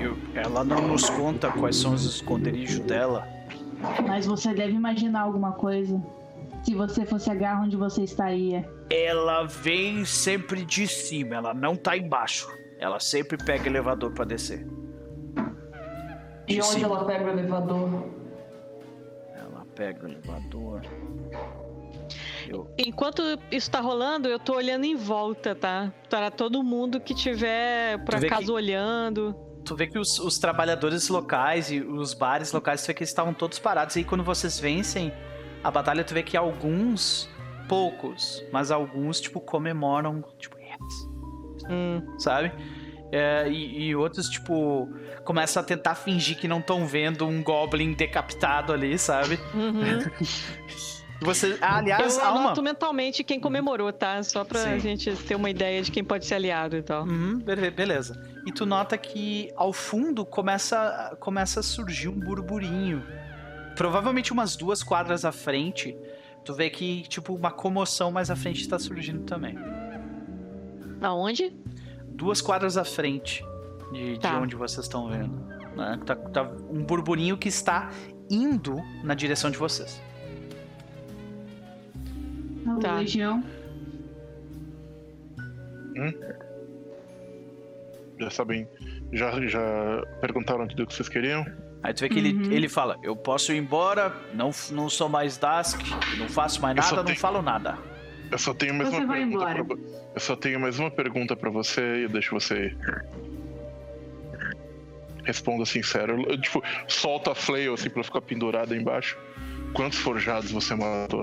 [0.00, 3.26] Eu- ela não nos conta quais são os esconderijos dela.
[4.06, 6.00] Mas você deve imaginar alguma coisa.
[6.62, 8.68] Se você fosse a garra, onde você estaria?
[8.90, 12.48] Ela vem sempre de cima, ela não tá embaixo.
[12.78, 14.66] Ela sempre pega elevador pra descer.
[16.46, 16.84] De onde Sim.
[16.84, 18.04] ela pega o elevador?
[19.34, 20.80] Ela pega o elevador.
[22.50, 22.68] Eu...
[22.76, 25.92] Enquanto isso tá rolando, eu tô olhando em volta, tá?
[26.08, 29.34] Para todo mundo que tiver, por Tu acaso, que- olhando.
[29.64, 33.10] Tu vê que os, os trabalhadores locais e os bares locais, tu vê que eles
[33.10, 33.94] estavam todos parados.
[33.94, 35.12] E aí quando vocês vencem
[35.62, 37.28] a batalha, tu vê que alguns,
[37.68, 41.08] poucos, mas alguns, tipo, comemoram, tipo, yes,
[41.70, 42.18] Hum.
[42.18, 42.50] sabe?
[43.12, 44.88] É, e, e outros, tipo,
[45.24, 49.38] começam a tentar fingir que não estão vendo um goblin decapitado ali, sabe?
[49.54, 50.00] Uhum.
[51.22, 54.22] Você, ah, aliás, eu anoto mentalmente quem comemorou, tá?
[54.22, 54.80] Só pra Sim.
[54.80, 57.04] gente ter uma ideia de quem pode ser aliado e tal.
[57.04, 58.18] Uhum, bele- beleza.
[58.46, 63.04] E tu nota que ao fundo começa, começa a surgir um burburinho.
[63.76, 65.94] Provavelmente umas duas quadras à frente.
[66.42, 69.58] Tu vê que, tipo, uma comoção mais à frente tá surgindo também.
[71.02, 71.52] Aonde?
[72.08, 73.44] Duas quadras à frente
[73.92, 74.38] de, de Tá.
[74.38, 75.38] onde vocês estão vendo.
[75.76, 75.98] né?
[76.04, 77.90] Tá, tá um burburinho que está
[78.30, 80.00] indo na direção de vocês.
[82.80, 82.96] Tá.
[82.96, 83.42] Legião.
[88.18, 88.68] Já sabem.
[89.12, 89.60] Já, já
[90.20, 91.44] perguntaram tudo o que vocês queriam?
[91.82, 92.26] Aí tu vê que Uhum.
[92.44, 95.80] ele, ele fala: Eu posso ir embora, não, não sou mais Dask,
[96.18, 97.78] não faço mais nada, não tenho- falo nada.
[98.30, 99.50] Eu só tenho mais Você uma vai pergunta.
[99.50, 99.64] embora.
[99.64, 99.76] Pra...
[100.14, 102.76] Eu só tenho mais uma pergunta pra você e eu deixo você ir.
[105.24, 106.22] Responda sincero.
[106.30, 109.18] Eu, tipo, solta a flail assim pra ficar pendurada embaixo.
[109.74, 111.22] Quantos forjados você matou?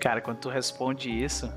[0.00, 1.52] Cara, quando tu responde isso,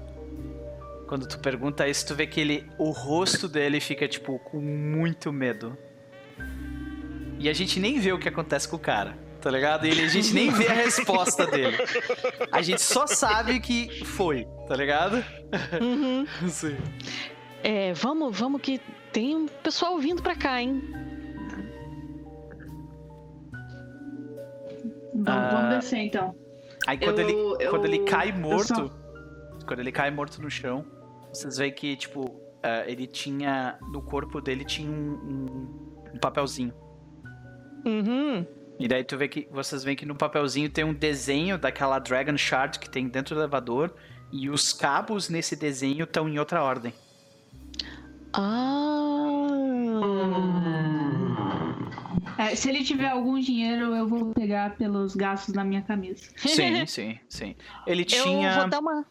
[1.08, 5.32] quando tu pergunta isso, tu vê que ele, o rosto dele fica tipo com muito
[5.32, 5.78] medo.
[7.40, 9.86] E a gente nem vê o que acontece com o cara, tá ligado?
[9.86, 11.78] Ele, a gente nem vê a resposta dele.
[12.52, 15.24] A gente só sabe que foi, tá ligado?
[15.82, 16.26] Uhum.
[16.50, 16.78] Sim.
[17.64, 18.80] É, vamos, vamos que
[19.12, 20.82] tem um pessoal vindo pra cá, hein?
[25.14, 25.50] Vamos, Ah.
[25.52, 26.36] vamos descer então.
[26.88, 28.90] Aí quando, Eu- ele, eu- quando ele cai morto, só-
[29.68, 30.86] quando ele cai morto no chão,
[31.32, 36.74] vocês veem que, tipo, ah, ele tinha, no corpo dele tinha um- um- um papelzinho.
[37.86, 38.46] Uhum.
[38.80, 42.36] E daí tu vê que vocês veem que no papelzinho tem um desenho daquela Dragon
[42.38, 43.94] Shard que tem dentro do elevador
[44.32, 46.94] e os cabos nesse desenho estão em outra ordem.
[48.34, 49.48] Ah.
[52.42, 56.26] É, se ele tiver algum dinheiro, eu vou pegar pelos gastos da minha camisa.
[56.38, 57.56] Sim, sim, sim.
[57.86, 59.06] Ele Eu tinha vou dar uma.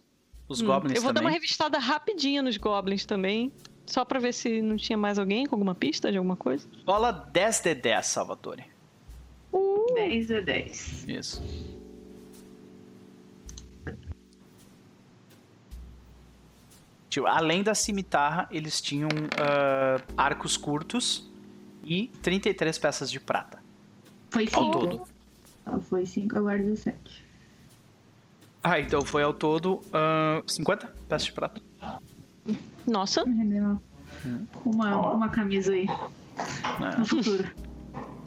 [0.49, 1.41] os Hum, goblins Eu vou dar uma também.
[1.41, 3.52] revistada rapidinha nos goblins também.
[3.86, 6.67] Só pra ver se não tinha mais alguém com alguma pista de alguma coisa.
[6.86, 8.65] Rola 10 de 10, Salvatore.
[9.94, 11.05] 10 a 10.
[11.09, 11.42] Isso.
[17.09, 19.09] Tipo, além da cimitarra, eles tinham
[19.41, 21.30] ah, arcos curtos
[21.91, 23.59] e 33 peças de prata.
[24.31, 24.78] Foi Ao 5.
[24.78, 25.02] todo.
[25.83, 27.25] Foi 5, agora 17.
[28.62, 31.60] Ah, então foi ao todo ah, 50 peças de prata.
[32.86, 33.25] Nossa.
[34.65, 35.86] Uma, uma camisa aí
[36.78, 36.94] né?
[36.97, 37.51] no futuro.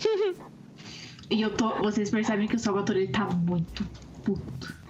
[1.32, 1.82] e eu tô.
[1.82, 3.86] Vocês percebem que o Salvatore ele tá muito
[4.24, 4.83] puto.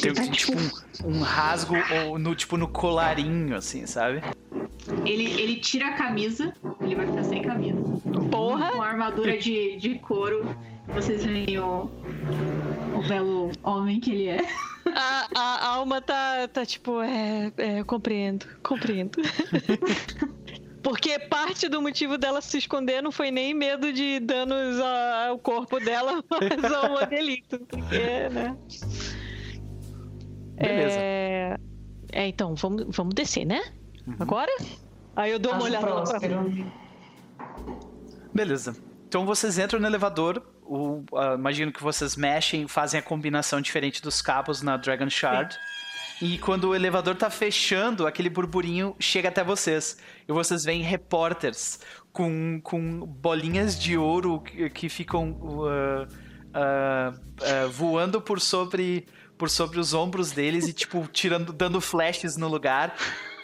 [0.00, 0.52] Tem Tá, tipo
[1.04, 4.22] um, um rasgo ou no, tipo, no colarinho, assim, sabe?
[5.04, 7.80] Ele, ele tira a camisa, ele vai ficar sem camisa.
[8.30, 8.70] Porra.
[8.70, 10.48] Com a armadura de, de couro.
[10.94, 11.90] Vocês veem o,
[12.94, 14.46] o belo homem que ele é.
[14.94, 19.18] A, a alma tá, tá tipo, é, é, compreendo, compreendo.
[20.80, 25.38] Porque parte do motivo dela se esconder não foi nem medo de danos a- ao
[25.40, 27.58] corpo dela, mas ao modelito.
[27.66, 28.56] Porque, né?
[30.56, 30.98] Beleza.
[30.98, 31.56] É,
[32.12, 33.62] é, então, vamos, vamos descer, né?
[34.18, 34.52] Agora?
[35.14, 36.20] Aí eu dou uma olhada lá pra.
[38.34, 38.76] Beleza.
[39.08, 40.42] Então vocês entram no elevador.
[40.64, 45.56] O, ah, imagino que vocês mexem, fazem a combinação diferente dos cabos na Dragon Shard.
[46.20, 49.98] E quando o elevador tá fechando, aquele burburinho chega até vocês.
[50.26, 51.80] E vocês veem repórteres
[52.12, 56.06] com, com bolinhas de ouro que, que ficam ah,
[56.54, 57.12] ah,
[57.42, 62.48] ah, voando por sobre, por sobre os ombros deles e, tipo, tirando, dando flashes no
[62.48, 62.96] lugar,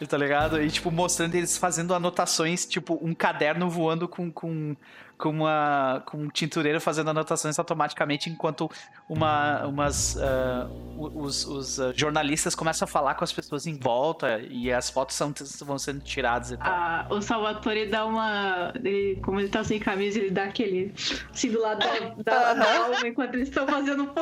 [0.07, 0.61] tá ligado?
[0.61, 4.75] E, tipo, mostrando eles fazendo anotações, tipo, um caderno voando com, com,
[5.23, 8.69] com, uma, com um tintureiro fazendo anotações automaticamente enquanto
[9.07, 14.41] uma, umas, ah, os, os, ah, jornalistas começam a falar com as pessoas em volta
[14.41, 16.67] e as fotos são, vão sendo tiradas e tal.
[16.67, 18.73] Ah, o Salvatore dá uma.
[18.75, 20.93] Ele, como ele tá sem camisa, ele dá aquele.
[21.33, 24.13] Assim do lado da, da, da alma enquanto eles estão fazendo.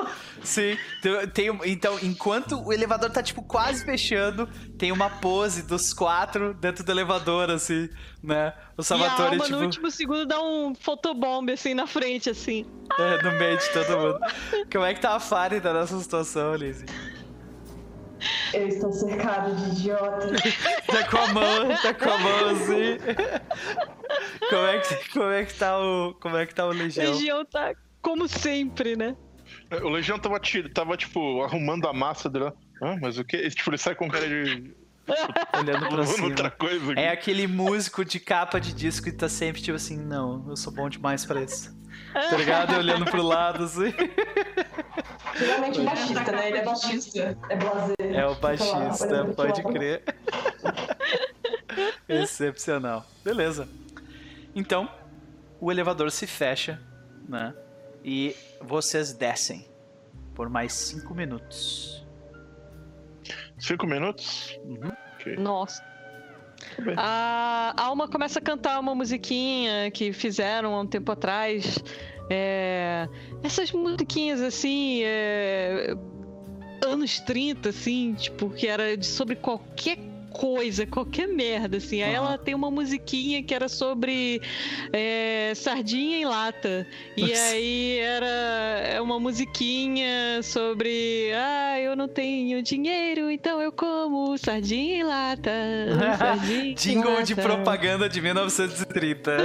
[0.44, 0.78] Sim,
[1.34, 4.48] tem, então, enquanto o elevador tá, tipo, quase fechando,
[4.78, 7.90] tem uma pose dos quatro dentro do elevador, assim,
[8.24, 8.54] né?
[8.78, 12.30] O E a Salvatore, alma tipo, no último segundo dá um fotobomb assim na frente,
[12.30, 12.66] assim.
[13.00, 14.20] é, no meio de todo mundo.
[14.72, 16.86] Como é que tá a Farida nessa situação, Lizzie?
[18.54, 20.42] Eu estou cercado de idiotas.
[20.86, 22.98] Tá com a mão, tá com a mão assim.
[24.50, 26.14] Como é que, como é que tá o.
[26.16, 27.14] Como é que tá o Legião?
[27.14, 29.16] região tá como sempre, né?
[29.82, 30.40] O Legião tava,
[30.74, 32.46] tava tipo, arrumando a massa dele.
[32.46, 32.54] lá.
[32.84, 33.50] Ah, mas o quê?
[33.50, 34.76] Tipo, ele sai com cara de.
[35.58, 36.52] Olhando pra cima.
[36.52, 36.94] coisa.
[36.94, 40.72] É aquele músico de capa de disco que tá sempre tipo assim, não, eu sou
[40.72, 41.76] bom demais pra isso.
[42.14, 42.76] Tá ligado?
[42.78, 43.94] Olhando pro lado assim.
[45.36, 46.48] Geralmente o baixista, né?
[46.50, 47.38] Ele é baixista.
[47.50, 47.96] É blazer.
[48.00, 50.04] É o baixista, lá, pode crer.
[52.08, 53.06] Excepcional.
[53.24, 53.68] Beleza.
[54.54, 54.90] Então,
[55.60, 56.82] o elevador se fecha,
[57.28, 57.54] né?
[58.04, 59.68] E vocês descem
[60.36, 62.01] por mais cinco minutos.
[63.60, 64.58] Cinco minutos?
[64.64, 64.92] Uhum.
[65.16, 65.36] Ok.
[65.38, 65.84] Nossa.
[66.80, 66.94] Bem.
[66.98, 71.78] A Alma começa a cantar uma musiquinha que fizeram há um tempo atrás.
[72.30, 73.08] É,
[73.44, 75.02] Essas musiquinhas assim.
[75.04, 75.96] é,
[76.86, 79.98] Anos 30, assim, tipo, que era de- sobre qualquer
[80.32, 82.02] coisa, qualquer merda, assim.
[82.02, 82.26] Aí Aham.
[82.26, 84.42] ela tem uma musiquinha que era sobre
[84.92, 86.88] é, sardinha em lata.
[87.16, 87.44] E Nossa.
[87.44, 91.32] aí era é uma musiquinha sobre.
[91.36, 95.52] Ah, eu não tenho dinheiro, então eu como sardinha em lata.
[96.18, 97.48] Sardinha Jingle de lata.
[97.48, 99.32] propaganda de 1930.
[99.32, 99.36] E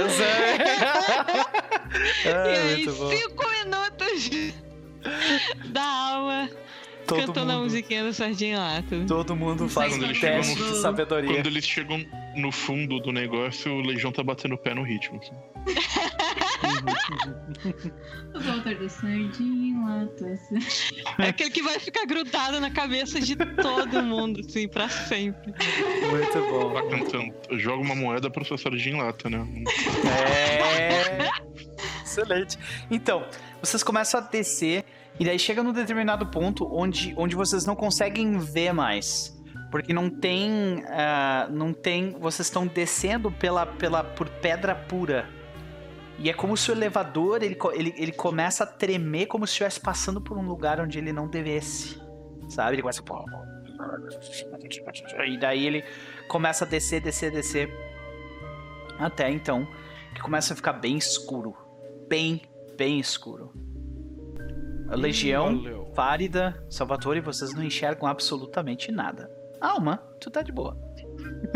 [2.27, 4.29] ah, aí, cinco minutos
[5.71, 6.49] da alma
[7.07, 9.05] Todo cantando a mundo, musiquinha do Sardinha em Lata.
[9.07, 11.33] todo mundo faz Quando um teste no- de sabedoria.
[11.33, 12.05] Quando eles chegam
[12.35, 15.19] no fundo do negócio, o Legião tá batendo o pé no ritmo.
[15.19, 15.31] assim.
[18.33, 23.35] O Walter do Sardinha lá, tá É aquele que vai ficar grudado na cabeça de
[23.35, 25.53] todo mundo, assim, pra sempre.
[26.09, 26.73] Muito bom.
[26.73, 27.33] Tá cantando.
[27.59, 29.45] Joga uma moeda pro seu sardinha lata, né?
[30.05, 31.27] É.
[32.03, 32.57] Excelente.
[32.89, 33.25] Então,
[33.61, 34.83] vocês começam a descer
[35.19, 39.35] e daí chega num determinado ponto onde, onde vocês não conseguem ver mais.
[39.71, 40.83] Porque não tem.
[40.87, 42.11] ah, não tem.
[42.19, 45.27] Vocês estão descendo pela, pela, por pedra pura.
[46.19, 49.79] E é como se o elevador ele, ele, ele começa a tremer como se estivesse
[49.79, 52.01] passando por um lugar onde ele não devesse.
[52.49, 52.75] Sabe?
[52.75, 53.03] Ele começa.
[55.27, 55.83] E daí ele
[56.27, 57.69] começa a descer, descer, descer.
[58.97, 59.67] Até então,
[60.15, 61.55] que começa a ficar bem escuro.
[62.07, 62.41] Bem,
[62.77, 63.53] bem escuro.
[64.89, 65.91] A Legião, Valeu.
[65.93, 69.29] Fárida, Salvatore, vocês não enxergam absolutamente nada.
[69.59, 70.77] Alma, tu tá de boa.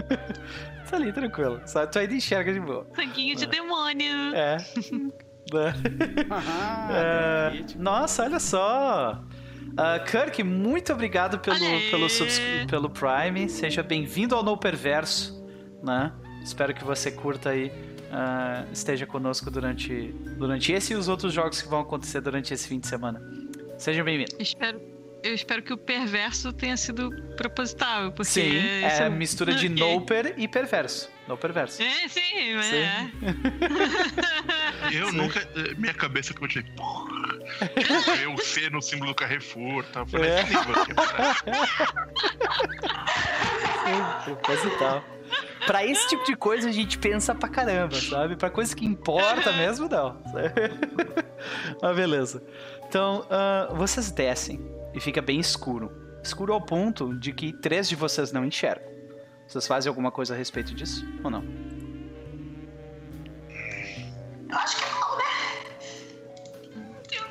[0.89, 1.61] tá ali, tranquilo.
[1.65, 2.85] Só tu ainda enxerga de boa.
[2.95, 4.35] Sanguinho de demônio.
[4.35, 4.57] É.
[5.51, 5.73] Né?
[6.29, 9.21] Ah, É, nossa, olha só.
[9.75, 12.07] Ah, Kirk, muito obrigado pelo, pelo,
[12.69, 13.49] pelo Prime.
[13.49, 15.43] Seja bem-vindo ao No Perverso,
[15.83, 16.13] né?
[16.43, 17.69] Espero que você curta aí,
[18.11, 22.67] ah, esteja conosco durante, durante esse e os outros jogos que vão acontecer durante esse
[22.67, 23.21] fim de semana.
[23.77, 24.35] Seja bem-vindo.
[24.39, 24.79] Espero,
[25.23, 28.25] eu espero que o perverso tenha sido proposital, porque.
[28.31, 28.49] Sim,
[28.87, 29.75] isso é mistura de Ok.
[29.79, 31.09] Noper e Perverso.
[31.27, 31.81] No Perverso.
[31.81, 32.77] É, sim, mas Sim.
[32.77, 33.11] é.
[34.97, 35.39] Eu nunca.
[35.55, 36.65] eh, Minha cabeça que eu tinha.
[38.21, 40.01] Eu C no símbolo do Carrefour, tá?
[40.01, 40.43] Eu Falei, É.
[40.45, 40.53] Sim,
[44.25, 45.03] proposital.
[45.65, 48.35] Pra esse tipo de coisa a gente pensa pra caramba, sabe?
[48.35, 50.21] Pra coisa que importa mesmo, não.
[51.81, 52.43] Mas beleza.
[52.87, 54.59] Então, ah, vocês descem
[54.93, 55.91] e fica bem escuro.
[56.23, 58.89] Escuro ao ponto de que três de vocês não enxergam.
[59.47, 61.43] Vocês fazem alguma coisa a respeito disso ou não?
[64.49, 64.83] Eu acho que?
[64.83, 65.00] Tem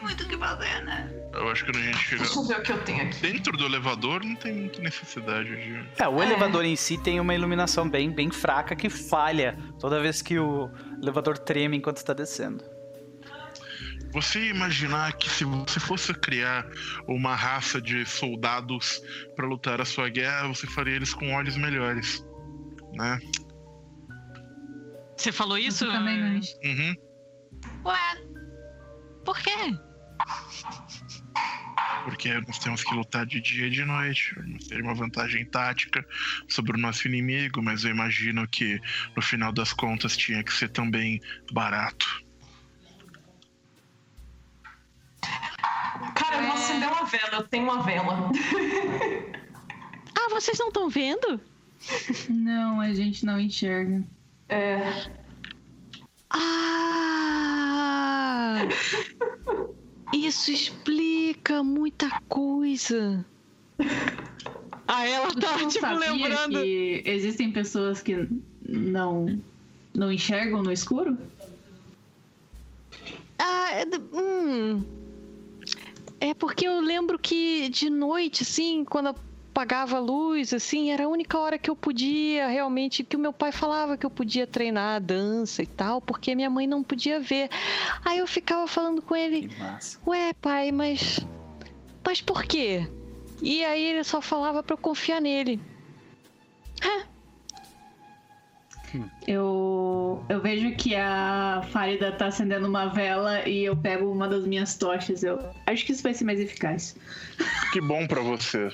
[0.03, 1.11] muito o que fazer, né?
[1.33, 3.21] Eu acho que quando a gente chega Deixa eu ver o que eu tenho aqui.
[3.21, 5.85] dentro do elevador, não tem muita necessidade de.
[5.99, 6.27] É, o É.
[6.27, 10.71] elevador em si tem uma iluminação bem, bem fraca que falha toda vez que o
[11.03, 12.65] elevador treme enquanto está descendo.
[14.13, 16.67] Você imaginar que se você fosse criar
[17.07, 19.01] uma raça de soldados
[19.37, 22.25] pra lutar a sua guerra, você faria eles com olhos melhores,
[22.95, 23.21] né?
[25.17, 25.85] Você falou isso?
[25.85, 26.95] Isso também não Uhum.
[27.85, 28.17] Ué,
[29.25, 29.51] por quê?
[32.05, 34.35] Porque nós temos que lutar de dia e de noite.
[34.39, 36.05] Nós temos uma vantagem tática
[36.49, 38.81] sobre o nosso inimigo, mas eu imagino que
[39.15, 41.21] no final das contas tinha que ser também
[41.53, 42.25] barato.
[46.15, 48.31] Cara, eu vou acender uma vela, eu tenho uma vela.
[50.17, 51.41] Ah, vocês não estão vendo?
[52.29, 54.05] Não, a gente não enxerga.
[54.49, 55.11] É.
[56.31, 57.01] Ah!
[60.13, 63.25] Isso explica muita coisa.
[64.93, 66.63] Ah, ela tá, tipo, lembrando.
[66.63, 68.29] que existem pessoas que
[68.69, 69.41] não
[69.95, 71.17] não enxergam no escuro?
[73.39, 74.83] Ah, é, hum.
[76.19, 79.15] É porque eu lembro que de noite, assim, quando
[79.61, 83.31] apagava a luz, assim, era a única hora que eu podia realmente, que o meu
[83.33, 87.21] pai falava que eu podia treinar a dança e tal, porque minha mãe não podia
[87.21, 87.51] ver.
[88.03, 89.51] Aí eu ficava falando com ele,
[90.07, 91.21] ué, pai, mas.
[92.03, 92.89] Mas por quê?
[93.43, 95.61] E aí ele só falava pra eu confiar nele.
[99.29, 104.47] Eu, eu vejo que a Farida tá acendendo uma vela e eu pego uma das
[104.47, 105.23] minhas tochas.
[105.23, 106.97] Eu acho que isso vai ser mais eficaz.
[107.73, 108.73] Que bom pra você.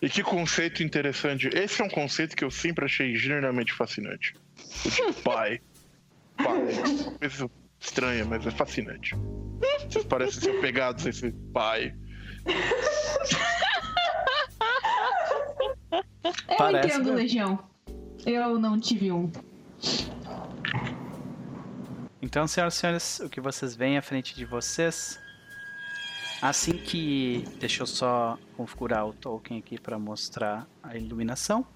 [0.00, 1.48] E que conceito interessante.
[1.54, 4.34] Esse é um conceito que eu sempre achei genuinamente fascinante.
[4.84, 5.60] O de pai.
[6.36, 6.60] Pai.
[7.18, 9.14] Coisa estranha, mas é fascinante.
[9.88, 11.94] Vocês parecem ser apegados a esse pai.
[16.50, 17.16] Eu Parece, entendo, né?
[17.16, 17.58] Legião.
[18.26, 19.30] Eu não tive um.
[22.20, 25.18] Então, senhoras e senhores, o que vocês veem à frente de vocês.
[26.42, 27.44] Assim que.
[27.58, 31.66] Deixa eu só configurar o token aqui para mostrar a iluminação.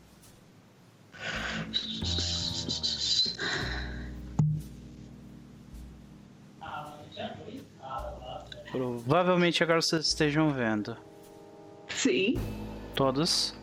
[8.71, 10.97] Provavelmente agora vocês estejam vendo.
[11.89, 12.35] Sim.
[12.95, 13.55] Todos?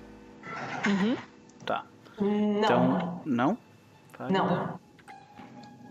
[0.88, 1.18] Uhum.
[1.66, 1.86] Tá.
[2.20, 2.60] Não.
[2.60, 3.22] Então.
[3.26, 3.58] Não?
[4.18, 4.32] Vai.
[4.32, 4.80] Não.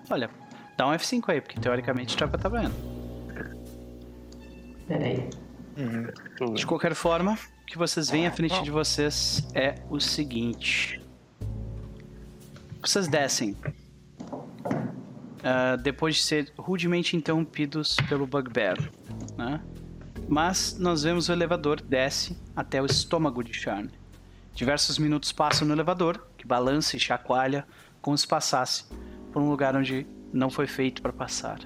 [0.08, 0.30] Olha,
[0.76, 2.99] dá um F5 aí, porque teoricamente já tá vendo.
[4.90, 5.30] Peraí.
[5.78, 11.00] Uhum, De qualquer forma, o que vocês veem à frente de vocês é o seguinte.
[12.82, 13.56] Vocês descem.
[15.44, 18.78] ah, depois de ser rudemente interrompidos pelo Bugbear.
[19.38, 19.60] Né?
[20.28, 23.92] Mas nós vemos o elevador desce até o estômago de Charne.
[24.52, 27.64] Diversos minutos passam no elevador, que balança e chacoalha
[28.02, 28.86] como se passasse
[29.32, 31.60] por um lugar onde não foi feito para passar.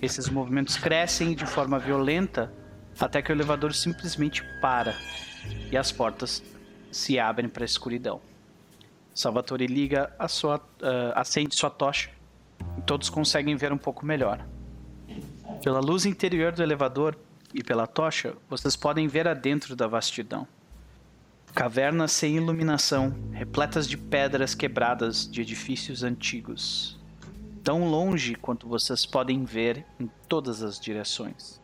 [0.00, 2.59] Esses movimentos crescem de forma violenta
[2.98, 4.96] até que o elevador simplesmente para
[5.70, 6.42] e as portas
[6.90, 8.20] se abrem para a escuridão.
[9.14, 12.10] Salvatore liga a sua, ah, acende sua tocha
[12.78, 14.44] e todos conseguem ver um pouco melhor.
[15.62, 17.16] Pela luz interior do elevador
[17.52, 20.46] e pela tocha, vocês podem ver adentro da vastidão.
[21.54, 26.98] Cavernas sem iluminação, repletas de pedras quebradas de edifícios antigos.
[27.64, 31.60] Tão longe quanto vocês podem ver em todas as direções.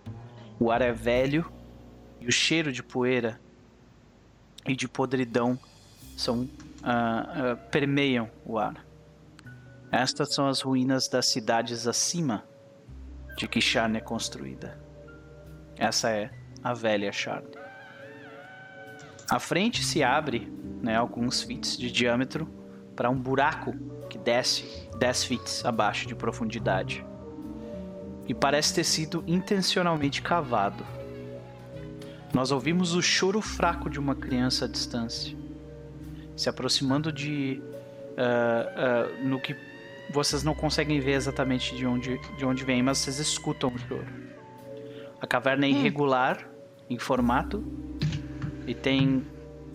[0.59, 1.51] O ar é velho
[2.21, 3.39] e o cheiro de poeira
[4.67, 5.59] e de podridão
[6.17, 6.49] são,
[6.83, 8.85] ah, ah, permeiam o ar.
[9.91, 12.45] Estas são as ruínas das cidades acima
[13.37, 14.79] de que Sharn é construída.
[15.77, 16.31] Essa é
[16.65, 17.47] a velha Sharn.
[19.29, 22.49] A frente se abre, né, alguns feet de diâmetro,
[22.95, 23.75] para um buraco
[24.09, 27.05] que desce 10 feet abaixo de profundidade.
[28.27, 30.85] E parece ter sido intencionalmente cavado.
[32.35, 35.37] Nós ouvimos o choro fraco de uma criança à distância,
[36.37, 37.63] se aproximando de.
[38.19, 39.57] ah, ah, no que
[40.11, 44.07] vocês não conseguem ver exatamente de onde, de onde vem, mas vocês escutam o choro.
[45.21, 46.49] A caverna é irregular
[46.89, 47.65] em formato
[48.67, 49.27] e tem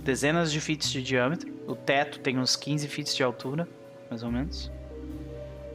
[0.04, 1.52] dezenas de feet de diâmetro.
[1.68, 3.68] O teto tem uns 15 feet de altura,
[4.10, 4.72] mais ou menos.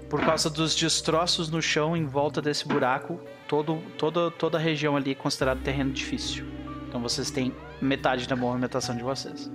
[0.09, 4.97] Por causa dos destroços no chão em volta desse buraco, todo, toda, toda a região
[4.97, 6.47] ali é considerada terreno difícil.
[6.89, 9.51] Então vocês têm metade da movimentação de vocês.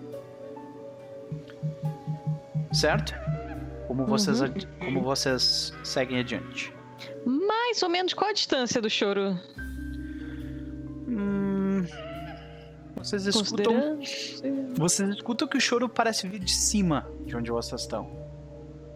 [2.73, 3.13] Certo?
[3.88, 6.73] Como vocês, ad- como vocês seguem adiante?
[7.25, 9.38] Mais ou menos qual a distância do choro?
[11.07, 11.85] Hum,
[12.95, 13.99] vocês escutam.
[14.75, 18.09] Vocês escutam que o choro parece vir de cima de onde vocês estão,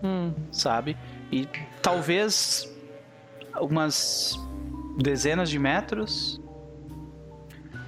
[0.03, 0.34] Hum.
[0.51, 0.95] sabe?
[1.32, 1.48] E
[1.82, 2.72] talvez
[3.60, 4.40] umas
[4.98, 6.42] dezenas de metros.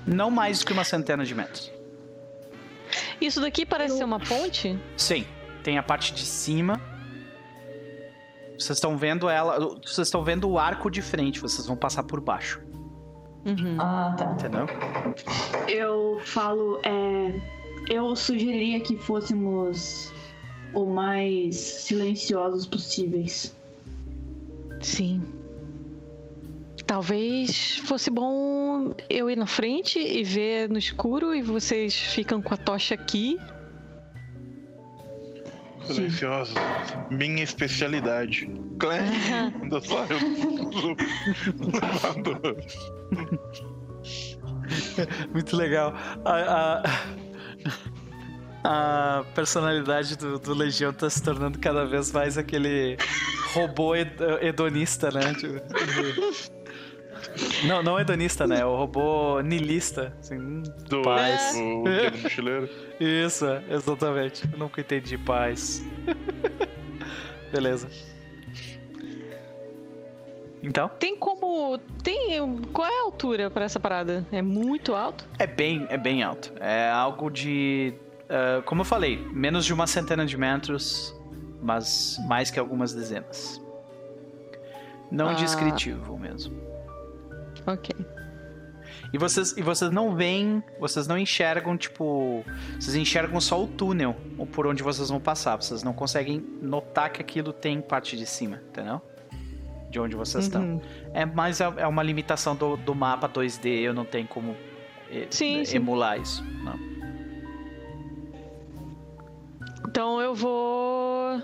[0.05, 1.71] Não mais do que uma centena de metros.
[3.19, 4.79] Isso daqui parece ser uma ponte?
[4.95, 5.25] Sim,
[5.63, 6.79] tem a parte de cima.
[8.57, 9.59] Vocês estão vendo ela.
[9.83, 12.61] Vocês estão vendo o arco de frente, vocês vão passar por baixo.
[13.45, 13.77] Uhum.
[13.79, 14.31] Ah, tá.
[14.31, 14.65] Entendeu?
[15.67, 17.39] Eu falo, é,
[17.89, 20.11] eu sugeriria que fôssemos
[20.73, 23.55] o mais silenciosos possíveis.
[24.81, 25.21] Sim.
[26.85, 32.53] Talvez fosse bom eu ir na frente e ver no escuro e vocês ficam com
[32.53, 33.37] a tocha aqui.
[35.85, 36.53] Silencioso.
[37.11, 38.49] Minha especialidade.
[38.79, 39.01] Clé.
[39.61, 40.17] Ainda só eu.
[45.33, 45.93] Muito legal.
[46.25, 46.83] A, a,
[48.69, 52.97] a personalidade do, do Legião tá se tornando cada vez mais aquele
[53.53, 55.33] robô hed- hedonista, né?
[55.33, 55.61] Tipo,
[57.65, 58.65] Não, não hedonista, né?
[58.65, 60.13] O robô nilista.
[60.19, 61.55] Assim, Do paz.
[61.55, 62.69] o Guia do Mochileiro.
[62.99, 64.43] Isso, é, exatamente.
[64.51, 65.81] Eu nunca entendi paz.
[67.51, 67.87] Beleza.
[70.61, 70.89] Então?
[70.99, 71.77] Tem como.
[72.03, 72.39] Tem.
[72.73, 74.25] Qual é a altura pra essa parada?
[74.31, 75.25] É muito alto?
[75.39, 76.51] É bem, é bem alto.
[76.59, 77.93] É algo de.
[78.29, 81.15] Ah, como eu falei, menos de uma centena de metros,
[81.61, 83.61] mas mais que algumas dezenas.
[85.11, 85.33] Não Ah.
[85.33, 86.55] descritivo mesmo.
[87.65, 87.95] Ok.
[89.13, 92.43] E vocês, e vocês não veem, vocês não enxergam, tipo.
[92.77, 94.15] Vocês enxergam só o túnel
[94.51, 95.55] por onde vocês vão passar.
[95.55, 99.01] Vocês não conseguem notar que aquilo tem parte de cima, entendeu?
[99.89, 100.61] De onde vocês estão.
[100.61, 100.81] Uhum.
[101.13, 104.55] É mais é é uma limitação do, do mapa 2D, eu não tenho como
[105.09, 105.77] eh, Sim, sim.
[105.77, 106.43] emular isso.
[106.43, 106.77] Não.
[109.87, 111.41] Então eu vou.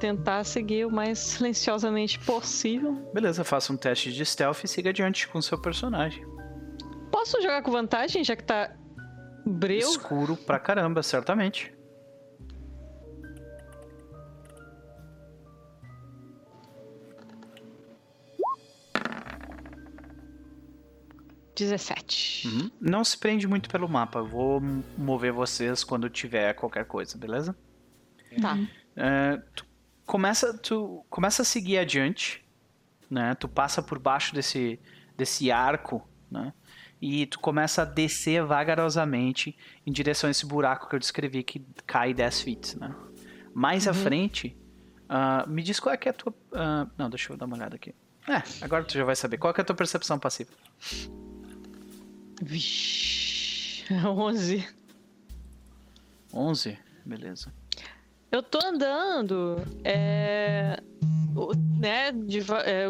[0.00, 2.94] Tentar seguir o mais silenciosamente possível.
[3.12, 6.26] Beleza, faça um teste de stealth e siga adiante com o seu personagem.
[7.10, 8.74] Posso jogar com vantagem, já que tá
[9.46, 9.88] breu?
[9.88, 11.72] Escuro pra caramba, certamente.
[21.54, 22.48] Dezessete.
[22.48, 22.70] Uhum.
[22.80, 24.18] Não se prende muito pelo mapa.
[24.20, 24.60] Eu vou
[24.96, 27.56] mover vocês quando tiver qualquer coisa, beleza?
[28.40, 28.58] Tá.
[28.96, 29.66] É, tu
[30.06, 32.44] começa, tu começa a seguir adiante,
[33.10, 33.34] né?
[33.34, 34.80] Tu passa por baixo desse,
[35.16, 36.52] desse arco, né?
[37.00, 41.64] E tu começa a descer vagarosamente em direção a esse buraco que eu descrevi que
[41.86, 42.94] cai 10 feet, né?
[43.52, 44.56] Mais à frente,
[45.08, 46.32] ah, me diz qual é que é a tua...
[46.54, 47.94] ah, não, deixa eu dar uma olhada aqui.
[48.26, 49.36] É, agora tu já vai saber.
[49.36, 50.52] Qual que é a tua percepção passiva?
[52.42, 53.84] Vixe.
[54.04, 54.66] 11.
[56.32, 56.78] 11?
[57.04, 57.52] Beleza.
[58.30, 60.80] Eu tô andando, é,
[61.78, 62.86] né, deva- é,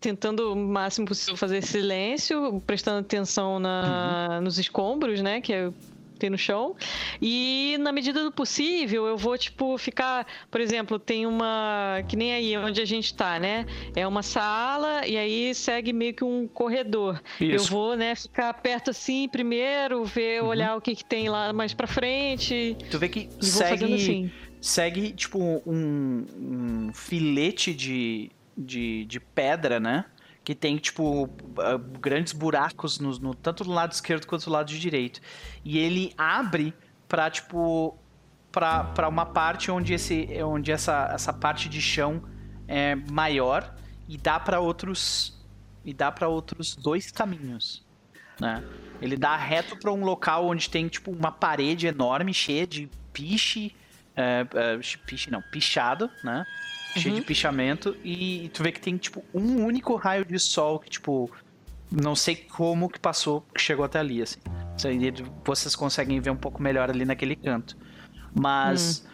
[0.00, 5.74] tentando o máximo possível fazer silêncio, prestando atenção na, nos escombros, né, que eu-
[6.22, 6.76] tem no chão.
[7.20, 10.26] E na medida do possível, eu vou, tipo, ficar.
[10.50, 12.02] Por exemplo, tem uma.
[12.08, 13.66] Que nem aí onde a gente tá, né?
[13.94, 17.20] É uma sala e aí segue meio que um corredor.
[17.40, 17.70] Eu Isso.
[17.70, 21.86] vou, né, ficar perto assim primeiro, ver, olhar o que, que tem lá mais pra
[21.86, 22.76] frente.
[22.90, 24.30] Tu vê que segue, assim.
[24.60, 30.04] segue tipo um, um filete de, de, de pedra, né?
[30.44, 34.66] Que tem, tipo, ah, grandes buracos no, no- tanto do lado esquerdo quanto do lado
[34.72, 35.20] direito.
[35.64, 36.74] E ele abre
[37.06, 37.96] pra, tipo,
[38.50, 42.22] pra, pra uma parte onde, esse, onde essa, essa parte de chão
[42.66, 43.72] é maior
[44.08, 45.40] e dá pra outros
[45.84, 47.84] e dá para outros dois caminhos,
[48.40, 48.62] né?
[49.00, 53.74] Ele dá reto pra um local onde tem tipo uma parede enorme cheia de piche,
[54.14, 56.44] é, é, piche não, pichado, né?
[56.94, 60.90] Cheio de pichamento e tu vê que tem tipo um único raio de sol que
[60.90, 61.30] tipo
[61.90, 64.40] não sei como que passou, que chegou até ali assim.
[65.44, 67.76] Vocês conseguem ver um pouco melhor ali naquele canto.
[68.34, 69.06] Mas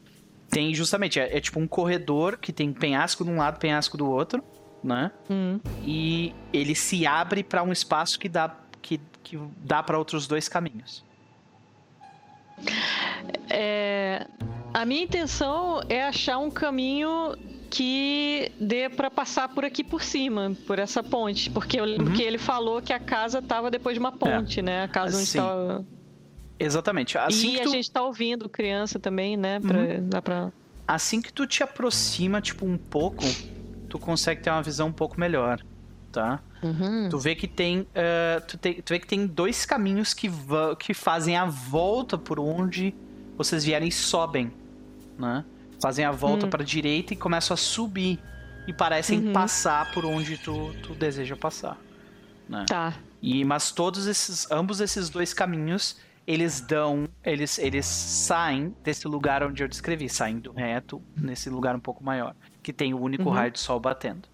[0.49, 4.09] tem justamente é, é tipo um corredor que tem penhasco de um lado, penhasco do
[4.09, 4.43] outro,
[4.83, 5.11] né?
[5.29, 5.59] Hum.
[5.85, 10.49] e ele se abre para um espaço que dá que, que dá para outros dois
[10.49, 11.05] caminhos.
[13.51, 14.27] É,
[14.73, 17.37] a minha intenção é achar um caminho
[17.71, 22.13] que dê pra passar por aqui por cima, por essa ponte, porque eu Uhum.
[22.15, 24.85] que ele falou que a casa tava depois de uma ponte, né?
[24.85, 25.87] A casa onde tava...
[26.59, 27.17] Exatamente.
[27.19, 29.61] Assim e a gente tá ouvindo criança também, né?
[29.61, 30.09] Pra, Uhum.
[30.09, 30.53] Dá pra...
[30.87, 33.25] assim que tu te aproxima tipo um pouco,
[33.89, 35.61] tu consegue ter uma visão um pouco melhor,
[36.11, 36.41] tá?
[36.63, 37.09] Uhum.
[37.11, 40.29] Tu vê que tem, eh, tu, tem- tu vê que tem dois caminhos que,
[40.81, 42.93] que fazem a volta por onde
[43.37, 44.51] vocês vierem e sobem,
[45.17, 45.45] né?
[45.81, 46.51] Fazem a volta Hum.
[46.51, 48.19] para direita e começam a subir
[48.67, 49.33] e parecem Uhum.
[49.33, 51.79] passar por onde tu, tu deseja passar,
[52.49, 52.65] né?
[52.69, 52.95] Tá.
[53.23, 59.43] E mas todos esses, ambos esses dois caminhos, eles dão, eles eles saem desse lugar
[59.43, 63.25] onde eu descrevi, saem do reto nesse lugar um pouco maior, que tem o único
[63.25, 63.31] Uhum.
[63.35, 64.29] raio de sol batendo.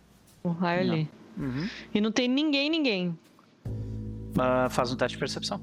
[0.45, 0.95] Um raio Não.
[0.95, 1.11] ali.
[1.37, 1.69] Uhum.
[1.95, 3.19] E não tem ninguém, ninguém.
[4.39, 5.61] Ah, faz um teste de percepção.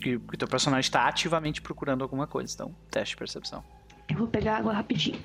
[0.00, 2.52] Que o teu personagem está ativamente procurando alguma coisa.
[2.54, 3.62] Então, teste de percepção.
[4.08, 5.20] Eu vou pegar água rapidinho.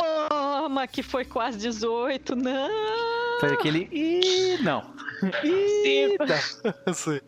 [0.00, 3.40] Oh, mas que foi quase 18, não!
[3.40, 3.88] Foi aquele.
[3.92, 4.82] Ih, não.
[6.94, 7.20] Sim,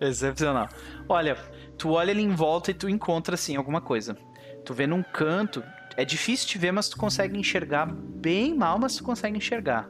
[0.00, 0.68] Excepcional.
[1.08, 1.36] Olha,
[1.76, 4.16] tu olha ali em volta e tu encontra assim alguma coisa.
[4.64, 5.62] Tu vê num canto.
[5.96, 9.88] É difícil te ver, mas tu consegue enxergar bem mal, mas tu consegue enxergar.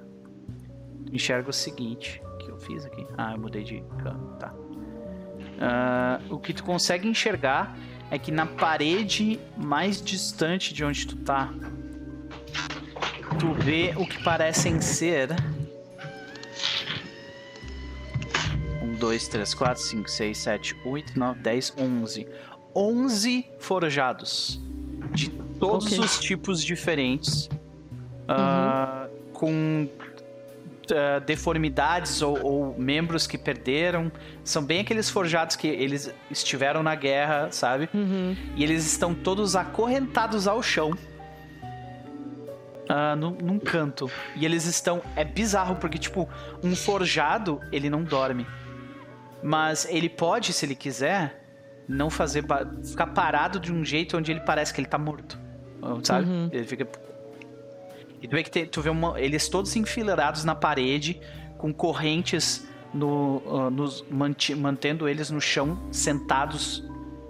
[1.07, 2.21] Tu enxerga o seguinte.
[2.25, 3.07] O que eu fiz aqui?
[3.17, 4.39] Ah, eu mudei de canto.
[4.39, 4.53] Tá.
[5.65, 7.77] Ah, o que tu consegue enxergar
[8.11, 11.49] é que na parede mais distante de onde tu tá,
[13.39, 15.29] tu vê o que parecem ser.
[18.83, 22.27] 1, 2, 3, 4, 5, 6, 7, 8, 9, 10, 11.
[22.75, 24.61] 11 forjados.
[25.13, 25.29] De
[25.61, 25.99] todos Ok.
[26.01, 27.49] os tipos diferentes.
[28.29, 29.89] ah, com
[30.91, 34.11] ah, deformidades ou, ou membros que perderam.
[34.43, 37.89] São bem aqueles forjados que eles estiveram na guerra, sabe?
[37.95, 38.37] Uhum.
[38.57, 40.93] E eles estão todos acorrentados ao chão.
[42.89, 44.11] ah, num, num canto.
[44.37, 45.03] E eles estão.
[45.17, 46.29] É bizarro, porque, tipo,
[46.63, 48.47] um forjado, ele não dorme.
[49.43, 51.41] Mas ele pode, se ele quiser,
[51.89, 52.45] não fazer.
[52.85, 55.39] ficar parado de um jeito onde ele parece que ele tá morto.
[56.03, 56.29] Sabe?
[56.29, 56.49] Uhum.
[56.53, 56.87] Ele fica.
[58.23, 61.21] E tu vê que tu vê uma- eles todos enfileirados na parede,
[61.59, 66.85] com correntes no, ah, nos, manti- mantendo eles no chão, sentados,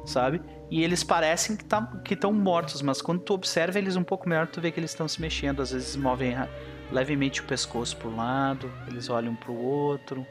[0.05, 0.41] sabe?
[0.71, 4.47] E eles parecem que tá, estão mortos, mas quando tu observa eles um pouco melhor,
[4.47, 5.61] tu vê que eles estão se mexendo.
[5.63, 6.49] Às vezes movem ra-
[6.91, 10.27] levemente o pescoço pro lado, eles olham pro outro,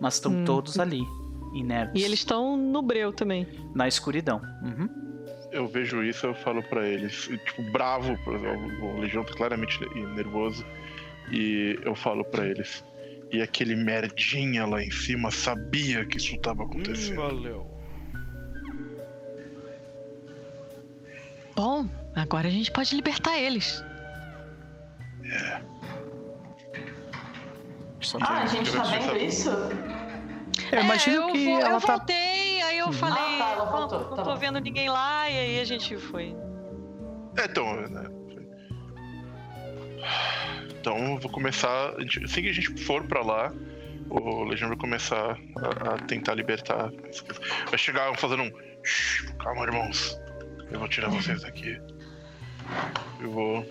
[0.00, 0.44] mas estão Hum.
[0.44, 1.02] todos ali,
[1.54, 3.46] inertes, E eles estão no breu também.
[3.74, 4.40] na escuridão.
[4.62, 4.88] Uhum.
[5.50, 9.80] Eu vejo isso, eu falo pra eles, tipo, bravo, por exemplo, o Legião tá claramente
[9.80, 10.64] ne- nervoso,
[11.30, 12.84] e eu falo pra eles.
[13.32, 17.16] E aquele merdinha lá em cima sabia que isso tava Hum, acontecendo.
[17.16, 17.66] valeu.
[21.56, 23.82] Bom, agora a gente pode libertar eles.
[28.00, 29.50] Só Ah, a gente tá vendo isso?
[30.70, 33.50] Eu imagino é, eu, que vou- ela eu tá voltei, aí eu falei, Ah, tá,
[33.50, 36.34] ela "Bom, voltou, não tá tô bom." vendo ninguém lá, e aí a gente foi.
[37.36, 38.04] É, então, né?
[40.80, 41.94] Então eu vou começar.
[42.24, 43.52] Assim que a gente for pra lá,
[44.10, 46.90] o Legião vai começar a, a tentar libertar.
[47.68, 48.52] Vai chegar fazendo um.
[48.84, 50.18] "Shh, Calma, irmãos.
[50.70, 51.80] Eu vou tirar vocês daqui.
[53.20, 53.66] Eu vou.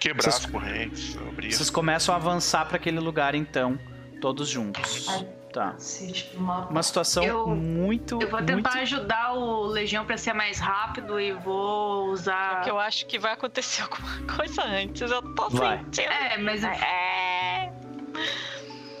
[0.00, 1.52] Quebrar Vocês- as correntes, abrir.
[1.52, 3.78] Vocês começam a avançar pra aquele lugar então,
[4.20, 5.06] todos juntos.
[5.08, 5.28] Ai.
[5.52, 5.72] Tá.
[5.72, 8.14] Cacete, uma- Uma situação Eu- muito.
[8.22, 8.56] Eu vou muito...
[8.56, 12.56] tentar ajudar o Legião pra ser mais rápido e vou usar.
[12.56, 15.78] Porque eu acho que vai acontecer alguma coisa antes, eu tô Vai.
[15.78, 16.08] sentindo.
[16.10, 17.70] É, mas É.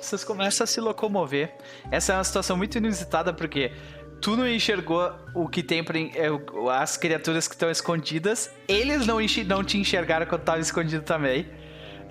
[0.00, 1.54] Vocês começam a se locomover.
[1.90, 3.72] Essa é uma situação muito inusitada porque
[4.20, 6.28] tu não enxergou o que tem pra, é,
[6.78, 8.52] as criaturas que estão escondidas.
[8.68, 11.48] Eles não, enxi- não te enxergaram quando tava escondido também.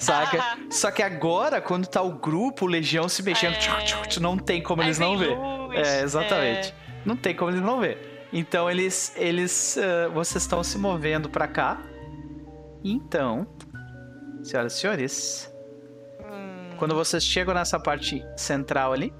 [0.01, 0.37] Saca?
[0.37, 0.71] Aham.
[0.71, 3.59] Só que agora, quando tá o grupo, o Legião se mexendo, É.
[3.59, 5.37] tchuc, tchuc, tchuc, não tem como eles não ver.
[5.37, 6.73] luz, É, exatamente.
[7.05, 8.27] Não tem como eles não ver.
[8.33, 9.13] Então eles.
[9.15, 11.81] eles ah, vocês estão se movendo pra cá.
[12.83, 13.45] Então,
[14.43, 15.53] senhoras e senhores,
[16.19, 19.13] Hum, quando vocês chegam nessa parte central ali,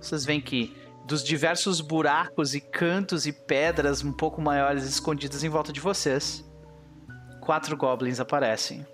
[0.00, 0.76] vocês veem que
[1.06, 6.44] dos diversos buracos e cantos e pedras um pouco maiores escondidas em volta de vocês,
[7.40, 8.84] quatro goblins aparecem.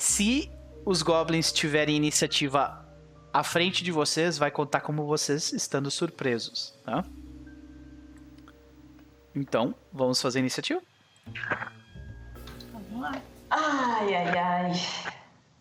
[0.00, 0.50] Se
[0.86, 2.88] os goblins tiverem iniciativa
[3.30, 7.04] à frente de vocês, vai contar como vocês estando surpresos, tá?
[9.34, 10.80] Então, vamos fazer a iniciativa?
[13.50, 14.72] Ai, ai, ai.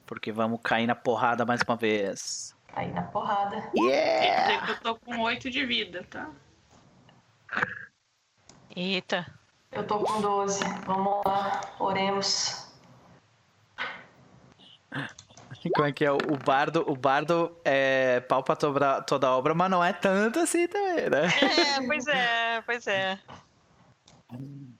[0.08, 2.56] Porque vamos cair na porrada mais uma vez.
[2.72, 3.70] Aí na porrada.
[3.76, 4.70] Yeah!
[4.70, 6.30] eu tô com 8 de vida, tá?
[8.74, 9.26] Eita.
[9.74, 10.64] Eu tô com 12.
[10.86, 12.69] Vamos lá, oremos.
[15.76, 16.12] Como é que é?
[16.12, 20.68] O bardo, o bardo é pau pra toda, toda obra, mas não é tanto assim
[20.68, 21.28] também, né?
[21.78, 23.20] É, pois é, pois é.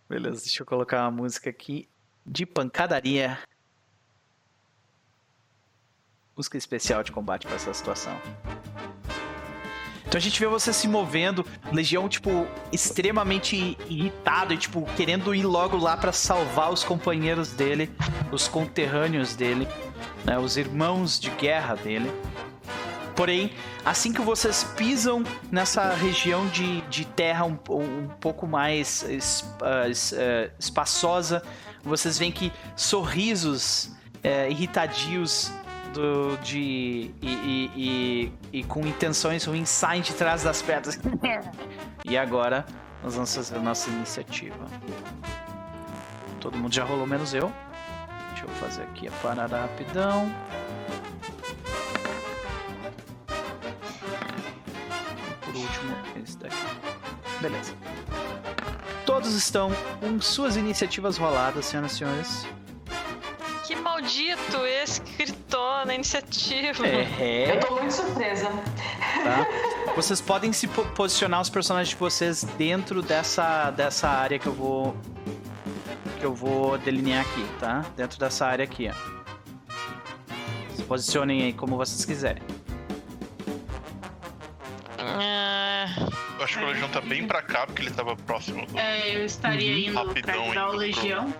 [0.08, 1.90] Beleza, deixa eu colocar uma música aqui
[2.26, 3.38] de pancadaria.
[6.36, 8.16] Música especial de combate para essa situação.
[10.10, 15.44] Então a gente vê você se movendo, Legião, tipo, extremamente irritado e, tipo, querendo ir
[15.44, 17.92] logo lá pra salvar os companheiros dele,
[18.32, 19.68] os conterrâneos dele,
[20.26, 22.12] né, os irmãos de guerra dele.
[23.16, 23.52] Porém,
[23.84, 29.44] assim que vocês pisam nessa região de, de terra um, um pouco mais es-
[30.14, 31.44] eh, espaçosa,
[31.84, 33.92] vocês veem que sorrisos
[34.24, 35.52] eh, irritadios
[35.94, 37.72] do, de, e, e-
[38.54, 40.98] e- e com intenções ruins saem de trás das pedras.
[42.06, 42.66] E agora
[43.04, 44.66] nós vamos fazer a nossa iniciativa.
[46.40, 47.52] Todo mundo já rolou, menos eu.
[48.40, 50.34] Deixa eu fazer aqui a parada rapidão.
[55.42, 56.56] Por último, esse daqui.
[57.42, 57.74] Beleza.
[59.06, 62.48] Todos estão com suas iniciativas roladas, senhoras e senhores.
[63.66, 66.88] Que maldito escritor na iniciativa.
[66.88, 68.46] É, Eu tô muito surpresa.
[68.48, 69.46] tá?
[69.96, 74.54] Vocês podem se po- posicionar os personagens de vocês dentro dessa, dessa área que eu
[74.54, 74.96] vou
[76.20, 77.86] que eu vou delinear aqui, tá?
[77.96, 80.76] Dentro dessa área aqui, ó.
[80.76, 82.44] Se posicionem aí como vocês quiserem.
[84.98, 85.86] Ah,
[86.38, 88.78] Eu acho que o Legião tá bem pra cá, porque ele tava próximo do.
[88.78, 91.34] É, eu estaria indo Rapidão pra ajudar o indo pro- Legião.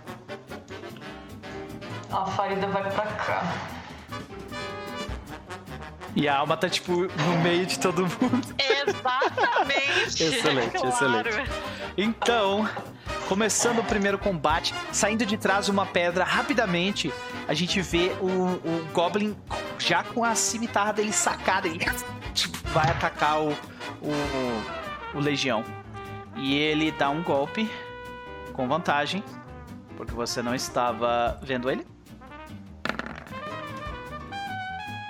[2.12, 3.44] A Farida vai pra cá.
[6.16, 8.56] E a alma tá tipo no meio de todo mundo.
[8.58, 10.24] exatamente.
[10.24, 10.90] Excelente, claro.
[10.90, 11.52] excelente.
[11.98, 12.68] Então,
[13.30, 17.14] começando o primeiro combate, saindo de trás uma pedra rapidamente,
[17.48, 19.38] a gente vê o, o Goblin
[19.78, 21.78] já com a cimitarra dele sacada e
[22.34, 23.52] tipo, vai atacar o,
[24.02, 25.64] o, o Legião.
[26.36, 27.70] E ele dá um golpe
[28.52, 29.24] com vantagem,
[29.96, 31.86] porque você não estava vendo ele.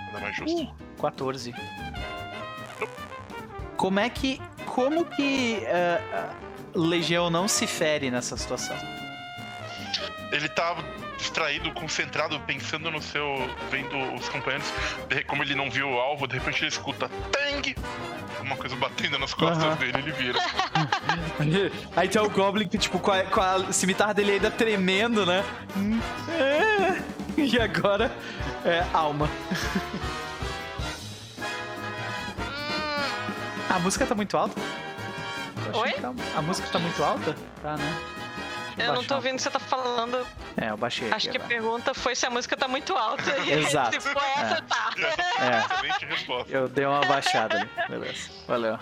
[0.07, 0.75] Nada mais justo.
[0.99, 1.55] 14.
[3.77, 4.41] Como é que.
[4.65, 8.77] Como que eh, a Legião não se fere nessa situação?
[10.31, 10.83] Ele tava
[11.17, 13.49] distraído, concentrado, pensando no seu.
[13.71, 14.67] vendo os companheiros.
[15.27, 17.75] Como ele não viu o alvo, de repente ele escuta Tang!
[18.41, 19.75] Uma coisa batendo nas costas Aham.
[19.75, 20.39] dele, ele vira.
[21.95, 25.43] Aí tem o Goblin que, tipo, com a, com a cimitarra dele ainda tremendo, né?
[27.37, 28.11] E agora
[28.65, 29.29] é alma.
[33.69, 34.59] A música tá muito alta?
[35.77, 35.91] Oi?
[35.93, 37.35] tá- a música tá muito alta?
[37.61, 38.01] Tá, né?
[38.77, 40.25] Eu não tô ouvindo o que você tá falando.
[40.55, 43.23] É, eu baixei Acho aqui que a pergunta foi se a música tá muito alta.
[43.45, 43.91] Exato.
[43.93, 44.61] Se for essa, É.
[44.61, 44.93] tá.
[45.37, 46.51] É, Excelente resposta.
[46.53, 47.69] eu dei uma baixada ali.
[47.89, 48.29] Beleza.
[48.47, 48.79] Valeu.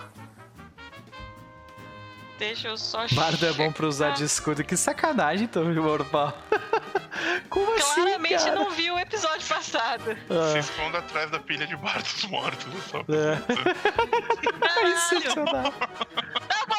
[2.38, 4.62] Deixa eu só Bardo é bom pra usar de escudo.
[4.62, 6.32] Que sacanagem, Tommy Morpal.
[7.50, 8.54] Como assim, Claramente cara?
[8.54, 10.04] não viu o episódio passado.
[10.04, 12.72] Se Ah, esconda atrás da pilha de bardos mortos.
[12.84, 13.00] Só.
[13.00, 14.58] é.
[14.60, 14.88] Caralho.
[14.94, 15.72] Excepcional.
[15.72, 16.77] Tá bom,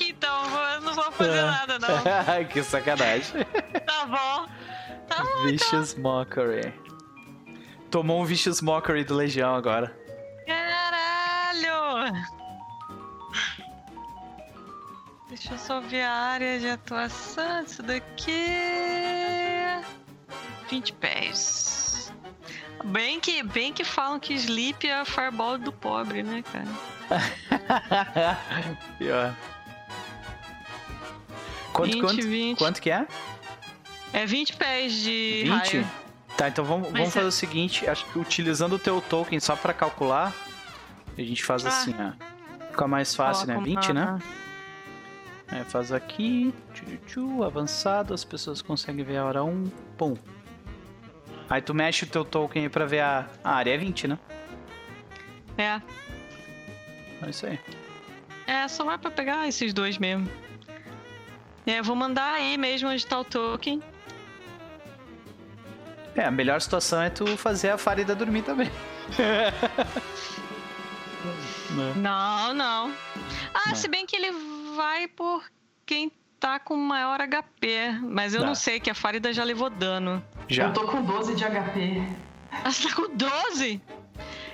[0.00, 0.44] aqui então.
[0.48, 1.42] vou- Não vou fazer É.
[1.42, 1.88] nada, não.
[2.48, 3.44] que sacanagem.
[3.86, 4.46] Tá bom.
[5.06, 5.46] Tá bom.
[5.46, 6.72] Vicious Mockery.
[7.90, 9.94] Tomou um Vicious Mockery do Legião agora.
[10.46, 12.12] Caralho!
[15.28, 17.62] Deixa eu só ver a área de atuação.
[17.62, 18.46] Isso daqui.
[20.68, 22.12] 20 pés.
[22.84, 26.66] Bem que, bem que falam que Sleep é a fireball do pobre, né, cara?
[28.98, 29.34] Pior.
[31.72, 32.58] Quanto, 20, quanto, 20.
[32.58, 33.06] quanto que é?
[34.12, 35.50] É 20 pés de 20?
[35.76, 35.86] raio.
[36.36, 37.88] Tá, então vamos, Mas vamos é- fazer o seguinte.
[37.88, 40.32] Acho que utilizando o teu token só pra calcular,
[41.16, 41.68] a gente faz Ah.
[41.68, 42.66] assim, ó.
[42.70, 43.54] Fica mais fácil, né?
[43.54, 44.04] Coloca 20, né?
[44.04, 44.22] uma-
[45.60, 49.68] É, faz aqui, tchu, tchu, tchu, avançado, as pessoas conseguem ver a hora 1,
[49.98, 50.16] pum.
[51.48, 54.16] Aí tu mexe o teu token aí pra ver a, a área, é 20, né?
[55.58, 55.80] É.
[57.26, 57.58] É isso aí.
[58.46, 60.28] É, só vai pra pegar esses dois mesmo.
[61.66, 63.82] É, eu vou mandar aí mesmo onde tá o token.
[66.16, 68.70] É, a melhor situação é tu fazer a Farida dormir também.
[71.70, 71.92] Né?
[71.96, 72.94] Não, não.
[73.54, 73.74] Ah, Não.
[73.76, 74.32] se bem que ele
[74.74, 75.44] vai por
[75.86, 77.92] quem tá com maior HP.
[78.02, 78.46] Mas eu Tá.
[78.46, 80.24] não sei, que a Farida já levou dano.
[80.48, 80.64] Já.
[80.66, 82.02] Eu tô com 12 de HP.
[82.50, 83.80] Ela tá com 12?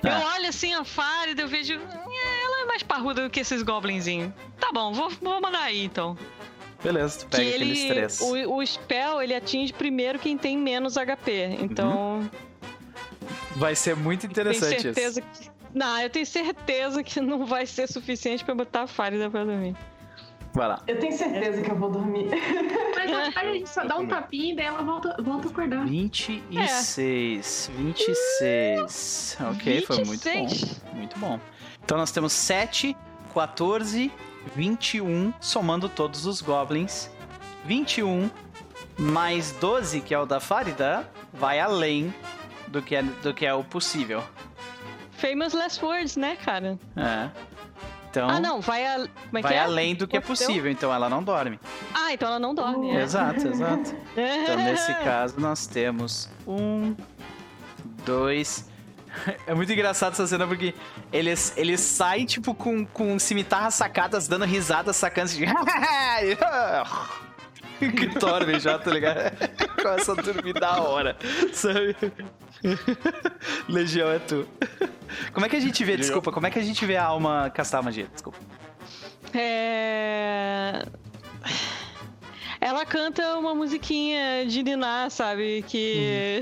[0.03, 0.07] É.
[0.09, 1.73] Eu olho assim a Farida, eu vejo.
[1.73, 4.31] "É, Ela é mais parruda do que esses goblinzinhos.
[4.59, 6.15] Tá bom, vou, vou mandar aí então.
[6.83, 7.87] Beleza, tu Que pega aqueles ele.
[7.93, 8.21] três.
[8.21, 11.57] O, o spell ele atinge primeiro quem tem menos HP.
[11.61, 12.29] Então.
[13.55, 15.49] Vai ser muito Tenho interessante certeza isso.
[15.51, 15.57] que.
[15.73, 19.75] Não, eu tenho certeza que não vai ser suficiente pra botar a Farida pra dormir.
[20.53, 20.81] Vai lá.
[20.87, 22.29] Eu tenho certeza que eu vou dormir.
[22.95, 25.85] Mas a gente só dá um tapinha e daí ela volta, volta a acordar.
[25.85, 27.69] 26.
[27.75, 29.37] 26.
[29.51, 30.63] Ok, foi muito 26.
[30.63, 30.95] bom.
[30.95, 31.39] Muito bom.
[31.83, 32.95] Então nós temos 7,
[33.33, 34.11] 14,
[34.55, 37.09] 21, somando todos os goblins.
[37.65, 38.29] 21
[38.97, 42.13] mais 12, que é o da Farida, vai além
[42.67, 44.23] do que é, do que é o possível.
[45.11, 46.77] Famous last words, né, cara?
[46.95, 47.29] É.
[48.09, 49.03] Então, ah, não, vai, a...
[49.03, 49.59] É vai é?
[49.59, 50.27] além do que é deu?
[50.27, 51.59] possível, então ela não dorme.
[51.93, 52.89] Ah, então ela não dorme.
[52.91, 53.03] é.
[53.03, 53.95] Exato, exato.
[54.15, 56.95] Então, nesse caso, nós temos um,
[58.05, 58.69] dois.
[59.45, 60.73] É muito engraçado essa cena porque
[61.11, 65.45] ele, ele sai, tipo, com, com cimitarras sacadas, dando risadas, sacando assim.
[67.79, 69.31] que dorme já, tá ligado?
[69.81, 71.17] Começa a dormir da hora,
[71.53, 71.95] sabe?
[73.69, 74.47] Legião é tu.
[75.31, 77.51] Como é que a gente vê, desculpa, como é que a gente vê a alma
[77.53, 78.07] castar a magia?
[78.11, 78.39] Desculpa.
[79.33, 80.85] É...
[82.59, 85.63] Ela canta uma musiquinha de Niná, sabe?
[85.67, 86.41] Que.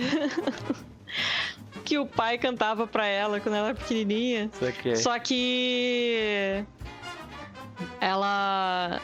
[1.85, 4.49] Que o pai cantava pra ela quando ela era pequenininha.
[4.95, 6.65] Só que.
[8.01, 8.99] Ela.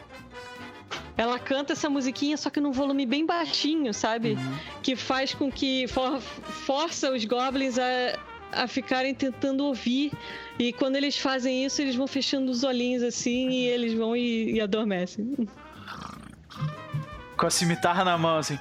[1.15, 4.37] Ela canta essa musiquinha, só que num volume bem baixinho, sabe?
[4.81, 5.87] Que faz com que.
[5.87, 10.11] For, força os goblins a, a ficarem tentando ouvir.
[10.57, 14.53] E quando eles fazem isso, eles vão fechando os olhinhos assim e eles vão e,
[14.53, 15.47] e adormecem.
[17.37, 18.57] Com a cimitarra na mão, assim.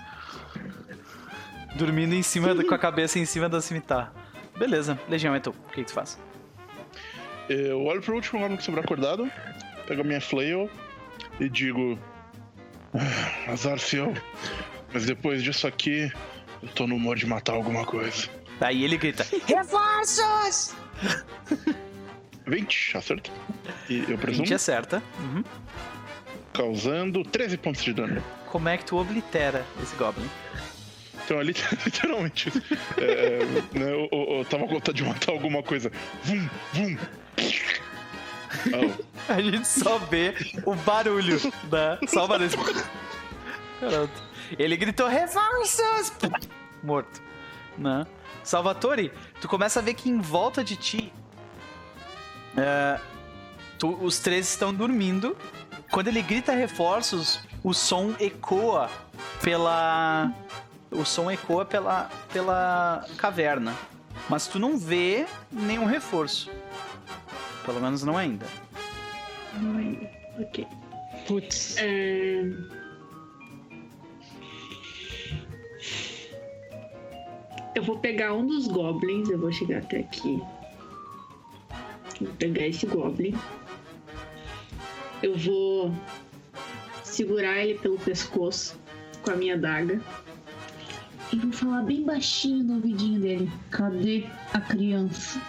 [1.80, 4.12] Dormindo em cima, da- com a cabeça em cima da cimitarra.
[4.58, 5.50] Beleza, Legião, é tu.
[5.50, 6.18] O que, que tu faz?
[7.48, 9.30] Eu olho pro último homem que sobrou acordado,
[9.86, 10.70] pego a minha flail
[11.40, 11.98] e digo:
[12.94, 14.12] "Ah, Azar seu,
[14.92, 16.12] mas depois disso aqui,
[16.62, 18.28] eu tô no humor de matar alguma coisa.
[18.60, 20.74] Aí ele grita: Reforços!
[22.46, 23.30] 20, acerta.
[23.88, 25.02] E eu presumo, 20 acerta.
[25.18, 25.42] Uhum.
[26.52, 28.22] causando 13 pontos de dano.
[28.46, 30.28] Como é que tu oblitera esse Goblin?
[31.30, 31.54] Então, ali,
[31.86, 32.52] literalmente,
[32.98, 35.92] é, é, né, eu, eu, eu tava com de matar alguma coisa.
[36.24, 36.98] Vum, vum.
[38.66, 40.34] Oh, A gente só vê
[40.66, 42.00] o barulho da.
[42.08, 42.50] Só o barulho.
[44.58, 46.12] Ele gritou: Reforços!
[46.82, 47.22] Morto.
[47.78, 48.04] Né?
[48.42, 51.12] Salvatore, tu começa a ver que em volta de ti.
[52.56, 52.98] é,
[53.78, 55.36] tu- os três estão dormindo.
[55.92, 58.90] Quando ele grita reforços, o som ecoa
[59.40, 60.32] pela.
[60.90, 63.76] O som ecoa pela, pela caverna.
[64.28, 66.50] Mas tu não vê nenhum reforço.
[67.64, 68.46] Pelo menos não ainda.
[69.60, 70.10] Não ainda.
[70.40, 70.66] Ok.
[71.26, 71.76] Putz.
[71.78, 72.42] É...
[77.74, 80.42] Eu vou pegar um dos goblins, eu vou chegar até aqui.
[82.20, 83.34] Vou pegar esse goblin.
[85.22, 85.94] Eu vou
[87.04, 88.78] segurar ele pelo pescoço
[89.22, 90.00] com a minha daga.
[91.32, 93.50] E vou falar bem baixinho no ouvidinho dele.
[93.70, 95.40] Cadê a criança?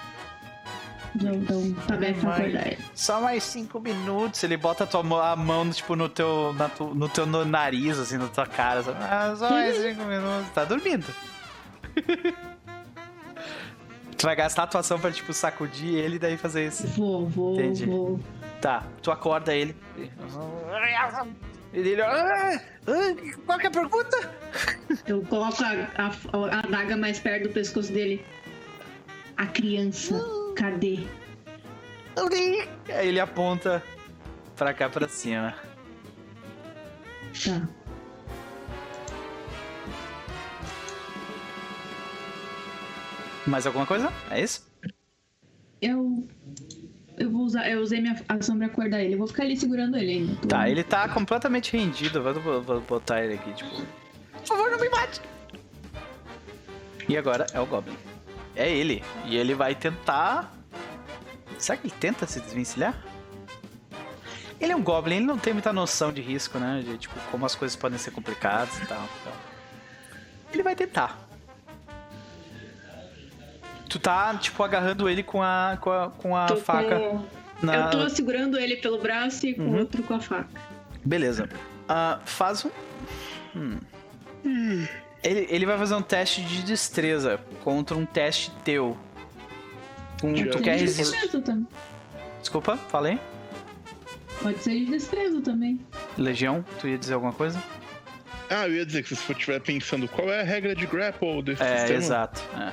[1.14, 2.40] Um tabefe pra Mãe.
[2.40, 2.77] acordar ele.
[2.95, 4.42] Só mais cinco minutos.
[4.43, 7.43] Ele bota a, tua mão, a mão, tipo, no teu, na tu- no teu no
[7.43, 8.82] nariz, assim, na tua cara.
[8.84, 8.98] sabe?
[9.01, 10.50] Ah, só mais cinco minutos.
[10.53, 11.06] Tá dormindo.
[14.18, 16.88] tu vai gastar a atuação pra, tipo, sacudir ele e daí fazer isso.
[16.88, 17.85] Vou, vou, Entendi.
[17.85, 18.18] vou.
[18.61, 19.76] Tá, tu acorda ele.
[21.74, 22.01] E ele...
[22.01, 24.17] "Ah, ah, qual que é a pergunta?
[25.08, 28.25] Eu coloco a, a, a adaga mais perto do pescoço dele.
[29.38, 30.19] A criança,
[30.56, 31.08] cadê?
[32.90, 33.82] Aí ele aponta
[34.56, 35.56] pra cá, pra cima.
[37.43, 37.67] Tá.
[43.48, 44.11] Mais alguma coisa?
[44.30, 44.69] É isso?
[45.82, 46.27] Eu.
[47.18, 47.70] Eu vou usar.
[47.70, 49.14] Eu usei minha ação pra acordar ele.
[49.14, 50.36] Eu vou ficar ali segurando ele ainda.
[50.42, 52.22] Tô- Tá, ele tá completamente rendido.
[52.24, 53.70] Vou, vou- vou botar ele aqui, tipo.
[53.70, 55.22] Por favor, não me mate!
[57.08, 57.96] E agora é o Goblin.
[58.56, 59.04] É ele.
[59.26, 60.52] E ele vai tentar.
[61.58, 62.96] Será que ele tenta se desvencilhar?
[64.60, 66.82] Ele é um Goblin, ele não tem muita noção de risco, né?
[66.86, 69.04] De tipo, como as coisas podem ser complicadas e tal.
[69.22, 69.34] então.
[70.54, 71.18] Ele vai tentar.
[73.92, 77.26] Tu tá, tipo, agarrando ele com a, com a, com a Tô faca com-
[77.61, 77.76] na.
[77.76, 79.80] Eu tô segurando ele pelo braço e com o Uhum.
[79.80, 80.48] outro com a faca.
[81.03, 81.50] Beleza.
[81.90, 82.70] Ah, faz um.
[83.53, 84.88] Hum.
[85.22, 88.98] Ele, ele vai fazer um teste de destreza contra um teste teu.
[90.24, 91.11] Um, tu De quer de resistir.
[91.11, 91.68] destreza também.
[92.40, 93.20] Desculpa, falei?
[94.42, 95.82] Pode ser de destreza também.
[96.18, 97.61] Legião, tu ia dizer alguma coisa?
[98.50, 101.42] Ah, eu ia dizer que se você estiver pensando qual é a regra de grapple
[101.44, 102.42] desse É, sistema, exato.
[102.58, 102.72] é.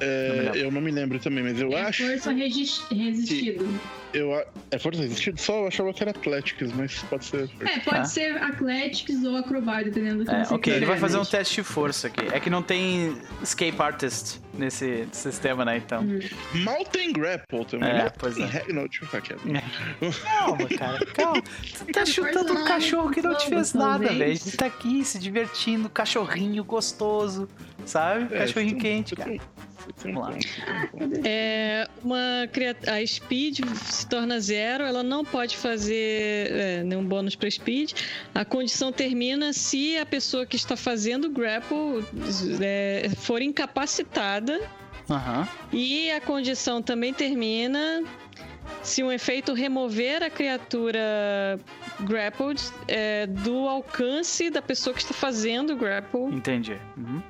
[0.00, 2.04] É, Não eu não me lembro também, mas eu é acho.
[2.06, 3.68] força resistido.
[4.12, 4.32] Eu,
[4.70, 5.40] é força resistido?
[5.40, 7.50] Só eu achava que era Athletics, mas pode ser.
[7.60, 8.04] É, pode Tá.
[8.04, 11.56] ser Athletics ou Acrobat, dependendo do que É, você ok, ele vai fazer um teste
[11.56, 12.20] de força aqui.
[12.32, 15.78] É que não tem escape artist nesse sistema, né?
[15.78, 16.04] Então.
[16.62, 17.88] Mal tem grapple também.
[17.90, 18.64] É, Mal pois tem é.
[18.72, 19.42] Não, deixa eu ficar quieto.
[20.22, 21.42] Calma, cara, calma.
[21.42, 24.24] Tu tá chutando um cachorro que não te fez nada, velho.
[24.24, 27.48] A gente tá aqui se divertindo, cachorrinho gostoso,
[27.86, 28.34] sabe?
[28.34, 29.36] É, Cachorrinho quente, cara.
[30.02, 30.34] Vamos lá.
[31.24, 32.48] É, uma
[32.86, 37.92] a speed se torna zero, ela não pode fazer é, nenhum bônus para speed.
[38.34, 42.04] A condição termina se a pessoa que está fazendo o grapple
[42.60, 44.60] é, for incapacitada.
[45.08, 45.46] Aham.
[45.72, 48.02] E a condição também termina
[48.82, 51.58] se um efeito remover a criatura
[52.00, 56.34] grappled é, do alcance da pessoa que está fazendo o grapple.
[56.34, 56.78] Entendi.
[56.96, 57.22] Uhum.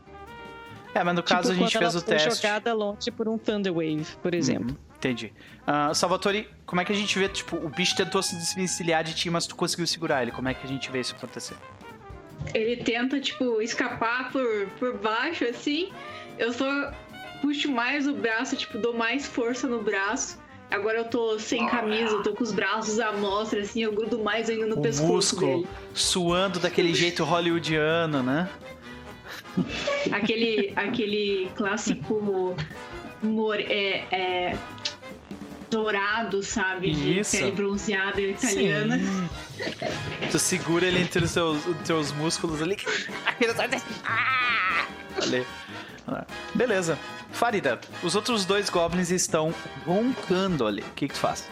[0.94, 2.30] É, mas no caso tipo, a gente fez o foi teste.
[2.36, 4.70] jogada longe por um Thunder Wave, por exemplo.
[4.70, 5.32] Uhum, entendi.
[5.66, 9.12] Ah, Salvatore, como é que a gente vê, tipo, o bicho tentou se desvencilhar de
[9.14, 10.30] ti, mas tu conseguiu segurar ele.
[10.30, 11.56] Como é que a gente vê isso acontecer?
[12.54, 15.90] Ele tenta, tipo, escapar por, por baixo, assim.
[16.38, 16.92] Eu só
[17.40, 20.38] puxo mais o braço, tipo, dou mais força no braço.
[20.70, 24.18] Agora eu tô sem camisa, eu tô com os braços à mostra, assim, eu grudo
[24.18, 25.68] mais ainda no o pescoço músculo dele.
[25.92, 28.48] suando daquele jeito hollywoodiano, né?
[30.12, 32.56] Aquele, aquele clássico
[33.22, 34.58] mor, é, é,
[35.70, 36.92] dourado, sabe?
[36.92, 37.36] De Isso.
[37.36, 38.98] pele bronzeada italiana.
[38.98, 39.28] Sim.
[40.30, 42.76] Tu segura ele entre os teus, os teus músculos ali.
[45.22, 45.46] Ali.
[46.06, 46.24] Ah,
[46.54, 46.98] Beleza.
[47.32, 49.52] Farida, os outros dois goblins estão
[49.84, 50.82] roncando ali.
[50.82, 51.48] O que, que tu faz?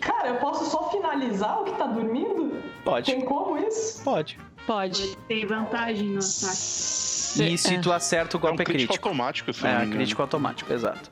[0.00, 2.62] Cara, eu posso só finalizar o que tá dormindo?
[2.84, 3.10] Pode.
[3.10, 4.02] Tem como isso?
[4.04, 4.38] Pode.
[4.66, 5.16] Pode.
[5.28, 7.42] Tem vantagem no ataque.
[7.42, 7.80] E se é.
[7.80, 9.08] tu acerta o É um golpe é crítico crítico.
[9.08, 9.92] automático, se eu É, engano.
[9.92, 11.10] crítico automático, exato.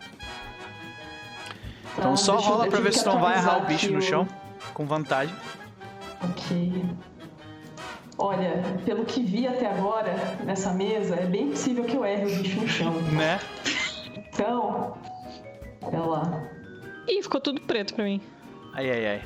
[1.99, 3.95] Então Ah, só eu- rola eu pra ver se não vai errar o bicho aqui
[3.95, 4.29] no chão.
[4.75, 5.35] Com vantagem.
[6.23, 6.85] Ok.
[8.19, 10.15] Olha, pelo que vi até agora
[10.45, 12.93] nessa mesa, é bem possível que eu erre o bicho no chão.
[12.93, 13.41] Né?
[14.15, 14.97] Então.
[15.81, 16.43] Pera lá.
[17.09, 18.21] Ih, ficou tudo preto pra mim.
[18.75, 19.23] Ai, ai, ai.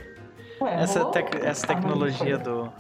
[0.61, 2.73] Ué, Essa, tec- essa tecnologia do.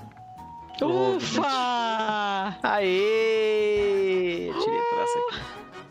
[0.83, 2.57] Ufa!
[2.63, 4.51] Aê!
[4.61, 5.41] Tirei a traça aqui.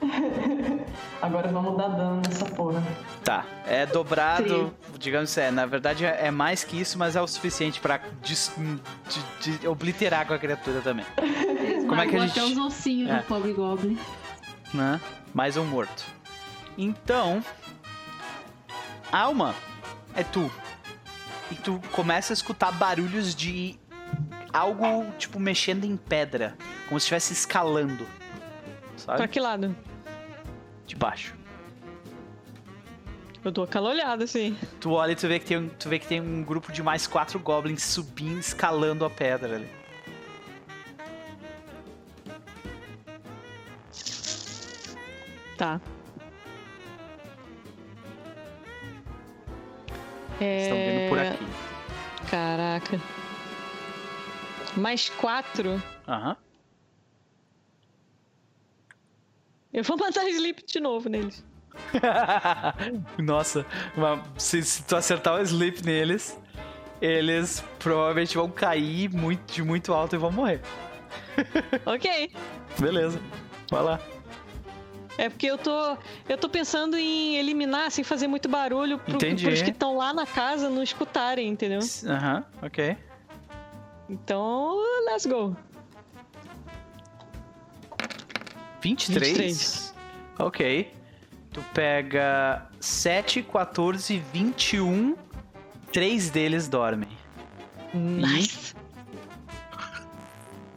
[1.21, 2.83] Agora vamos dar dano nessa porra.
[3.23, 7.79] Tá, é dobrado, digamos é, na verdade é mais que isso, mas é o suficiente
[7.79, 8.51] pra des-
[9.39, 11.05] de- de obliterar com a criatura também,
[11.87, 13.17] Como é que a gente- até os ossinhos É.
[13.19, 13.97] do pobre Goblin.
[14.73, 14.99] né?
[15.33, 16.03] Mais um morto.
[16.77, 17.41] Então,
[19.11, 19.55] Alma,
[20.15, 20.51] é tu.
[21.51, 23.79] E tu começa a escutar barulhos de
[24.53, 26.55] algo, tipo, mexendo em pedra,
[26.87, 28.05] como se estivesse escalando,
[29.05, 29.27] Pra sabe?
[29.27, 29.75] que lado?
[30.85, 31.33] De baixo.
[33.43, 34.55] Eu dou aquela olhada, assim.
[34.79, 36.81] Tu olha e tu vê que tem, um- tu vê que tem um grupo de
[36.81, 39.69] mais quatro goblins subindo, escalando a pedra ali.
[45.57, 45.79] Tá.
[50.39, 51.45] Estão vindo por É, aqui.
[52.29, 52.99] Caraca.
[54.75, 55.81] Mais quatro.
[56.07, 56.35] Aham.
[59.71, 61.43] Eu vou mandar sleep de novo neles.
[63.17, 63.65] Nossa,
[64.37, 66.39] se, se tu acertar o sleep neles,
[67.01, 70.61] eles provavelmente vão cair muito, de muito alto e vão morrer.
[71.85, 72.31] ok.
[72.79, 73.19] Beleza,
[73.71, 73.99] vai lá.
[75.17, 75.97] É porque eu tô.
[76.27, 79.45] Eu tô pensando em eliminar sem fazer muito barulho pro, Entendi.
[79.45, 81.79] pros que estão lá na casa não escutarem, entendeu?
[82.05, 82.97] Aham, ok.
[84.13, 85.55] Então, let's go.
[88.79, 89.37] 23?
[89.37, 89.93] 23.
[90.37, 90.93] Ok.
[91.51, 95.15] Tu pega 7, 14, 21.
[95.91, 97.09] Três deles dormem.
[97.91, 98.75] Nice.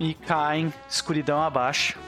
[0.00, 1.98] E caem escuridão abaixo.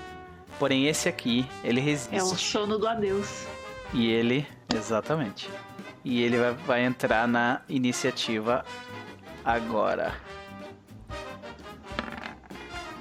[0.58, 2.16] Porém, esse aqui, ele resiste.
[2.16, 3.46] É o sono do adeus.
[3.92, 5.50] E ele, exatamente.
[6.02, 8.64] E ele vai, vai entrar na iniciativa
[9.44, 10.14] agora.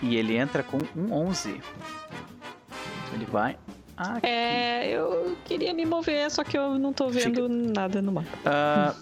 [0.01, 1.61] E ele entra com um 11.
[3.13, 3.57] Ele vai.
[3.97, 8.27] Ah, É, eu queria me mover, só que eu não tô vendo nada no mapa.
[8.45, 8.93] ah,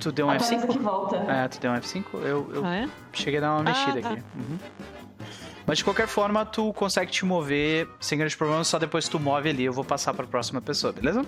[0.00, 0.80] tu deu um Atualiza que F5?
[0.82, 1.16] volta.
[1.16, 2.04] É, tu deu um F5?
[2.14, 2.88] Eu, eu Ah, é?
[3.12, 4.08] cheguei a dar uma mexida Ah, tá.
[4.12, 4.22] aqui.
[4.36, 4.58] Uhum.
[5.66, 9.48] Mas de qualquer forma, tu consegue te mover sem grandes problemas, só depois tu move
[9.50, 9.64] ali.
[9.64, 11.24] Eu vou passar pra próxima pessoa, beleza?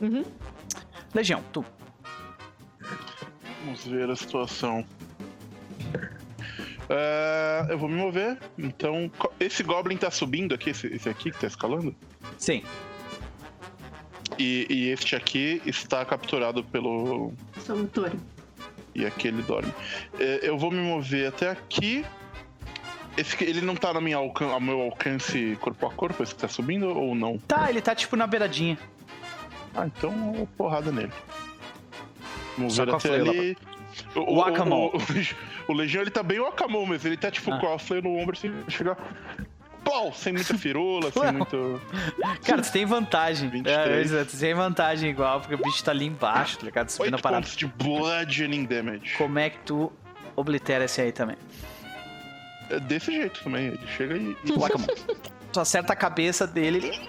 [0.00, 0.24] Uhum.
[1.12, 1.64] Legião, tu.
[3.64, 4.84] Vamos ver a situação.
[6.92, 8.36] É, eu vou me mover.
[8.58, 11.94] Então, esse Goblin tá subindo aqui, esse, esse aqui que tá escalando?
[12.36, 12.64] Sim.
[14.36, 17.32] E, e este aqui está capturado pelo.
[17.60, 18.18] Salvatore.
[18.92, 19.72] E aquele dorme.
[20.18, 22.04] É, eu vou me mover até aqui.
[23.16, 26.48] Esse, ele não tá no alcan ao meu alcance corpo a corpo, esse que tá
[26.48, 27.38] subindo ou não?
[27.38, 28.78] Tá, ele tá tipo na beiradinha.
[29.74, 31.12] Ah, então porrada nele.
[32.58, 33.56] Mover até ali.
[34.14, 34.86] O, O Akamon.
[34.92, 37.58] O, o, o Legião ele tá bem o Akamon, mas ele tá tipo Ah.
[37.58, 38.96] com a fleira no ombro assim, chegar.
[39.84, 41.80] Plau, sem muita firula, sem muito.
[42.44, 43.48] Cara, tu tem vantagem.
[43.48, 44.12] 23.
[44.12, 46.90] É, tu tem vantagem igual, porque o bicho tá ali embaixo, tá ligado?
[46.90, 47.42] Subindo a 8 parada.
[47.42, 49.14] pontos de bludgeoning damage.
[49.16, 49.90] Como é que tu
[50.36, 51.36] oblitera esse aí também?
[52.68, 53.68] É desse jeito também.
[53.68, 54.36] Ele chega e.
[54.44, 54.94] e- Guacamole.
[55.52, 57.00] Tu acerta a cabeça dele, ele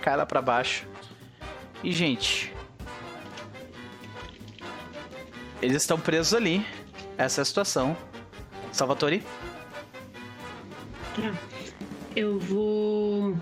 [0.00, 0.86] cai lá pra baixo.
[1.84, 2.52] E, gente.
[5.62, 6.64] Eles estão presos ali.
[7.18, 7.96] Essa é a situação.
[8.72, 9.22] Salvatore?
[12.16, 13.36] Eu vou.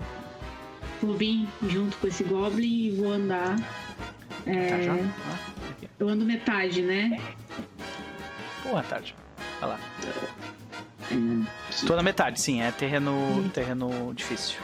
[1.01, 3.55] Vou vir junto com esse Goblin e vou andar.
[4.45, 4.93] É, Tá já?
[4.93, 7.19] Ah, eu ando metade, né?
[8.63, 9.15] Boa tarde.
[9.59, 9.79] Vai lá.
[11.87, 12.61] Tô na metade, sim.
[12.61, 14.59] É terreno, terreno difícil.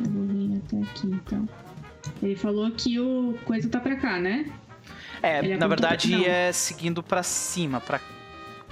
[0.00, 1.48] Eu vou vir até aqui então.
[2.22, 4.50] Ele falou que o coisa tá pra cá, né?
[5.22, 6.24] É, Ele na verdade não.
[6.24, 7.80] é seguindo pra cima.
[7.80, 8.00] Pra...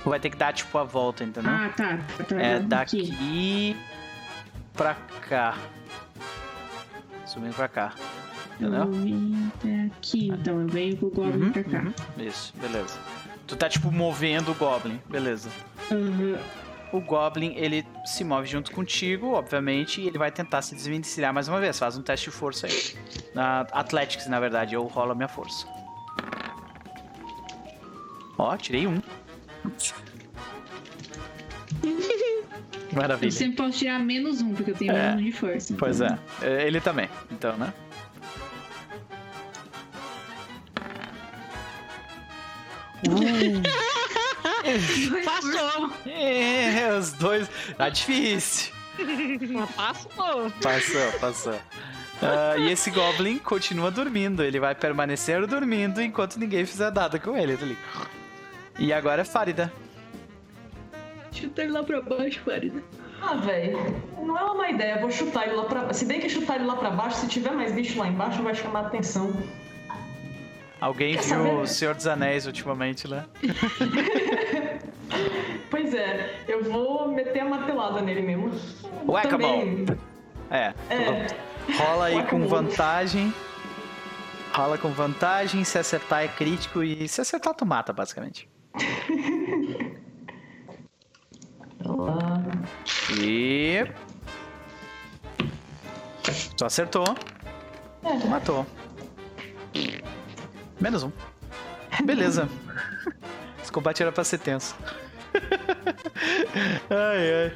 [0.05, 1.51] Vai ter que dar, tipo, a volta, entendeu?
[1.51, 1.99] Ah, tá.
[2.29, 2.67] tá é aqui.
[2.67, 3.77] daqui
[4.73, 4.95] pra
[5.29, 5.57] cá.
[7.25, 7.93] Subindo pra cá.
[8.61, 8.93] Eu Entendeu?
[8.93, 10.61] vir até aqui, então.
[10.63, 11.79] Eu venho com o Goblin Uhum, pra cá.
[11.81, 11.93] uhum.
[12.25, 12.99] Isso, beleza.
[13.47, 15.51] Tu tá, tipo, movendo o Goblin, beleza.
[15.91, 16.37] Uhum.
[16.93, 21.49] O Goblin, ele se move junto contigo, obviamente, e ele vai tentar se desvencilhar mais
[21.49, 21.79] uma vez.
[21.79, 22.95] Faz um teste de força aí.
[23.35, 25.67] Na Athletics, na verdade, eu rolo a minha força.
[28.39, 29.01] Ó, tirei um.
[31.83, 32.45] Eu
[32.93, 33.31] Maravilha.
[33.33, 35.09] sempre posso tirar menos um, porque eu tenho É.
[35.11, 35.73] menos de força.
[35.73, 35.77] então.
[35.79, 36.19] Pois é.
[36.43, 37.73] É, Ele também, então, né?
[45.25, 45.91] Passou!
[46.07, 47.49] É, os dois.
[47.77, 48.73] Tá difícil.
[49.77, 50.51] Passou!
[50.63, 51.61] Passou, passou.
[52.23, 54.43] Ah, e esse Goblin continua dormindo.
[54.43, 58.16] Ele vai permanecer dormindo enquanto ninguém fizer nada com ele, tá ligado?
[58.79, 59.73] E agora é Farida.
[61.33, 62.83] Chuta ele lá pra baixo, Farida.
[63.21, 63.79] Ah, velho,
[64.23, 64.99] não é uma má ideia.
[65.01, 67.51] Vou chutar ele lá pra Se bem que chutar ele lá pra baixo, se tiver
[67.53, 69.33] mais bicho lá embaixo, vai chamar a atenção.
[70.81, 71.55] Alguém Quer viu saber?
[71.55, 73.25] o Senhor dos Anéis ultimamente, né?
[75.71, 78.51] Pois é, eu vou meter a martelada nele mesmo.
[79.07, 79.85] Whack-a-mole.
[79.87, 79.99] Também-
[80.51, 80.73] É.
[80.91, 81.27] É.
[81.77, 83.33] Rola aí com vantagem.
[84.53, 88.49] Rola com vantagem, se acertar é crítico e se acertar tu mata, basicamente.
[91.89, 92.43] Ah,
[93.21, 93.87] E.
[96.57, 97.05] Tu acertou,
[98.03, 98.67] é, tu matou.
[100.81, 101.13] Menos um.
[102.05, 102.49] Beleza.
[103.63, 104.75] Esse combate era pra ser tenso.
[106.91, 107.47] ai, ai.
[107.47, 107.53] É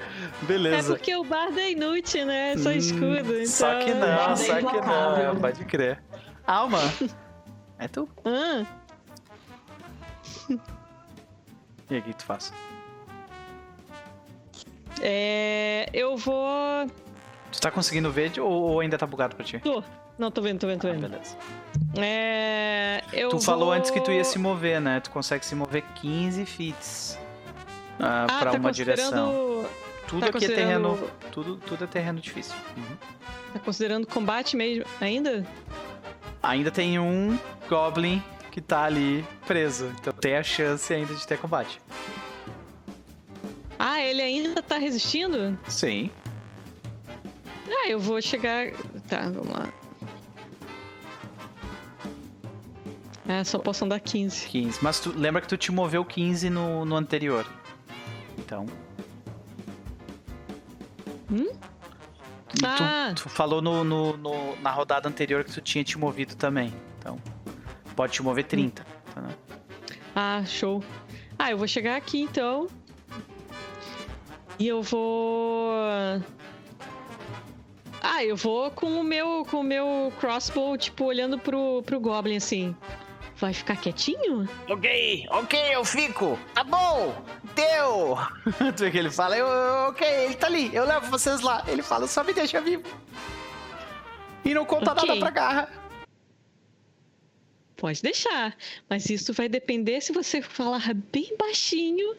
[0.47, 0.95] Beleza.
[0.95, 2.53] porque o bardo é inútil, né?
[2.53, 3.35] É só Hum, escudo.
[3.35, 3.47] Então...
[3.47, 5.37] Só que não, é só que não.
[5.41, 6.01] Pode crer.
[6.47, 6.79] Alma.
[7.79, 8.09] É tu.
[8.25, 8.65] Ah,
[11.91, 12.53] E aí, o que tu faz?
[15.03, 16.87] é, eu vou.
[17.53, 19.59] Tu tá conseguindo ver ou, ou ainda tá bugado pra ti?
[19.59, 19.83] Tô.
[20.19, 21.09] Não, tô vendo, tô vendo, tô Ah, vendo.
[21.09, 21.37] beleza.
[21.99, 25.01] É, eu Tu falou vou- antes que tu ia se mover, né?
[25.01, 27.17] Tu consegue se mover 15 feet
[27.99, 29.11] ah, Ah, pra tá uma direção.
[29.11, 29.71] considerando.
[30.07, 31.11] Tudo tá aqui é considerando- terreno.
[31.33, 32.55] Tudo, tudo é terreno difícil.
[32.77, 32.97] Uhum.
[33.55, 35.47] Tá considerando combate mesmo ainda?
[36.43, 37.39] Ainda tem um
[37.69, 39.93] Goblin que tá ali preso.
[40.01, 41.81] Então tem a chance ainda de ter combate.
[43.79, 45.59] Ah, ele ainda tá resistindo?
[45.69, 46.11] Sim.
[47.69, 48.73] Ah, eu vou chegar.
[49.09, 49.73] Tá, vamos lá.
[53.29, 54.47] É, só posso andar 15.
[54.49, 54.79] 15.
[54.83, 57.47] Mas tu lembra que tu te moveu 15 no, no anterior.
[58.39, 58.67] Então.
[61.31, 61.47] Hum?
[62.49, 63.13] Tu, Ah.
[63.15, 66.75] tu falou no, no- no- na rodada anterior que tu tinha te movido também.
[66.99, 67.19] Então.
[68.01, 68.83] Pode te mover 30.
[69.15, 69.35] tá, né?
[70.17, 70.83] Ah, show.
[71.39, 72.67] Ah, eu vou chegar aqui então.
[74.59, 75.71] E eu vou.
[78.03, 82.37] Ah, eu vou com o meu, com o meu crossbow, tipo, olhando pro, pro Goblin
[82.37, 82.75] assim.
[83.37, 84.49] Vai ficar quietinho?
[84.71, 86.39] Ok, ok, eu fico.
[86.55, 87.15] Tá bom,
[87.55, 88.17] deu.
[88.75, 91.63] tu vê que ele fala, eu, eu- ok, ele tá ali, eu levo vocês lá.
[91.69, 92.85] Ele fala, só me deixa vivo.
[94.43, 95.07] E não conta Ok.
[95.07, 95.80] nada pra garra.
[97.81, 98.55] Pode deixar.
[98.91, 102.15] Mas isso vai depender se você falar bem baixinho.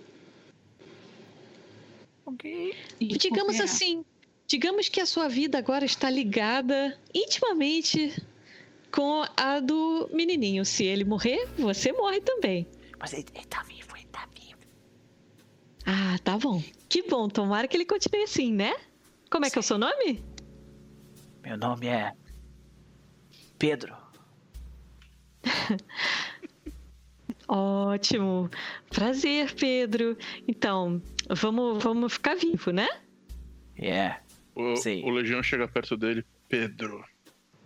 [2.25, 2.75] Ok.
[2.99, 3.65] E Digamos cooperar.
[3.65, 4.03] assim,
[4.47, 8.19] digamos que a sua vida agora está ligada intimamente
[8.91, 10.65] com a do menininho.
[10.65, 12.65] Se ele morrer, você morre também.
[12.99, 14.57] Mas ele, ele tá vivo, ele tá vivo.
[15.85, 16.59] Ah, tá bom.
[16.89, 18.73] Que bom, tomara que ele continue assim, né?
[19.29, 20.23] Como é que é o seu nome?
[21.43, 22.13] Meu nome é
[23.59, 24.00] Pedro.
[27.47, 28.49] Ótimo.
[28.89, 30.17] Prazer, Pedro.
[30.47, 32.87] Então, vamos, vamos ficar vivo, né?
[33.77, 34.17] É.
[34.55, 35.03] O, Sim.
[35.03, 36.25] o Legião chega perto dele.
[36.47, 37.03] Pedro,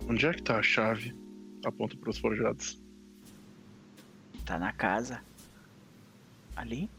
[0.08, 1.16] onde é que tá a chave?
[1.64, 2.82] Aponta pros forjados.
[4.46, 5.22] Tá na casa.
[6.56, 6.90] Ali?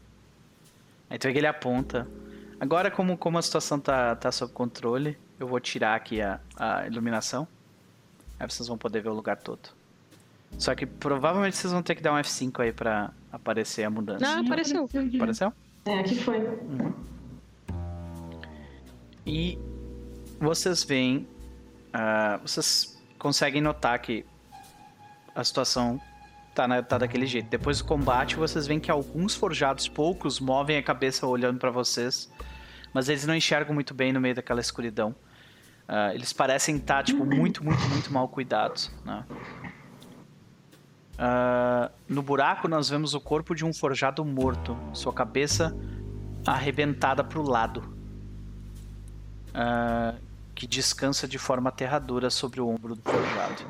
[1.09, 2.07] Aí tu vê que ele aponta.
[2.59, 6.87] Agora, como, como a situação tá, tá sob controle, eu vou tirar aqui a, a
[6.87, 7.47] iluminação.
[8.39, 9.76] Aí vocês vão poder ver o lugar todo.
[10.57, 14.25] Só que provavelmente vocês vão ter que dar um F5 aí pra aparecer a mudança.
[14.27, 14.89] Ah, apareceu.
[15.15, 15.53] Apareceu?
[15.85, 16.37] É, aqui foi.
[19.25, 19.57] E
[20.39, 21.27] vocês veem.
[21.93, 24.25] ah, vocês conseguem notar que
[25.35, 25.99] a situação
[26.55, 27.49] tá, na- tá daquele jeito.
[27.49, 32.31] Depois do combate, vocês veem que alguns forjados, poucos, movem a cabeça olhando pra vocês.
[32.93, 35.15] Mas eles não enxergam muito bem no meio daquela escuridão.
[35.87, 38.91] Ah, eles parecem estar, tipo, muito, muito, muito mal cuidados.
[39.05, 39.23] Né?
[41.17, 44.77] Ah, no buraco, nós vemos o corpo de um forjado morto.
[44.93, 45.75] Sua cabeça
[46.45, 47.83] arrebentada pro lado
[49.53, 50.13] ah,
[50.55, 53.65] que descansa de forma aterradora sobre o ombro do forjado.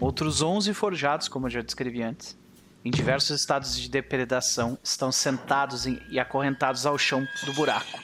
[0.00, 2.36] Outros 11 forjados, como eu já descrevi antes,
[2.84, 8.00] em diversos estados de depredação, estão sentados em- e acorrentados ao chão do buraco.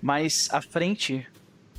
[0.00, 1.26] Mais à frente,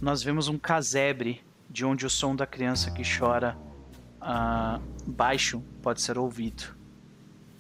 [0.02, 3.56] nós vemos um casebre de onde o som da criança que chora
[4.28, 6.76] ah, baixo pode ser ouvido.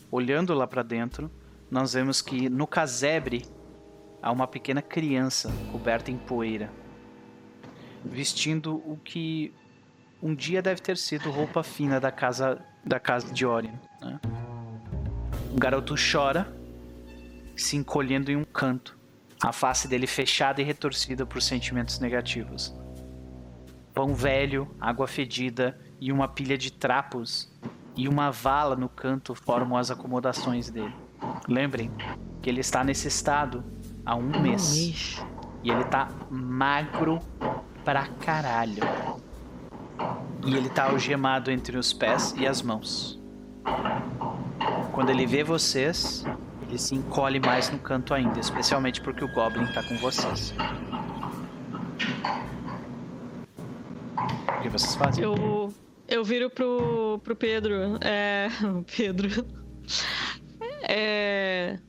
[0.09, 1.29] Olhando lá para dentro,
[1.69, 3.45] nós vemos que no casebre
[4.19, 6.71] há uma pequena criança coberta em poeira,
[8.03, 9.53] vestindo o que
[10.21, 13.73] um dia deve ter sido roupa fina da casa da casa de Orion.
[14.01, 14.19] né?
[15.51, 16.51] O garoto chora,
[17.55, 18.97] se encolhendo em um canto,
[19.41, 22.75] a face dele fechada e retorcida por sentimentos negativos.
[23.93, 27.51] Pão velho, água fedida e uma pilha de trapos
[27.95, 30.93] e uma vala no canto formam as acomodações dele.
[31.47, 31.91] Lembrem
[32.41, 33.63] que ele está nesse estado
[34.05, 35.23] há um mês.
[35.63, 37.19] E ele tá magro
[37.83, 38.83] pra caralho.
[40.45, 43.19] E ele tá algemado entre os pés e as mãos.
[44.91, 46.23] Quando ele vê vocês,
[46.61, 50.53] ele se encolhe mais no canto ainda, especialmente porque o Goblin tá com vocês.
[54.57, 55.23] O que vocês fazem?
[55.23, 55.73] Eu,
[56.07, 57.97] eu viro pro, pro Pedro.
[58.01, 58.47] É.
[58.95, 59.45] Pedro.
[60.87, 61.79] É.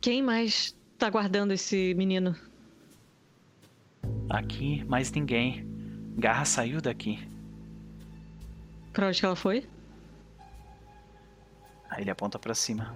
[0.00, 2.36] Quem mais tá guardando esse menino?
[4.28, 5.66] Aqui, mais ninguém.
[6.16, 7.28] Garra saiu daqui.
[8.92, 9.68] Pra onde que ela foi?
[11.90, 12.94] Aí ele aponta pra cima.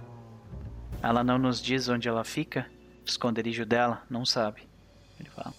[1.01, 2.69] Ela não nos diz onde ela fica.
[3.05, 4.63] O esconderijo dela, não sabe.
[5.19, 5.53] Ele fala.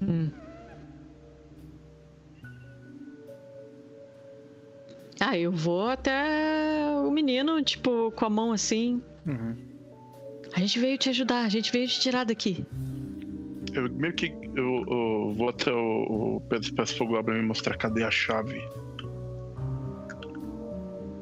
[0.00, 0.30] Hum.
[5.24, 9.00] Ah, eu vou até o menino, tipo, com a mão assim.
[9.24, 9.56] Uhum.
[10.52, 12.66] A gente veio te ajudar, a gente veio te tirar daqui.
[13.72, 15.76] Eu meio que eu, eu vou até o,
[16.38, 18.60] o Pedro peço pro Goblin me mostrar cadê a chave.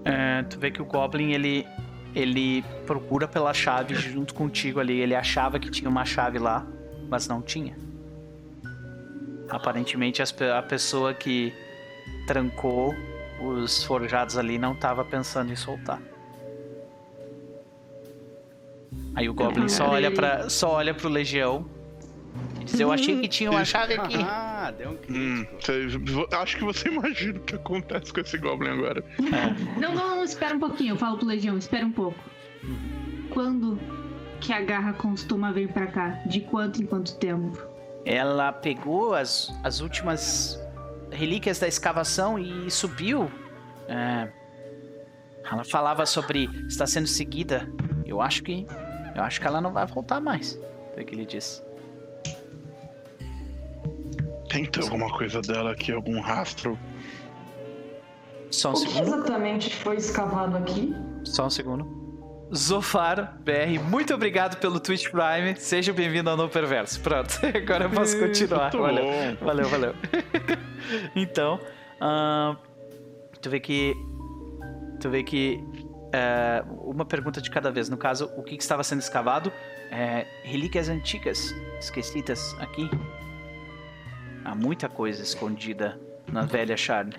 [0.06, 1.66] É, tu vê que o Goblin, ele,
[2.14, 4.98] ele procura pela chave junto contigo ali.
[4.98, 6.66] Ele achava que tinha uma chave lá,
[7.10, 7.76] mas não tinha.
[9.50, 11.52] Aparentemente a pessoa que
[12.26, 12.94] trancou
[13.40, 16.00] os forjados ali não estava pensando em soltar.
[19.14, 21.66] Aí o Goblin só Cara, olha para só olha pro Legião
[22.60, 24.16] e diz: "Eu achei que tinha uma chave aqui".
[24.62, 26.04] Ah, deu um Hum, crítico.
[26.12, 29.02] vo- acho que você imagina o que acontece com esse Goblin agora.
[29.18, 30.92] Não, não, não, espera um pouquinho.
[30.92, 32.18] Eu falo pro Legião, espera um pouco.
[33.30, 33.78] Quando
[34.38, 36.08] que a garra costuma vir pra cá?
[36.26, 37.58] De quanto em quanto tempo?
[38.04, 40.60] Ela pegou as, as últimas
[41.12, 43.30] relíquias da escavação e subiu.
[43.88, 44.28] É,
[45.50, 47.68] ela falava sobre estar sendo seguida.
[48.04, 48.66] Eu acho que.
[49.14, 50.58] Eu acho que ela não vai voltar mais.
[50.94, 51.62] Foi o que ele disse.
[54.48, 56.78] Tem que ter alguma coisa dela aqui, algum rastro.
[58.50, 59.02] Só um O que segundo.
[59.14, 60.92] exatamente foi escavado aqui?
[61.24, 62.09] Só um segundo.
[62.54, 65.54] Zofar BR, muito obrigado pelo Twitch Prime.
[65.56, 67.00] Seja bem-vindo ao No Perverso.
[67.00, 68.70] Pronto, agora eu posso continuar.
[68.72, 69.04] Valeu.
[69.40, 69.94] Valeu, valeu.
[71.14, 71.60] então,
[72.00, 72.56] ahn,
[73.40, 73.94] tu vê que.
[75.00, 75.62] Tu vê que.
[76.12, 77.88] é, uma pergunta de cada vez.
[77.88, 79.52] No caso, o que, que estava sendo escavado?
[79.92, 82.90] É, relíquias antigas, esquecidas aqui.
[84.44, 87.14] Há muita coisa escondida na velha Charne.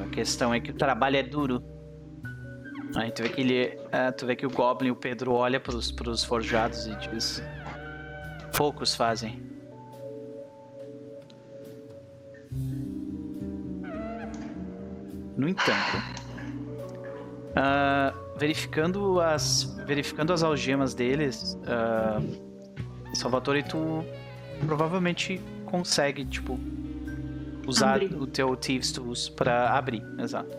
[0.00, 1.60] A questão é que o trabalho é duro.
[2.94, 3.78] Aí tu vê que ele.
[3.90, 7.42] ah, tu vê que o Goblin, o Pedro, olha pros, pros forjados e diz.
[8.56, 9.42] Poucos fazem.
[15.36, 16.02] No entanto,
[17.56, 24.04] ah, verificando as verificando as algemas deles, uh, Salvatore, tu
[24.66, 26.58] provavelmente consegue, tipo,
[27.66, 28.14] usar Abrir.
[28.14, 30.50] o teu Thieves Tools pra abrir, exato.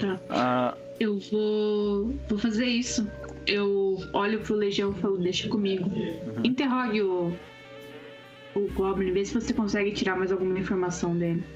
[0.00, 0.20] Tá.
[0.30, 3.06] Ah, Eu vou, vou fazer isso.
[3.46, 5.90] Eu olho pro Legião e falo, deixa comigo.
[6.42, 7.36] Interrogue o,
[8.54, 11.44] o Goblin, vê se você consegue tirar mais alguma informação dele.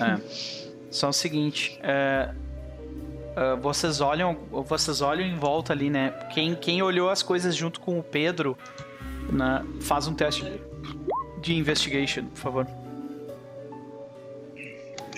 [0.00, 0.68] É.
[0.90, 2.32] Só o seguinte, é,
[3.36, 6.10] é, vocês olham, vocês olham em volta ali, né?
[6.32, 8.56] Quem, quem olhou as coisas junto com o Pedro,
[9.30, 10.44] né, faz um teste
[11.40, 12.66] de investigation, por favor.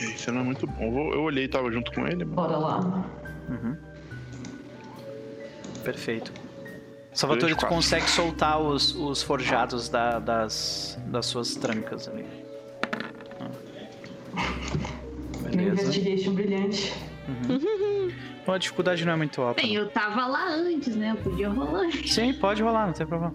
[0.01, 1.13] Isso não é muito bom.
[1.13, 2.35] Eu, olhei e tava junto com ele, mas...
[2.35, 3.05] Bora lá.
[5.85, 6.33] Perfeito.
[7.13, 12.25] Salvatore, tu consegue soltar os, os forjados da- das, das suas trancas ali.
[15.43, 15.83] Meu Beleza.
[15.83, 16.93] investigation brilhante.
[18.47, 19.61] Bom, a dificuldade não é muito alta.
[19.61, 19.83] Bem, não.
[19.83, 21.11] eu tava lá antes, né?
[21.13, 21.91] Eu podia rolar.
[22.07, 23.35] Sim, pode rolar, não tem problema.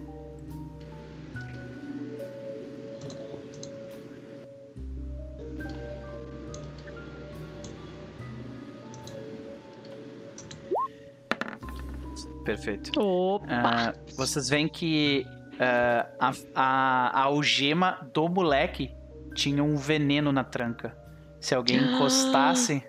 [12.46, 12.98] Perfeito.
[12.98, 13.46] Opa!
[13.50, 15.26] Ah, vocês veem que
[15.58, 18.94] ah, a, a, a algema do moleque
[19.34, 20.96] tinha um veneno na tranca.
[21.40, 22.82] Se alguém encostasse,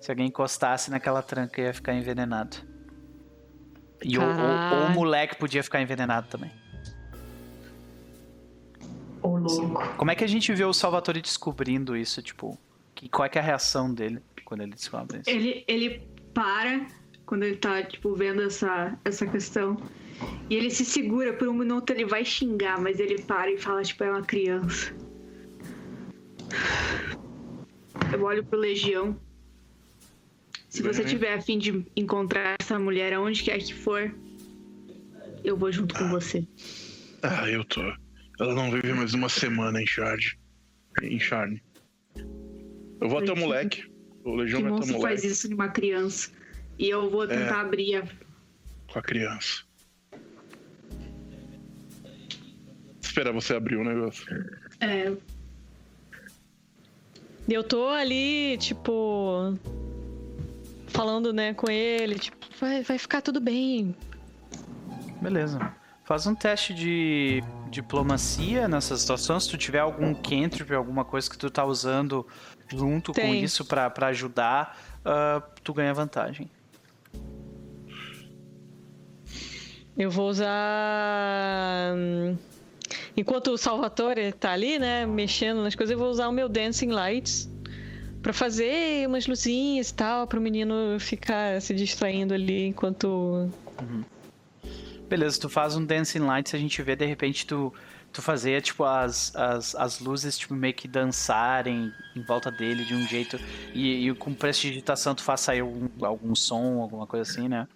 [0.00, 2.58] se alguém encostasse naquela tranca, ia ficar envenenado.
[4.02, 6.50] E o, o, o moleque podia ficar envenenado também.
[9.22, 9.96] Ô, louco.
[9.96, 12.20] Como é que a gente vê o Salvatore descobrindo isso?
[12.20, 12.58] Tipo,
[12.94, 15.30] que, qual é, que é a reação dele quando ele descobre isso?
[15.30, 16.86] Ele, ele para
[17.26, 19.76] quando ele tá, tipo, vendo essa, essa questão.
[20.48, 23.82] E ele se segura por um minuto, ele vai xingar, mas ele para e fala,
[23.82, 24.94] tipo, é uma criança.
[28.12, 29.18] Eu olho pro Legião.
[30.68, 31.12] Se você Bem.
[31.12, 34.14] tiver a fim de encontrar essa mulher aonde quer que for,
[35.42, 36.46] eu vou junto com você.
[37.22, 37.80] Ah, eu tô.
[38.40, 40.38] Ela não vive mais uma semana em Charge.
[41.02, 41.62] Em Charne.
[43.00, 43.84] Eu vou até o moleque.
[44.24, 46.30] O Legião Que vai até o monstro faz moleque isso de uma criança?
[46.78, 48.02] E eu vou tentar abrir a.
[48.92, 49.62] com a criança.
[53.00, 54.26] Espera você abrir o negócio.
[54.80, 55.12] É,
[57.48, 59.56] Eu tô ali, tipo.
[60.88, 63.96] Falando, né, com ele, tipo, vai, vai ficar tudo bem.
[65.20, 65.74] Beleza.
[66.04, 69.40] Faz um teste de diplomacia nessa situação.
[69.40, 72.26] Se tu tiver algum cantrip, alguma coisa que tu tá usando
[72.68, 73.42] junto com Tem.
[73.42, 76.50] isso pra, pra ajudar, ah, tu ganha vantagem.
[79.96, 81.94] Eu vou usar.
[81.94, 82.36] hum,
[83.16, 86.90] Enquanto o Salvatore tá ali, né, mexendo nas coisas, eu vou usar o meu Dancing
[86.90, 87.48] Lights
[88.22, 93.50] pra fazer umas luzinhas e tal, pro menino ficar se distraindo ali enquanto.
[95.08, 97.72] Beleza, tu faz um Dancing Lights, a gente vê de repente tu,
[98.12, 102.94] tu fazer tipo as, as, as luzes tipo meio que dançarem em volta dele de
[102.94, 103.38] um jeito
[103.74, 107.68] e, e com prestidigitação tu faz sair algum, algum som, alguma coisa assim, né?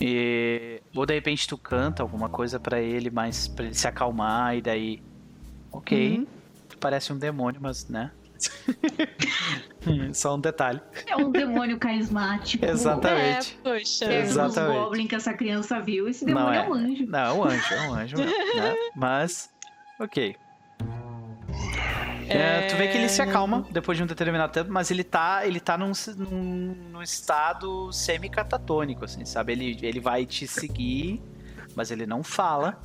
[0.00, 4.56] E, ou de repente tu canta alguma coisa pra ele, mas para ele se acalmar
[4.56, 5.02] e daí,
[5.70, 6.26] ok,
[6.68, 8.10] tu parece um demônio, mas né?
[10.14, 10.80] Só um detalhe.
[11.06, 12.64] é um demônio carismático.
[12.64, 13.58] Exatamente.
[13.58, 14.04] É, poxa.
[14.06, 14.78] É, Exatamente.
[14.78, 16.08] os Goblin que essa criança viu.
[16.08, 16.64] Esse Não demônio é.
[16.64, 16.68] é.
[16.68, 17.06] um anjo.
[17.06, 18.74] Não, é um anjo, é um anjo, né?
[18.96, 19.50] Mas,
[19.98, 20.36] ok.
[22.30, 25.46] É, tu vê que ele se acalma depois de um determinado tempo, mas ele tá,
[25.46, 29.52] ele tá num, num, num estado semi-catatônico, assim, sabe?
[29.52, 31.20] Ele, ele vai te seguir,
[31.74, 32.78] mas ele não fala,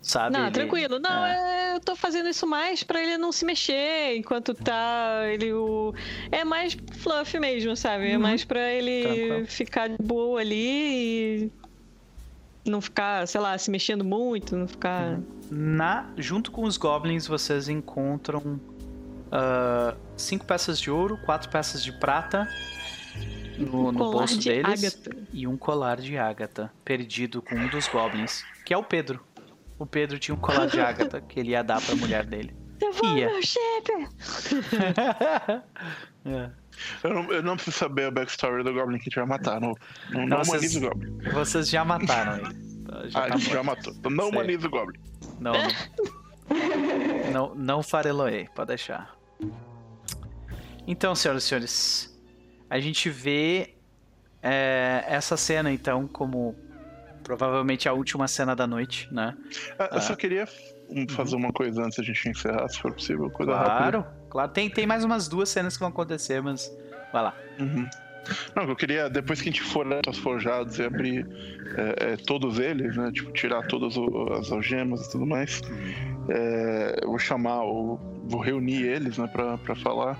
[0.00, 0.32] sabe?
[0.36, 0.98] Não, Ele- tranquilo.
[0.98, 1.72] Não, é.
[1.72, 5.22] é, eu tô fazendo isso mais pra ele não se mexer enquanto tá.
[5.26, 5.92] Ele o.
[6.30, 8.10] É mais fluff mesmo, sabe?
[8.12, 9.46] É mais pra ele Tranquilo.
[9.46, 11.52] ficar de boa ali e
[12.66, 15.20] não ficar, sei lá, se mexendo muito, não ficar.
[15.50, 18.58] Na, junto com os goblins, vocês encontram
[19.30, 22.48] ah, cinco peças de ouro, quatro peças de prata
[23.58, 25.16] no, no colar bolso de deles ágata.
[25.32, 29.20] e um colar de ágata perdido com um dos goblins, que é o Pedro.
[29.76, 32.54] O Pedro tinha um colar de ágata que ele ia dar pra mulher dele.
[32.78, 34.08] Devolve meu chefe!
[36.26, 36.50] É.
[37.02, 39.60] Eu não, eu não preciso saber a backstory do Goblin que a gente vai matar.
[39.60, 39.74] Não,
[40.10, 41.18] não, não vocês- o Goblin.
[41.32, 42.64] Vocês já mataram ele.
[43.08, 43.92] Já Ah, tá a gente já matou.
[43.92, 45.00] Então não humaniza o Goblin.
[45.40, 45.52] Não,
[47.32, 47.54] não.
[47.54, 49.16] não, fareloei, pode deixar.
[50.86, 52.22] Então, senhoras e senhores,
[52.68, 53.74] a gente vê
[54.42, 56.54] é, essa cena, então, como
[57.22, 59.34] provavelmente a última cena da noite, né?
[59.78, 60.46] Ah, Eu só queria
[60.90, 63.30] um, fazer uma coisa antes da gente encerrar, se for possível.
[63.30, 63.74] Coisa rápida.
[63.76, 64.50] Claro, claro.
[64.50, 66.76] Tem, tem mais umas duas cenas que vão acontecer, mas
[67.12, 67.34] vai lá.
[67.60, 67.88] Uhum.
[68.56, 71.26] Não, eu queria, depois que a gente for os forjados e abrir
[71.76, 73.12] é, é, todos eles, né?
[73.12, 73.94] Tipo, tirar todas
[74.38, 75.60] as algemas e tudo mais,
[76.28, 80.18] é, eu vou chamar, o, vou reunir eles, né, pra, pra falar.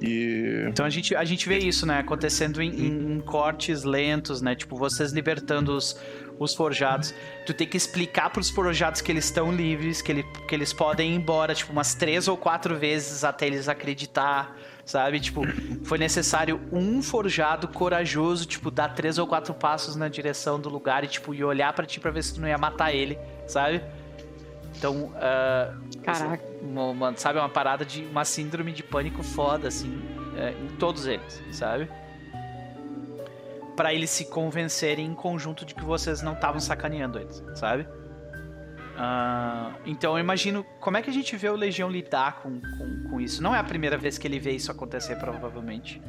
[0.00, 0.66] E...
[0.68, 4.54] Então a gente, a gente vê isso, né, acontecendo em, em, em cortes lentos, né?
[4.54, 5.98] Tipo, vocês libertando os,
[6.38, 7.14] os forjados.
[7.46, 11.12] Tu tem que explicar pros forjados que eles estão livres, que, ele, que eles podem
[11.12, 15.20] ir embora, tipo, umas três ou quatro vezes até eles acreditar sabe?
[15.20, 15.42] Tipo,
[15.84, 21.04] foi necessário um forjado corajoso, tipo, dar três ou quatro passos na direção do lugar
[21.04, 23.82] e, tipo, e olhar para ti pra ver se tu não ia matar ele, sabe?
[24.76, 26.44] Então, uh, Caraca.
[26.60, 30.02] Uma, uma, sabe, uma parada de uma síndrome de pânico foda, assim,
[30.36, 31.88] é, em todos eles, sabe?
[33.76, 37.86] Para eles se convencerem em conjunto de que vocês não estavam sacaneando eles, sabe?
[38.92, 43.08] Uh, então eu imagino como é que a gente vê o Legião lidar com, com,
[43.08, 43.42] com, isso.
[43.42, 46.00] Não é a primeira vez que ele vê isso acontecer, provavelmente.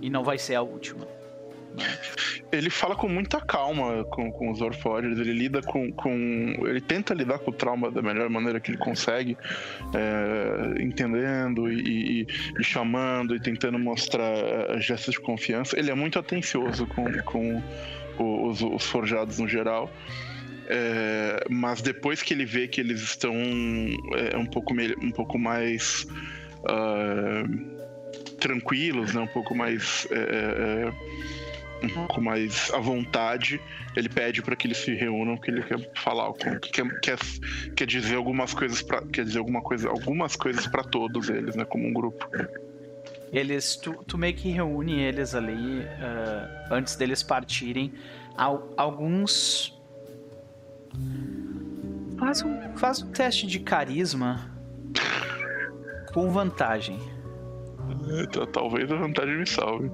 [0.00, 1.06] E não vai ser a última.
[1.78, 1.98] Né?
[2.50, 6.54] Ele fala com muita calma com, com os Orfórios, ele lida com, com.
[6.66, 9.36] Ele tenta lidar com o trauma da melhor maneira que ele consegue,
[9.94, 12.26] é, entendendo e, e,
[12.58, 15.78] e, chamando e tentando mostrar eh, gestos de confiança.
[15.78, 17.62] Ele é muito atencioso com, com
[18.18, 19.90] os, os forjados no geral.
[20.70, 26.06] É, mas depois que ele vê que eles estão é, um, pouco um pouco mais
[26.64, 27.78] uh,
[28.38, 29.22] tranquilos, né?
[29.22, 30.92] um pouco mais é, é, é,
[31.82, 33.60] um pouco mais à vontade,
[33.96, 37.18] ele pede para que eles se reúnam, que ele quer falar, quer, quer,
[37.76, 41.64] quer dizer algumas coisas para quer dizer alguma coisa, algumas coisas para todos eles, né?
[41.64, 42.26] Como um grupo.
[43.32, 47.92] Eles, tu, tu meio que reúne eles ali uh, antes deles partirem.
[48.76, 49.78] Alguns
[52.18, 54.50] Faz um, faz um teste de carisma
[56.12, 56.98] com vantagem.
[58.22, 59.90] Então, talvez a vantagem me salve.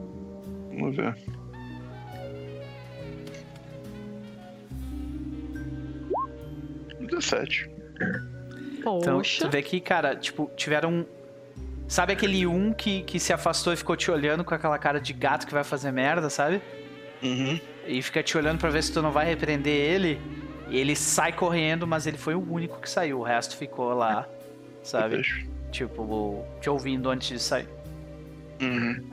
[0.71, 1.15] Vamos ver.
[7.15, 7.71] Dezessete.
[8.79, 11.07] Então, tu vê que, cara, tipo, tiveram.
[11.89, 15.13] Sabe aquele um que, que se afastou e ficou te olhando com aquela cara de
[15.13, 16.61] gato que vai fazer merda, sabe?
[17.23, 17.61] Uhum.
[17.87, 20.21] E fica te olhando para ver se tu não vai repreender ele.
[20.71, 23.21] Ele sai correndo, mas ele foi o único que saiu.
[23.21, 24.27] O resto ficou lá,
[24.83, 25.23] sabe?
[25.71, 27.69] Tipo, te ouvindo antes de sair.
[28.61, 29.11] Uhum.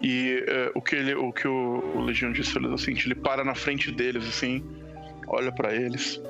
[0.00, 3.44] E uh, o que, ele, o, que o, o Legião disse foi assim: ele para
[3.44, 4.64] na frente deles, assim,
[5.26, 6.20] olha para eles.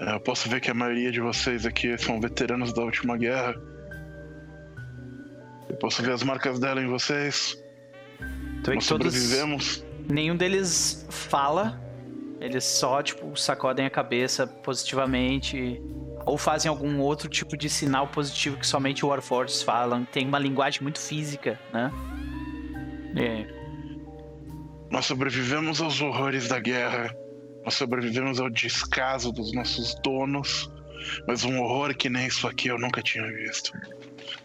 [0.00, 3.54] Uh, eu posso ver que a maioria de vocês aqui são veteranos da última guerra.
[5.68, 7.56] Eu posso ver as marcas dela em vocês.
[8.66, 9.78] Nós sobrevivemos.
[9.78, 10.10] Todos...
[10.10, 11.80] Nenhum deles fala,
[12.40, 15.80] eles só, tipo, sacodem a cabeça positivamente
[16.26, 20.04] ou fazem algum outro tipo de sinal positivo que somente o Warforges falam.
[20.04, 21.90] Tem uma linguagem muito física, né?
[23.16, 23.46] É.
[24.90, 27.14] Nós sobrevivemos aos horrores da guerra.
[27.64, 30.70] Nós sobrevivemos ao descaso dos nossos donos.
[31.26, 33.72] Mas um horror que nem isso aqui eu nunca tinha visto.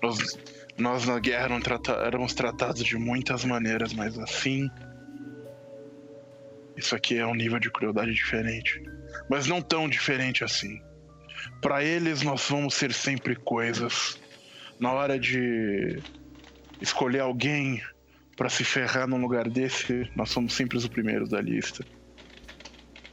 [0.02, 0.38] Nós,
[0.77, 4.69] nós na guerra trata, éramos tratados de muitas maneiras, mas assim
[6.77, 8.84] isso aqui é um nível de crueldade diferente.
[9.30, 10.82] Mas não tão diferente assim.
[11.61, 14.19] Para eles, nós vamos ser sempre coisas.
[14.80, 16.02] Na hora de
[16.82, 17.82] escolher alguém
[18.35, 21.85] para se ferrar num lugar desse, nós somos sempre os primeiros da lista.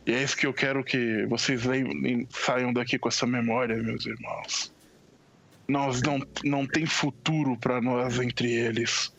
[0.07, 1.63] E é isso que eu quero que vocês
[2.31, 4.73] saiam daqui com essa memória, meus irmãos.
[5.69, 9.13] Nós não, não tem futuro para nós entre eles.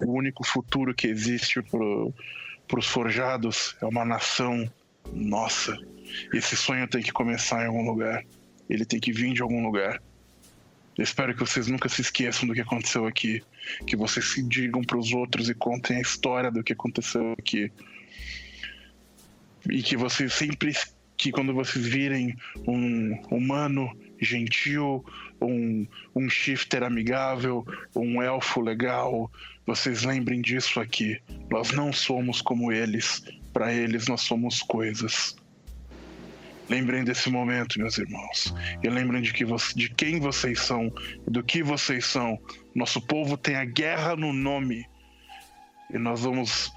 [0.00, 4.70] O único futuro que existe para os forjados é uma nação
[5.12, 5.78] nossa.
[6.32, 8.24] Esse sonho tem que começar em algum lugar.
[8.68, 10.00] Ele tem que vir de algum lugar.
[10.98, 13.42] Espero que vocês nunca se esqueçam do que aconteceu aqui.
[13.86, 17.70] Que vocês se digam para os outros e contem a história do que aconteceu aqui.
[19.68, 20.72] E que vocês sempre,
[21.16, 23.90] que quando vocês virem um humano
[24.20, 25.04] gentil,
[25.40, 29.30] um, um shifter amigável, um elfo legal,
[29.66, 31.20] vocês lembrem disso aqui.
[31.50, 33.22] Nós não somos como eles.
[33.52, 35.36] Para eles, nós somos coisas.
[36.68, 38.54] Lembrem desse momento, meus irmãos.
[38.82, 40.92] E lembrem de, que de quem vocês são
[41.26, 42.38] do que vocês são.
[42.74, 44.86] Nosso povo tem a guerra no nome.
[45.92, 46.70] E nós vamos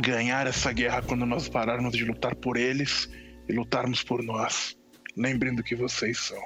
[0.00, 3.10] ganhar essa guerra quando nós pararmos de lutar por eles
[3.48, 4.76] e lutarmos por nós.
[5.16, 6.42] Lembrem do que vocês são.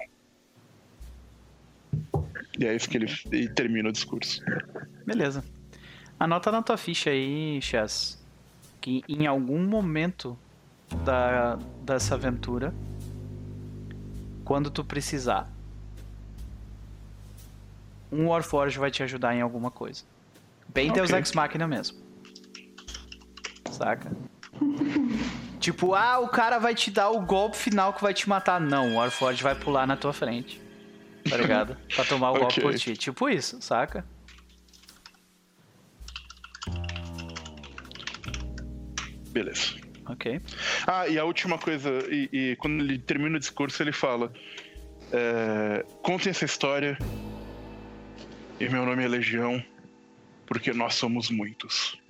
[2.59, 4.43] E é isso que ele, ele termina o discurso.
[5.05, 5.45] Beleza.
[6.19, 8.23] Anota na tua ficha aí, Chess,
[8.81, 10.39] que em algum momento
[11.05, 12.73] da, dessa aventura,
[14.45, 15.51] quando tu precisar,
[18.11, 20.05] um Warforge vai te ajudar em alguma coisa.
[20.69, 21.01] Bem Ok.
[21.01, 22.02] Deus Ex Machina mesmo.
[23.83, 24.13] Saca?
[25.59, 28.61] tipo, ah, o cara vai te dar o golpe final que vai te matar.
[28.61, 30.63] Não, o Warforged vai pular na tua frente.
[31.29, 31.77] Tá ligado?
[31.93, 32.63] pra tomar o golpe Ok.
[32.63, 32.97] por ti.
[32.97, 34.07] Tipo isso, saca?
[39.31, 39.75] Beleza.
[40.07, 40.41] Ok.
[40.87, 44.33] Ah, e a última coisa, e, e quando ele termina o discurso, ele fala:
[45.11, 46.97] é, Contem essa história,
[48.61, 49.61] e meu nome é Legião,
[50.47, 52.01] porque nós somos muitos.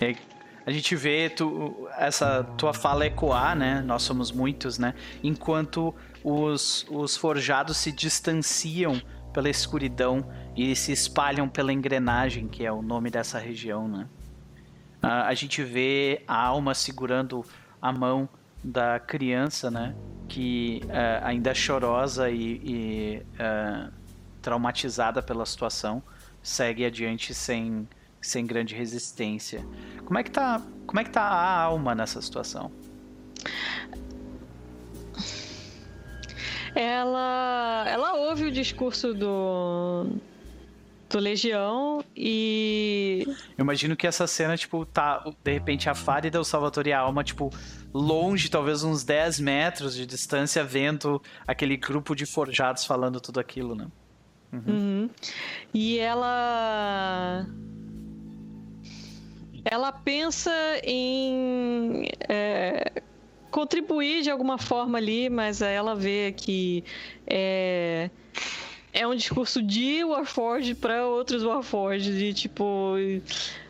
[0.00, 0.16] E
[0.66, 3.80] a gente vê tu, essa tua fala ecoar, né?
[3.80, 4.94] Nós somos muitos, né?
[5.22, 9.00] Enquanto os, os forjados se distanciam
[9.32, 14.06] pela escuridão e se espalham pela engrenagem, que é o nome dessa região, né?
[15.02, 17.44] A gente vê a alma segurando
[17.80, 18.28] a mão
[18.62, 19.94] da criança, né?
[20.28, 23.90] Que ah, ainda chorosa e, e, ah,
[24.42, 26.02] traumatizada pela situação,
[26.42, 27.88] segue adiante sem,
[28.20, 29.64] sem grande resistência.
[30.04, 32.70] Como é que tá, como é que tá a alma nessa situação?
[36.74, 40.06] Ela, ela ouve o discurso do,
[41.08, 43.24] do Legião e
[43.58, 47.00] Eu imagino que essa cena, tipo, tá, de repente, a Farida, o Salvatore e a
[47.00, 47.50] Alma, tipo,
[47.92, 53.74] longe, talvez uns 10 metros de distância, vendo aquele grupo de forjados falando tudo aquilo,
[53.74, 53.88] né?
[54.52, 55.10] Uhum.
[55.72, 57.46] E ela.
[59.64, 60.52] Ela pensa
[60.84, 63.02] em é,
[63.50, 66.84] contribuir de alguma forma ali, mas ela vê que
[67.26, 68.10] é,
[68.92, 72.24] é um discurso de Warforged para outros Warforged.
[72.24, 72.94] E, tipo,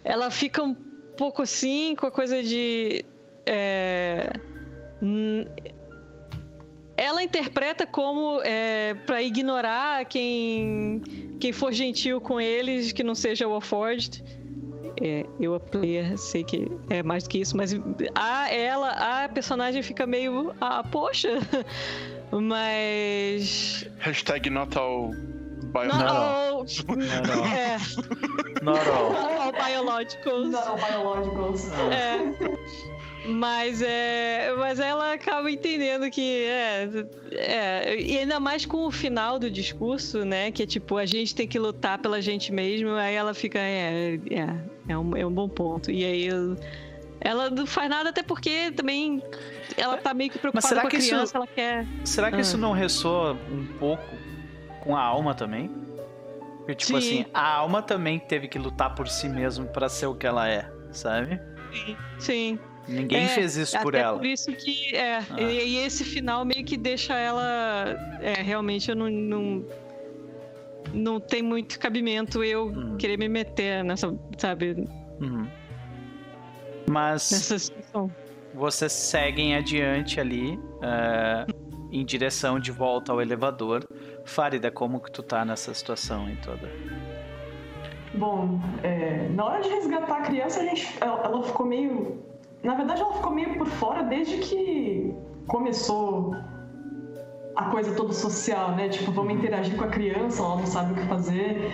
[0.05, 0.75] ela fica um
[1.17, 3.05] pouco assim com a coisa de.
[3.47, 4.33] é,
[6.97, 11.03] ela interpreta como é, para ignorar quem
[11.41, 14.40] quem for gentil com eles, que não seja Warforged.
[15.01, 17.75] É, eu, a player, sei que é mais do que isso, mas
[18.15, 20.55] a ela, a personagem fica meio.
[20.61, 21.39] Ah, poxa!
[22.33, 23.89] Mas.
[23.99, 25.11] Hashtag not all
[25.73, 25.89] bio...
[25.89, 26.65] Not all.
[26.65, 27.45] Not all.
[27.47, 27.77] É,
[28.63, 29.13] Not all.
[29.13, 30.51] not all biologicals.
[30.51, 31.71] Não, biológicos.
[31.91, 33.00] É.
[33.27, 34.55] Mas é.
[34.59, 36.89] Mas ela acaba entendendo que é,
[37.33, 38.01] é.
[38.01, 40.51] E ainda mais com o final do discurso, né?
[40.51, 42.91] Que é tipo, a gente tem que lutar pela gente mesmo.
[42.95, 43.59] Aí ela fica.
[43.59, 45.91] É, é, é, um, é um bom ponto.
[45.91, 46.57] E aí eu-
[47.21, 49.23] ela não faz nada, até porque também
[49.77, 51.87] ela tá meio que preocupada será com a que isso- criança, ela quer.
[52.05, 52.41] Será que Ah.
[52.41, 54.03] isso não ressoa um pouco
[54.83, 55.71] com a alma também?
[56.57, 57.21] Porque, tipo Sim.
[57.23, 60.49] assim, a alma também teve que lutar por si mesmo pra ser o que ela
[60.49, 61.39] é, sabe?
[62.19, 62.59] Sim.
[62.91, 64.17] Ninguém É, fez isso por Até ela.
[64.19, 65.41] por isso que, é, Ah.
[65.41, 69.65] e, e esse final meio que deixa ela, é, realmente eu não, não,
[70.93, 72.97] não tem muito cabimento eu Hum.
[72.99, 74.75] querer me meter nessa, sabe,
[75.21, 75.47] Uhum.
[76.91, 78.11] Mas nessa situação.
[78.55, 81.47] vocês seguem adiante ali, é,
[81.93, 83.85] em direção de volta ao elevador.
[84.25, 86.69] Farida, como que tu tá nessa situação aí toda?
[88.15, 92.25] Bom, é, na hora de resgatar a criança, a gente, ela, ela ficou meio.
[92.63, 95.15] Na verdade, ela ficou meio por fora desde que
[95.47, 96.35] começou
[97.57, 98.89] a coisa toda social, né?
[98.89, 101.73] Tipo, vamos interagir com a criança, ela não sabe o que fazer.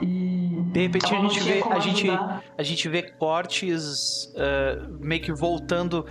[0.00, 0.38] E.
[0.72, 2.06] De repente a gente vê, a gente,
[2.58, 6.04] a gente vê cortes é, meio que voltando,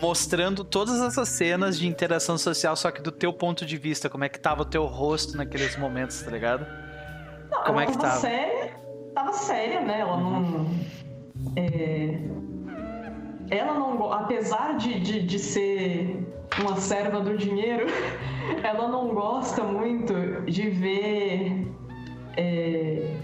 [0.00, 4.24] mostrando todas essas cenas de interação social, só que do teu ponto de vista, como
[4.24, 6.66] é que tava o teu rosto naqueles momentos, tá ligado?
[7.50, 8.20] Não, Como ela é que tava tava?
[8.20, 8.72] séria,
[9.14, 10.00] tava séria, né?
[10.00, 10.66] Ela não.
[11.56, 12.18] é,
[13.50, 14.12] ela não.
[14.12, 16.26] Apesar de, de, de ser
[16.60, 17.86] uma serva do dinheiro,
[18.62, 20.14] ela não gosta muito
[20.46, 21.66] de ver
[22.36, 23.16] é,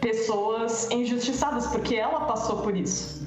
[0.00, 3.22] pessoas injustiçadas, porque ela passou por isso.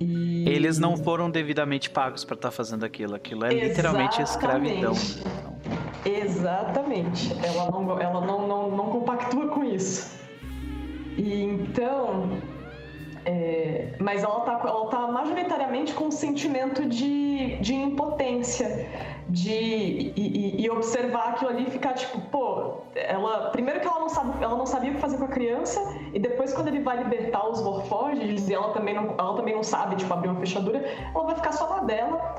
[0.00, 0.48] E...
[0.48, 3.14] Eles não foram devidamente pagos pra estar fazendo aquilo.
[3.14, 4.92] Aquilo é literalmente escravidão.
[6.04, 7.32] Exatamente.
[7.44, 10.16] Ela não, ela não, não, não compactua com isso.
[11.16, 12.30] E então.
[13.30, 18.88] É, mas ela tá, ela tá majoritariamente com um sentimento de, de impotência.
[19.28, 23.50] De, e, e- observar aquilo ali e ficar tipo, pô, ela.
[23.50, 25.78] Primeiro que ela não, sabe, ela não sabia o que fazer com a criança,
[26.14, 29.62] e depois quando ele vai libertar os Warforged, e ela também não, ela também não
[29.62, 30.78] sabe, tipo, abrir uma fechadura,
[31.14, 32.34] ela vai ficar só na dela,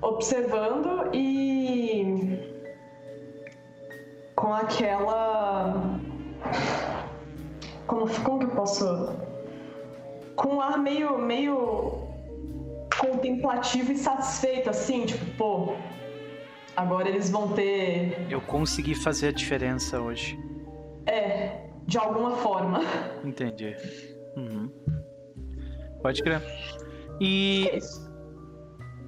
[0.00, 2.38] observando e
[4.34, 5.74] com aquela.
[7.86, 9.33] Como, como que eu posso.
[10.36, 12.08] Com um ar meio, meio
[12.98, 15.76] contemplativo e satisfeito, assim, tipo, pô,
[16.76, 18.26] agora eles vão ter.
[18.30, 20.38] Eu consegui fazer a diferença hoje.
[21.06, 22.80] É, de alguma forma.
[23.24, 23.76] Entendi.
[24.36, 24.70] Uhum.
[26.02, 26.42] Pode crer.
[27.20, 27.68] E.
[27.72, 27.78] É.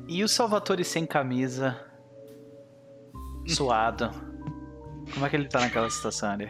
[0.08, 1.76] E o Salvatore sem camisa,
[3.48, 4.10] suado.
[5.12, 6.48] Como é que ele tá naquela situação ali?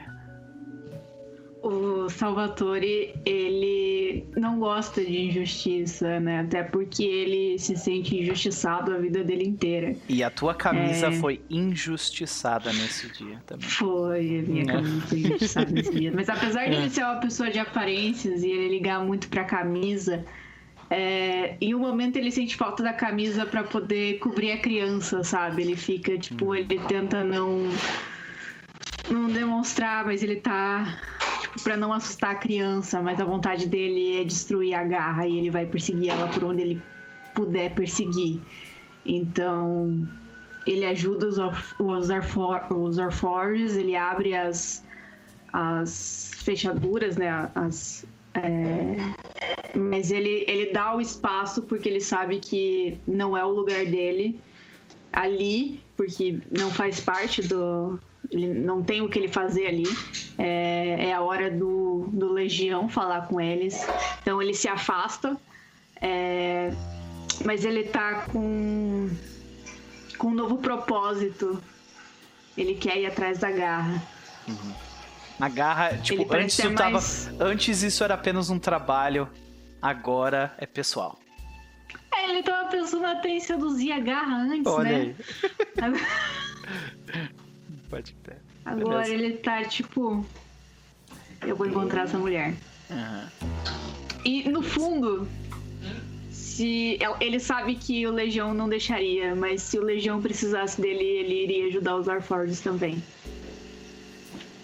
[1.66, 6.40] O Salvatore, ele não gosta de injustiça, né?
[6.42, 9.96] Até porque ele se sente injustiçado a vida dele inteira.
[10.08, 11.12] E a tua camisa É.
[11.12, 13.68] foi injustiçada nesse dia também.
[13.68, 14.72] Foi, a minha Né?
[14.74, 16.12] camisa foi injustiçada nesse dia.
[16.14, 20.24] Mas apesar de ele ser uma pessoa de aparências e ele ligar muito pra camisa,
[20.88, 25.62] é, em um momento ele sente falta da camisa pra poder cobrir a criança, sabe?
[25.62, 27.68] Ele fica, tipo, ele tenta não
[29.10, 30.98] não demonstrar, mas ele tá
[31.62, 35.50] para não assustar a criança, mas a vontade dele é destruir a garra e ele
[35.50, 36.82] vai perseguir ela por onde ele
[37.34, 38.40] puder perseguir.
[39.04, 40.06] Então,
[40.66, 41.38] ele ajuda os,
[41.78, 44.84] os, Orfor- os Orforges, ele abre as,
[45.52, 47.50] as fechaduras, né?
[47.54, 48.04] As,
[48.34, 48.96] é,
[49.78, 54.38] Mas ele, ele dá o espaço porque ele sabe que não é o lugar dele
[55.12, 57.98] ali, porque não faz parte do.
[58.30, 59.84] Ele não tem o que ele fazer ali.
[60.38, 63.86] É, é a hora do, do Legião falar com eles.
[64.22, 65.36] Então ele se afasta.
[66.00, 66.72] é,
[67.44, 69.10] mas ele tá com,
[70.18, 71.62] com um novo propósito.
[72.56, 74.02] Ele quer ir atrás da garra.
[75.38, 79.28] A garra, tipo, antes, tu tava, mais- antes isso era apenas um trabalho,
[79.82, 81.18] agora é pessoal.
[82.14, 85.14] É, ele tava pensando até em seduzir a garra antes, Olha né?
[85.76, 85.92] aí.
[87.88, 88.36] Pode ter.
[88.64, 89.14] Agora Beleza.
[89.14, 90.26] ele tá tipo.
[91.42, 92.54] Eu vou encontrar essa mulher.
[92.90, 93.30] Aham.
[94.24, 95.28] E no fundo,
[96.30, 101.44] se ele sabe que o Legião não deixaria, mas se o Legião precisasse dele, ele
[101.44, 103.00] iria ajudar os Arforges também.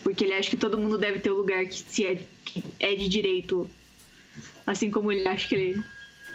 [0.03, 2.97] Porque ele acha que todo mundo deve ter o lugar que se é, que é
[2.97, 3.71] de direito.
[4.67, 5.85] Assim como ele acha que ele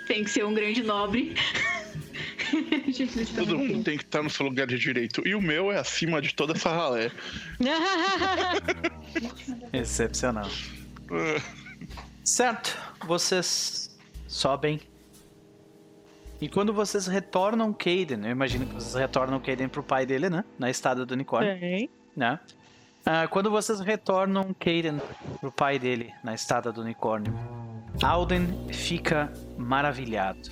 [0.07, 1.35] tem que ser um grande nobre.
[2.93, 5.21] Tipo, isso Todo mundo tem que estar no seu lugar de direito.
[5.27, 7.11] E o meu é acima de toda essa ralé.
[9.73, 10.49] Excepcional.
[11.11, 11.41] Ah,
[12.27, 13.97] Certo, vocês
[14.27, 14.81] sobem.
[16.41, 20.43] E quando vocês retornam Caden, eu imagino que vocês retornam Caden pro pai dele, né?
[20.59, 21.89] Na estada do unicórnio, Bem.
[22.13, 22.37] né?
[23.05, 24.99] Ah, quando vocês retornam Caden
[25.39, 27.33] pro pai dele na estada do unicórnio,
[28.03, 30.51] Alden fica maravilhado.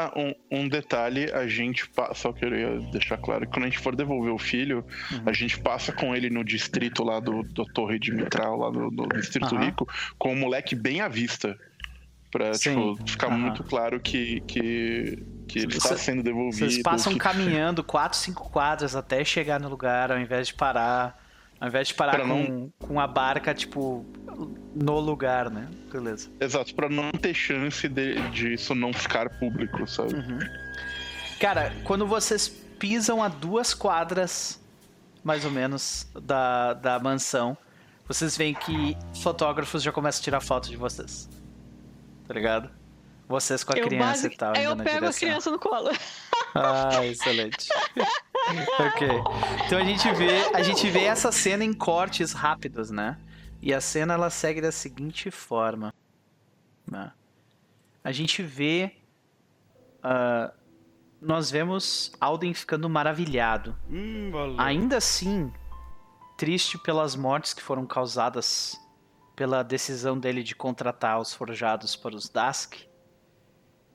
[0.00, 3.80] Ah, um, um detalhe, a gente passa, só queria deixar claro que quando a gente
[3.80, 5.22] for devolver o filho, Uhum.
[5.26, 8.90] a gente passa com ele no distrito lá do, do Torre de Mitral, lá do,
[8.90, 9.64] do Distrito Aham.
[9.64, 11.58] Rico, com o moleque bem à vista.
[12.30, 13.38] Pra, Sim, tipo, ficar aham.
[13.38, 16.70] muito claro que, que, que ele está sendo devolvido.
[16.70, 21.26] Vocês passam que- caminhando 4, 5 quadras até chegar no lugar, ao invés de parar.
[21.60, 24.06] Ao invés de parar Pra com, não- com a barca, tipo,
[24.74, 25.68] no lugar, né?
[25.92, 26.30] Beleza.
[26.40, 30.14] Exato, pra não ter chance de, disso não ficar público, sabe?
[30.14, 30.38] Uhum.
[31.40, 34.60] Cara, quando vocês pisam a duas quadras,
[35.24, 37.56] mais ou menos, da, da mansão,
[38.06, 41.28] vocês veem que fotógrafos já começam a tirar foto de vocês.
[42.26, 42.70] Tá ligado?
[43.28, 44.52] Vocês com a eu criança basic- e tal.
[44.56, 45.28] Aí indo eu na pego a direção.
[45.28, 45.90] criança no colo.
[46.54, 47.68] Ah, excelente.
[48.80, 49.08] ok.
[49.66, 53.18] Então a gente vê, a gente vê essa cena em cortes rápidos, né?
[53.60, 55.92] E a cena ela segue da seguinte forma.
[56.90, 57.12] né?
[58.02, 58.96] A gente vê,
[60.02, 60.50] ah,
[61.20, 63.76] nós vemos Alden ficando maravilhado.
[63.90, 64.56] Hum, valeu.
[64.58, 65.52] Ainda assim,
[66.38, 68.80] triste pelas mortes que foram causadas
[69.36, 72.74] pela decisão dele de contratar os forjados para os Dask,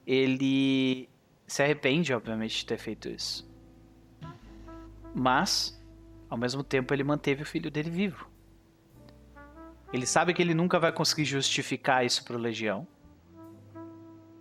[0.06, 1.10] ele
[1.48, 3.50] se arrepende, obviamente, de ter feito isso.
[5.14, 5.80] Mas,
[6.30, 8.28] ao mesmo tempo, ele manteve o filho dele vivo.
[9.92, 12.88] Ele sabe que ele nunca vai conseguir justificar isso para o Legião.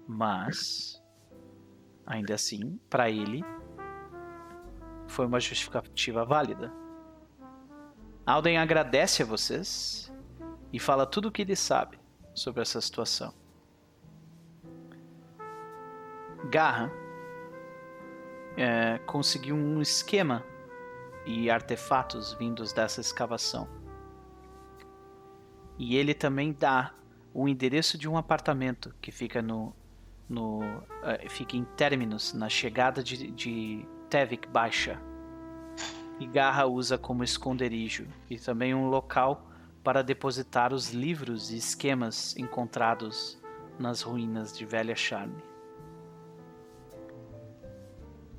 [0.09, 1.03] Mas,
[2.07, 3.45] ainda assim, para ele,
[5.07, 6.73] foi uma justificativa válida.
[8.25, 10.13] Alden agradece a vocês
[10.73, 11.99] e fala tudo o que ele sabe
[12.35, 13.42] sobre essa situação.
[16.51, 16.93] Garra
[18.57, 20.45] é, conseguiu um esquema
[21.25, 23.69] e artefatos vindos dessa escavação.
[25.79, 26.95] E ele também dá
[27.33, 29.75] o endereço de um apartamento que fica no,
[30.29, 30.61] no
[31.03, 35.01] eh, fica em Terminus, na chegada de, de Tevik Baixa.
[36.21, 39.51] E Garra usa como esconderijo e também um local
[39.83, 43.41] para depositar os livros e esquemas encontrados
[43.79, 45.52] nas ruínas de Velha Charne.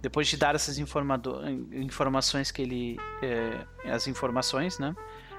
[0.04, 4.94] Depois de dar essas informações que ele, eh, as informações, né?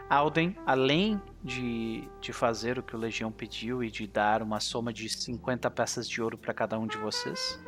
[0.08, 4.90] Alden, além de, de fazer o que o Legião pediu e de dar uma soma
[4.90, 7.62] de 50 peças de ouro para cada um de vocês,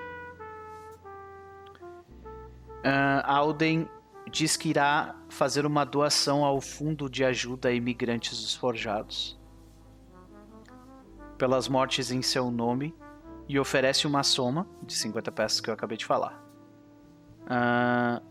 [2.78, 3.86] uh, Alden
[4.30, 9.38] diz que irá fazer uma doação ao Fundo de Ajuda a Imigrantes dos Forjados
[11.36, 12.94] pelas mortes em seu nome
[13.46, 16.45] e oferece uma soma de 50 peças que eu acabei de falar.
[17.46, 18.22] Uh,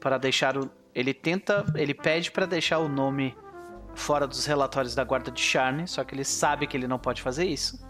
[0.00, 0.70] para deixar o.
[0.94, 1.64] Ele tenta.
[1.74, 3.36] Ele pede para deixar o nome
[3.94, 7.22] fora dos relatórios da guarda de Charne, só que ele sabe que ele não pode
[7.22, 7.84] fazer isso.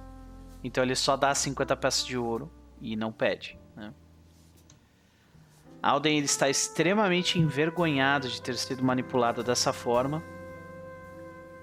[0.63, 3.59] Então ele só dá 50 peças de ouro e não pede.
[3.75, 3.93] Né?
[5.83, 10.23] Alden está extremamente envergonhado de ter sido manipulado dessa forma,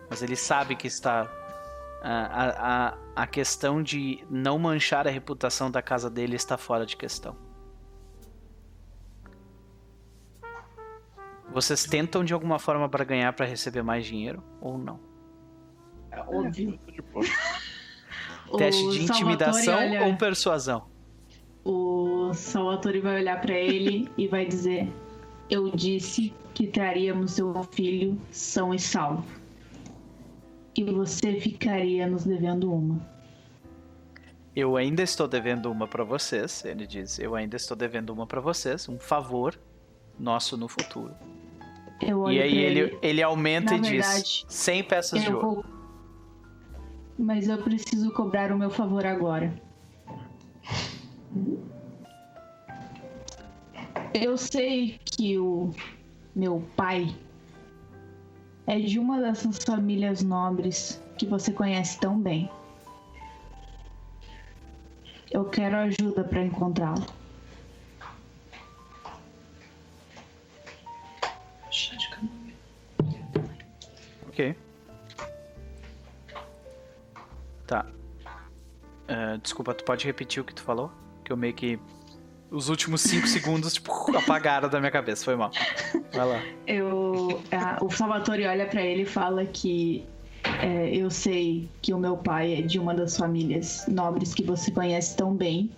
[0.09, 1.29] mas ele sabe que está
[2.01, 6.95] a, a, a questão de não manchar a reputação da casa dele está fora de
[6.95, 7.35] questão.
[11.53, 14.99] Vocês tentam de alguma forma para ganhar para receber mais dinheiro ou não?
[16.11, 16.79] É óbvio.
[18.57, 20.05] Teste de intimidação olha...
[20.05, 20.85] ou persuasão?
[21.63, 24.91] O Salvatore vai olhar para ele e vai dizer:
[25.49, 29.43] Eu disse que traríamos seu filho são e salvo
[30.75, 32.99] e você ficaria nos devendo uma.
[34.55, 37.17] Eu ainda estou devendo uma para vocês, ele diz.
[37.19, 39.59] Eu ainda estou devendo uma para vocês, um favor
[40.19, 41.13] nosso no futuro.
[42.01, 45.41] E aí ele, ele, ele aumenta Na e verdade, diz 100 peças de ouro.
[45.41, 45.65] Vou...
[47.17, 49.53] Mas eu preciso cobrar o meu favor agora.
[54.13, 55.71] Eu sei que o
[56.35, 57.15] meu pai
[58.67, 62.49] é de uma dessas famílias nobres que você conhece tão bem.
[65.31, 67.22] Eu quero ajuda para encontrá-lo.
[74.33, 74.55] Ok.
[77.67, 77.85] Tá.
[79.07, 80.91] Uh, desculpa, tu pode repetir o que tu falou?
[81.23, 81.79] Que eu meio que
[82.49, 85.23] os últimos 5 segundos, tipo, apagaram da minha cabeça.
[85.23, 85.51] Foi mal.
[86.11, 86.43] Vai lá.
[86.65, 90.03] Eu, a, o Salvatore olha para ele e fala que
[90.63, 94.71] é, eu sei que o meu pai é de uma das famílias nobres que você
[94.71, 95.69] conhece tão bem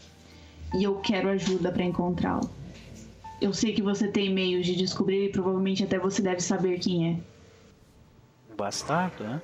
[0.74, 2.50] e eu quero ajuda para encontrá-lo.
[3.42, 7.09] Eu sei que você tem meios de descobrir e provavelmente até você deve saber quem
[7.09, 7.35] é.
[8.56, 9.42] Bastardo, né?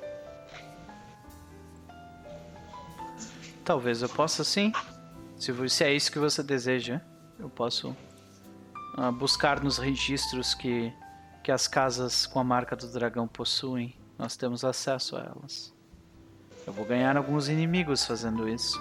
[3.63, 4.71] Talvez eu possa sim.
[5.37, 7.01] Se, se é isso que você deseja
[7.41, 7.95] eu posso
[8.97, 10.93] uh, buscar nos registros que,
[11.43, 13.95] que as casas com a marca do dragão possuem.
[14.17, 15.73] Nós temos acesso a elas.
[16.67, 18.79] Eu vou ganhar alguns inimigos fazendo isso.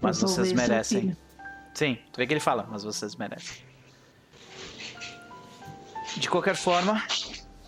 [0.00, 1.14] Mas vocês merecem.
[1.74, 3.62] Sim, tu vê que ele fala, mas vocês merecem.
[6.16, 7.02] De qualquer forma,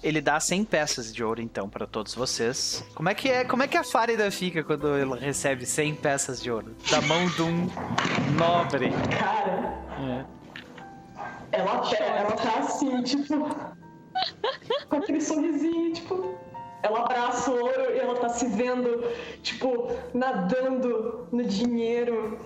[0.02, 2.84] ele dá 100 peças de ouro então para todos vocês.
[2.94, 3.44] Como é que é?
[3.44, 7.26] Como é que a Farida fica quando ele recebe 100 peças de ouro da mão
[7.26, 7.68] de um
[8.36, 8.90] nobre?
[9.18, 9.82] Cara.
[10.00, 10.42] É.
[11.52, 13.48] Ela, ela tá assim, tipo,
[14.88, 16.41] com aquele sorrisinho, tipo,
[16.82, 19.04] ela abraça o ouro e ela tá se vendo,
[19.42, 22.38] tipo, nadando no dinheiro.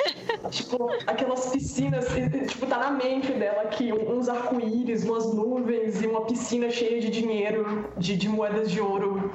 [0.50, 2.06] tipo, aquelas piscinas,
[2.48, 7.10] tipo, tá na mente dela aqui, uns arco-íris, umas nuvens e uma piscina cheia de
[7.10, 9.30] dinheiro, de, de moedas de ouro.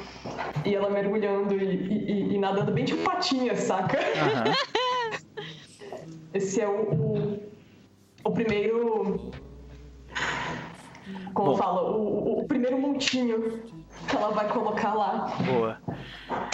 [0.66, 4.00] E ela mergulhando e, e, e nadando bem tipo patinha, saca?
[4.00, 5.44] Uhum.
[6.34, 7.40] Esse é o, o,
[8.24, 9.32] o primeiro.
[11.34, 11.58] Como Bom.
[11.58, 11.92] fala?
[11.92, 13.77] O, o primeiro montinho
[14.08, 15.38] que ela vai colocar lá.
[15.46, 15.82] Boa.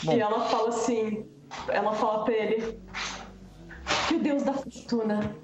[0.04, 0.14] Bom.
[0.14, 1.26] E ela fala assim,
[1.68, 2.80] ela fala pra ele
[4.08, 5.36] que o Deus da fortuna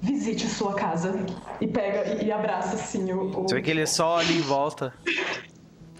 [0.00, 1.14] visite sua casa
[1.60, 3.42] e pega e, abraça assim o, o...
[3.42, 4.92] Você vê que ele só olha em volta.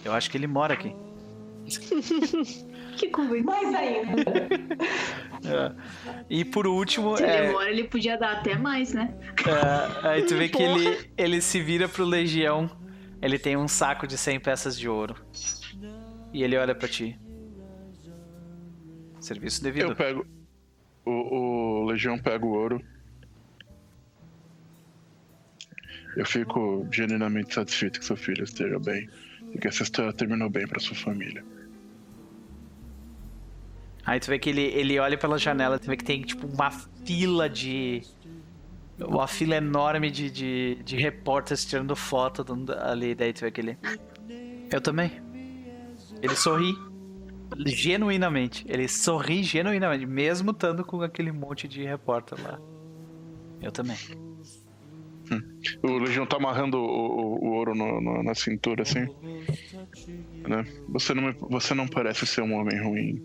[0.05, 0.95] Eu acho que ele mora aqui.
[2.97, 3.45] que convite.
[3.45, 4.23] Mais ainda.
[5.45, 5.71] É.
[6.29, 7.17] E por último.
[7.17, 7.53] Se ele é...
[7.53, 9.15] mora, ele podia dar até mais, né?
[9.47, 12.69] É, aí tu vê que ele, ele se vira pro Legião
[13.21, 15.17] ele tem um saco de 100 peças de ouro.
[16.33, 17.19] E ele olha para ti.
[19.21, 19.91] Serviço devido.
[19.91, 20.27] Eu pego.
[21.05, 22.81] O, o Legião pega o ouro.
[26.17, 29.09] Eu fico genuinamente satisfeito que seu filho esteja bem
[29.53, 31.45] e que essa história terminou bem para sua família.
[34.05, 36.71] Aí tu vê que ele, ele olha pela janela, tu vê que tem tipo uma
[36.71, 38.03] fila de
[38.99, 42.45] uma fila enorme de, de, de repórteres tirando foto
[42.81, 43.79] ali, daí tu vê aquele.
[44.73, 45.11] Eu também.
[46.23, 46.75] Ele sorri
[47.67, 48.65] genuinamente.
[48.69, 52.59] Ele sorri genuinamente, mesmo estando com aquele monte de repórter lá.
[53.61, 53.97] Eu também.
[55.83, 59.07] O Legião tá amarrando o, o- o ouro no- no- na cintura, assim.
[60.49, 60.65] Né?
[60.89, 63.23] Você, não você não parece ser um homem ruim.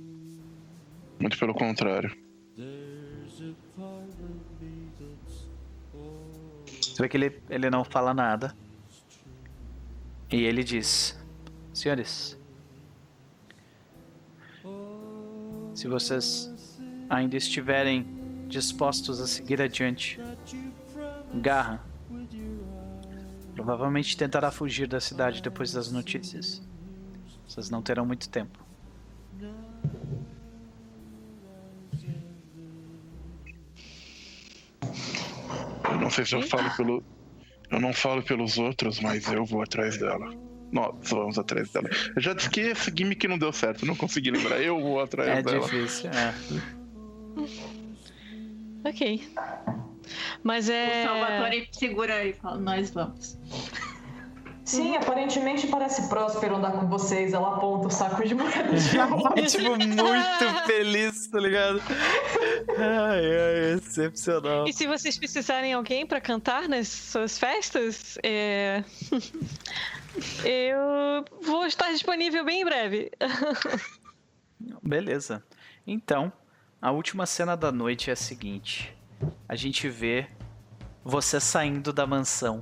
[1.19, 2.11] Muito pelo contrário.
[7.02, 8.56] Você vê que ele, ele não fala nada.
[10.32, 11.20] E ele diz:
[11.74, 12.40] Senhores,
[15.74, 18.06] se vocês ainda estiverem
[18.48, 20.20] dispostos a seguir adiante,
[21.34, 21.84] Garra
[23.56, 26.62] provavelmente tentará fugir da cidade depois das notícias.
[27.48, 28.60] Vocês não terão muito tempo.
[35.92, 37.03] Eu não sei se eu falo pelo.
[37.70, 40.34] Eu não falo pelos outros, mas eu vou atrás dela.
[40.72, 41.90] Nós vamos atrás dela.
[42.16, 44.61] Eu já disse que esse gimmick não deu certo, não consegui lembrar.
[44.61, 45.60] Eu vou atrás É dela.
[45.60, 46.34] difícil, é.
[48.90, 49.24] Ok.
[50.44, 51.03] Mas é.
[51.03, 53.38] O Salvatore segura e fala, nós vamos.
[54.64, 57.34] Sim, aparentemente parece próspero andar com vocês.
[57.34, 59.46] Ela aponta o saco de moedas de ouro.
[59.48, 61.82] tipo, muito feliz, tá ligado?
[62.78, 64.68] Ai, ai, excepcional.
[64.68, 68.84] E se vocês precisarem de alguém pra cantar nas suas festas, é...
[70.46, 73.12] eu vou estar disponível bem em breve.
[74.84, 75.44] Beleza.
[75.86, 76.32] Então,
[76.82, 78.96] a última cena da noite é a seguinte:
[79.50, 80.28] a gente vê
[81.04, 82.62] você saindo da mansão.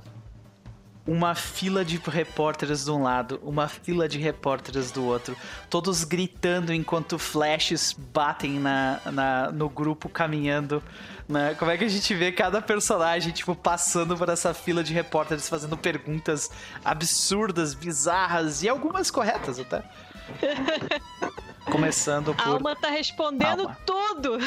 [1.06, 5.36] Uma fila de repórteres de um lado, uma fila de repórteres do outro,
[5.68, 10.82] todos gritando enquanto flashes batem na, na- no grupo caminhando.
[11.28, 11.54] né?
[11.58, 15.48] Como é que a gente vê cada personagem, tipo, passando por essa fila de repórteres
[15.48, 16.50] fazendo perguntas
[16.84, 19.82] absurdas, bizarras e algumas corretas até.
[21.70, 22.54] Começando A por.
[22.54, 23.78] Alma tá respondendo Alma.
[23.86, 24.38] tudo.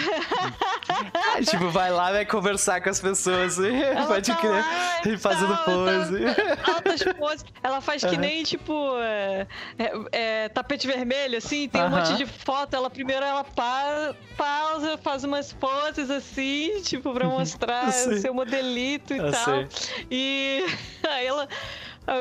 [1.16, 3.58] Ah, tipo, vai lá, vai conversar com as pessoas.
[3.58, 4.52] Ela Pode tá crer.
[4.52, 6.20] lá E fazendo tal, pose.
[6.66, 7.46] tá- altas poses.
[7.64, 9.48] Ela faz que nem, tipo, é,
[9.80, 12.76] é, é, tapete vermelho, assim, tem um monte de foto.
[12.76, 19.14] Ela primeiro ela pa- pausa, faz umas poses assim, tipo, pra mostrar o seu modelito
[19.14, 19.44] e Eu tal.
[19.46, 19.68] sei.
[20.12, 20.66] E
[21.08, 21.48] aí ela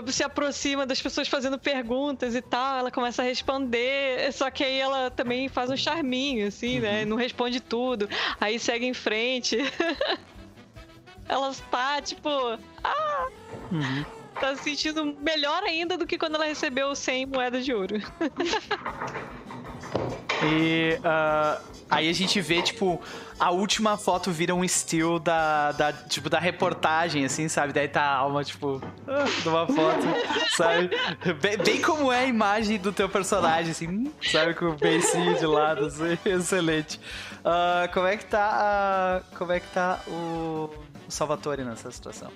[0.08, 4.78] se aproxima das pessoas fazendo perguntas e tal, ela começa a responder, só que aí
[4.78, 6.82] ela também faz um charminho, assim, Uhum.
[6.82, 7.04] né?
[7.04, 8.08] Não responde tudo,
[8.40, 9.56] aí segue em frente.
[11.28, 12.28] ela tá, tipo,
[12.84, 13.26] ah,
[13.70, 14.04] Uhum.
[14.38, 17.96] tá se sentindo melhor ainda do que quando ela recebeu 100 moedas de ouro.
[20.44, 23.00] E ah, aí a gente vê, tipo,
[23.44, 27.72] a última foto vira um still da, da, tipo, da reportagem, assim, sabe?
[27.72, 30.06] Daí tá a alma, tipo, ah, de uma foto,
[30.56, 30.90] sabe?
[31.40, 34.54] Bem, bem como é a imagem do teu personagem, assim, sabe?
[34.54, 37.00] Com o beicinho de lado, assim, excelente.
[37.44, 40.70] Ah, como é que tá, a- como é que tá o,
[41.08, 42.30] o Salvatore nessa situação?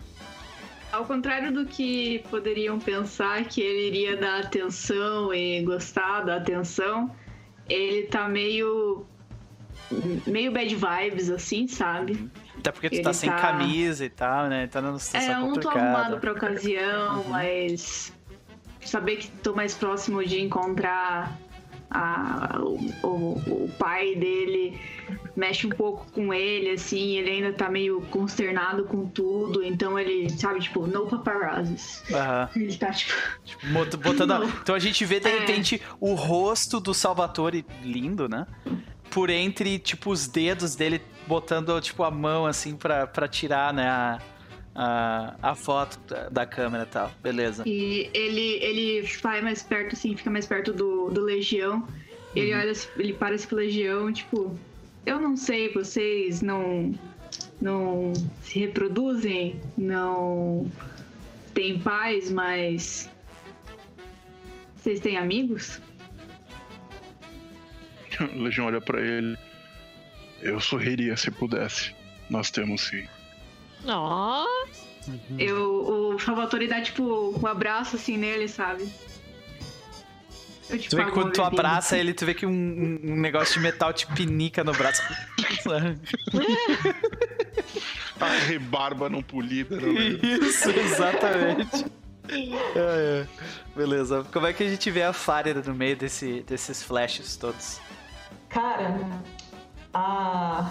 [0.93, 7.15] Ao contrário do que poderiam pensar que ele iria dar atenção e gostar da atenção,
[7.69, 9.07] ele tá meio.
[10.27, 12.29] Meio bad vibes, assim, sabe?
[12.59, 14.67] Até porque tu Ele tá sem tá- camisa e tal, né?
[14.67, 18.13] Tá numa situação É, eu não tô arrumado pra ocasião, mas
[18.85, 21.39] saber que tô mais próximo de encontrar
[21.91, 24.79] a- o, o- o pai dele
[25.37, 30.29] mexe um pouco com ele, assim, ele ainda tá meio consternado com tudo, então ele,
[30.31, 32.03] sabe, tipo, no paparazzis.
[32.13, 32.49] Aham.
[32.57, 33.13] Ele tá, tipo,
[33.45, 34.33] Tipo, bot- botando.
[34.63, 35.39] Então a gente vê de É.
[35.39, 38.47] repente o rosto do Salvatore lindo, né?
[39.11, 43.89] Por entre, tipo, os dedos dele botando, tipo, a mão assim pra, pra tirar, né,
[43.89, 44.19] a,
[44.75, 47.11] a, a foto da, da câmera e tal.
[47.23, 47.63] Beleza.
[47.67, 51.87] E ele, ele vai mais perto, assim, fica mais perto do, do Legião.
[52.35, 54.59] Ele olha, ele parece pro Legião, tipo,
[55.07, 56.95] eu não sei, vocês não,
[57.61, 58.13] não
[58.43, 60.71] se reproduzem, não
[61.55, 63.09] têm paz, mas
[64.77, 65.81] vocês têm amigos?
[68.21, 69.37] O Legião olha pra ele.
[70.41, 71.95] Eu sorriria se pudesse.
[72.29, 73.07] Nós temos sim.
[73.87, 74.45] Ó,
[75.39, 78.89] Eu, o Salvatore dá, tipo, um abraço, assim, nele, sabe?
[80.69, 83.17] Eu, tipo, Tu vê que quando tu abraça ele, tu vê que um, um- um
[83.17, 85.01] negócio de metal te pinica no braço.
[88.21, 90.05] A rebarba não polida, não é?
[90.47, 91.85] Isso, exatamente.
[92.29, 93.27] É, é.
[93.77, 94.27] Beleza.
[94.33, 97.79] Como é que a gente vê a Fária no meio desse, desses flashes todos?
[98.49, 98.99] Cara,
[99.93, 100.71] a.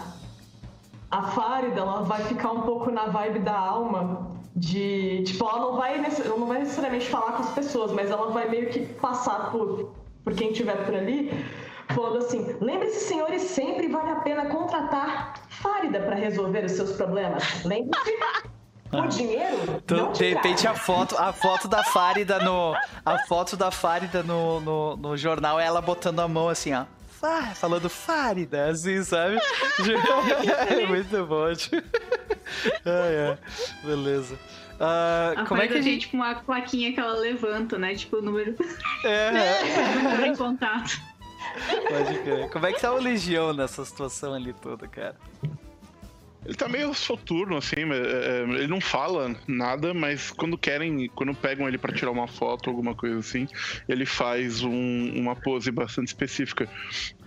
[1.11, 5.23] A Fárida, ela vai ficar um pouco na vibe da alma de.
[5.25, 8.49] Tipo, ela não vai, ela não vai necessariamente falar com as pessoas, mas ela vai
[8.49, 11.45] meio que passar por, por quem estiver por ali,
[11.89, 17.63] falando assim: lembre-se, senhores, sempre vale a pena contratar Fárida para resolver os seus problemas.
[17.63, 18.17] Lembre-se.
[18.89, 19.81] Por dinheiro?
[19.85, 22.75] Tu- não de te repente a foto, a foto da Farida no.
[23.05, 26.83] A foto da Farida no, no, no jornal é ela botando a mão assim, ó.
[27.19, 29.37] Fá- Falando Farida, assim, sabe?
[30.69, 31.53] é muito bom.
[31.53, 31.83] tio.
[32.85, 33.37] ah, é.
[33.83, 34.37] Beleza.
[34.79, 36.01] Ah, A como é que a gente.
[36.01, 37.95] tipo, uma plaquinha que ela levanta, né?
[37.95, 38.55] Tipo, o número
[39.05, 39.31] É,
[40.03, 40.99] número em contato.
[41.87, 42.49] pode crer.
[42.49, 45.15] Como é que tá o Legião nessa situação ali toda, cara?
[46.45, 51.33] Ele tá meio soturno, assim, é, é, ele não fala nada, mas quando querem, quando
[51.33, 53.47] pegam ele pra tirar uma foto, alguma coisa assim,
[53.89, 56.69] ele faz um- uma pose bastante específica.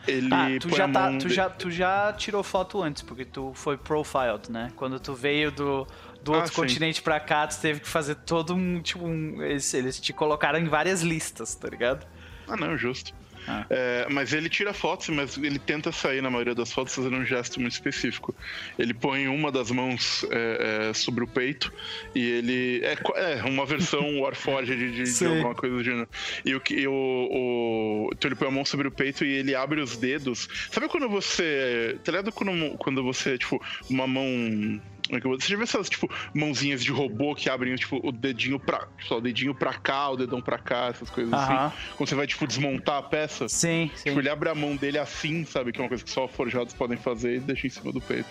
[0.07, 3.53] Ele Ah, tu já, tá, tu, de- já, tu já tirou foto antes, porque tu
[3.55, 4.73] foi profiled, né?
[4.77, 5.87] Quando tu veio do,
[6.23, 6.61] do Ah, outro sim.
[6.63, 10.59] continente pra cá, tu teve que fazer todo um, tipo, um, eles, eles te colocaram
[10.61, 12.07] em várias listas, tá ligado?
[12.47, 13.13] Ah, não, justo.
[13.49, 13.65] Ah.
[13.71, 17.25] É, mas ele tira fotos, mas ele tenta sair na maioria das fotos fazendo um
[17.25, 18.35] gesto muito específico.
[18.79, 21.73] Ele põe uma das mãos é, é, sobre o peito
[22.15, 22.83] e ele.
[22.85, 26.09] É, é uma versão Warforged de, de, de alguma coisa do gênero.
[26.45, 26.75] E o que.
[26.75, 29.97] e o, o- então ele põe a mão sobre o peito e ele abre os
[29.97, 30.49] dedos.
[30.71, 31.97] Sabe quando você.
[32.05, 34.81] Tá ligado quando, quando você, tipo, uma mão.
[35.17, 38.89] É Você já viu essas, tipo, mãozinhas de robô que abrem, tipo, o dedinho pra.
[39.07, 41.77] Só o dedinho pra cá, o dedão pra cá, essas coisas assim.
[41.97, 43.49] Quando você vai, tipo, desmontar a peça.
[43.49, 44.05] Sim, sim.
[44.11, 45.73] Tipo, ele abre a mão dele assim, sabe?
[45.73, 48.29] Que é uma coisa que só forjados podem fazer e deixa em cima do peito.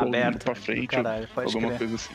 [0.00, 0.44] Ou Aberto.
[0.44, 1.78] pra frente, Caralho, pode alguma crer.
[1.78, 2.14] coisa assim.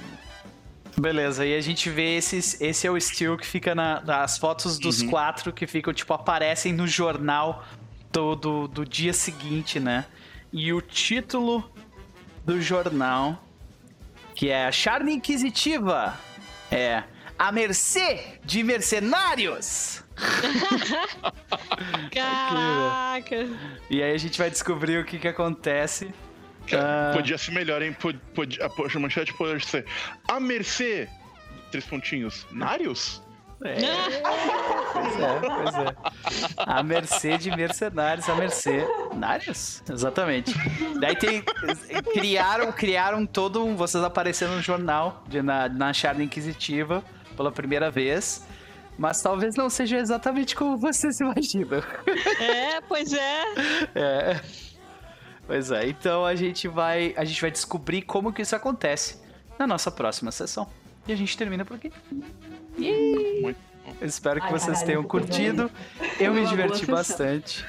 [0.98, 2.59] Beleza, e a gente vê esses.
[2.59, 5.09] Esse é o estilo que fica na, nas fotos dos Uhum.
[5.09, 7.64] quatro que ficam, tipo, aparecem no jornal
[8.11, 10.06] do, do, do dia seguinte, né?
[10.51, 11.72] E o título
[12.43, 13.41] do jornal,
[14.40, 16.18] que é a Charne Inquisitiva,
[16.72, 17.03] é
[17.38, 20.01] A Mercê de Mercenários.
[22.09, 23.50] Caraca!
[23.90, 26.14] E aí a gente vai descobrir o que que acontece.
[26.72, 27.11] Ah.
[27.14, 27.92] Podia ser melhor, hein?
[27.92, 29.85] Pod, pod, a, poxa, a manchete pode ser
[30.26, 31.09] A mercê.
[31.69, 32.48] Três pontinhos.
[32.50, 33.22] Nários?
[33.62, 34.22] É,
[34.94, 35.96] pois é, pois é.
[36.58, 40.54] A mercê de mercenários, a mercenários, exatamente.
[41.00, 41.44] Daí tem.
[42.14, 43.76] Criaram, criaram todo um.
[43.76, 47.04] Vocês apareceram no jornal, de, na, na Charla Inquisitiva,
[47.36, 48.48] pela primeira vez.
[48.98, 51.82] Mas talvez não seja exatamente como vocês imaginam.
[52.40, 53.44] É, pois é.
[53.96, 54.42] É.
[55.48, 57.14] Pois é, então a gente vai.
[57.18, 59.20] A gente vai descobrir como que isso acontece
[59.58, 60.70] na nossa próxima sessão.
[61.08, 61.92] E a gente termina por aqui.
[62.80, 63.59] Muito
[64.01, 65.72] Eu espero que Ai, vocês caralho, tenham curtido.
[66.19, 67.66] Eu me diverti bastante.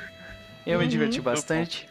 [0.66, 1.88] Eu me diverti bastante.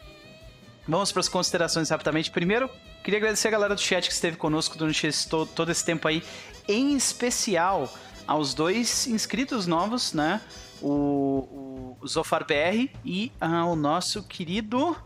[0.88, 2.30] Vamos para as considerações rapidamente.
[2.30, 2.68] Primeiro,
[3.04, 6.08] queria agradecer a galera do chat que esteve conosco durante esse, to- todo esse tempo
[6.08, 6.22] aí.
[6.68, 7.92] Em especial
[8.26, 10.40] aos dois inscritos novos, né?
[10.80, 14.96] O, o Zofar BR e ah, o nosso querido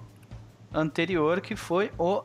[0.73, 2.23] anterior, que foi o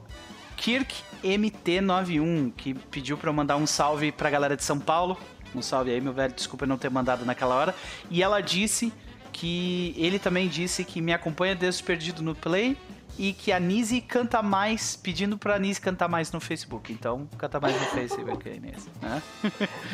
[0.55, 0.93] Kirk
[1.23, 5.17] MT91, que pediu para eu mandar um salve pra galera de São Paulo.
[5.55, 7.75] Um salve aí, meu velho, desculpa não ter mandado naquela hora.
[8.09, 8.93] E ela disse
[9.31, 12.77] que ele também disse que me acompanha desde Perdido no Play
[13.17, 16.91] e que a Nise canta mais, pedindo pra Nise cantar mais no Facebook.
[16.91, 19.21] Então, canta mais no Facebook aí, Nise, né?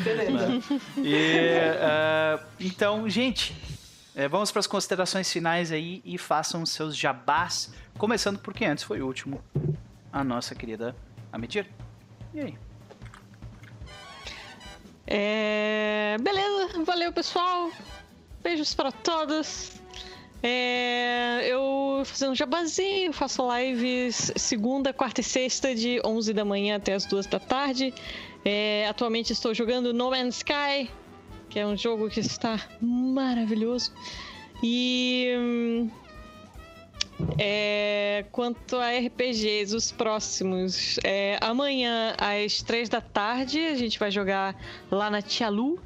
[0.04, 0.80] Beleza.
[0.98, 3.54] E, ah, então, gente,
[4.14, 9.00] é, vamos para as considerações finais aí e façam seus jabás, começando porque antes foi
[9.02, 9.42] o último,
[10.12, 10.94] a nossa querida
[11.32, 11.66] Amedir.
[12.32, 12.58] E aí?
[15.06, 16.16] É...
[16.20, 17.70] Beleza, valeu pessoal.
[18.42, 19.72] Beijos para todos.
[20.42, 21.46] É...
[21.46, 26.94] Eu fazer um jabazinho, faço lives segunda, quarta e sexta, de 11 da manhã até
[26.94, 27.92] as 2 da tarde.
[28.44, 30.88] É, Atualmente estou jogando No Man's Sky,
[31.48, 33.92] que é um jogo que está maravilhoso.
[34.62, 35.88] E.
[37.38, 44.10] é, quanto a RPGs, os próximos, é, amanhã às três da tarde a gente vai
[44.10, 44.54] jogar
[44.90, 45.78] lá na Tia Lu.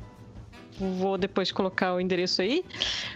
[0.79, 2.65] Vou depois colocar o endereço aí.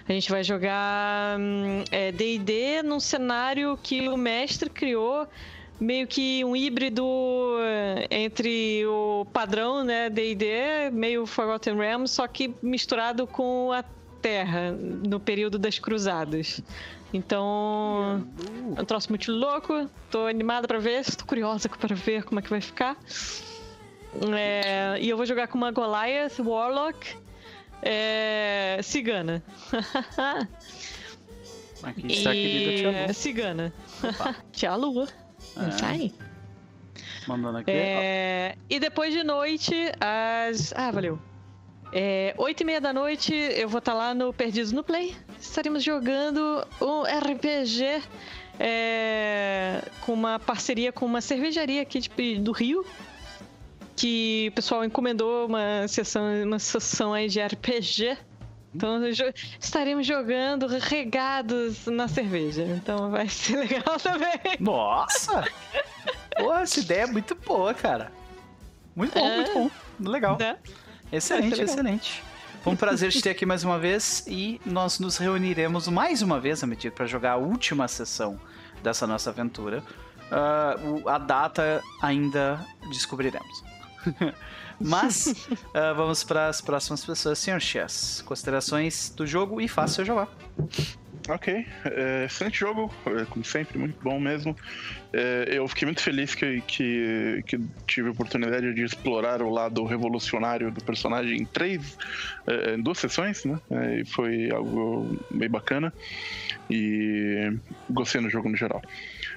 [0.07, 5.27] A gente vai jogar hum, é, D&D num cenário que o mestre criou,
[5.81, 7.05] meio que um híbrido
[7.61, 13.83] eh, entre o padrão, né, D&D, meio Forgotten Realms, só que misturado com a
[14.23, 16.63] Terra no período das Cruzadas.
[17.17, 18.27] Então,
[18.77, 19.89] é um troço muito louco.
[20.11, 22.97] Tô animada pra ver, tô curiosa pra ver como é que vai ficar.
[24.37, 27.17] É, e eu vou jogar com uma Goliath Warlock
[27.83, 29.43] é, cigana.
[31.85, 33.13] Aqui está a querida Tia.
[33.13, 33.73] Cigana.
[34.53, 35.07] Tia Lua.
[35.57, 35.69] Ah.
[35.69, 36.15] Isso aí.
[37.29, 37.71] Mandando aqui.
[37.71, 40.73] É, e depois de noite, às.
[40.75, 41.19] Ah, valeu.
[41.93, 45.15] É, Oito e meia da noite, eu vou estar lá no Perdidos no Play.
[45.41, 48.03] Estaremos jogando um RPG
[48.59, 52.85] é, com uma parceria com uma cervejaria aqui de- do Rio.
[53.97, 58.19] que o pessoal encomendou uma sessão, uma sessão aí de RPG.
[58.75, 59.01] Então
[59.61, 62.63] estaremos jogando regados na cerveja.
[62.65, 64.57] Então vai ser legal também.
[64.59, 65.45] Nossa!
[66.37, 68.11] Pô, essa ideia é muito boa, cara.
[68.97, 69.37] Muito bom, É.
[69.37, 69.71] muito bom.
[70.11, 70.37] Legal.
[70.41, 70.57] Né?
[71.17, 72.23] Excelente, excelente.
[72.63, 76.41] Foi um prazer te ter aqui mais uma vez e nós nos reuniremos mais uma
[76.41, 78.41] vez, a medida para jogar a última sessão
[78.83, 79.83] dessa nossa aventura.
[80.83, 83.63] O- a data ainda descobriremos.
[84.81, 85.35] Mas
[85.75, 87.39] ah, vamos para as próximas pessoas.
[87.39, 90.27] Senhor Chess, considerações do jogo e faça seu jabá.
[91.27, 94.55] Ok, é, excelente jogo, é, como sempre, muito bom mesmo.
[95.11, 99.85] É, eu fiquei muito feliz que, que, que tive a oportunidade de explorar o lado
[99.87, 101.97] revolucionário do personagem em três,
[102.47, 103.59] é, em duas sessões, né?
[103.71, 105.95] É, e foi algo bem bacana
[106.69, 107.57] e
[107.89, 108.83] gostei do jogo no geral.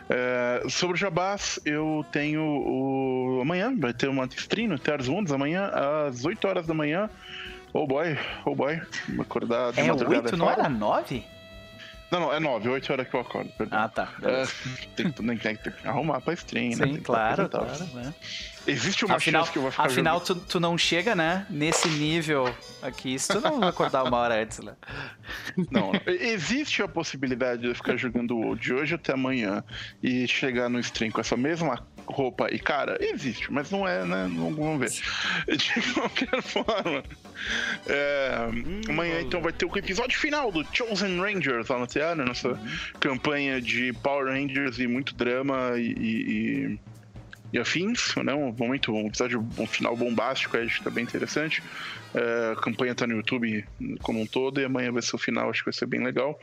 [0.10, 3.40] É, sobre o Jabás, eu tenho o.
[3.42, 5.68] Amanhã vai ter uma stream no Terras Mundos, amanhã
[6.08, 7.10] às 8 horas da manhã.
[7.72, 10.26] Oh boy, oh boy, vou acordar de É madrugada.
[10.26, 10.62] 8, não foda.
[10.62, 11.37] era 9?
[12.10, 13.50] Não, não, é 9, 8 horas que eu acordo.
[13.58, 13.80] perdão.
[13.80, 14.10] Ah, tá.
[14.24, 14.45] É,
[14.95, 16.86] tem, que- tem, que- tem que arrumar pra stream, né?
[16.86, 17.86] Tem Sim, claro, claro.
[17.94, 18.14] né?
[18.66, 21.45] Existe uma Afinal, chance que eu vou ficar afinal tu, tu não chega, né?
[21.50, 24.74] Nesse nível aqui, se tu não acordar uma hora antes, né?
[25.72, 25.92] Não.
[26.06, 29.64] Existe a possibilidade de eu ficar jogando o de hoje até amanhã
[30.03, 32.98] e chegar no stream com essa mesma roupa e cara?
[33.00, 34.27] Existe, mas não é, né?
[34.32, 34.90] Não, vamos ver.
[35.58, 37.03] De qualquer forma.
[37.88, 38.30] é,
[38.90, 42.60] amanhã então vai ter o episódio final do Chosen Rangers lá teatro, nossa
[43.00, 46.80] campanha de Power Rangers e muito drama e, e-
[47.58, 48.34] e- afins, né?
[48.34, 51.61] Um momento, um episódio, um final bombástico, acho que tá bem interessante.
[52.14, 53.66] É, a campanha tá no YouTube
[54.02, 56.40] como um todo e amanhã vai ser o final, acho que vai ser bem legal.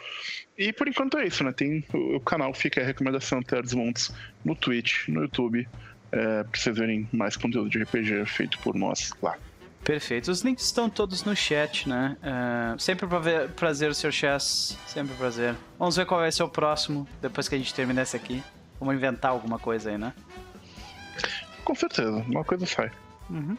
[0.56, 1.52] E por enquanto é isso, né?
[1.52, 4.12] Tem o, o canal, fica a recomendação Terra Montes
[4.44, 5.66] no Twitch, no YouTube,
[6.12, 9.36] é, pra vocês verem mais conteúdo de RPG feito por nós lá.
[9.82, 10.30] Perfeito.
[10.30, 12.16] Os links estão todos no chat, né?
[12.22, 14.12] É, sempre pra ver- prazer, Sr.
[14.12, 14.78] Chess.
[14.86, 15.54] Sempre prazer.
[15.78, 18.42] Vamos ver qual vai ser o próximo, depois que a gente terminar esse aqui.
[18.80, 20.14] Vamos inventar alguma coisa aí, né?
[21.64, 22.90] Com certeza, uma coisa sai.
[23.30, 23.56] Uhum.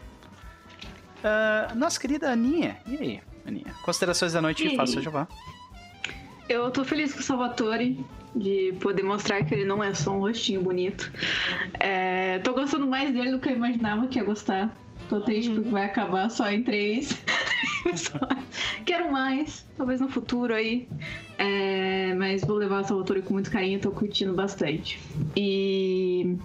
[1.24, 2.77] Ah, nossa querida Aninha.
[2.85, 3.74] E aí, Aninha?
[3.82, 5.27] Considerações da noite E faça jabá.
[6.48, 8.00] Eu tô feliz com o Salvatore
[8.35, 11.11] de poder mostrar que ele não é só um rostinho bonito.
[11.80, 14.75] É, tô gostando mais dele do que eu imaginava que ia gostar.
[15.09, 17.19] Tô triste porque vai acabar só em três.
[18.85, 20.88] Quero mais, talvez no futuro aí.
[21.38, 25.00] É, mas vou levar o Salvatore com muito carinho, tô curtindo bastante.
[25.35, 26.38] E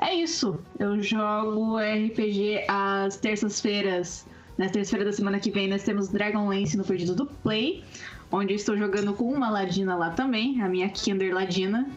[0.00, 0.58] é isso.
[0.78, 4.26] Eu jogo RPG às terças-feiras.
[4.56, 7.82] Na terça-feira da semana que vem nós temos Dragonlance no Perdido do Play,
[8.30, 11.88] onde eu estou jogando com uma Ladina lá também, a minha Kinder Ladina,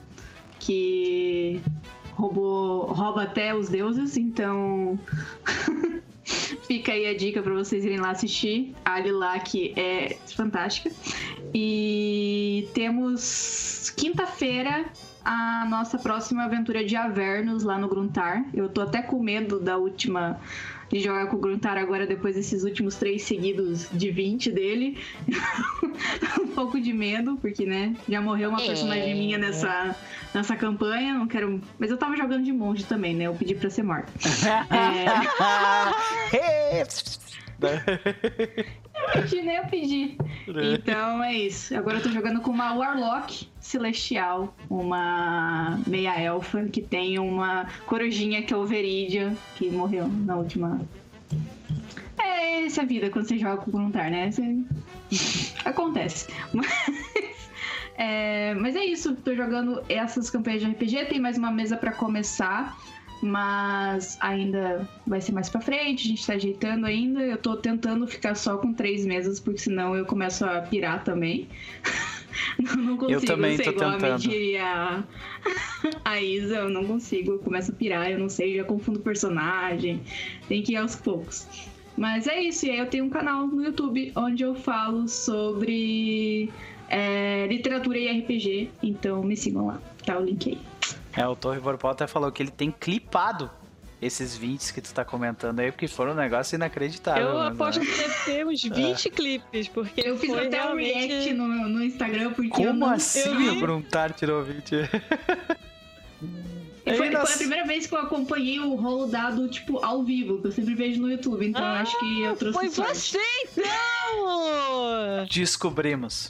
[0.60, 1.62] que
[2.14, 4.98] roubou, rouba até os deuses, então
[6.68, 8.74] fica aí a dica para vocês irem lá assistir.
[8.86, 10.90] A Lilac é fantástica.
[11.54, 14.86] E temos quinta-feira
[15.24, 18.46] a nossa próxima aventura de Avernus lá no Gruntar.
[18.54, 20.40] Eu tô até com medo da última
[20.94, 24.98] de jogar com o Gruntar agora depois desses últimos três seguidos de 20 dele.
[26.40, 29.96] um pouco de medo, porque, né, já morreu uma personagem minha nessa,
[30.34, 31.60] nessa campanha, não quero...
[31.80, 34.12] Mas eu tava jogando de monge também, né, eu pedi pra ser morta.
[36.32, 36.84] É...
[37.70, 40.18] Eu pedi, né, eu pedi.
[40.74, 41.76] Então é isso.
[41.76, 48.42] Agora eu tô jogando com uma Warlock Celestial, uma meia elfa, que tem uma corujinha
[48.44, 50.82] que é o Veridia, que morreu na última.
[52.18, 54.32] É essa a vida quando você joga com o voluntário, né?
[54.32, 54.64] Você-
[55.66, 56.28] Acontece.
[56.54, 56.68] Mas
[57.98, 61.92] é, mas é isso, tô jogando essas campanhas de RPG, tem mais uma mesa pra
[61.92, 62.76] começar.
[63.24, 67.22] Mas ainda vai ser mais pra frente, a gente tá ajeitando ainda.
[67.22, 71.48] Eu tô tentando ficar só com três mesas, porque senão eu começo a pirar também.
[72.60, 74.14] não, não consigo também ser tô igual tentando.
[74.14, 75.04] a diria a,
[76.04, 77.32] a Isa, eu não consigo.
[77.32, 80.02] Eu começo a pirar, eu não sei, já confundo personagem.
[80.50, 81.48] Tem que ir aos poucos.
[81.96, 86.50] Mas é isso, e aí eu tenho um canal no YouTube onde eu falo sobre
[86.90, 88.70] é, literatura e RPG.
[88.84, 90.73] Então me sigam lá, tá o link aí.
[91.16, 93.50] É, o Torre Vorpal até falou que ele tem clipado
[94.02, 97.28] esses 20 que tu tá comentando aí, porque foram um negócio inacreditável.
[97.28, 97.86] Eu né, aposto né?
[97.86, 101.08] que deve ter uns 20 clipes, porque Eu fiz até um realmente...
[101.08, 102.90] react no, no Instagram, porque eu Como não...
[102.90, 103.50] assim vi.
[103.50, 104.76] o Gruntar tirou 20?
[106.86, 110.42] E Foi, foi a primeira vez que eu acompanhei o rolo dado, tipo, ao vivo,
[110.42, 112.98] que eu sempre vejo no YouTube, então eu acho que eu trouxe Foi sorte.
[112.98, 115.26] você, então!
[115.32, 116.28] Descobrimos.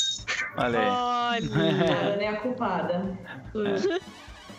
[0.55, 0.87] Olha aí.
[0.87, 1.83] Olha!
[2.13, 3.17] Ela é a culpada.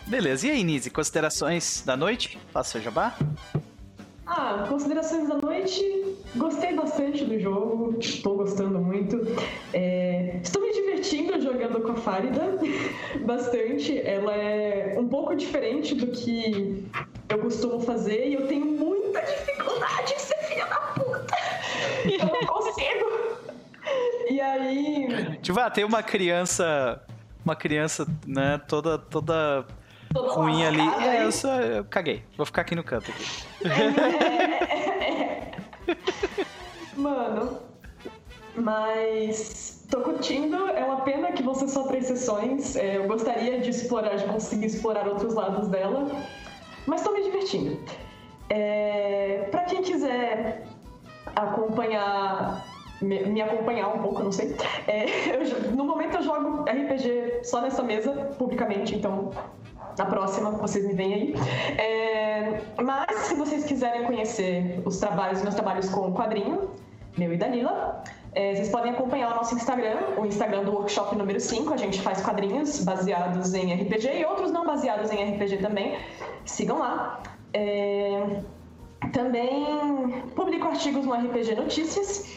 [0.07, 2.37] Beleza, e aí, Nise, considerações da noite?
[2.53, 3.15] Faça seu jabá?
[4.27, 5.83] Ah, considerações da noite.
[6.35, 9.19] Gostei bastante do jogo, estou gostando muito.
[9.73, 12.55] É, estou me divertindo jogando com a Farida
[13.25, 13.99] bastante.
[13.99, 16.85] Ela é um pouco diferente do que
[17.27, 21.35] eu costumo fazer e eu tenho muita dificuldade em ser filha da puta.
[22.05, 23.45] Eu não consigo.
[24.29, 25.37] E aí.
[25.41, 27.01] Tipo, ah, tem uma criança.
[27.43, 29.65] Uma criança, né, toda toda
[30.13, 30.81] ruim ali.
[31.03, 32.23] É, eu, só, eu caguei.
[32.37, 33.11] Vou ficar aqui no canto.
[33.11, 33.25] Aqui.
[36.95, 37.59] Mano,
[38.55, 40.67] mas tô curtindo.
[40.69, 42.75] É uma pena que vão ser só três sessões.
[42.75, 46.09] É, eu gostaria de explorar, de conseguir explorar outros lados dela,
[46.85, 47.77] mas tô me divertindo.
[48.49, 50.65] É, para quem quiser
[51.35, 52.65] acompanhar,
[53.01, 54.55] me, me acompanhar um pouco, não sei.
[54.87, 59.31] é, eu no momento eu jogo RPG só nessa mesa, publicamente, então
[59.97, 61.35] na próxima vocês me veem aí.
[61.77, 66.69] É, mas se vocês quiserem conhecer os trabalhos, meus trabalhos com quadrinho,
[67.17, 71.39] meu e Danila, é, vocês podem acompanhar o nosso Instagram, o Instagram do Workshop número
[71.39, 71.73] 5.
[71.73, 75.97] A gente faz quadrinhos baseados em RPG e outros não baseados em RPG também.
[76.43, 77.23] Sigam lá.
[77.53, 78.41] É,
[79.13, 82.35] também publico artigos no RPG Notícias.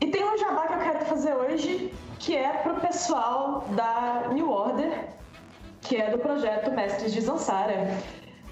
[0.00, 4.48] E tem um jabá que eu quero fazer hoje, que é pro pessoal da New
[4.48, 5.08] Order,
[5.82, 7.88] que é do projeto Mestres de Zansara.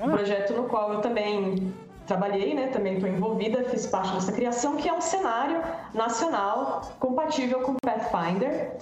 [0.00, 1.73] Um projeto no qual eu também
[2.07, 2.68] trabalhei, né?
[2.68, 5.62] Também estou envolvida, fiz parte dessa criação, que é um cenário
[5.94, 8.76] nacional compatível com Pathfinder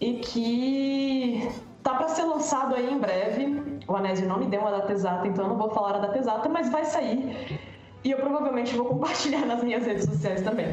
[0.00, 1.48] e que
[1.82, 3.80] tá para ser lançado aí em breve.
[3.86, 6.18] O Anésio não me deu uma data exata, então eu não vou falar a data
[6.18, 7.60] exata, mas vai sair.
[8.02, 10.66] E eu provavelmente vou compartilhar nas minhas redes sociais também.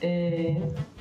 [0.00, 0.56] É,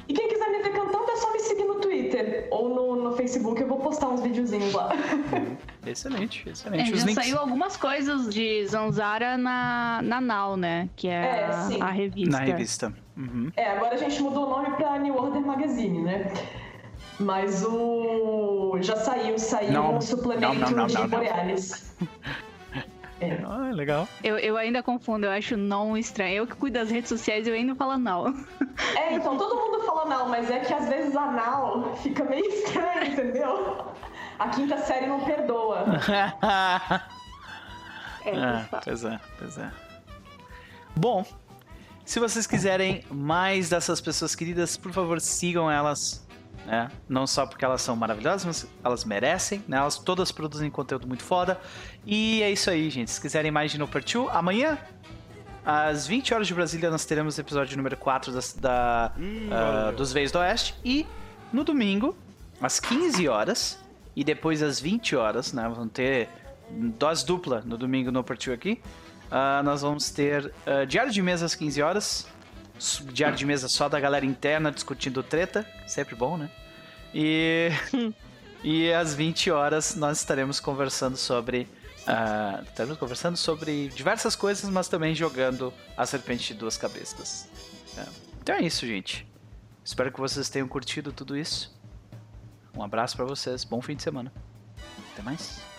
[0.07, 3.15] E quem quiser me ver cantando é só me seguir no Twitter ou no, no
[3.15, 4.89] Facebook, eu vou postar uns videozinhos lá.
[5.85, 6.93] Excelente, É, excelente.
[6.93, 10.89] Os já links saiu algumas coisas de Zanzara na, na Now, né?
[10.95, 12.31] Que é, É, a, revista.
[12.31, 12.93] na revista.
[13.17, 13.51] Uhum.
[13.55, 16.31] É, agora a gente mudou o nome pra New Order Magazine, né?
[17.19, 18.77] Mas o.
[18.81, 21.07] Já saiu, saiu Não, um suplemento não, não, não, de não,
[23.29, 23.45] Borealis.
[23.49, 24.07] Ah, legal.
[24.23, 26.37] Eu, eu ainda confundo, eu acho não estranho.
[26.37, 28.33] Eu que cuido das redes sociais, eu ainda falo não.
[28.97, 32.45] É, então todo mundo fala não, mas é que às vezes a Nau fica meio
[32.45, 33.85] estranho, entendeu?
[34.39, 35.85] A quinta série não perdoa.
[38.23, 39.71] É, Ah, pois é, pois é.
[40.95, 41.25] Bom,
[42.05, 46.20] se vocês quiserem mais dessas pessoas queridas, por favor, sigam elas.
[46.65, 46.89] Né?
[47.09, 49.63] Não só porque elas são maravilhosas, mas elas merecem.
[49.67, 49.77] Né?
[49.77, 51.59] Elas todas produzem conteúdo muito foda.
[52.05, 53.09] E é isso aí, gente.
[53.11, 54.77] Se quiserem mais de No Per 2, amanhã,
[55.65, 59.11] às 20 horas de Brasília, nós teremos o episódio número 4 das- da,
[59.51, 60.75] ah, dos Veios do Oeste.
[60.83, 61.05] E
[61.51, 62.15] no domingo,
[62.61, 63.79] às 15 horas,
[64.15, 65.67] e depois às 20 horas, né?
[65.73, 66.29] Vão ter
[66.97, 68.81] dose dupla no domingo no Partiu aqui.
[69.29, 72.27] Ah, nós vamos ter ah, diário de mesa às 15 horas.
[73.11, 75.67] Diário de mesa só da galera interna discutindo treta.
[75.85, 76.49] Sempre bom, né?
[77.13, 77.69] E,
[78.63, 81.67] e às 20 horas nós estaremos conversando sobre.
[82.07, 87.47] ah, estaremos conversando sobre diversas coisas, mas também jogando a Serpente de Duas Cabeças.
[87.97, 88.05] É.
[88.41, 89.27] Então é isso, gente.
[89.83, 91.79] Espero que vocês tenham curtido tudo isso.
[92.75, 93.63] Um abraço pra vocês.
[93.63, 94.31] Bom fim de semana.
[95.13, 95.70] Até mais.